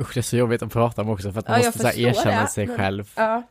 Usch 0.00 0.14
det 0.14 0.20
är 0.20 0.22
så 0.22 0.36
jobbigt 0.36 0.62
att 0.62 0.72
prata 0.72 1.02
om 1.02 1.08
också 1.08 1.32
för 1.32 1.38
att 1.40 1.48
man 1.48 1.60
Ja, 1.60 1.66
måste 1.66 1.92
så 1.92 1.98
erkänna 2.00 2.40
det, 2.42 2.48
sig 2.48 2.66
men- 2.66 2.76
själv. 2.76 3.12
Ja. 3.16 3.42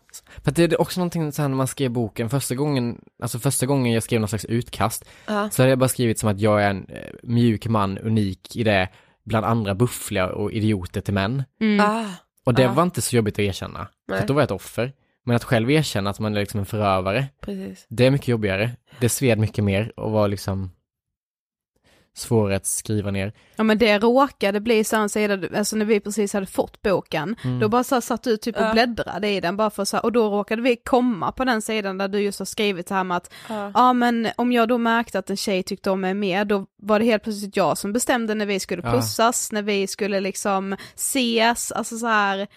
För 0.43 0.49
att 0.51 0.55
det 0.55 0.63
är 0.63 0.81
också 0.81 0.99
någonting 0.99 1.31
så 1.31 1.41
här 1.41 1.49
när 1.49 1.55
man 1.57 1.67
skrev 1.67 1.91
boken, 1.91 2.29
första 2.29 2.55
gången, 2.55 3.01
alltså 3.23 3.39
första 3.39 3.65
gången 3.65 3.93
jag 3.93 4.03
skrev 4.03 4.19
någon 4.21 4.27
slags 4.27 4.45
utkast, 4.45 5.05
Ja. 5.27 5.49
så 5.49 5.61
hade 5.61 5.69
jag 5.69 5.79
bara 5.79 5.89
skrivit 5.89 6.19
som 6.19 6.29
att 6.29 6.39
jag 6.39 6.63
är 6.63 6.69
en 6.69 6.85
eh, 6.89 7.11
mjuk 7.23 7.67
man, 7.67 7.97
unik 7.97 8.55
i 8.55 8.63
det, 8.63 8.89
bland 9.23 9.45
andra 9.45 9.75
buffliga 9.75 10.27
och 10.29 10.51
idioter 10.51 11.01
till 11.01 11.13
män. 11.13 11.43
Ah. 11.81 12.05
Och 12.45 12.53
det 12.53 12.61
Ja. 12.61 12.71
var 12.73 12.83
inte 12.83 13.01
så 13.01 13.15
jobbigt 13.15 13.35
att 13.35 13.39
erkänna, 13.39 13.79
för 13.79 14.11
Nej. 14.13 14.19
att 14.21 14.27
då 14.27 14.33
var 14.33 14.41
jag 14.41 14.45
ett 14.45 14.51
offer. 14.51 14.93
Men 15.25 15.35
att 15.35 15.43
själv 15.43 15.71
erkänna 15.71 16.09
att 16.09 16.19
man 16.19 16.35
är 16.35 16.39
liksom 16.39 16.59
en 16.59 16.65
förövare, 16.65 17.27
Precis. 17.41 17.85
det 17.89 18.05
är 18.05 18.11
mycket 18.11 18.27
jobbigare. 18.27 18.71
Det 18.99 19.09
sved 19.09 19.39
mycket 19.39 19.63
mer 19.63 19.99
och 19.99 20.11
var 20.11 20.27
liksom 20.27 20.71
svårare 22.13 22.55
att 22.55 22.65
skriva 22.65 23.11
ner. 23.11 23.33
ja 23.55 23.63
men 23.63 23.77
det 23.77 23.99
råkade 23.99 24.59
bli 24.59 24.83
så 24.83 25.09
sida, 25.09 25.57
alltså 25.57 25.75
när 25.75 25.85
vi 25.85 25.99
precis 25.99 26.33
hade 26.33 26.45
fått 26.45 26.81
boken, 26.81 27.35
då 27.61 27.69
bara 27.69 27.83
så 27.83 27.95
här 27.95 28.01
satt 28.01 28.23
du 28.23 28.37
typ 28.37 28.55
och 28.57 28.61
Ja. 28.63 28.73
bläddrade 28.73 29.29
i 29.29 29.39
den 29.41 29.57
bara 29.57 29.69
för 29.69 29.85
så 29.85 29.97
här, 29.97 30.05
och 30.05 30.11
då 30.11 30.29
råkade 30.29 30.61
vi 30.61 30.75
komma 30.75 31.31
på 31.31 31.45
den 31.45 31.61
sidan 31.61 31.97
där 31.97 32.07
du 32.07 32.19
just 32.19 32.39
har 32.39 32.45
skrivit 32.45 32.87
så 32.87 32.93
här 32.93 33.03
med 33.03 33.17
att 33.17 33.33
Ja. 33.49 33.71
Ja 33.73 33.93
men 33.93 34.27
om 34.35 34.51
jag 34.51 34.67
då 34.67 34.77
märkte 34.77 35.19
att 35.19 35.29
en 35.29 35.37
tjej 35.37 35.63
tyckte 35.63 35.91
om 35.91 36.01
mig 36.01 36.13
mer, 36.13 36.45
då 36.45 36.65
var 36.81 36.99
det 36.99 37.05
helt 37.05 37.23
plötsligt 37.23 37.57
jag 37.57 37.77
som 37.77 37.93
bestämde 37.93 38.35
när 38.35 38.45
vi 38.45 38.59
skulle 38.59 38.81
Ja. 38.85 38.91
pussas, 38.91 39.51
när 39.51 39.61
vi 39.61 39.87
skulle 39.87 40.19
liksom 40.19 40.75
ses, 40.95 41.71
alltså 41.71 41.97
så 41.97 42.07
här. 42.07 42.47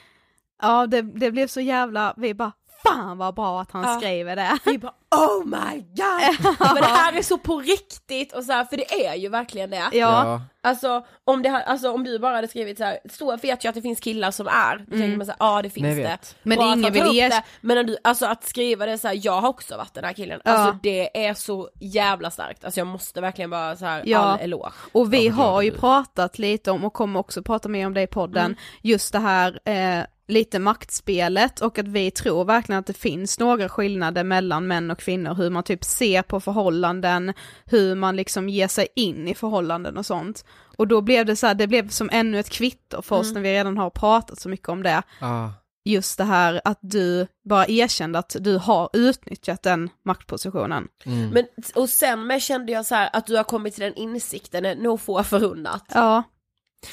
Ja 0.63 0.87
det, 0.87 1.03
det 1.03 1.31
blev 1.31 1.47
så 1.47 1.61
jävla, 1.61 2.15
vi 2.17 2.35
bara 2.35 2.53
fan 2.87 3.19
vad 3.19 3.35
bra 3.35 3.61
att 3.61 3.71
han 3.73 3.83
Ja. 3.83 3.99
skriver 4.01 4.37
det. 4.37 4.59
Vi 4.65 4.79
bara 4.79 4.93
oh 5.11 5.45
my 5.45 5.79
god! 5.81 6.57
Men 6.75 6.75
det 6.83 6.85
här 6.89 7.13
är 7.13 7.23
så 7.23 7.39
på 7.39 7.61
riktigt 7.61 8.33
och 8.33 8.45
så 8.45 8.53
här, 8.53 8.65
för 8.65 8.77
det 8.77 9.07
är 9.07 9.15
ju 9.15 9.29
verkligen 9.29 9.71
det. 9.71 9.89
Ja, 9.93 10.41
Alltså 10.63 11.05
om, 11.25 11.43
det, 11.43 11.49
alltså 11.65 11.91
om 11.93 12.05
du 12.05 12.19
bara 12.19 12.35
hade 12.35 12.49
skrivit 12.49 12.79
så 12.79 12.85
här, 12.85 12.99
så 13.13 13.37
vet 13.37 13.65
jag 13.65 13.69
att 13.71 13.75
det 13.75 13.83
finns 13.83 14.01
killar 14.01 14.31
som 14.31 14.47
är, 14.49 14.79
då 14.89 14.99
tänker 14.99 15.17
man 15.17 15.27
så 15.27 15.33
här, 15.33 15.37
ja 15.57 15.63
det 15.63 15.71
finns 15.71 15.85
Nej, 15.85 15.95
det. 16.03 16.19
Men 16.43 16.59
Bra 16.59 16.73
ingen 16.73 16.93
vill 16.93 17.07
ge- 17.13 17.29
det. 17.29 17.43
Men 17.61 17.77
när 17.77 17.85
du, 17.85 17.97
alltså 18.05 18.27
att 18.27 18.45
skriva 18.45 18.87
det 18.87 18.99
så 18.99 19.09
här, 19.09 19.21
jag 19.23 19.41
har 19.41 19.49
också 19.49 19.77
varit 19.77 19.95
den 19.95 20.05
här 20.05 20.13
killen, 20.13 20.41
Ja. 20.45 20.51
alltså 20.51 20.79
det 20.83 21.27
är 21.27 21.35
så 21.35 21.71
jävla 21.81 22.31
starkt, 22.31 22.65
alltså 22.65 22.81
jag 22.81 22.87
måste 22.87 23.21
verkligen 23.21 23.51
bara 23.51 23.77
så 23.77 23.85
här, 23.85 24.03
Ja. 24.07 24.19
all 24.19 24.41
eloge. 24.41 24.73
och 24.93 25.13
vi 25.13 25.29
har 25.29 25.63
ju 25.63 25.71
pratat 25.71 26.39
lite 26.39 26.71
om, 26.71 26.85
och 26.85 26.93
kommer 26.93 27.21
också 27.21 27.43
prata 27.43 27.69
mer 27.69 27.87
om 27.87 27.95
det 27.95 28.03
i 28.03 28.07
podden, 28.07 28.45
Mm. 28.47 28.59
just 28.83 29.13
det 29.13 29.19
här 29.19 29.61
eh, 29.65 30.05
lite 30.29 30.59
maktspelet 30.59 31.61
och 31.61 31.79
att 31.79 31.89
vi 31.89 32.11
tror 32.11 32.45
verkligen 32.45 32.79
att 32.79 32.87
det 32.87 32.93
finns 32.93 33.39
några 33.39 33.69
skillnader 33.69 34.25
mellan 34.25 34.67
män 34.67 34.91
och 34.91 34.99
kvinnor, 34.99 35.35
hur 35.35 35.51
man 35.51 35.63
typ 35.63 35.85
ser 35.85 36.23
på 36.23 36.41
förhållanden, 36.41 37.33
hur 37.65 37.95
man 37.95 38.17
liksom 38.17 38.49
ger 38.49 38.69
sig 38.69 38.89
in 38.97 39.29
i 39.29 39.35
förhållanden 39.35 39.97
och 39.97 40.07
sånt. 40.07 40.45
Och 40.79 40.89
då 40.89 41.01
blev 41.01 41.27
det 41.27 41.37
så 41.37 41.47
här, 41.47 41.55
det 41.55 41.67
blev 41.67 41.89
som 41.89 42.11
ännu 42.13 42.39
ett 42.39 42.51
kvitto 42.51 43.03
för 43.03 43.17
oss 43.17 43.31
Mm. 43.31 43.35
när 43.35 43.41
vi 43.51 43.55
redan 43.57 43.79
har 43.79 43.91
pratat 43.91 44.41
så 44.41 44.49
mycket 44.49 44.69
om 44.69 44.83
det, 44.83 45.03
Ah. 45.21 45.49
just 45.85 46.19
det 46.19 46.25
här 46.25 46.61
att 46.65 46.79
du 46.83 47.27
bara 47.49 47.67
erkände 47.69 48.19
att 48.19 48.37
du 48.41 48.57
har 48.59 48.91
utnyttjat 48.93 49.63
den 49.63 49.91
maktpositionen. 50.05 50.89
Mm. 51.07 51.29
Men, 51.31 51.45
och 51.75 51.89
sen 51.89 52.27
med 52.27 52.43
kände 52.43 52.73
jag 52.73 52.87
så 52.87 52.95
här 52.95 53.11
att 53.13 53.27
du 53.27 53.37
har 53.37 53.45
kommit 53.45 53.75
till 53.75 53.83
den 53.85 53.95
insikten 53.95 54.65
är 54.65 54.75
nog 54.77 55.01
få 55.01 55.23
förunnat. 55.23 55.85
Ja, 55.95 56.23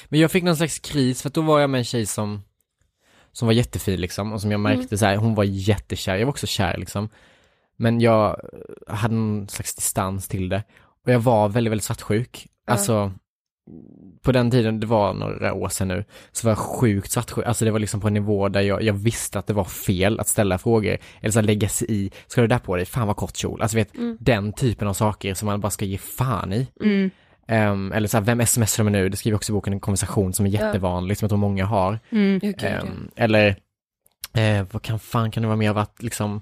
Men 0.09 0.19
jag 0.19 0.31
fick 0.31 0.43
någon 0.43 0.55
slags 0.57 0.79
kris 0.79 1.21
för 1.21 1.29
att 1.29 1.33
då 1.33 1.41
var 1.41 1.59
jag 1.59 1.69
med 1.69 1.79
en 1.79 1.85
tjej 1.85 2.05
som 2.05 2.41
som 3.31 3.45
var 3.45 3.53
jättefin 3.53 4.01
liksom 4.01 4.33
och 4.33 4.41
som 4.41 4.51
jag 4.51 4.59
märkte 4.59 4.97
så 4.97 5.05
här, 5.05 5.15
hon 5.15 5.35
var 5.35 5.43
jättekär, 5.43 6.15
jag 6.15 6.25
var 6.25 6.31
också 6.31 6.47
kär 6.47 6.77
liksom. 6.77 7.09
Men 7.77 8.01
jag 8.01 8.41
hade 8.87 9.15
någon 9.15 9.49
slags 9.49 9.75
distans 9.75 10.27
till 10.27 10.49
det. 10.49 10.63
Och 11.05 11.11
jag 11.11 11.19
var 11.19 11.49
väldigt, 11.49 11.71
väldigt 11.71 11.85
svartsjuk. 11.85 12.47
Alltså, 12.67 13.11
på 14.21 14.31
den 14.31 14.51
tiden, 14.51 14.79
det 14.79 14.87
var 14.87 15.13
några 15.13 15.53
år 15.53 15.69
sedan 15.69 15.87
nu, 15.87 16.05
så 16.31 16.47
var 16.47 16.51
jag 16.51 16.57
sjukt 16.57 17.11
svartsjuk. 17.11 17.45
Alltså 17.45 17.65
det 17.65 17.71
var 17.71 17.79
liksom 17.79 18.01
på 18.01 18.07
en 18.07 18.13
nivå 18.13 18.49
där 18.49 18.61
jag, 18.61 18.83
jag 18.83 18.93
visste 18.93 19.39
att 19.39 19.47
det 19.47 19.53
var 19.53 19.63
fel 19.63 20.19
att 20.19 20.27
ställa 20.27 20.57
frågor. 20.57 20.97
Eller 21.21 21.31
så 21.31 21.39
här, 21.39 21.45
lägga 21.45 21.69
sig 21.69 21.87
i, 21.89 22.11
ska 22.27 22.41
du 22.41 22.47
där 22.47 22.59
på 22.59 22.75
dig? 22.75 22.85
Fan 22.85 23.07
vad 23.07 23.15
kort 23.15 23.35
kjol. 23.35 23.61
Alltså 23.61 23.77
vet, 23.77 23.89
den 24.19 24.53
typen 24.53 24.87
av 24.87 24.93
saker 24.93 25.33
som 25.33 25.45
man 25.45 25.59
bara 25.59 25.69
ska 25.69 25.85
ge 25.85 25.97
fan 25.97 26.53
i. 26.53 26.67
mm. 26.83 27.11
Ehm, 27.51 27.91
eller 27.91 28.07
så 28.07 28.17
här, 28.17 28.23
vem 28.23 28.45
smsar 28.45 28.83
de 28.83 28.89
nu? 28.89 29.09
Det 29.09 29.17
skriver 29.17 29.35
också 29.35 29.51
i 29.51 29.53
boken, 29.53 29.73
en 29.73 29.79
konversation 29.79 30.33
som 30.33 30.45
är 30.45 30.49
jättevanlig, 30.49 31.17
som 31.17 31.25
jag 31.25 31.29
tror 31.29 31.39
många 31.39 31.65
har. 31.65 31.99
Mm. 32.09 32.39
Ehm, 32.57 33.09
eller, 33.15 33.55
eh, 34.33 34.65
vad 34.71 34.81
kan 34.81 34.99
fan 34.99 35.31
kan 35.31 35.43
det 35.43 35.47
vara 35.47 35.57
mer 35.57 35.69
av 35.69 35.77
att 35.77 36.03
liksom, 36.03 36.41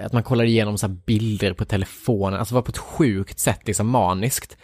att 0.00 0.12
man 0.12 0.22
kollar 0.22 0.44
igenom 0.44 0.78
så 0.78 0.86
här 0.86 0.94
bilder 1.06 1.52
på 1.52 1.64
telefonen, 1.64 2.38
alltså 2.38 2.54
var 2.54 2.62
på 2.62 2.70
ett 2.70 2.78
sjukt 2.78 3.38
sätt 3.38 3.60
liksom 3.66 3.88
maniskt. 3.88 4.56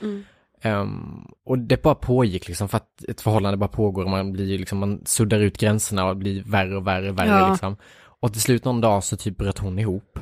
Ehm, 0.62 1.24
och 1.44 1.58
det 1.58 1.82
bara 1.82 1.94
pågick 1.94 2.48
liksom 2.48 2.68
för 2.68 2.76
att 2.76 3.04
ett 3.08 3.20
förhållande 3.20 3.56
bara 3.56 3.68
pågår 3.68 4.04
och 4.04 4.10
man 4.10 4.32
blir 4.32 4.58
liksom, 4.58 4.78
man 4.78 5.02
suddar 5.04 5.40
ut 5.40 5.58
gränserna 5.58 6.04
och 6.04 6.16
blir 6.16 6.42
värre 6.46 6.76
och 6.76 6.86
värre 6.86 7.10
och 7.10 7.18
värre 7.18 7.28
Ja. 7.28 7.50
liksom. 7.50 7.76
Och 8.20 8.32
till 8.32 8.42
slut 8.42 8.64
någon 8.64 8.80
dag 8.80 9.04
så 9.04 9.16
typ 9.16 9.36
bröt 9.36 9.58
hon 9.58 9.78
ihop. 9.78 10.18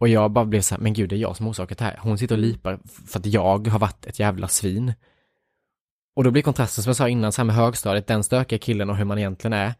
Och 0.00 0.08
jag 0.08 0.30
bara 0.30 0.44
blev 0.44 0.60
så 0.60 0.74
här, 0.74 0.82
men 0.82 0.92
gud 0.92 1.08
det 1.08 1.16
är 1.16 1.20
jag 1.20 1.36
som 1.36 1.46
orsakat 1.48 1.78
det 1.78 1.84
här. 1.84 1.98
Hon 2.02 2.18
sitter 2.18 2.34
och 2.34 2.40
lipar 2.40 2.78
för 3.06 3.18
att 3.18 3.26
jag 3.26 3.68
har 3.68 3.78
varit 3.78 4.06
ett 4.06 4.18
jävla 4.18 4.48
svin. 4.48 4.92
Och 6.16 6.24
då 6.24 6.30
blir 6.30 6.42
kontrasten 6.42 6.84
som 6.84 6.90
jag 6.90 6.96
sa 6.96 7.08
innan, 7.08 7.32
så 7.32 7.40
här 7.40 7.46
med 7.46 7.56
högstadiet, 7.56 8.06
den 8.06 8.24
stökiga 8.24 8.58
killen 8.58 8.90
och 8.90 8.96
hur 8.96 9.04
man 9.04 9.18
egentligen 9.18 9.52
är. 9.52 9.74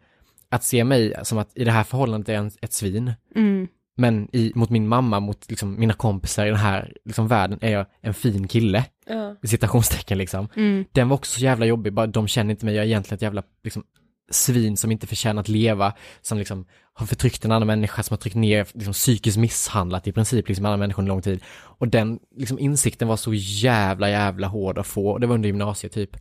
Att 0.49 0.65
se 0.65 0.85
mig 0.85 1.15
som 1.23 1.39
att 1.39 1.51
i 1.55 1.65
det 1.65 1.71
här 1.71 1.85
förhållandet 1.85 2.29
är 2.29 2.33
jag 2.33 2.53
ett 2.61 2.73
svin. 2.73 3.13
Mm. 3.35 3.69
Men 3.97 4.29
i, 4.33 4.53
mot 4.55 4.71
min 4.71 4.89
mamma, 4.89 5.21
mot 5.21 5.51
liksom 5.51 5.81
mina 5.81 5.93
kompisar 5.93 6.47
i 6.47 6.49
den 6.49 6.59
här 6.59 6.93
liksom, 7.05 7.29
världen 7.29 7.59
är 7.63 7.71
jag 7.71 7.87
en 8.01 8.15
fin 8.15 8.49
kille. 8.49 8.85
Ja. 9.07 9.37
I 9.43 9.49
citationstecken 9.49 10.19
liksom. 10.19 10.49
Mm. 10.57 10.85
Den 10.93 11.09
var 11.09 11.17
också 11.17 11.39
så 11.39 11.45
jävla 11.45 11.67
jobbig, 11.67 11.93
bara 11.93 12.07
de 12.07 12.29
känner 12.29 12.51
inte 12.51 12.65
mig, 12.65 12.75
jag 12.75 12.83
är 12.83 12.87
egentligen 12.87 13.17
ett 13.17 13.23
jävla 13.23 13.43
liksom, 13.65 13.85
svin 14.31 14.77
som 14.77 14.93
inte 14.93 15.07
förtjänar 15.07 15.41
att 15.41 15.49
leva, 15.49 15.93
som 16.21 16.39
liksom 16.39 16.67
har 16.93 17.07
förtryckt 17.07 17.45
en 17.45 17.53
annan 17.53 17.67
människa, 17.67 18.03
som 18.03 18.15
har 18.15 18.19
tryckt 18.19 18.37
ner, 18.37 18.67
liksom 18.75 18.93
psykiskt 18.93 19.39
misshandlat 19.39 20.07
i 20.07 20.13
princip 20.13 20.49
liksom 20.49 20.67
andra 20.67 20.77
människor 20.77 21.03
under 21.03 21.13
lång 21.13 21.23
tid. 21.23 21.43
Och 21.53 21.89
den 21.89 22.19
liksom 22.37 22.59
insikten 22.59 23.09
var 23.09 23.17
så 23.17 23.35
jävla 23.35 24.11
jävla 24.11 24.47
hård 24.47 24.79
att 24.79 24.87
få, 24.87 25.11
och 25.11 25.21
det 25.21 25.27
var 25.27 25.35
under 25.35 25.47
gymnasiet 25.47 25.93
typ. 25.93 26.17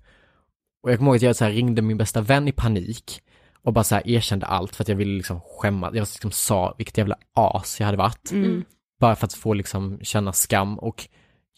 Och 0.83 0.91
jag 0.91 0.97
kommer 0.97 1.11
ihåg 1.11 1.15
att 1.15 1.21
jag 1.21 1.35
så 1.35 1.45
här 1.45 1.51
ringde 1.51 1.81
min 1.81 1.97
bästa 1.97 2.21
vän 2.21 2.47
i 2.47 2.51
panik 2.51 3.21
och 3.63 3.73
bara 3.73 3.83
så 3.83 3.95
här 3.95 4.07
erkände 4.07 4.45
allt 4.45 4.75
för 4.75 4.83
att 4.83 4.87
jag 4.87 4.95
ville 4.95 5.17
liksom 5.17 5.41
skämma, 5.41 5.87
jag 5.87 6.01
liksom 6.01 6.31
sa 6.31 6.75
vilket 6.77 6.97
jävla 6.97 7.17
as 7.33 7.79
jag 7.79 7.85
hade 7.85 7.97
varit. 7.97 8.31
Mm. 8.31 8.63
Bara 8.99 9.15
för 9.15 9.25
att 9.25 9.33
få 9.33 9.53
liksom 9.53 9.99
känna 10.01 10.33
skam 10.33 10.79
och 10.79 11.07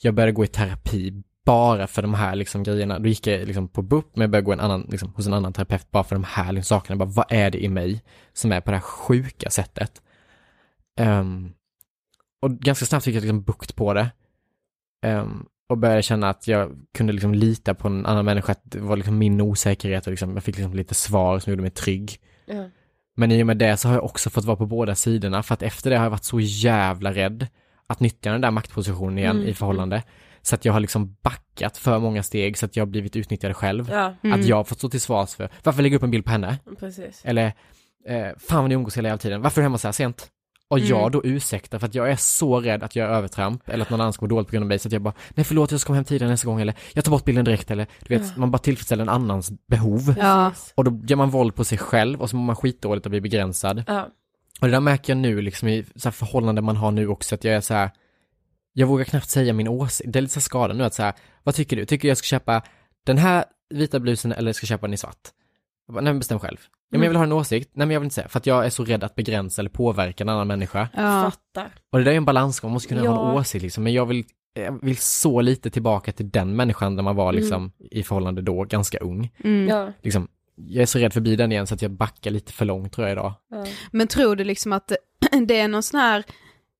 jag 0.01 0.13
började 0.13 0.31
gå 0.31 0.43
i 0.43 0.47
terapi 0.47 1.23
bara 1.45 1.87
för 1.87 2.01
de 2.01 2.13
här 2.13 2.35
liksom 2.35 2.63
grejerna. 2.63 2.99
Då 2.99 3.07
gick 3.07 3.27
jag 3.27 3.47
liksom 3.47 3.67
på 3.67 3.81
BUP 3.81 4.15
men 4.15 4.21
jag 4.21 4.29
började 4.31 4.45
gå 4.45 4.53
en 4.53 4.59
annan, 4.59 4.87
liksom, 4.89 5.13
hos 5.15 5.27
en 5.27 5.33
annan 5.33 5.53
terapeut 5.53 5.91
bara 5.91 6.03
för 6.03 6.15
de 6.15 6.23
här 6.23 6.51
liksom, 6.51 6.77
sakerna. 6.77 6.95
Bara, 6.97 7.09
vad 7.09 7.25
är 7.29 7.51
det 7.51 7.63
i 7.63 7.69
mig 7.69 8.03
som 8.33 8.51
är 8.51 8.61
på 8.61 8.71
det 8.71 8.77
här 8.77 8.81
sjuka 8.81 9.49
sättet? 9.49 10.01
Ehm, 10.99 11.53
och 12.41 12.51
ganska 12.51 12.85
snabbt 12.85 13.05
fick 13.05 13.15
jag 13.15 13.21
liksom 13.21 13.43
bukt 13.43 13.75
på 13.75 13.93
det. 13.93 14.11
Ehm, 15.05 15.45
och 15.69 15.77
började 15.77 16.01
känna 16.01 16.29
att 16.29 16.47
jag 16.47 16.71
kunde 16.93 17.13
liksom 17.13 17.33
lita 17.33 17.73
på 17.73 17.87
en 17.87 18.05
annan 18.05 18.25
människa, 18.25 18.51
att 18.51 18.61
det 18.63 18.79
var 18.79 18.97
liksom 18.97 19.17
min 19.17 19.41
osäkerhet 19.41 20.07
och 20.07 20.11
liksom, 20.11 20.33
jag 20.33 20.43
fick 20.43 20.55
liksom 20.55 20.73
lite 20.73 20.93
svar 20.93 21.39
som 21.39 21.51
gjorde 21.51 21.61
mig 21.61 21.71
trygg. 21.71 22.19
Ja. 22.45 22.69
Men 23.15 23.31
i 23.31 23.43
och 23.43 23.47
med 23.47 23.57
det 23.57 23.77
så 23.77 23.87
har 23.87 23.95
jag 23.95 24.03
också 24.03 24.29
fått 24.29 24.45
vara 24.45 24.57
på 24.57 24.65
båda 24.65 24.95
sidorna 24.95 25.43
för 25.43 25.53
att 25.53 25.61
efter 25.61 25.89
det 25.89 25.97
har 25.97 26.03
jag 26.03 26.09
varit 26.09 26.23
så 26.23 26.39
jävla 26.39 27.13
rädd 27.13 27.47
att 27.87 27.99
nyttja 27.99 28.31
den 28.31 28.41
där 28.41 28.51
maktpositionen 28.51 29.17
igen 29.17 29.37
Mm, 29.37 29.47
i 29.47 29.53
förhållande. 29.53 30.03
Så 30.41 30.55
att 30.55 30.65
jag 30.65 30.73
har 30.73 30.79
liksom 30.79 31.15
backat 31.21 31.77
för 31.77 31.99
många 31.99 32.23
steg 32.23 32.57
så 32.57 32.65
att 32.65 32.75
jag 32.75 32.81
har 32.81 32.89
blivit 32.89 33.15
utnyttjad 33.15 33.55
själv. 33.55 33.89
Ja, 33.91 34.13
Att 34.33 34.45
jag 34.45 34.55
har 34.55 34.63
fått 34.63 34.77
stå 34.77 34.89
till 34.89 35.01
svars 35.01 35.35
för, 35.35 35.49
varför 35.63 35.81
lägger 35.81 35.93
jag 35.93 35.99
upp 35.99 36.03
en 36.03 36.11
bild 36.11 36.25
på 36.25 36.31
henne? 36.31 36.57
precis. 36.79 37.21
Eller, 37.25 37.45
eh, 38.07 38.27
fan 38.37 38.59
vad 38.63 38.69
ni 38.69 38.75
umgås 38.75 38.97
hela 38.97 39.09
jävla 39.09 39.17
tiden, 39.17 39.41
varför 39.41 39.61
är 39.61 39.63
du 39.63 39.65
hemma 39.65 39.77
så 39.77 39.87
här 39.87 39.93
sent? 39.93 40.27
Och 40.67 40.79
jag 40.79 41.11
då 41.11 41.21
ursäktar 41.23 41.79
för 41.79 41.87
att 41.87 41.95
jag 41.95 42.11
är 42.11 42.15
så 42.15 42.59
rädd 42.59 42.83
att 42.83 42.95
jag 42.95 43.09
är 43.09 43.13
övertramp 43.13 43.69
eller 43.69 43.81
att 43.85 43.89
någon 43.89 44.01
annan 44.01 44.13
ska 44.13 44.25
må 44.25 44.29
dåligt 44.29 44.47
på 44.47 44.51
grund 44.51 44.63
av 44.63 44.67
mig 44.67 44.79
så 44.79 44.87
att 44.87 44.91
jag 44.91 45.01
bara, 45.01 45.13
nej 45.29 45.43
förlåt 45.43 45.71
jag 45.71 45.79
ska 45.79 45.87
komma 45.87 45.95
hem 45.95 46.05
tidigare 46.05 46.31
nästa 46.31 46.47
gång 46.47 46.61
eller 46.61 46.75
jag 46.93 47.03
tar 47.05 47.11
bort 47.11 47.25
bilden 47.25 47.45
direkt 47.45 47.71
eller 47.71 47.87
du 48.07 48.17
vet, 48.17 48.37
man 48.37 48.51
bara 48.51 48.57
tillfredsställer 48.57 49.01
en 49.03 49.09
annans 49.09 49.51
behov. 49.67 50.15
Ja. 50.17 50.53
Och 50.75 50.83
då 50.83 50.99
gör 51.07 51.15
man 51.17 51.29
våld 51.29 51.55
på 51.55 51.63
sig 51.63 51.77
själv 51.77 52.21
och 52.21 52.29
så 52.29 52.35
mår 52.35 52.45
man 52.45 52.55
skitdåligt 52.55 53.05
och 53.05 53.09
blir 53.09 53.21
begränsad. 53.21 53.83
Ja. 53.87 54.07
Och 54.61 54.67
det 54.67 54.71
där 54.73 54.79
märker 54.79 55.13
jag 55.13 55.17
nu 55.17 55.41
liksom 55.41 55.67
i 55.67 55.85
så 55.95 56.09
här 56.09 56.11
förhållanden 56.13 56.65
man 56.65 56.75
har 56.75 56.91
nu 56.91 57.07
också 57.07 57.35
att 57.35 57.43
jag 57.43 57.55
är 57.55 57.61
så 57.61 57.73
här. 57.73 57.89
Jag 58.73 58.87
vågar 58.87 59.05
knappt 59.05 59.29
säga 59.29 59.53
min 59.53 59.67
åsikt, 59.67 60.13
det 60.13 60.19
är 60.19 60.21
lite 60.21 60.33
så 60.33 60.41
skada 60.41 60.73
nu 60.73 60.83
att 60.83 60.97
här, 60.97 61.13
vad 61.43 61.55
tycker 61.55 61.75
du? 61.75 61.85
Tycker 61.85 62.01
du 62.01 62.07
jag 62.07 62.17
ska 62.17 62.25
köpa 62.25 62.61
den 63.05 63.17
här 63.17 63.45
vita 63.69 63.99
blusen 63.99 64.31
eller 64.31 64.53
ska 64.53 64.63
jag 64.63 64.67
köpa 64.69 64.87
den 64.87 64.93
i 64.93 64.97
svart? 64.97 65.17
Jag 65.87 65.93
bara, 65.93 66.01
nej 66.01 66.13
men 66.13 66.19
bestäm 66.19 66.39
själv. 66.39 66.57
Ja 66.89 66.97
men 66.97 67.01
jag 67.01 67.09
vill 67.09 67.17
ha 67.17 67.23
en 67.23 67.31
åsikt, 67.31 67.69
nej 67.73 67.87
men 67.87 67.93
jag 67.93 67.99
vill 67.99 68.05
inte 68.05 68.15
säga, 68.15 68.27
för 68.27 68.37
att 68.39 68.45
jag 68.45 68.65
är 68.65 68.69
så 68.69 68.85
rädd 68.85 69.03
att 69.03 69.15
begränsa 69.15 69.61
eller 69.61 69.69
påverka 69.69 70.23
en 70.23 70.29
annan 70.29 70.47
människa. 70.47 70.89
Ja. 70.93 71.31
Fattar. 71.31 71.71
Och 71.91 71.99
det 71.99 72.05
där 72.05 72.11
är 72.11 72.15
en 72.15 72.25
balans, 72.25 72.63
man 72.63 72.71
måste 72.71 72.89
kunna 72.89 73.01
ha 73.01 73.07
en 73.07 73.33
Ja. 73.33 73.39
åsikt 73.39 73.63
liksom, 73.63 73.83
men 73.83 73.93
jag 73.93 74.05
vill, 74.05 74.25
jag 74.53 74.79
vill 74.85 74.97
så 74.97 75.41
lite 75.41 75.69
tillbaka 75.69 76.11
till 76.11 76.29
den 76.29 76.55
människan 76.55 76.95
där 76.95 77.03
man 77.03 77.15
var 77.15 77.33
liksom 77.33 77.71
i 77.91 78.03
förhållande 78.03 78.41
då, 78.41 78.63
ganska 78.63 78.97
ung. 78.97 79.31
Mm. 79.43 79.67
Ja. 79.67 79.93
Liksom, 80.01 80.27
jag 80.55 80.81
är 80.81 80.85
så 80.85 80.99
rädd 80.99 81.13
förbi 81.13 81.35
den 81.35 81.51
igen 81.51 81.67
så 81.67 81.73
att 81.73 81.81
jag 81.81 81.91
backar 81.91 82.31
lite 82.31 82.53
för 82.53 82.65
långt 82.65 82.93
tror 82.93 83.07
jag 83.07 83.11
idag. 83.13 83.33
Men 83.91 84.07
tror 84.07 84.35
du 84.35 84.43
liksom 84.43 84.73
att 84.73 84.91
det 85.47 85.59
är 85.59 85.67
någon 85.67 85.83
sån 85.83 85.99
här, 85.99 86.23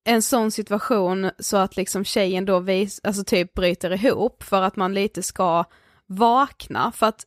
en 0.04 0.22
sån 0.22 0.52
situation 0.52 1.32
så 1.39 1.58
att 1.58 1.76
liksom 1.78 2.06
tjejen 2.06 2.45
då 2.45 2.60
vis, 2.60 2.99
alltså 3.04 3.24
typ 3.24 3.54
bryter 3.54 4.06
ihop 4.06 4.43
för 4.43 4.62
att 4.62 4.76
man 4.76 4.93
lite 4.93 5.24
ska 5.24 5.64
vakna? 6.08 6.91
För 6.95 7.06
att 7.08 7.24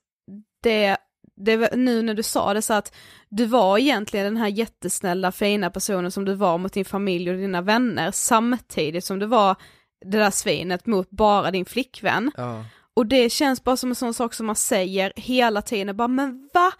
det, 0.63 0.97
det 1.37 1.57
var- 1.57 1.77
nu 1.77 2.03
när 2.03 2.15
du 2.15 2.23
sa 2.23 2.55
det 2.55 2.63
så 2.63 2.75
att 2.75 2.95
du 3.29 3.47
var 3.47 3.79
egentligen 3.79 4.25
den 4.27 4.37
här 4.37 4.49
jättesnälla 4.49 5.33
fina 5.33 5.71
personen 5.71 6.11
som 6.11 6.25
du 6.25 6.35
var 6.35 6.59
mot 6.59 6.73
din 6.73 6.85
familj 6.85 7.31
och 7.31 7.37
dina 7.37 7.61
vänner 7.61 8.11
samtidigt 8.11 9.05
som 9.05 9.19
du 9.19 9.27
var 9.27 9.57
det 10.05 10.19
där 10.19 10.31
svinet 10.31 10.87
mot 10.87 11.11
bara 11.11 11.51
din 11.51 11.65
flickvän. 11.65 12.31
Ja. 12.37 12.65
Och 12.97 13.07
det 13.07 13.31
känns 13.31 13.65
bara 13.65 13.77
som 13.77 13.89
en 13.91 13.95
sån 13.95 14.15
sak 14.15 14.35
som 14.35 14.47
man 14.47 14.57
säger 14.57 15.13
hela 15.17 15.63
tiden, 15.63 15.97
bara 15.97 16.09
men 16.09 16.49
va? 16.55 16.73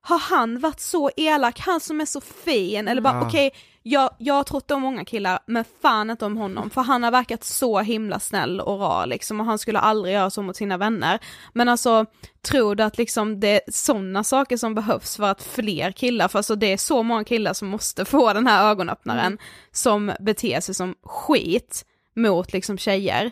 Har 0.00 0.18
han 0.18 0.58
varit 0.60 0.80
så 0.80 1.10
elak? 1.16 1.58
Han 1.60 1.80
som 1.80 2.00
är 2.00 2.04
så 2.04 2.20
fin? 2.20 2.88
Eller 2.88 3.00
bara 3.02 3.14
Ja. 3.14 3.26
okej, 3.26 3.50
jag, 3.88 4.10
jag 4.18 4.34
har 4.34 4.44
trott 4.44 4.70
om 4.70 4.82
många 4.82 5.04
killar, 5.04 5.38
men 5.46 5.64
fan 5.82 6.10
inte 6.10 6.24
om 6.24 6.36
honom, 6.36 6.70
för 6.70 6.80
han 6.80 7.02
har 7.02 7.10
verkat 7.10 7.44
så 7.44 7.80
himla 7.80 8.20
snäll 8.20 8.60
och 8.60 8.80
rar 8.80 9.06
liksom, 9.06 9.40
och 9.40 9.46
han 9.46 9.58
skulle 9.58 9.78
aldrig 9.78 10.14
göra 10.14 10.30
så 10.30 10.42
mot 10.42 10.56
sina 10.56 10.76
vänner. 10.76 11.18
Men 11.52 11.68
alltså, 11.68 12.06
tror 12.42 12.74
du 12.74 12.82
att 12.82 12.98
liksom 12.98 13.40
det 13.40 13.48
är 13.48 13.60
sådana 13.72 14.24
saker 14.24 14.56
som 14.56 14.74
behövs 14.74 15.16
för 15.16 15.24
att 15.24 15.42
fler 15.42 15.92
killar, 15.92 16.28
för 16.28 16.38
alltså 16.38 16.56
det 16.56 16.72
är 16.72 16.76
så 16.76 17.02
många 17.02 17.24
killar 17.24 17.52
som 17.52 17.68
måste 17.68 18.04
få 18.04 18.32
den 18.32 18.46
här 18.46 18.70
ögonöppnaren, 18.70 19.38
som 19.72 20.12
beter 20.20 20.60
sig 20.60 20.74
som 20.74 20.94
skit 21.02 21.84
mot 22.16 22.52
liksom 22.52 22.78
tjejer, 22.78 23.24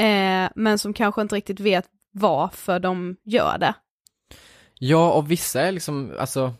eh, 0.00 0.50
men 0.54 0.78
som 0.78 0.94
kanske 0.94 1.22
inte 1.22 1.36
riktigt 1.36 1.60
vet 1.60 1.84
varför 2.12 2.80
de 2.80 3.16
gör 3.24 3.58
det. 3.58 3.74
Ja, 4.78 5.12
och 5.12 5.30
vissa 5.30 5.60
är 5.60 5.72
liksom, 5.72 6.12
alltså 6.18 6.54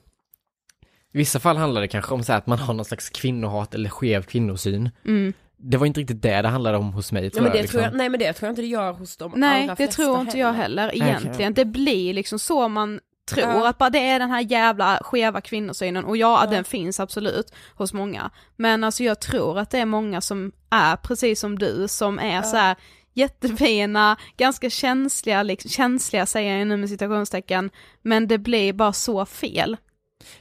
i 1.14 1.18
vissa 1.18 1.40
fall 1.40 1.56
handlar 1.56 1.80
det 1.80 1.88
kanske 1.88 2.14
om 2.14 2.22
så 2.22 2.32
här 2.32 2.38
att 2.38 2.46
man 2.46 2.58
har 2.58 2.74
någon 2.74 2.84
slags 2.84 3.10
kvinnohat 3.10 3.74
eller 3.74 3.90
skev 3.90 4.22
kvinnosyn. 4.22 4.90
Mm. 5.06 5.32
Det 5.56 5.76
var 5.76 5.86
inte 5.86 6.00
riktigt 6.00 6.22
det 6.22 6.42
det 6.42 6.48
handlade 6.48 6.78
om 6.78 6.92
hos 6.92 7.12
mig 7.12 7.24
Ja, 7.24 7.30
tror 7.30 7.42
men 7.42 7.52
det 7.52 7.58
jag. 7.58 7.62
Liksom. 7.62 7.78
tror 7.80 7.90
jag, 7.90 7.96
nej 7.96 8.08
men 8.08 8.20
det 8.20 8.32
tror 8.32 8.46
jag 8.46 8.52
inte 8.52 8.62
det 8.62 8.68
gör 8.68 8.92
hos 8.92 9.16
de 9.16 9.32
Nej, 9.36 9.62
allra 9.62 9.72
det 9.74 9.76
flesta 9.76 10.02
tror 10.02 10.20
inte 10.20 10.38
jag 10.38 10.52
heller 10.52 10.94
egentligen. 10.94 11.54
Det 11.54 11.64
blir 11.64 12.14
liksom 12.14 12.38
så 12.38 12.68
man 12.68 13.00
tror, 13.30 13.48
Ja. 13.48 13.68
att 13.68 13.78
bara 13.78 13.90
det 13.90 13.98
är 14.08 14.18
den 14.18 14.30
här 14.30 14.40
jävla 14.40 15.00
skeva 15.02 15.40
kvinnosynen 15.40 16.04
och 16.04 16.16
ja, 16.16 16.46
den 16.50 16.64
finns 16.64 17.00
absolut 17.00 17.54
hos 17.74 17.92
många. 17.92 18.30
Men 18.56 18.84
alltså 18.84 19.04
jag 19.04 19.20
tror 19.20 19.58
att 19.58 19.70
det 19.70 19.78
är 19.78 19.86
många 19.86 20.20
som 20.20 20.52
är 20.70 20.96
precis 20.96 21.40
som 21.40 21.58
du, 21.58 21.88
som 21.88 22.18
är 22.18 22.42
så 22.42 22.56
här 22.56 22.76
jättefina, 23.14 24.16
ganska 24.36 24.70
känsliga, 24.70 25.42
liksom, 25.42 25.70
känsliga 25.70 26.26
säger 26.26 26.58
jag 26.58 26.66
nu 26.66 26.76
med 26.76 26.88
citationstecken, 26.88 27.70
men 28.02 28.28
det 28.28 28.38
blir 28.38 28.72
bara 28.72 28.92
så 28.92 29.26
fel. 29.26 29.76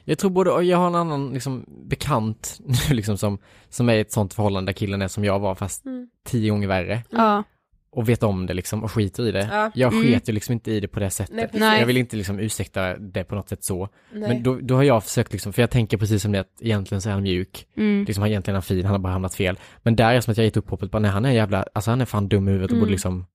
Jag 0.03 0.17
tror 0.17 0.29
både, 0.31 0.51
och 0.51 0.63
jag 0.63 0.77
har 0.77 0.87
en 0.87 0.95
annan 0.95 1.33
liksom 1.33 1.65
bekant 1.89 2.59
nu 2.89 2.95
liksom 2.95 3.17
som, 3.17 3.37
som 3.69 3.89
är 3.89 3.93
i 3.93 3.99
ett 3.99 4.11
sånt 4.11 4.33
förhållande 4.33 4.69
där 4.71 4.73
killen 4.77 5.01
är 5.01 5.07
som 5.07 5.23
jag 5.25 5.39
var 5.39 5.55
fast 5.55 5.85
Mm. 5.85 6.07
tio 6.25 6.49
gånger 6.49 6.67
värre. 6.67 7.03
Ja, 7.09 7.43
Och 7.91 8.09
vet 8.09 8.23
om 8.23 8.45
det 8.45 8.53
liksom 8.53 8.83
och 8.83 8.91
skiter 8.91 9.27
i 9.27 9.31
det. 9.31 9.49
Ja. 9.51 9.71
Jag 9.75 9.93
Mm. 9.93 10.03
sket 10.05 10.29
ju 10.29 10.33
liksom 10.33 10.53
inte 10.53 10.71
i 10.71 10.79
det 10.79 10.87
på 10.87 10.99
det 10.99 11.09
sättet. 11.09 11.53
Nej. 11.53 11.79
Jag 11.79 11.87
vill 11.87 11.97
inte 11.97 12.15
liksom 12.15 12.39
ursäkta 12.39 12.97
det 12.97 13.23
på 13.23 13.35
något 13.35 13.49
sätt 13.49 13.63
så. 13.63 13.89
Nej. 14.11 14.29
Men 14.29 14.43
då, 14.43 14.55
då 14.61 14.75
har 14.75 14.83
jag 14.83 15.03
försökt 15.03 15.31
liksom, 15.31 15.53
för 15.53 15.61
jag 15.61 15.69
tänker 15.69 15.97
precis 15.97 16.21
som 16.21 16.31
det 16.31 16.39
att 16.39 16.51
egentligen 16.61 17.01
så 17.01 17.09
är 17.09 17.13
han 17.13 17.23
mjuk. 17.23 17.67
mm. 17.77 18.05
Liksom 18.07 18.21
han 18.21 18.29
egentligen 18.31 18.57
är 18.57 18.61
fin, 18.61 18.83
han 18.85 18.91
har 18.91 18.99
bara 18.99 19.13
hamnat 19.13 19.35
fel. 19.35 19.59
Men 19.83 19.95
där 19.95 20.09
är 20.11 20.15
det 20.15 20.21
som 20.21 20.31
att 20.31 20.37
jag 20.37 20.45
gett 20.45 20.57
upp 20.57 20.69
hoppet, 20.69 20.91
bara 20.91 20.99
nej 20.99 21.11
han 21.11 21.25
är 21.25 21.31
jävla, 21.31 21.65
alltså 21.73 21.91
han 21.91 22.01
är 22.01 22.05
fan 22.05 22.27
dum 22.27 22.47
i 22.47 22.51
huvudet 22.51 22.71
och 22.71 22.75
Mm. 22.75 22.79
borde 22.81 22.91
liksom 22.91 23.25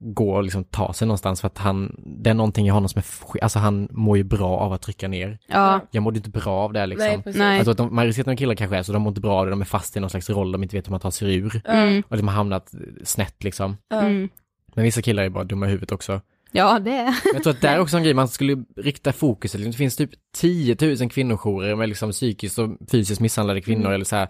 gå 0.00 0.30
och 0.34 0.42
liksom 0.42 0.64
ta 0.64 0.92
sig 0.92 1.06
någonstans 1.08 1.40
för 1.40 1.46
att 1.46 1.58
han, 1.58 1.96
det 2.06 2.30
är 2.30 2.34
någonting 2.34 2.66
i 2.66 2.70
honom 2.70 2.88
som 2.88 2.98
är, 2.98 3.42
alltså 3.42 3.58
han 3.58 3.88
mår 3.90 4.16
ju 4.16 4.24
bra 4.24 4.58
av 4.58 4.72
att 4.72 4.82
trycka 4.82 5.08
ner. 5.08 5.38
ja, 5.46 5.80
Jag 5.90 6.02
mådde 6.02 6.16
inte 6.16 6.30
bra 6.30 6.54
av 6.54 6.72
det 6.72 6.86
liksom. 6.86 7.06
Nej, 7.08 7.22
precis. 7.22 7.38
Nej. 7.38 7.58
Alltså 7.58 7.70
att 7.70 7.76
de, 7.76 7.94
majoriteten 7.94 8.32
av 8.32 8.36
killar 8.36 8.54
kanske 8.54 8.76
är 8.76 8.82
så, 8.82 8.92
de 8.92 9.02
mår 9.02 9.10
inte 9.10 9.20
bra 9.20 9.38
av 9.38 9.44
det, 9.46 9.50
de 9.50 9.60
är 9.60 9.64
fast 9.64 9.96
i 9.96 10.00
någon 10.00 10.10
slags 10.10 10.30
roll 10.30 10.52
de 10.52 10.62
inte 10.62 10.76
vet 10.76 10.86
hur 10.86 10.90
man 10.90 11.00
tar 11.00 11.10
sig 11.10 11.34
ur. 11.34 11.60
mm. 11.64 12.02
Och 12.08 12.16
de 12.16 12.28
har 12.28 12.34
hamnat 12.34 12.74
snett 13.02 13.44
liksom. 13.44 13.76
Ja. 13.88 14.00
Mm. 14.00 14.28
Men 14.74 14.84
vissa 14.84 15.02
killar 15.02 15.22
är 15.22 15.28
bara 15.28 15.44
dumma 15.44 15.66
i 15.66 15.68
huvudet 15.68 15.92
också. 15.92 16.20
Ja 16.52 16.78
det 16.78 16.90
är 16.90 17.14
jag 17.34 17.42
tror 17.42 17.52
att 17.52 17.60
det 17.60 17.68
är 17.68 17.78
också 17.80 17.96
en 17.96 18.02
grej, 18.02 18.14
man 18.14 18.28
skulle 18.28 18.64
rikta 18.76 19.12
fokuset, 19.12 19.64
det 19.64 19.72
finns 19.72 19.96
typ 19.96 20.10
10 20.36 20.76
000 20.80 21.10
kvinnojourer 21.10 21.76
med 21.76 21.88
liksom 21.88 22.10
psykiskt 22.12 22.58
och 22.58 22.70
fysiskt 22.90 23.20
misshandlade 23.20 23.60
kvinnor 23.60 23.80
Mm. 23.80 23.92
eller 23.92 24.04
så 24.04 24.16
här, 24.16 24.28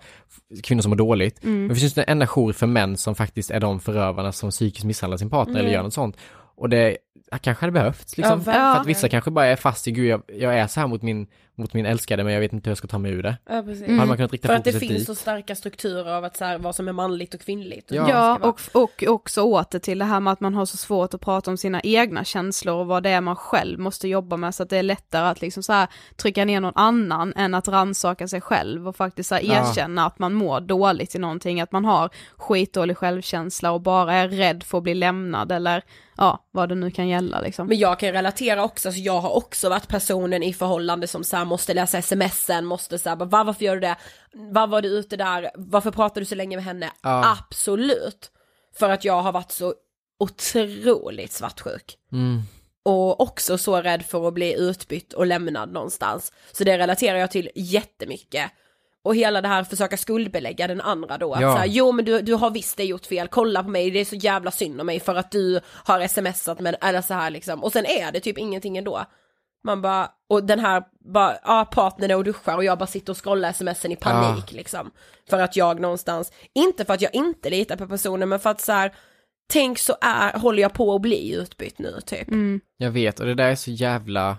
kvinnor 0.63 0.83
som 0.83 0.91
mår 0.91 0.97
dåligt. 0.97 1.39
Men 1.43 1.69
det 1.69 1.75
finns 1.75 1.99
en 1.99 2.05
enda 2.09 2.27
jour 2.27 2.53
för 2.53 2.67
män 2.67 2.97
som 2.97 3.15
faktiskt 3.15 3.51
är 3.51 3.61
de 3.61 3.81
förövarna 3.81 4.33
som 4.33 4.51
psykiskt 4.51 4.85
misshandlar 4.85 5.17
sin 5.19 5.31
partner 5.31 5.61
eller 5.61 5.71
gör 5.71 5.83
något 5.83 5.95
sånt. 5.95 6.17
Och 6.57 6.69
det 6.69 6.97
kanske 7.41 7.63
hade 7.63 7.73
behövts 7.73 8.17
liksom. 8.17 8.33
Ja, 8.39 8.45
verkligen. 8.45 8.75
för 8.75 8.81
att 8.81 8.87
vissa 8.87 9.09
kanske 9.09 9.31
bara 9.31 9.47
är 9.47 9.57
fast 9.57 9.89
i, 9.89 9.91
gud 9.91 10.07
jag, 10.07 10.23
jag 10.39 10.59
är 10.59 10.67
så 10.67 10.81
här 10.81 10.87
mot 10.87 11.03
min, 11.03 11.27
mot 11.59 11.75
min 11.75 11.87
älskade 11.87 12.25
men 12.25 12.33
jag 12.33 12.41
vet 12.41 12.53
inte 12.53 12.69
hur 12.69 12.71
jag 12.71 12.79
ska 12.79 12.89
ta 12.89 12.99
mig 12.99 13.13
ur 13.13 13.23
det. 13.23 13.37
Ja, 13.49 13.63
precis. 13.63 13.87
Hade 13.89 14.07
man 14.07 14.17
kunnat 14.17 14.33
rikta 14.33 14.49
För 14.49 14.55
att 14.55 14.65
det 14.65 14.73
finns 14.73 14.93
dit. 14.93 15.07
så 15.07 15.15
starka 15.15 15.55
strukturer 15.55 16.15
av 16.17 16.25
att 16.25 16.37
så 16.37 16.45
här, 16.45 16.59
vad 16.59 16.75
som 16.75 16.89
är 16.89 16.93
manligt 16.93 17.35
och 17.35 17.41
kvinnligt. 17.41 17.91
Ja. 17.91 18.11
Ja, 18.11 18.39
och, 18.43 18.61
och 18.73 19.03
också 19.07 19.43
åter 19.43 19.79
till 19.79 19.99
det 19.99 20.05
här 20.05 20.21
med 20.21 20.33
att 20.33 20.41
man 20.41 20.55
har 20.55 20.67
så 20.67 20.77
svårt 20.77 21.15
att 21.15 21.21
prata 21.21 21.51
om 21.51 21.57
sina 21.57 21.81
egna 21.81 22.25
känslor 22.25 22.75
och 22.75 22.87
vad 22.87 23.03
det 23.03 23.11
är 23.11 23.21
man 23.21 23.37
själv 23.37 23.79
måste 23.79 24.09
jobba 24.09 24.37
med 24.37 24.55
så 24.55 24.63
att 24.63 24.71
det 24.71 24.77
är 24.77 24.83
lättare 24.83 25.27
att 25.29 25.41
liksom 25.41 25.63
så 25.63 25.73
här 25.73 25.89
trycka 26.17 26.45
ner 26.45 26.61
någon 26.61 26.73
annan 26.77 27.33
än 27.37 27.55
att 27.55 27.69
rannsaka 27.69 28.29
sig 28.29 28.41
själv 28.41 28.89
och 28.89 28.97
faktiskt 28.97 29.29
så 29.29 29.35
här 29.35 29.43
Ja. 29.43 29.71
erkänna 29.71 30.07
att 30.07 30.19
man 30.19 30.35
mår 30.35 30.61
dåligt 30.61 31.15
i 31.15 31.19
någonting, 31.19 31.61
att 31.61 31.73
man 31.73 31.85
har 31.85 32.11
skitdålig 32.37 32.97
självkänsla 32.97 33.73
och 33.73 33.81
bara 33.81 34.15
är 34.15 34.29
rädd 34.29 34.63
för 34.63 34.79
att 34.79 34.85
bli 34.85 34.95
lämnad 34.95 35.53
eller 35.53 35.83
ja, 36.17 36.45
vad 36.51 36.69
det 36.69 36.75
nu 36.75 36.91
kan 36.91 37.09
gälla 37.09 37.41
liksom. 37.41 37.67
Men 37.67 37.79
jag 37.79 37.99
kan 37.99 38.13
relatera 38.13 38.65
också, 38.65 38.93
så 38.93 38.99
jag 39.01 39.21
har 39.21 39.37
också 39.37 39.69
varit 39.69 39.89
personen 39.89 40.43
i 40.43 40.53
förhållande 40.53 41.07
som 41.07 41.25
så 41.25 41.37
här 41.37 41.45
måste 41.49 41.75
läsa 41.75 42.03
smsen, 42.03 42.65
måste 42.65 42.99
så 42.99 43.09
här, 43.09 43.17
bara, 43.17 43.25
"Va, 43.29 43.45
varför 43.45 43.65
gör 43.65 43.75
du 43.75 43.81
det? 43.81 43.97
Vad 44.33 44.71
var 44.71 44.83
du 44.83 44.89
ute 44.89 45.17
där? 45.17 45.51
Varför 45.55 45.91
pratar 45.91 46.21
du 46.21 46.25
så 46.25 46.35
länge 46.35 46.57
med 46.57 46.65
henne? 46.65 46.91
Ja. 47.03 47.37
Absolut. 47.39 48.31
För 48.79 48.91
att 48.91 49.05
jag 49.05 49.23
har 49.23 49.33
varit 49.33 49.53
så 49.53 49.75
otroligt 50.21 51.33
svartsjuk. 51.33 51.97
Mm. 52.13 52.43
Och 52.85 53.21
också 53.21 53.59
så 53.59 53.81
rädd 53.83 54.03
för 54.07 54.29
att 54.29 54.35
bli 54.35 54.55
utbytt 54.61 55.13
och 55.13 55.27
lämnad 55.27 55.73
någonstans. 55.73 56.33
Så 56.53 56.65
det 56.65 56.79
relaterar 56.79 57.19
jag 57.19 57.31
till 57.31 57.51
jättemycket. 57.55 58.51
Och 59.03 59.17
hela 59.17 59.41
det 59.41 59.49
här 59.49 59.65
försöka 59.65 59.97
skuldbelägga 59.97 60.67
den 60.67 60.81
andra 60.81 61.19
då. 61.19 61.35
Att 61.35 61.41
Ja. 61.41 61.53
så 61.53 61.59
här, 61.59 61.67
jo 61.67 61.93
men 61.93 62.05
du, 62.05 62.21
du 62.21 62.35
har 62.35 62.51
visst 62.51 62.77
det 62.77 62.85
gjort 62.85 63.07
fel, 63.07 63.29
kolla 63.29 63.63
på 63.63 63.69
mig, 63.69 63.91
det 63.91 63.99
är 63.99 64.05
så 64.05 64.17
jävla 64.17 64.51
synd 64.51 64.81
om 64.81 64.87
mig 64.87 65.01
för 65.01 65.15
att 65.15 65.31
du 65.31 65.61
har 65.67 66.09
smsat 66.09 66.61
med, 66.61 66.77
eller 66.81 67.01
så 67.03 67.15
här 67.15 67.31
liksom. 67.31 67.65
Och 67.65 67.73
sen 67.73 67.87
är 67.87 68.13
det 68.13 68.21
typ 68.21 68.39
ingenting 68.39 68.77
ändå. 68.79 69.05
Man 69.65 69.83
bara, 69.83 70.11
och 70.29 70.45
den 70.45 70.59
här, 70.59 70.83
bara, 71.13 71.39
ja 71.45 71.69
partnern 71.73 72.11
är 72.11 72.17
och 72.17 72.25
duschar 72.25 72.57
och 72.57 72.65
jag 72.65 72.79
bara 72.79 72.87
sitter 72.87 73.13
och 73.13 73.25
scrollar 73.25 73.53
smsen 73.53 73.93
i 73.93 73.97
panik 73.97 74.53
liksom. 74.53 74.91
För 75.31 75.39
att 75.39 75.57
jag 75.57 75.81
någonstans, 75.81 76.33
inte 76.55 76.85
för 76.85 76.95
att 76.95 77.01
jag 77.01 77.15
inte 77.15 77.51
litar 77.51 77.77
på 77.77 77.87
personen 77.87 78.29
men 78.29 78.41
för 78.41 78.51
att 78.51 78.61
så 78.61 78.73
här, 78.73 78.95
tänk 79.53 79.79
så 79.79 79.97
är, 80.01 80.39
håller 80.39 80.63
jag 80.63 80.73
på 80.73 80.95
att 80.95 81.03
bli 81.03 81.35
utbytt 81.35 81.79
nu 81.79 82.01
typ. 82.07 82.29
Mm. 82.29 82.61
Jag 82.77 82.91
vet, 82.91 83.21
och 83.21 83.27
det 83.27 83.35
där 83.35 83.51
är 83.51 83.55
så 83.55 83.71
jävla, 83.71 84.37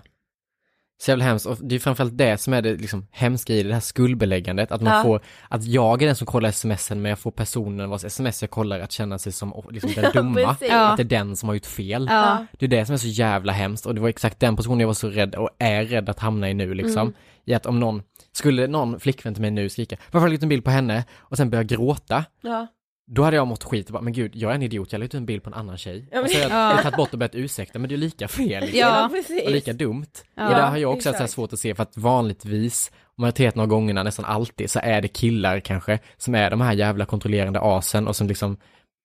så 1.02 1.10
jävla 1.10 1.24
hemskt. 1.24 1.46
Och 1.46 1.56
det 1.60 1.74
är 1.74 1.78
framförallt 1.78 2.18
det 2.18 2.38
som 2.40 2.52
är 2.52 2.62
det 2.62 2.76
liksom 2.76 3.06
hemska 3.10 3.52
i 3.54 3.62
det, 3.62 3.68
det 3.68 3.74
här 3.74 3.80
skuldbeläggandet. 3.80 4.72
Att 4.72 4.80
man 4.82 4.96
Ja. 4.96 5.02
får, 5.02 5.20
att 5.48 5.64
jag 5.64 6.02
är 6.02 6.06
den 6.06 6.16
som 6.16 6.26
kollar 6.26 6.50
smsen, 6.50 7.02
men 7.02 7.08
jag 7.08 7.18
får 7.18 7.30
personen 7.30 7.90
vars 7.90 8.04
sms 8.04 8.42
jag 8.42 8.50
kollar 8.50 8.80
att 8.80 8.92
känna 8.92 9.18
sig 9.18 9.32
som 9.32 9.52
liksom, 9.70 9.90
den 9.94 10.10
dumma. 10.14 10.34
precis. 10.54 10.72
Att 10.72 10.96
det 10.96 11.02
är 11.02 11.04
den 11.04 11.36
som 11.36 11.48
har 11.48 11.54
gjort 11.54 11.66
fel. 11.66 12.06
Ja. 12.10 12.46
Det 12.58 12.66
är 12.66 12.68
det 12.70 12.86
som 12.86 12.92
är 12.92 12.96
så 12.98 13.06
jävla 13.08 13.52
hemskt 13.52 13.86
och 13.86 13.94
det 13.94 14.00
var 14.00 14.08
exakt 14.08 14.40
den 14.40 14.56
positionen 14.56 14.80
jag 14.80 14.86
var 14.86 14.94
så 14.94 15.08
rädd 15.08 15.34
och 15.34 15.50
är 15.58 15.84
rädd 15.84 16.08
att 16.08 16.18
hamna 16.18 16.50
i 16.50 16.54
nu 16.54 16.74
liksom. 16.74 17.02
Mm. 17.02 17.14
I 17.44 17.54
att 17.54 17.66
om 17.66 17.80
någon, 17.80 18.02
skulle 18.32 18.66
någon 18.66 19.00
flickvän 19.00 19.34
till 19.34 19.40
mig 19.40 19.50
nu 19.50 19.68
skrika, 19.68 19.96
varför 20.10 20.28
har 20.28 20.36
du 20.36 20.42
en 20.42 20.48
bild 20.48 20.64
på 20.64 20.70
henne? 20.70 21.04
Och 21.18 21.36
sen 21.36 21.50
börja 21.50 21.64
gråta. 21.64 22.24
Ja. 22.42 22.66
Då 23.12 23.22
hade 23.22 23.36
jag 23.36 23.46
mått 23.46 23.64
skit 23.64 23.86
och 23.86 23.92
bara, 23.92 24.02
men 24.02 24.12
gud, 24.12 24.36
jag 24.36 24.50
är 24.50 24.54
en 24.54 24.62
idiot, 24.62 24.92
jag 24.92 24.98
la 24.98 25.04
ut 25.04 25.14
en 25.14 25.26
bild 25.26 25.42
på 25.42 25.50
en 25.50 25.54
annan 25.54 25.76
tjej. 25.78 26.08
Ja, 26.10 26.16
men- 26.16 26.24
och 26.24 26.30
så 26.30 26.36
har 26.36 26.42
jag, 26.42 26.50
Ja. 26.50 26.70
jag 26.74 26.82
tagit 26.82 26.96
bort 26.96 27.12
och 27.12 27.18
börjat 27.18 27.34
ursäkta, 27.34 27.78
men 27.78 27.88
det 27.88 27.94
är 27.94 27.96
lika 27.96 28.28
fel. 28.28 28.60
Liksom. 28.60 28.78
Ja. 28.80 29.10
Och 29.44 29.50
lika 29.50 29.72
dumt. 29.72 30.06
Ja, 30.34 30.48
och 30.48 30.54
där 30.54 30.66
har 30.66 30.76
jag 30.76 30.92
också 30.92 31.12
haft 31.12 31.32
svårt 31.32 31.52
att 31.52 31.58
se 31.58 31.74
för 31.74 31.82
att 31.82 31.96
vanligtvis, 31.96 32.92
majoriteten 33.18 33.60
av 33.60 33.66
gångerna, 33.66 34.02
nästan 34.02 34.24
alltid, 34.24 34.70
så 34.70 34.80
är 34.82 35.00
det 35.00 35.08
killar 35.08 35.60
kanske 35.60 35.98
som 36.16 36.34
är 36.34 36.50
de 36.50 36.60
här 36.60 36.72
jävla 36.72 37.04
kontrollerande 37.06 37.60
asen 37.62 38.08
och 38.08 38.16
som 38.16 38.28
liksom 38.28 38.56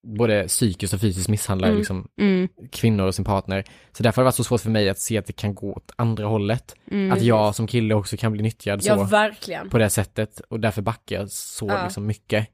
både 0.06 0.48
psykiskt 0.48 0.94
och 0.94 1.00
fysiskt 1.00 1.28
misshandlar 1.28 1.68
Mm. 1.68 1.78
liksom 1.78 2.08
Mm. 2.20 2.48
kvinnor 2.72 3.06
och 3.06 3.14
sin 3.14 3.24
partner. 3.24 3.64
Så 3.92 4.02
därför 4.02 4.16
har 4.16 4.24
det 4.24 4.26
varit 4.26 4.34
så 4.34 4.44
svårt 4.44 4.60
för 4.60 4.70
mig 4.70 4.88
att 4.88 4.98
se 4.98 5.18
att 5.18 5.26
det 5.26 5.32
kan 5.32 5.54
gå 5.54 5.72
åt 5.72 5.92
andra 5.96 6.26
hållet. 6.26 6.74
Mm. 6.90 7.12
Att 7.12 7.22
jag 7.22 7.54
som 7.54 7.66
kille 7.66 7.94
också 7.94 8.16
kan 8.16 8.32
bli 8.32 8.42
nyttjad 8.42 8.80
Ja 8.84 8.96
så 8.96 9.04
verkligen. 9.04 9.70
på 9.70 9.78
det 9.78 9.90
sättet 9.90 10.40
och 10.48 10.60
därför 10.60 10.82
backar 10.82 11.16
jag 11.16 11.30
så 11.30 11.66
Ja. 11.68 11.84
liksom 11.84 12.06
mycket. 12.06 12.48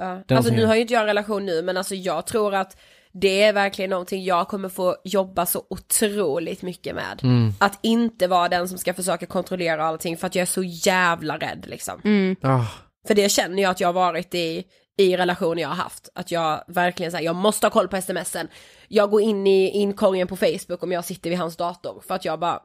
Mm. 0.00 0.22
Ja. 0.26 0.36
Alltså 0.36 0.52
nu 0.52 0.64
har 0.64 0.74
ju 0.74 0.80
inte 0.80 0.94
jag 0.94 1.00
en 1.00 1.06
relation 1.06 1.46
nu 1.46 1.62
men 1.62 1.76
alltså 1.76 1.94
jag 1.94 2.26
tror 2.26 2.54
att 2.54 2.76
det 3.12 3.42
är 3.42 3.52
verkligen 3.52 3.90
någonting 3.90 4.24
jag 4.24 4.48
kommer 4.48 4.68
få 4.68 4.96
jobba 5.04 5.46
så 5.46 5.62
otroligt 5.70 6.62
mycket 6.62 6.94
med. 6.94 7.20
Mm. 7.22 7.52
Att 7.58 7.78
inte 7.82 8.26
vara 8.26 8.48
den 8.48 8.68
som 8.68 8.78
ska 8.78 8.94
försöka 8.94 9.26
kontrollera 9.26 9.84
allting 9.84 10.16
för 10.16 10.26
att 10.26 10.34
jag 10.34 10.42
är 10.42 10.46
så 10.46 10.62
jävla 10.62 11.38
rädd 11.38 11.66
liksom. 11.68 12.36
Ah. 12.42 12.64
För 13.08 13.14
det 13.14 13.28
känner 13.28 13.62
jag 13.62 13.70
att 13.70 13.80
jag 13.80 13.88
har 13.88 13.92
varit 13.92 14.34
i, 14.34 14.64
i 14.98 15.16
relationer 15.16 15.62
jag 15.62 15.68
har 15.68 15.76
haft. 15.76 16.08
Att 16.14 16.30
jag 16.30 16.64
verkligen 16.68 17.12
säger 17.12 17.24
jag 17.24 17.36
måste 17.36 17.66
ha 17.66 17.70
koll 17.70 17.88
på 17.88 18.00
smsen. 18.02 18.48
Jag 18.88 19.10
går 19.10 19.20
in 19.20 19.46
i 19.46 19.68
inkorgen 19.68 20.28
på 20.28 20.36
Facebook 20.36 20.82
om 20.82 20.92
jag 20.92 21.04
sitter 21.04 21.30
vid 21.30 21.38
hans 21.38 21.56
dator. 21.56 22.02
För 22.06 22.14
att 22.14 22.24
jag 22.24 22.40
bara, 22.40 22.60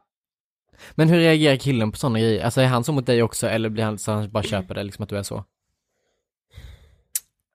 Men 0.94 1.08
hur 1.08 1.18
reagerar 1.18 1.56
killen 1.56 1.92
på 1.92 1.98
sådana 1.98 2.18
grejer? 2.18 2.44
Alltså 2.44 2.60
är 2.60 2.66
han 2.66 2.84
så 2.84 2.92
mot 2.92 3.06
dig 3.06 3.22
också 3.22 3.46
eller 3.46 3.68
blir 3.68 3.84
han 3.84 3.98
så 3.98 4.12
han 4.12 4.30
bara 4.30 4.42
köper 4.42 4.74
det 4.74 4.82
liksom 4.82 5.02
att 5.02 5.08
du 5.08 5.18
är 5.18 5.22
så? 5.22 5.44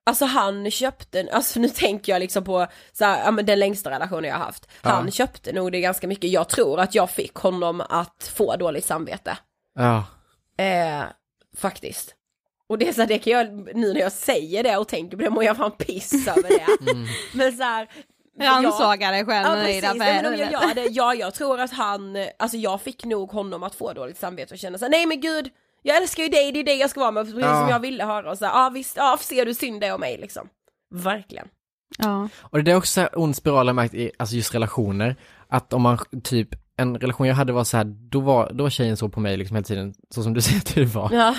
Alltså 0.06 0.26
han 0.26 0.72
köpte, 0.72 1.30
alltså 1.32 1.60
nu 1.60 1.70
tänker 1.70 2.12
jag 2.12 2.20
liksom 2.20 2.44
på 2.44 2.68
så 2.94 3.06
här, 3.06 3.26
ja, 3.26 3.32
men 3.32 3.46
den 3.46 3.60
längsta 3.60 3.90
relationen 3.92 4.24
jag 4.30 4.38
har 4.38 4.46
haft. 4.46 4.68
Han 4.82 5.06
Ja. 5.06 5.12
köpte 5.12 5.54
nog 5.54 5.72
det 5.72 5.82
ganska 5.82 6.08
mycket, 6.08 6.30
jag 6.30 6.50
tror 6.50 6.80
att 6.80 6.96
jag 6.96 7.10
fick 7.10 7.36
honom 7.36 7.82
att 7.90 8.32
få 8.36 8.56
dåligt 8.56 8.86
samvete. 8.86 9.38
Ja. 9.76 10.04
Eh, 10.64 11.04
faktiskt. 11.58 12.16
Och 12.70 12.78
det 12.78 12.88
är 12.90 12.94
så 12.94 13.02
här, 13.02 13.08
det 13.08 13.20
kan 13.20 13.34
jag, 13.34 13.76
nu 13.76 13.94
när 13.94 14.00
jag 14.00 14.12
säger 14.12 14.64
det 14.64 14.78
och 14.78 14.88
tänker 14.88 15.18
på 15.18 15.24
det 15.24 15.30
mår 15.30 15.44
jag 15.44 15.58
fan 15.58 15.72
piss 15.72 16.28
över 16.28 16.50
det. 16.50 16.92
Mm. 16.92 17.08
Men 17.34 17.58
så 17.58 17.64
här, 17.64 17.88
Rannsaka 18.40 19.12
dig 19.12 19.26
själv 19.26 19.48
Ja 19.48 19.56
precis, 19.56 19.78
Ida, 19.84 19.94
nej, 19.94 20.22
men 20.24 20.34
om 20.34 20.40
jag 20.40 20.48
för 20.62 20.68
gör 20.68 20.76
det, 20.76 20.86
ja 20.86 21.14
jag 21.14 21.34
tror 21.34 21.60
att 21.60 21.72
han, 21.72 22.18
alltså 22.40 22.58
jag 22.58 22.82
fick 22.82 23.06
nog 23.06 23.32
honom 23.32 23.64
att 23.64 23.76
få 23.76 23.94
dåligt 23.94 24.18
samvete 24.20 24.54
och 24.54 24.60
känna 24.60 24.78
så 24.78 24.86
här, 24.86 24.90
nej 24.90 25.06
men 25.06 25.22
gud, 25.22 25.50
jag 25.84 25.98
älskar 25.98 26.24
ju 26.24 26.30
dig, 26.30 26.52
det 26.52 26.60
är 26.60 26.64
dig 26.64 26.78
jag 26.78 26.90
ska 26.90 27.00
vara 27.00 27.12
med, 27.12 27.26
precis 27.26 27.42
Ja. 27.42 27.60
som 27.62 27.70
jag 27.70 27.80
ville 27.80 28.06
höra 28.06 28.32
och 28.32 28.38
så 28.38 28.46
ja 28.46 28.72
visst, 28.74 28.98
ja 28.98 29.18
ser 29.22 29.46
du 29.46 29.54
synd 29.54 29.82
det 29.82 29.92
om 29.92 30.00
mig 30.00 30.18
liksom. 30.18 30.50
Verkligen. 30.94 31.48
Ja. 31.98 32.30
Och 32.42 32.64
det 32.64 32.72
är 32.72 32.76
också 32.76 32.92
så 32.92 33.02
här 33.02 33.10
ond 33.20 33.36
spiral 33.36 33.68
jag 33.68 33.76
märkt 33.76 33.94
i, 33.94 34.12
alltså 34.20 34.36
just 34.36 34.54
relationer, 34.56 35.16
att 35.48 35.74
om 35.74 35.82
man 35.82 35.98
typ, 36.24 36.50
en 36.78 36.98
relation 36.98 37.28
jag 37.28 37.36
hade 37.36 37.54
var 37.54 37.64
så 37.64 37.78
här, 37.78 37.84
då 37.86 38.20
var, 38.20 38.52
då 38.54 38.64
var 38.64 38.70
tjejen 38.70 38.98
så 38.98 39.10
på 39.10 39.20
mig 39.20 39.38
liksom 39.38 39.56
hela 39.56 39.64
tiden, 39.66 39.94
så 40.10 40.24
som 40.24 40.34
du 40.34 40.42
säger 40.42 40.58
att 40.58 40.76
du 40.76 40.86
var, 40.86 41.10
Ja. 41.14 41.36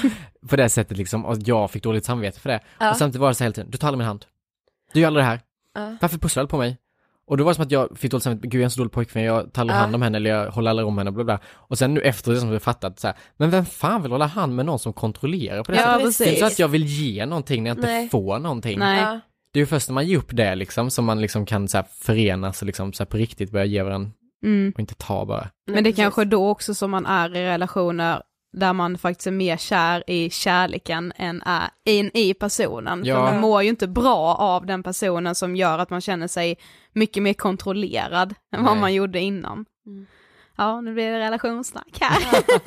på 0.48 0.56
det 0.56 0.68
sättet 0.68 0.96
liksom, 0.98 1.24
och 1.26 1.36
jag 1.38 1.70
fick 1.70 1.82
dåligt 1.82 2.04
samvete 2.04 2.40
för 2.40 2.48
det. 2.50 2.60
Ja. 2.78 2.90
Och 2.90 2.96
samtidigt 2.96 3.20
var 3.20 3.28
det 3.28 3.34
så 3.34 3.44
här 3.44 3.46
hela 3.46 3.54
tiden, 3.54 3.70
du 3.70 3.78
tar 3.78 3.88
aldrig 3.88 3.98
min 3.98 4.06
hand. 4.06 4.24
Du 4.92 5.00
gör 5.00 5.06
aldrig 5.06 5.24
det 5.24 5.28
här. 5.28 5.40
Ja. 5.74 5.96
Varför 6.00 6.18
pusslar 6.18 6.42
du 6.42 6.48
på 6.48 6.58
mig? 6.58 6.76
Och 7.26 7.36
då 7.36 7.44
var 7.44 7.50
det 7.50 7.54
som 7.54 7.64
att 7.64 7.70
jag 7.70 7.98
fick 7.98 8.10
dåligt 8.10 8.22
samvete, 8.24 8.46
gud 8.46 8.54
jag 8.54 8.60
är 8.60 8.64
en 8.64 8.70
så 8.70 8.80
dålig 8.80 8.92
pojkvän, 8.92 9.22
jag 9.24 9.52
tar 9.52 9.62
aldrig 9.62 9.76
Ja. 9.76 9.80
hand 9.80 9.94
om 9.94 10.02
henne 10.02 10.16
eller 10.18 10.30
jag 10.30 10.50
håller 10.50 10.70
aldrig 10.70 10.86
om 10.88 10.98
henne, 10.98 11.10
bla 11.12 11.24
bla. 11.24 11.38
Och 11.46 11.78
sen 11.78 11.94
nu 11.94 12.00
efteråt 12.00 12.40
som 12.40 12.52
jag 12.52 12.62
fattat 12.62 13.00
så 13.00 13.06
här, 13.06 13.16
men 13.36 13.50
vem 13.50 13.64
fan 13.64 14.02
vill 14.02 14.12
hålla 14.12 14.26
hand 14.26 14.56
med 14.56 14.66
någon 14.66 14.78
som 14.78 14.92
kontrollerar 14.92 15.62
på 15.64 15.72
det 15.72 15.78
Ja, 15.80 15.98
sättet? 15.98 16.18
Det 16.18 16.24
är 16.24 16.28
inte 16.28 16.40
så 16.40 16.46
att 16.46 16.58
jag 16.58 16.68
vill 16.68 16.84
ge 16.86 17.26
någonting 17.26 17.62
när 17.62 17.70
jag 17.70 17.76
inte 17.78 17.86
Nej. 17.88 18.08
får 18.08 18.38
någonting. 18.38 18.78
Nej. 18.78 19.20
Det 19.52 19.58
är 19.58 19.60
ju 19.60 19.66
först 19.66 19.88
när 19.88 19.94
man 19.94 20.06
ger 20.06 20.18
upp 20.18 20.36
det 20.36 20.54
liksom, 20.54 20.90
som 20.90 21.04
man 21.04 21.20
liksom 21.20 21.46
kan 21.46 21.68
så 21.68 21.76
här 21.78 21.86
förenas 21.90 22.62
och 22.62 22.66
liksom 22.66 22.92
så 22.92 23.02
här 23.02 23.06
på 23.10 23.16
riktigt 23.16 23.50
börja 23.50 23.64
ge 23.64 23.82
varandra 23.82 24.10
Mm. 24.44 24.72
och 24.74 24.80
inte 24.80 24.94
ta 24.94 25.24
bara. 25.26 25.48
Men 25.70 25.84
det 25.84 25.90
är 25.90 25.94
kanske 25.94 26.24
då 26.24 26.48
också 26.48 26.74
som 26.74 26.90
man 26.90 27.06
är 27.06 27.36
i 27.36 27.44
relationer 27.44 28.22
där 28.54 28.72
man 28.72 28.98
faktiskt 28.98 29.26
är 29.26 29.30
mer 29.30 29.56
kär 29.56 30.04
i 30.10 30.30
kärleken 30.30 31.12
än 31.16 31.42
är 31.46 31.68
in 31.84 32.10
i 32.14 32.34
personen. 32.34 33.04
Ja. 33.04 33.14
För 33.16 33.22
man 33.32 33.40
mår 33.40 33.62
ju 33.62 33.68
inte 33.68 33.88
bra 33.88 34.34
av 34.34 34.66
den 34.66 34.82
personen 34.82 35.34
som 35.34 35.56
gör 35.56 35.78
att 35.78 35.90
man 35.90 36.00
känner 36.00 36.28
sig 36.28 36.58
mycket 36.92 37.22
mer 37.22 37.34
kontrollerad 37.34 38.34
än 38.56 38.64
vad 38.64 38.72
Nej. 38.72 38.80
man 38.80 38.94
gjorde 38.94 39.20
innan. 39.20 39.64
Mm. 39.86 40.06
Ja, 40.56 40.80
nu 40.80 40.94
blir 40.94 41.10
det 41.10 41.18
relationssnack 41.18 41.98
här. 42.00 42.26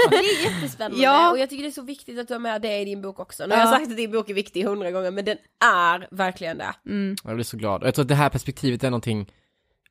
Men 0.10 0.20
det 0.20 0.26
är 0.26 0.44
jättespännande 0.54 1.04
Ja. 1.04 1.32
och 1.32 1.40
jag 1.40 1.50
tycker 1.50 1.64
det 1.64 1.70
är 1.70 1.72
så 1.72 1.82
viktigt 1.82 2.20
att 2.20 2.28
du 2.28 2.34
har 2.34 2.40
med 2.40 2.62
det 2.62 2.80
i 2.80 2.86
din 2.86 3.02
bok 3.02 3.20
också. 3.20 3.46
Nu 3.46 3.56
har 3.56 3.62
Ja. 3.62 3.70
jag 3.70 3.80
sagt 3.80 3.92
att 3.92 3.98
din 3.98 4.12
bok 4.12 4.30
är 4.30 4.34
viktig 4.34 4.64
hundra 4.64 4.92
gånger 4.92 5.12
men 5.12 5.26
den 5.26 5.38
är 5.66 6.08
verkligen 6.12 6.58
det. 6.58 6.74
Mm. 6.86 7.16
Jag 7.24 7.36
blir 7.36 7.44
så 7.46 7.58
glad. 7.58 7.82
Och 7.82 7.88
jag 7.88 7.96
tror 7.96 8.04
att 8.04 8.10
det 8.10 8.16
här 8.16 8.30
perspektivet 8.30 8.84
är 8.84 8.90
någonting, 8.90 9.32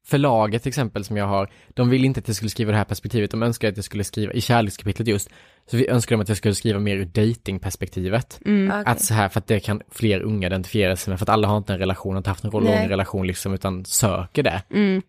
förlaget 0.06 0.62
till 0.62 0.68
exempel 0.70 1.04
som 1.04 1.16
jag 1.16 1.26
har, 1.26 1.50
de 1.68 1.90
vill 1.90 2.04
inte 2.04 2.20
att 2.20 2.28
jag 2.28 2.36
skulle 2.36 2.50
skriva 2.50 2.70
det 2.70 2.78
här 2.78 2.84
perspektivet, 2.84 3.30
de 3.30 3.42
önskar 3.42 3.68
att 3.68 3.76
jag 3.76 3.84
skulle 3.84 4.04
skriva, 4.04 4.32
i 4.32 4.40
kärlekskapitlet 4.40 5.08
just, 5.08 5.30
så 5.70 5.76
vi 5.76 5.88
önskar 5.88 6.16
de 6.16 6.22
att 6.22 6.28
jag 6.28 6.36
skulle 6.36 6.54
skriva 6.54 6.78
mer 6.78 6.96
ur 6.96 7.04
datingperspektivet. 7.04 8.38
Okej. 8.40 8.68
Att 8.68 9.00
så 9.00 9.14
här, 9.14 9.28
för 9.28 9.40
att 9.40 9.46
det 9.46 9.60
kan 9.60 9.82
fler 9.90 10.20
unga 10.20 10.46
identifiera 10.46 10.96
sig 10.96 11.10
med, 11.10 11.18
för 11.18 11.24
att 11.24 11.28
alla 11.28 11.48
har 11.48 11.56
inte 11.56 11.72
en 11.72 11.78
relation, 11.78 12.12
har 12.12 12.18
inte 12.18 12.30
haft 12.30 12.44
en 12.44 12.50
lång 12.50 12.88
relation 12.88 13.26
liksom, 13.26 13.54
utan 13.54 13.84
söker 13.84 14.42
det. 14.42 14.62
Mm. 14.70 15.02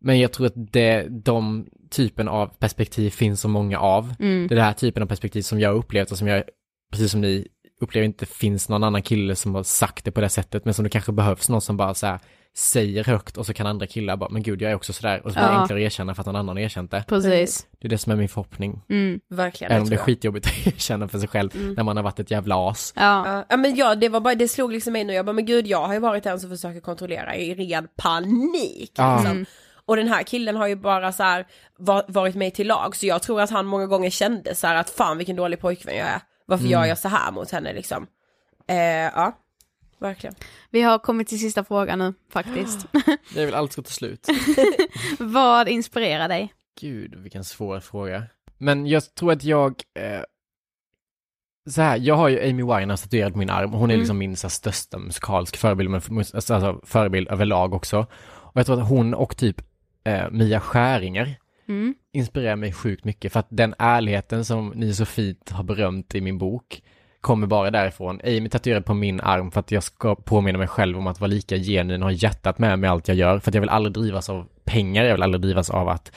Men 0.00 0.20
jag 0.20 0.32
tror 0.32 0.46
att 0.46 0.72
det, 0.72 1.06
de 1.10 1.66
typen 1.90 2.28
av 2.28 2.46
perspektiv 2.46 3.10
finns 3.10 3.40
så 3.40 3.48
många 3.48 3.78
av. 3.78 4.14
Mm. 4.20 4.48
Det 4.48 4.54
är 4.54 4.56
den 4.56 4.64
här 4.64 4.72
typen 4.72 5.02
av 5.02 5.06
perspektiv 5.06 5.42
som 5.42 5.60
jag 5.60 5.68
har 5.68 5.76
upplevt 5.76 6.10
och 6.10 6.18
som 6.18 6.28
jag, 6.28 6.44
precis 6.92 7.10
som 7.10 7.20
ni, 7.20 7.48
upplever 7.80 8.04
inte 8.04 8.26
finns 8.26 8.68
någon 8.68 8.84
annan 8.84 9.02
kille 9.02 9.36
som 9.36 9.54
har 9.54 9.62
sagt 9.62 10.04
det 10.04 10.10
på 10.10 10.20
det 10.20 10.28
sättet, 10.28 10.64
men 10.64 10.74
som 10.74 10.82
det 10.82 10.90
kanske 10.90 11.12
behövs 11.12 11.48
någon 11.48 11.60
som 11.60 11.76
bara 11.76 11.94
så 11.94 12.06
här, 12.06 12.20
säger 12.56 13.04
högt 13.04 13.36
och 13.36 13.46
så 13.46 13.54
kan 13.54 13.66
andra 13.66 13.86
killar 13.86 14.16
bara, 14.16 14.28
men 14.30 14.42
gud 14.42 14.62
jag 14.62 14.70
är 14.70 14.74
också 14.74 14.92
sådär, 14.92 15.20
och 15.26 15.30
så 15.32 15.34
blir 15.38 15.48
det 15.48 15.52
Ja. 15.54 15.60
enklare 15.60 15.80
att 15.80 15.84
erkänna 15.86 16.14
för 16.14 16.22
att 16.22 16.26
någon 16.26 16.36
annan 16.36 16.56
har 16.56 16.62
erkänt 16.62 16.90
det. 16.90 17.04
Precis. 17.08 17.66
Det 17.80 17.86
är 17.86 17.90
det 17.90 17.98
som 17.98 18.12
är 18.12 18.16
min 18.16 18.28
förhoppning. 18.28 18.82
Mm. 18.88 19.20
Verkligen, 19.30 19.70
Även 19.72 19.82
om 19.82 19.88
det 19.88 19.94
är 19.96 19.98
skitjobbigt 19.98 20.46
att 20.46 20.66
erkänna 20.66 21.08
för 21.08 21.18
sig 21.18 21.28
själv 21.28 21.50
när 21.76 21.82
man 21.82 21.96
har 21.96 22.04
varit 22.04 22.20
ett 22.20 22.30
jävla 22.30 22.68
as. 22.70 22.92
Ja. 22.96 23.44
Ja, 23.48 23.56
men 23.56 23.76
ja, 23.76 23.94
det 23.94 24.08
var 24.08 24.20
bara, 24.20 24.34
det 24.34 24.48
slog 24.48 24.72
liksom 24.72 24.92
mig 24.92 25.04
nu, 25.04 25.12
jag 25.12 25.24
bara 25.26 25.32
men 25.32 25.46
gud 25.46 25.66
jag 25.66 25.86
har 25.86 25.94
ju 25.94 26.00
varit 26.00 26.24
den 26.24 26.40
som 26.40 26.50
försöker 26.50 26.80
kontrollera 26.80 27.36
i 27.36 27.54
ren 27.54 27.88
panik 27.96 28.92
Ja. 28.96 29.14
liksom. 29.16 29.30
Mm. 29.32 29.46
Och 29.84 29.96
den 29.96 30.08
här 30.08 30.22
killen 30.22 30.56
har 30.56 30.66
ju 30.66 30.76
bara 30.76 31.12
så 31.12 31.22
här 31.22 31.46
va- 31.78 32.04
varit 32.08 32.34
mig 32.34 32.50
till 32.50 32.66
lag, 32.66 32.96
så 32.96 33.06
jag 33.06 33.22
tror 33.22 33.40
att 33.40 33.50
han 33.50 33.66
många 33.66 33.86
gånger 33.86 34.10
kände 34.10 34.54
så 34.54 34.66
här 34.66 34.74
att 34.74 34.90
fan 34.90 35.18
vilken 35.18 35.36
dålig 35.36 35.60
pojkvän 35.60 35.96
jag 35.96 36.06
är. 36.08 36.20
Varför 36.46 36.64
Mm. 36.64 36.72
gör 36.72 36.84
jag 36.84 36.98
så 36.98 37.08
här 37.08 37.32
mot 37.32 37.50
henne 37.50 37.72
liksom? 37.72 38.06
Eh, 38.68 38.76
ja, 38.76 39.38
verkligen. 40.02 40.34
Vi 40.70 40.82
har 40.82 40.98
kommit 40.98 41.28
till 41.28 41.40
sista 41.40 41.64
frågan 41.64 41.98
nu 41.98 42.14
faktiskt. 42.30 42.86
Jag 43.34 43.46
vill 43.46 43.54
allt 43.54 43.72
ska 43.72 43.82
ta 43.82 43.90
slut. 43.90 44.26
Vad 45.18 45.68
inspirerar 45.68 46.28
dig? 46.28 46.54
Gud, 46.80 47.14
vilken 47.14 47.44
svår 47.44 47.80
fråga. 47.80 48.22
Men 48.58 48.86
jag 48.86 49.14
tror 49.14 49.32
att 49.32 49.44
jag, 49.44 49.82
eh, 49.94 50.20
så 51.70 51.82
här, 51.82 51.96
jag 51.98 52.14
har 52.14 52.28
ju 52.28 52.40
Amy 52.50 52.62
Winehouse 52.62 53.04
tatuerad 53.04 53.32
på 53.32 53.38
min 53.38 53.50
arm 53.50 53.74
och 53.74 53.80
hon 53.80 53.90
är 53.90 53.94
Mm. 53.94 54.00
liksom 54.00 54.18
min 54.18 54.36
så 54.36 54.46
här, 54.46 54.50
största 54.50 54.98
musikaliska 54.98 55.58
förebild, 55.58 55.90
men 55.90 56.00
alltså, 56.18 56.54
alltså, 56.54 56.80
förebild 56.84 57.28
överlag 57.28 57.74
också. 57.74 58.06
Och 58.24 58.52
jag 58.60 58.66
tror 58.66 58.80
att 58.82 58.88
hon 58.88 59.14
och 59.14 59.36
typ 59.36 59.56
eh, 60.04 60.30
Mia 60.30 60.60
Skäringer 60.60 61.34
Mm. 61.68 61.94
inspirerar 62.12 62.56
mig 62.56 62.72
sjukt 62.72 63.04
mycket 63.04 63.32
för 63.32 63.40
att 63.40 63.46
den 63.50 63.74
ärligheten 63.78 64.44
som 64.44 64.68
ni 64.76 64.94
så 64.94 65.04
fint 65.04 65.50
har 65.50 65.64
berömt 65.64 66.14
i 66.14 66.20
min 66.20 66.38
bok 66.38 66.82
kommer 67.22 67.46
bara 67.46 67.70
därifrån. 67.70 68.20
Amy 68.24 68.48
tatuerade 68.48 68.82
på 68.82 68.94
min 68.94 69.20
arm 69.20 69.50
för 69.50 69.60
att 69.60 69.70
jag 69.70 69.82
ska 69.82 70.14
påminna 70.14 70.58
mig 70.58 70.68
själv 70.68 70.98
om 70.98 71.06
att 71.06 71.20
vara 71.20 71.28
lika 71.28 71.56
genuin 71.56 72.02
och 72.02 72.08
ha 72.08 72.12
hjärtat 72.12 72.58
med 72.58 72.78
mig 72.78 72.90
allt 72.90 73.08
jag 73.08 73.16
gör. 73.16 73.38
För 73.38 73.50
att 73.50 73.54
jag 73.54 73.60
vill 73.60 73.70
aldrig 73.70 73.92
drivas 73.92 74.30
av 74.30 74.48
pengar, 74.64 75.04
jag 75.04 75.12
vill 75.12 75.22
aldrig 75.22 75.42
drivas 75.42 75.70
av 75.70 75.88
att 75.88 76.12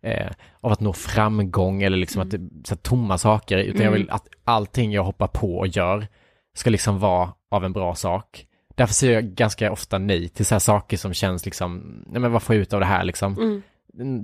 eh, 0.00 0.30
av 0.60 0.72
att 0.72 0.80
nå 0.80 0.92
framgång 0.92 1.82
eller 1.82 1.96
liksom 1.96 2.22
att 2.22 2.30
det, 2.30 2.38
så 2.64 2.74
här, 2.74 2.76
tomma 2.76 3.18
saker, 3.18 3.58
utan 3.58 3.82
jag 3.82 3.92
vill 3.92 4.10
att 4.10 4.28
allting 4.44 4.92
jag 4.92 5.04
hoppar 5.04 5.26
på 5.26 5.58
och 5.58 5.66
gör 5.66 6.06
ska 6.54 6.70
liksom 6.70 6.98
vara 6.98 7.32
av 7.50 7.64
en 7.64 7.72
bra 7.72 7.94
sak. 7.94 8.46
Därför 8.74 8.94
säger 8.94 9.14
jag 9.14 9.24
ganska 9.24 9.72
ofta 9.72 9.98
nej 9.98 10.28
till 10.28 10.46
så 10.46 10.54
här 10.54 10.60
saker 10.60 10.96
som 10.96 11.14
känns 11.14 11.44
liksom, 11.44 12.02
nej 12.06 12.20
men 12.20 12.32
vad 12.32 12.42
får 12.42 12.54
jag 12.54 12.62
ut 12.62 12.72
av 12.72 12.80
det 12.80 12.86
här 12.86 13.04
liksom? 13.04 13.36
Mm. 13.38 13.62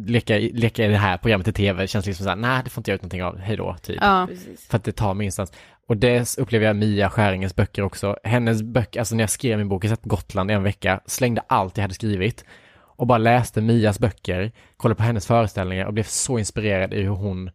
Leka, 0.06 0.38
i- 0.38 0.52
leka 0.52 0.84
i 0.84 0.88
det 0.88 0.96
här 0.96 1.16
programmet 1.18 1.48
i 1.48 1.52
tv 1.52 1.86
känns 1.86 2.06
liksom 2.06 2.24
såhär, 2.24 2.36
nej 2.36 2.60
det 2.64 2.70
får 2.70 2.80
inte 2.80 2.90
jag 2.90 2.94
ut 2.94 3.02
någonting 3.02 3.24
av, 3.24 3.38
hej 3.38 3.56
då, 3.56 3.76
typ. 3.82 3.98
Ja. 4.00 4.28
För 4.68 4.76
att 4.76 4.84
det 4.84 4.92
tar 4.92 5.14
mig 5.14 5.24
ingenstans. 5.24 5.52
Och 5.88 5.96
det 5.96 6.38
upplever 6.38 6.66
jag 6.66 6.76
Mia 6.76 7.10
Skäringens 7.10 7.56
böcker 7.56 7.82
också. 7.82 8.16
Hennes 8.24 8.62
böcker, 8.62 9.00
alltså 9.00 9.14
när 9.14 9.22
jag 9.22 9.30
skrev 9.30 9.58
min 9.58 9.68
bok, 9.68 9.84
jag 9.84 9.90
satt 9.90 10.02
på 10.02 10.08
Gotland 10.08 10.50
i 10.50 10.54
en 10.54 10.62
vecka, 10.62 11.00
slängde 11.06 11.42
allt 11.46 11.76
jag 11.76 11.82
hade 11.82 11.94
skrivit 11.94 12.44
och 12.98 13.06
bara 13.06 13.18
läste 13.18 13.60
Mias 13.60 13.98
böcker, 13.98 14.52
kollade 14.76 14.96
på 14.96 15.02
hennes 15.02 15.26
föreställningar 15.26 15.86
och 15.86 15.92
blev 15.94 16.04
så 16.04 16.38
inspirerad 16.38 16.94
i 16.94 17.02
hur 17.02 17.08
hon 17.08 17.50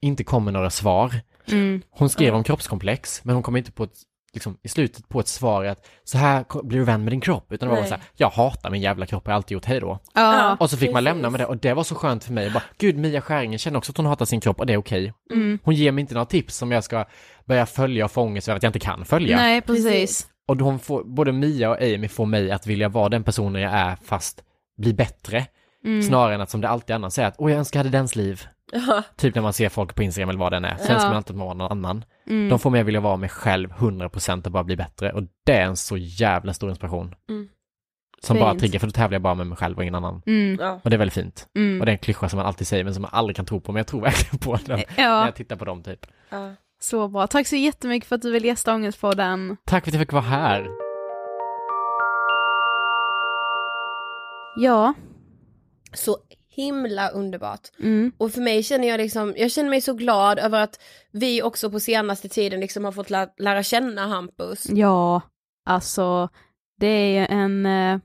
inte 0.00 0.24
kom 0.24 0.44
med 0.44 0.52
några 0.52 0.70
svar. 0.70 1.14
Mm. 1.52 1.82
Hon 1.90 2.08
skrev 2.08 2.34
om 2.34 2.44
kroppskomplex, 2.44 3.24
men 3.24 3.34
hon 3.34 3.42
kom 3.42 3.56
inte 3.56 3.72
på 3.72 3.84
ett, 3.84 3.94
liksom, 4.34 4.58
i 4.62 4.68
slutet 4.68 5.08
på 5.08 5.20
ett 5.20 5.28
svar 5.28 5.64
att 5.64 5.86
så 6.04 6.18
här 6.18 6.62
blir 6.62 6.78
du 6.78 6.84
vän 6.84 7.04
med 7.04 7.12
din 7.12 7.20
kropp, 7.20 7.52
utan 7.52 7.68
det 7.68 7.74
var 7.74 7.80
Nej. 7.80 7.88
så 7.88 7.94
här, 7.94 8.04
jag 8.16 8.30
hatar 8.30 8.70
min 8.70 8.82
jävla 8.82 9.06
kropp, 9.06 9.22
jag 9.24 9.32
har 9.32 9.36
alltid 9.36 9.54
gjort 9.54 9.64
hej 9.64 9.80
då. 9.80 9.98
Ja. 10.14 10.56
Och 10.60 10.70
så 10.70 10.76
fick 10.76 10.92
man 10.92 10.94
precis. 10.94 11.04
lämna 11.04 11.30
med 11.30 11.40
det 11.40 11.46
och 11.46 11.56
det 11.56 11.74
var 11.74 11.84
så 11.84 11.94
skönt 11.94 12.24
för 12.24 12.32
mig. 12.32 12.50
Bara, 12.50 12.62
Gud, 12.78 12.96
Mia 12.96 13.20
Skäringen 13.20 13.58
känner 13.58 13.78
också 13.78 13.92
att 13.92 13.96
hon 13.96 14.06
hatar 14.06 14.24
sin 14.24 14.40
kropp 14.40 14.60
och 14.60 14.66
det 14.66 14.72
är 14.72 14.76
okej. 14.76 15.12
Mm. 15.32 15.58
Hon 15.62 15.74
ger 15.74 15.92
mig 15.92 16.00
inte 16.00 16.14
några 16.14 16.26
tips 16.26 16.56
som 16.56 16.72
jag 16.72 16.84
ska 16.84 17.04
börja 17.44 17.66
följa 17.66 18.04
och 18.04 18.10
få 18.10 18.22
ångest 18.22 18.48
över 18.48 18.56
att 18.56 18.62
jag 18.62 18.68
inte 18.68 18.78
kan 18.78 19.04
följa. 19.04 19.36
Nej, 19.36 19.60
precis. 19.60 20.26
Och 20.46 20.56
hon 20.56 20.78
får, 20.78 21.04
både 21.04 21.32
Mia 21.32 21.70
och 21.70 21.82
Amy 21.82 22.08
får 22.08 22.26
mig 22.26 22.50
att 22.50 22.66
vilja 22.66 22.88
vara 22.88 23.08
den 23.08 23.24
personen 23.24 23.62
jag 23.62 23.72
är 23.72 23.96
fast 24.04 24.42
bli 24.78 24.94
bättre. 24.94 25.46
Mm. 25.84 26.02
Snarare 26.02 26.34
än 26.34 26.40
att 26.40 26.50
som 26.50 26.60
det 26.60 26.68
alltid 26.68 26.96
annars 26.96 27.12
säger 27.12 27.28
att 27.28 27.34
åh 27.38 27.50
jag 27.50 27.58
önskar 27.58 27.80
jag 27.80 27.84
hade 27.84 27.98
dens 27.98 28.16
liv. 28.16 28.46
Ja, 28.72 29.02
Typ 29.16 29.34
när 29.34 29.42
man 29.42 29.52
ser 29.52 29.68
folk 29.68 29.94
på 29.94 30.02
Instagram 30.02 30.28
eller 30.28 30.38
vad 30.40 30.52
den 30.52 30.64
är. 30.64 30.76
Så 30.76 30.84
Ja. 30.88 30.94
önskar 30.94 31.08
man 31.08 31.16
alltid 31.16 31.30
att 31.34 31.38
man 31.38 31.46
var 31.46 31.54
någon 31.54 31.72
annan. 31.72 32.04
Mm. 32.26 32.48
De 32.48 32.58
får 32.58 32.70
mig 32.70 32.80
att 32.80 32.86
vilja 32.86 33.00
vara 33.00 33.16
mig 33.16 33.28
själv 33.28 33.70
100% 33.72 34.46
och 34.46 34.52
bara 34.52 34.64
bli 34.64 34.76
bättre. 34.76 35.12
Och 35.12 35.22
det 35.46 35.52
är 35.52 35.64
en 35.64 35.76
så 35.76 35.96
jävla 35.96 36.52
stor 36.54 36.70
inspiration. 36.70 37.14
Mm. 37.28 37.48
Som 38.22 38.38
bara 38.38 38.50
Fint. 38.50 38.60
triggar, 38.60 38.78
för 38.80 38.86
då 38.86 38.90
tävlar 38.90 39.14
jag 39.14 39.22
bara 39.22 39.34
med 39.34 39.46
mig 39.46 39.56
själv 39.58 39.76
och 39.76 39.82
ingen 39.82 39.94
annan. 39.94 40.22
Mm. 40.26 40.56
ja. 40.60 40.80
Och 40.84 40.90
det 40.90 40.96
är 40.96 40.98
väldigt 40.98 41.14
fint. 41.14 41.48
Mm. 41.56 41.80
Och 41.80 41.86
det 41.86 41.90
är 41.90 41.94
en 41.94 41.98
klyscha 41.98 42.28
som 42.28 42.36
man 42.36 42.46
alltid 42.46 42.66
säger 42.66 42.84
men 42.84 42.94
som 42.94 43.02
man 43.02 43.10
aldrig 43.14 43.36
kan 43.36 43.46
tro 43.46 43.60
på. 43.60 43.72
Men 43.72 43.80
jag 43.80 43.86
tror 43.86 44.00
verkligen 44.00 44.38
på 44.38 44.54
den 44.56 44.62
när 44.78 44.84
Ja, 45.04 45.24
jag 45.24 45.34
tittar 45.34 45.56
på 45.56 45.64
dem 45.64 45.82
typ. 45.82 46.06
ja. 46.30 46.54
så 46.80 47.08
bra. 47.08 47.26
Tack 47.26 47.46
så 47.46 47.56
jättemycket 47.56 48.08
för 48.08 48.16
att 48.16 48.22
du 48.22 48.30
vill 48.32 48.44
gästa 48.44 48.74
Ångestpodden. 48.74 49.56
Tack 49.64 49.84
för 49.84 49.90
att 49.90 49.94
jag 49.94 50.00
fick 50.00 50.12
vara 50.12 50.22
här. 50.22 50.66
Ja. 54.56 54.94
Så 55.92 56.16
himla 56.54 57.08
underbart. 57.08 57.60
Mm. 57.80 58.12
Och 58.18 58.32
för 58.32 58.40
mig 58.40 58.62
känner 58.62 58.88
jag 58.88 58.98
liksom, 58.98 59.34
jag 59.36 59.50
känner 59.50 59.70
mig 59.70 59.80
så 59.80 59.92
glad 59.94 60.38
över 60.38 60.60
att 60.60 60.80
vi 61.12 61.42
också 61.42 61.70
på 61.70 61.80
senaste 61.80 62.28
tiden 62.28 62.60
liksom 62.60 62.84
har 62.84 62.92
fått 62.92 63.10
lä- 63.10 63.34
lära 63.38 63.62
känna 63.62 64.06
Hampus. 64.06 64.66
Ja, 64.68 65.20
alltså 65.64 66.28
det 66.80 66.86
är 66.86 67.20
ju 67.20 67.26
en, 67.26 67.66
eh, 67.66 67.98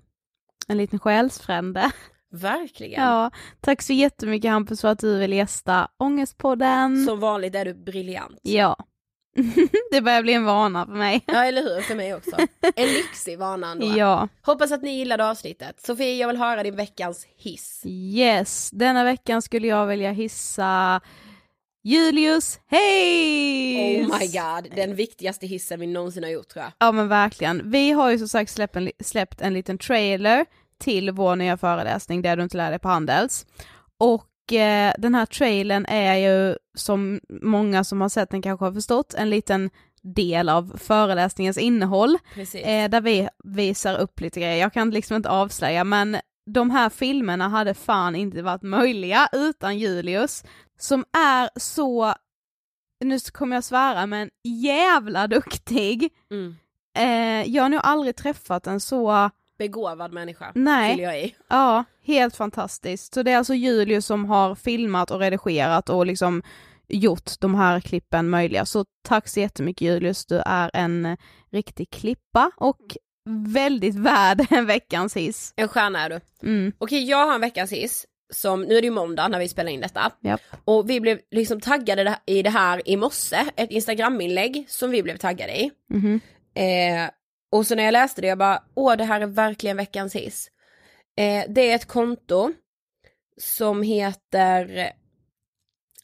en 0.67 0.77
liten 0.77 0.99
själsfrände. 0.99 1.91
Verkligen. 2.31 3.03
Ja, 3.03 3.31
tack 3.61 3.81
så 3.81 3.93
jättemycket 3.93 4.51
Hampus 4.51 4.81
för 4.81 4.87
att 4.87 4.99
du 4.99 5.19
vill 5.19 5.33
gästa 5.33 5.87
Ångestpodden. 5.97 7.05
Som 7.05 7.19
vanligt 7.19 7.55
är 7.55 7.65
du 7.65 7.73
briljant. 7.73 8.39
Ja. 8.41 8.75
det 9.91 10.01
börjar 10.01 10.21
bli 10.21 10.33
en 10.33 10.45
vana 10.45 10.85
för 10.85 10.93
mig. 10.93 11.23
Ja 11.27 11.45
eller 11.45 11.61
hur, 11.61 11.81
för 11.81 11.95
mig 11.95 12.15
också. 12.15 12.37
En 12.75 12.87
lyxig 12.87 13.39
vana 13.39 13.71
ändå. 13.71 13.85
Ja. 13.97 14.27
Hoppas 14.41 14.71
att 14.71 14.81
ni 14.81 14.97
gillade 14.97 15.29
avsnittet. 15.29 15.81
Sofie, 15.81 16.15
jag 16.15 16.27
vill 16.27 16.37
höra 16.37 16.63
din 16.63 16.75
veckans 16.75 17.27
hiss. 17.37 17.81
Yes, 17.85 18.69
denna 18.73 19.03
veckan 19.03 19.41
skulle 19.41 19.67
jag 19.67 19.85
vilja 19.87 20.11
hissa 20.11 21.01
Julius 21.83 22.59
Hayes! 22.71 24.07
Oh 24.07 24.19
my 24.19 24.27
god, 24.27 24.75
den 24.75 24.95
viktigaste 24.95 25.47
hissen 25.47 25.79
vi 25.79 25.87
någonsin 25.87 26.23
har 26.23 26.29
gjort 26.29 26.47
tror 26.47 26.63
jag. 26.63 26.71
Ja 26.79 26.91
men 26.91 27.07
verkligen. 27.07 27.71
Vi 27.71 27.91
har 27.91 28.11
ju 28.11 28.17
som 28.17 28.27
sagt 28.27 28.51
släppt 28.51 28.75
en, 28.75 28.91
släppt 29.03 29.41
en 29.41 29.53
liten 29.53 29.77
trailer 29.77 30.45
till 30.79 31.11
vår 31.11 31.35
nya 31.35 31.57
föreläsning 31.57 32.21
där 32.21 32.37
du 32.37 32.43
inte 32.43 32.57
lär 32.57 32.69
dig 32.69 32.79
på 32.79 32.87
Handels. 32.87 33.45
Och 33.97 34.25
den 34.97 35.15
här 35.15 35.25
trailern 35.25 35.85
är 35.85 36.15
ju 36.15 36.55
som 36.77 37.19
många 37.41 37.83
som 37.83 38.01
har 38.01 38.09
sett 38.09 38.29
den 38.29 38.41
kanske 38.41 38.65
har 38.65 38.73
förstått 38.73 39.13
en 39.13 39.29
liten 39.29 39.69
del 40.01 40.49
av 40.49 40.77
föreläsningens 40.77 41.57
innehåll. 41.57 42.17
Precis. 42.33 42.65
Eh, 42.65 42.89
där 42.89 43.01
vi 43.01 43.29
visar 43.43 43.97
upp 43.97 44.19
lite 44.19 44.39
grejer. 44.39 44.55
Jag 44.55 44.73
kan 44.73 44.89
liksom 44.89 45.15
inte 45.15 45.29
avslöja 45.29 45.83
men 45.83 46.17
de 46.53 46.69
här 46.69 46.89
filmerna 46.89 47.47
hade 47.47 47.73
fan 47.73 48.15
inte 48.15 48.41
varit 48.41 48.61
möjliga 48.61 49.29
utan 49.31 49.77
Julius 49.77 50.43
som 50.79 51.05
är 51.17 51.49
så, 51.59 52.13
nu 53.03 53.19
kommer 53.19 53.55
jag 53.55 53.63
svära 53.63 54.05
men 54.05 54.29
jävla 54.43 55.27
duktig. 55.27 56.09
Mm. 56.31 56.55
Eh, 56.97 57.51
jag 57.55 57.63
har 57.63 57.69
nog 57.69 57.81
aldrig 57.83 58.15
träffat 58.15 58.67
en 58.67 58.79
så, 58.79 59.29
Begåvad 59.59 60.13
människa, 60.13 60.51
Nej. 60.55 60.99
jag 60.99 61.19
i. 61.19 61.35
ja, 61.47 61.83
helt 62.03 62.35
fantastiskt. 62.35 63.13
Så 63.13 63.23
det 63.23 63.31
är 63.31 63.37
alltså 63.37 63.53
Julius 63.53 64.05
som 64.05 64.25
har 64.25 64.55
filmat 64.55 65.11
och 65.11 65.19
redigerat 65.19 65.89
och 65.89 66.05
liksom 66.05 66.43
gjort 66.87 67.31
de 67.39 67.55
här 67.55 67.79
klippen 67.79 68.29
möjliga. 68.29 68.65
Så 68.65 68.85
tack 69.07 69.27
så 69.27 69.39
jättemycket 69.39 69.81
Julius, 69.81 70.25
du 70.25 70.41
är 70.45 70.71
en 70.73 71.17
riktig 71.51 71.89
klippa 71.89 72.51
och 72.57 72.97
väldigt 73.47 73.95
värd 73.95 74.45
en 74.49 74.65
veckans 74.75 75.17
hiss. 75.17 75.53
En 75.55 75.67
stjärna 75.67 76.05
är 76.05 76.09
du. 76.09 76.19
Mm. 76.43 76.71
Okej, 76.77 77.09
jag 77.09 77.27
har 77.27 77.35
en 77.35 77.41
veckans 77.41 77.71
hiss. 77.71 78.05
Som, 78.33 78.61
nu 78.61 78.77
är 78.77 78.81
det 78.81 78.87
ju 78.87 78.91
måndag 78.91 79.27
när 79.27 79.39
vi 79.39 79.47
spelar 79.47 79.71
in 79.71 79.81
detta. 79.81 80.11
Japp. 80.21 80.41
Och 80.65 80.89
vi 80.89 80.99
blev 80.99 81.19
liksom 81.31 81.61
taggade 81.61 82.19
i 82.25 82.41
det 82.41 82.49
här 82.49 82.81
i 82.89 82.97
morse, 82.97 83.45
ett 83.55 83.71
instagraminlägg 83.71 84.65
som 84.69 84.91
vi 84.91 85.03
blev 85.03 85.17
taggade 85.17 85.59
i. 85.59 85.71
Mhm. 85.89 86.19
Eh, 86.53 87.09
och 87.51 87.67
så 87.67 87.75
när 87.75 87.83
jag 87.83 87.91
läste 87.91 88.21
det, 88.21 88.27
jag 88.27 88.37
bara, 88.37 88.63
åh 88.75 88.95
det 88.95 89.03
här 89.03 89.21
är 89.21 89.27
verkligen 89.27 89.77
veckans 89.77 90.15
hiss. 90.15 90.47
Eh, 91.17 91.43
det 91.49 91.71
är 91.71 91.75
ett 91.75 91.87
konto 91.87 92.53
som 93.37 93.83
heter 93.83 94.91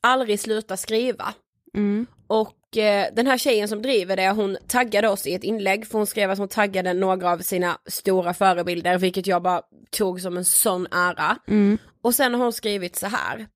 Aldrig 0.01 0.39
sluta 0.39 0.77
skriva. 0.77 1.33
Mm. 1.73 2.05
Och 2.27 2.77
eh, 2.77 3.07
den 3.13 3.27
här 3.27 3.37
tjejen 3.37 3.67
som 3.67 3.81
driver 3.81 4.15
det, 4.15 4.29
hon 4.29 4.57
taggade 4.67 5.09
oss 5.09 5.27
i 5.27 5.33
ett 5.33 5.43
inlägg, 5.43 5.87
för 5.87 5.97
hon 5.97 6.07
skrev 6.07 6.31
att 6.31 6.37
hon 6.37 6.47
taggade 6.47 6.93
några 6.93 7.31
av 7.31 7.37
sina 7.37 7.77
stora 7.85 8.33
förebilder, 8.33 8.97
vilket 8.97 9.27
jag 9.27 9.41
bara 9.41 9.61
tog 9.91 10.21
som 10.21 10.37
en 10.37 10.45
sån 10.45 10.87
ära. 10.91 11.37
Mm. 11.47 11.77
Och 12.01 12.15
sen 12.15 12.33
har 12.33 12.43
hon 12.43 12.53
skrivit 12.53 12.95
så 12.95 13.07
här. 13.07 13.47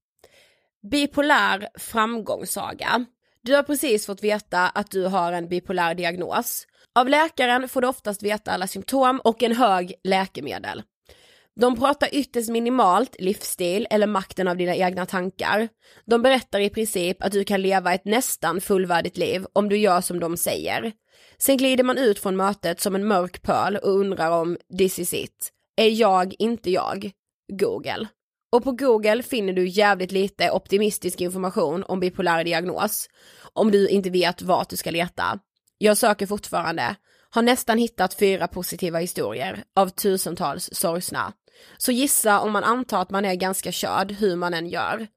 Bipolär 0.91 1.67
framgångssaga. 1.77 3.05
Du 3.41 3.55
har 3.55 3.63
precis 3.63 4.05
fått 4.05 4.23
veta 4.23 4.69
att 4.69 4.91
du 4.91 5.05
har 5.05 5.33
en 5.33 5.47
bipolär 5.49 5.95
diagnos. 5.95 6.67
Av 6.95 7.09
läkaren 7.09 7.69
får 7.69 7.81
du 7.81 7.87
oftast 7.87 8.23
veta 8.23 8.51
alla 8.51 8.67
symptom 8.67 9.21
och 9.23 9.43
en 9.43 9.55
hög 9.55 9.93
läkemedel. 10.03 10.83
De 11.59 11.75
pratar 11.75 12.15
ytterst 12.15 12.49
minimalt 12.49 13.15
livsstil 13.19 13.87
eller 13.89 14.07
makten 14.07 14.47
av 14.47 14.57
dina 14.57 14.75
egna 14.75 15.05
tankar. 15.05 15.69
De 16.05 16.21
berättar 16.21 16.59
i 16.59 16.69
princip 16.69 17.23
att 17.23 17.31
du 17.31 17.43
kan 17.43 17.61
leva 17.61 17.93
ett 17.93 18.05
nästan 18.05 18.61
fullvärdigt 18.61 19.17
liv 19.17 19.45
om 19.53 19.69
du 19.69 19.77
gör 19.77 20.01
som 20.01 20.19
de 20.19 20.37
säger. 20.37 20.91
Sen 21.37 21.57
glider 21.57 21.83
man 21.83 21.97
ut 21.97 22.19
från 22.19 22.35
mötet 22.35 22.81
som 22.81 22.95
en 22.95 23.07
mörk 23.07 23.41
pöl 23.41 23.75
och 23.75 23.89
undrar 23.89 24.31
om 24.31 24.57
this 24.77 24.99
is 24.99 25.13
it. 25.13 25.49
Är 25.75 25.89
jag 25.89 26.35
inte 26.39 26.71
jag? 26.71 27.11
Google. 27.53 28.07
Och 28.51 28.63
på 28.63 28.71
Google 28.71 29.23
finner 29.23 29.53
du 29.53 29.67
jävligt 29.67 30.11
lite 30.11 30.51
optimistisk 30.51 31.21
information 31.21 31.83
om 31.83 31.99
bipolär 31.99 32.43
diagnos. 32.43 33.09
Om 33.53 33.71
du 33.71 33.87
inte 33.87 34.09
vet 34.09 34.41
vart 34.41 34.69
du 34.69 34.77
ska 34.77 34.91
leta. 34.91 35.39
Jag 35.81 35.97
söker 35.97 36.26
fortfarande. 36.26 36.95
Har 37.30 37.41
nästan 37.41 37.77
hittat 37.77 38.14
fyra 38.14 38.47
positiva 38.47 38.99
historier 38.99 39.64
av 39.76 39.89
tusentals 39.89 40.69
sorgsna. 40.73 41.34
Så 41.77 41.91
gissa 41.91 42.39
om 42.39 42.51
man 42.51 42.64
antar 42.64 43.01
att 43.01 43.10
man 43.10 43.26
är 43.26 43.35
ganska 43.35 43.72
körd 43.72 44.11
hur 44.11 44.35
man 44.35 44.53
än 44.53 44.69
gör. 44.69 45.07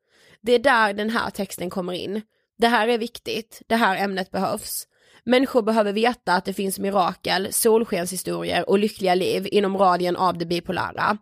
Det 0.41 0.53
är 0.53 0.59
där 0.59 0.93
den 0.93 1.11
här 1.11 1.31
texten 1.31 1.71
kommer 1.71 1.93
in. 1.93 2.23
Det 2.59 2.67
här 2.67 2.89
är 2.89 2.99
viktigt, 2.99 3.63
det 3.67 3.77
här 3.77 3.97
ämnet 3.97 4.31
behövs. 4.31 4.87
Människor 5.25 5.63
behöver 5.63 5.93
veta 5.93 6.33
att 6.35 6.45
det 6.45 6.53
finns 6.53 6.79
mirakel, 6.79 7.53
solskenshistorier 7.53 8.69
och 8.69 8.79
lyckliga 8.79 9.15
liv 9.15 9.49
inom 9.51 9.79
radien 9.79 10.17
av 10.17 10.39
det 10.39 10.47
bipolära. 10.47 11.19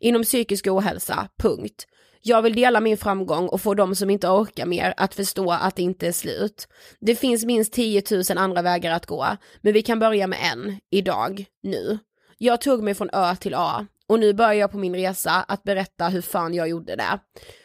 Inom 0.00 0.22
psykisk 0.22 0.66
ohälsa, 0.66 1.28
punkt. 1.38 1.86
Jag 2.26 2.42
vill 2.42 2.54
dela 2.54 2.80
min 2.80 2.96
framgång 2.96 3.48
och 3.48 3.60
få 3.60 3.74
de 3.74 3.94
som 3.94 4.10
inte 4.10 4.28
orkar 4.28 4.66
mer 4.66 4.94
att 4.96 5.14
förstå 5.14 5.50
att 5.50 5.76
det 5.76 5.82
inte 5.82 6.06
är 6.06 6.12
slut. 6.12 6.68
Det 7.00 7.16
finns 7.16 7.44
minst 7.44 7.72
10 7.72 8.02
000 8.10 8.22
andra 8.36 8.62
vägar 8.62 8.92
att 8.92 9.06
gå, 9.06 9.26
men 9.60 9.72
vi 9.72 9.82
kan 9.82 9.98
börja 9.98 10.26
med 10.26 10.38
en, 10.52 10.80
idag, 10.90 11.44
nu. 11.62 11.98
Jag 12.38 12.60
tog 12.60 12.82
mig 12.82 12.94
från 12.94 13.10
Ö 13.12 13.36
till 13.36 13.54
A 13.54 13.86
och 14.08 14.20
nu 14.20 14.32
börjar 14.32 14.52
jag 14.52 14.70
på 14.70 14.78
min 14.78 14.94
resa 14.94 15.32
att 15.48 15.62
berätta 15.62 16.08
hur 16.08 16.20
fan 16.20 16.54
jag 16.54 16.68
gjorde 16.68 16.96
det. 16.96 17.18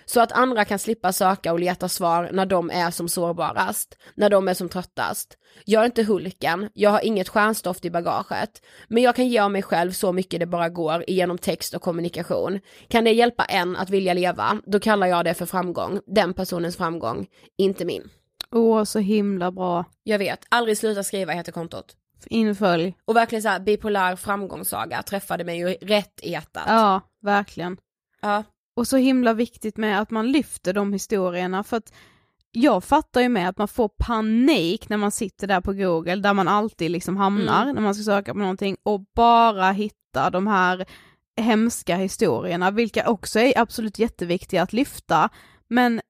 Så 0.06 0.22
att 0.22 0.32
andra 0.32 0.66
kan 0.66 0.80
slippa 0.80 1.14
söka 1.14 1.54
och 1.54 1.60
leta 1.60 1.90
svar 1.90 2.30
när 2.34 2.46
de 2.46 2.70
är 2.70 2.92
som 2.92 3.10
sårbarast, 3.10 3.98
när 4.16 4.30
de 4.30 4.48
är 4.48 4.54
som 4.54 4.70
tröttast. 4.70 5.38
Jag 5.66 5.82
är 5.82 5.86
inte 5.86 6.04
Hulken, 6.04 6.70
jag 6.74 6.90
har 6.90 7.06
inget 7.06 7.30
stjärnstoft 7.30 7.86
i 7.86 7.92
bagaget, 7.92 8.62
men 8.88 9.04
jag 9.04 9.16
kan 9.16 9.28
ge 9.28 9.40
av 9.40 9.52
mig 9.52 9.62
själv 9.62 9.92
så 9.92 10.12
mycket 10.12 10.40
det 10.40 10.46
bara 10.46 10.70
går 10.70 11.04
genom 11.08 11.38
text 11.38 11.74
och 11.74 11.82
kommunikation. 11.82 12.60
Kan 12.88 13.04
det 13.04 13.12
hjälpa 13.12 13.46
en 13.46 13.76
att 13.76 13.90
vilja 13.90 14.14
leva, 14.14 14.62
då 14.66 14.80
kallar 14.80 15.08
jag 15.08 15.26
det 15.26 15.34
för 15.34 15.46
framgång, 15.46 16.00
den 16.08 16.34
personens 16.34 16.78
framgång, 16.78 17.28
inte 17.58 17.86
min. 17.86 18.10
Åh, 18.52 18.84
så 18.84 19.00
himla 19.00 19.52
bra. 19.52 19.86
Jag 20.04 20.20
vet, 20.20 20.40
aldrig 20.50 20.78
sluta 20.78 21.04
skriva 21.04 21.34
heter 21.34 21.52
kontot. 21.52 21.96
Infölj. 22.30 22.94
Och 23.06 23.16
verkligen 23.16 23.42
så 23.42 23.50
här 23.50 23.60
bipolär 23.60 24.16
framgångssaga 24.16 25.04
träffade 25.04 25.44
mig 25.44 25.58
ju 25.58 25.68
rätt 25.68 26.20
i 26.24 26.32
hjärtat. 26.32 26.64
Ja, 26.68 27.02
verkligen. 27.22 27.78
Ja. 28.22 28.44
Och 28.76 28.88
så 28.88 28.98
himla 28.98 29.34
viktigt 29.34 29.78
med 29.78 30.02
att 30.02 30.12
man 30.12 30.32
lyfter 30.32 30.74
de 30.74 30.94
historierna 30.94 31.64
för 31.64 31.78
att 31.78 31.94
jag 32.52 32.84
fattar 32.84 33.22
ju 33.22 33.30
med 33.30 33.50
att 33.50 33.58
man 33.58 33.68
får 33.68 33.90
panik 33.98 34.90
när 34.90 34.98
man 34.98 35.12
sitter 35.12 35.48
där 35.48 35.62
på 35.62 35.74
google 35.74 36.16
där 36.16 36.34
man 36.34 36.48
alltid 36.48 36.92
liksom 36.92 37.18
hamnar 37.18 37.64
Mm. 37.64 37.76
när 37.76 37.82
man 37.82 37.96
ska 37.96 38.04
söka 38.04 38.34
på 38.34 38.40
någonting 38.40 38.78
och 38.84 39.02
bara 39.16 39.72
hitta 39.72 40.30
de 40.30 40.48
här 40.48 40.86
hemska 41.42 41.96
historierna 41.96 42.72
vilka 42.72 43.10
också 43.10 43.40
är 43.40 43.60
absolut 43.60 44.00
jätteviktiga 44.00 44.62
att 44.64 44.74
lyfta 44.74 45.30
men 45.68 46.02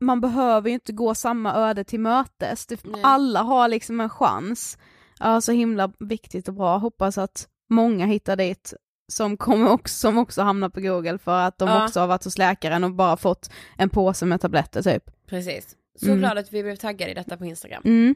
man 0.00 0.20
behöver 0.20 0.68
ju 0.68 0.74
inte 0.74 0.92
gå 0.92 1.14
samma 1.14 1.54
öde 1.54 1.84
till 1.84 2.00
mötes, 2.00 2.68
alla 3.02 3.42
har 3.42 3.68
liksom 3.68 4.00
en 4.00 4.10
chans. 4.10 4.78
Ja, 5.22 5.40
så 5.40 5.52
himla 5.52 5.92
viktigt 5.98 6.48
och 6.48 6.54
bra, 6.54 6.76
hoppas 6.76 7.18
att 7.18 7.48
många 7.70 8.06
hittar 8.06 8.36
dit 8.36 8.74
som, 9.12 9.36
kommer 9.36 9.70
också, 9.70 9.94
som 9.94 10.18
också 10.18 10.42
hamnar 10.42 10.68
på 10.68 10.80
google 10.80 11.18
för 11.18 11.40
att 11.40 11.58
de 11.58 11.68
Ja. 11.68 11.84
också 11.84 12.00
har 12.00 12.06
varit 12.06 12.24
hos 12.24 12.38
läkaren 12.38 12.84
och 12.84 12.92
bara 12.94 13.16
fått 13.16 13.50
en 13.78 13.88
påse 13.90 14.26
med 14.26 14.40
tabletter 14.40 14.82
typ. 14.82 15.04
Precis. 15.28 15.76
Så 16.00 16.06
Mm. 16.06 16.18
glad 16.18 16.38
att 16.38 16.52
vi 16.52 16.62
blev 16.62 16.76
taggade 16.76 17.10
i 17.10 17.14
detta 17.14 17.36
på 17.36 17.44
Instagram. 17.44 17.82
Mm. 17.84 18.14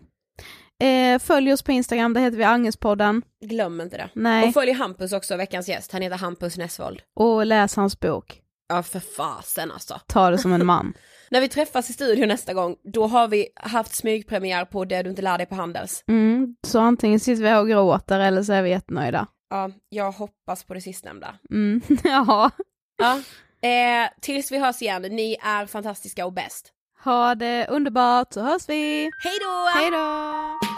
Eh, 0.82 1.18
följ 1.18 1.52
oss 1.52 1.62
på 1.62 1.72
Instagram, 1.72 2.12
där 2.14 2.20
heter 2.20 2.38
vi 2.38 2.44
Angespodden. 2.44 3.22
Glöm 3.44 3.80
inte 3.80 3.96
det. 3.96 4.08
Nej. 4.14 4.48
Och 4.48 4.54
följ 4.54 4.72
Hampus 4.72 5.12
också, 5.12 5.36
veckans 5.36 5.68
gäst. 5.68 5.92
Han 5.92 6.02
heter 6.02 6.16
Hampus 6.18 6.56
Nessvold. 6.58 7.02
Och 7.16 7.46
läs 7.46 7.76
hans 7.76 8.00
bok. 8.00 8.42
Ja 8.68 8.82
för 8.82 9.00
fasen 9.00 9.70
alltså. 9.72 10.00
Ta 10.06 10.30
det 10.30 10.38
som 10.38 10.52
en 10.52 10.66
man. 10.66 10.94
När 11.30 11.40
vi 11.40 11.48
träffas 11.48 11.90
i 11.90 11.92
studion 11.92 12.28
nästa 12.28 12.54
gång, 12.54 12.76
då 12.82 13.06
har 13.06 13.28
vi 13.28 13.48
haft 13.56 13.94
smygpremiär 13.94 14.64
på 14.64 14.84
Det 14.84 15.02
du 15.02 15.10
inte 15.10 15.22
lär 15.22 15.38
dig 15.38 15.46
på 15.46 15.54
Handels. 15.54 16.04
Mm. 16.08 16.56
Så 16.66 16.80
antingen 16.80 17.20
sitter 17.20 17.42
vi 17.42 17.48
här 17.48 17.60
och 17.60 17.68
gråter 17.68 18.20
eller 18.20 18.42
så 18.42 18.52
är 18.52 18.62
vi 18.62 18.70
jättenöjda. 18.70 19.26
Ja, 19.50 19.70
jag 19.88 20.12
hoppas 20.12 20.64
på 20.64 20.74
det 20.74 20.80
sistnämnda. 20.80 21.34
Mm. 21.50 21.80
ja. 22.04 22.50
Ja. 22.98 23.20
Eh, 23.68 24.08
tills 24.20 24.52
vi 24.52 24.58
hörs 24.58 24.82
igen, 24.82 25.02
ni 25.02 25.36
är 25.42 25.66
fantastiska 25.66 26.26
och 26.26 26.32
bäst. 26.32 26.72
Ha 27.04 27.34
det 27.34 27.66
underbart 27.66 28.32
så 28.32 28.40
hörs 28.40 28.68
vi. 28.68 29.10
Hej 29.24 29.38
då! 29.40 29.80
Hej 29.80 29.90
då! 29.90 30.75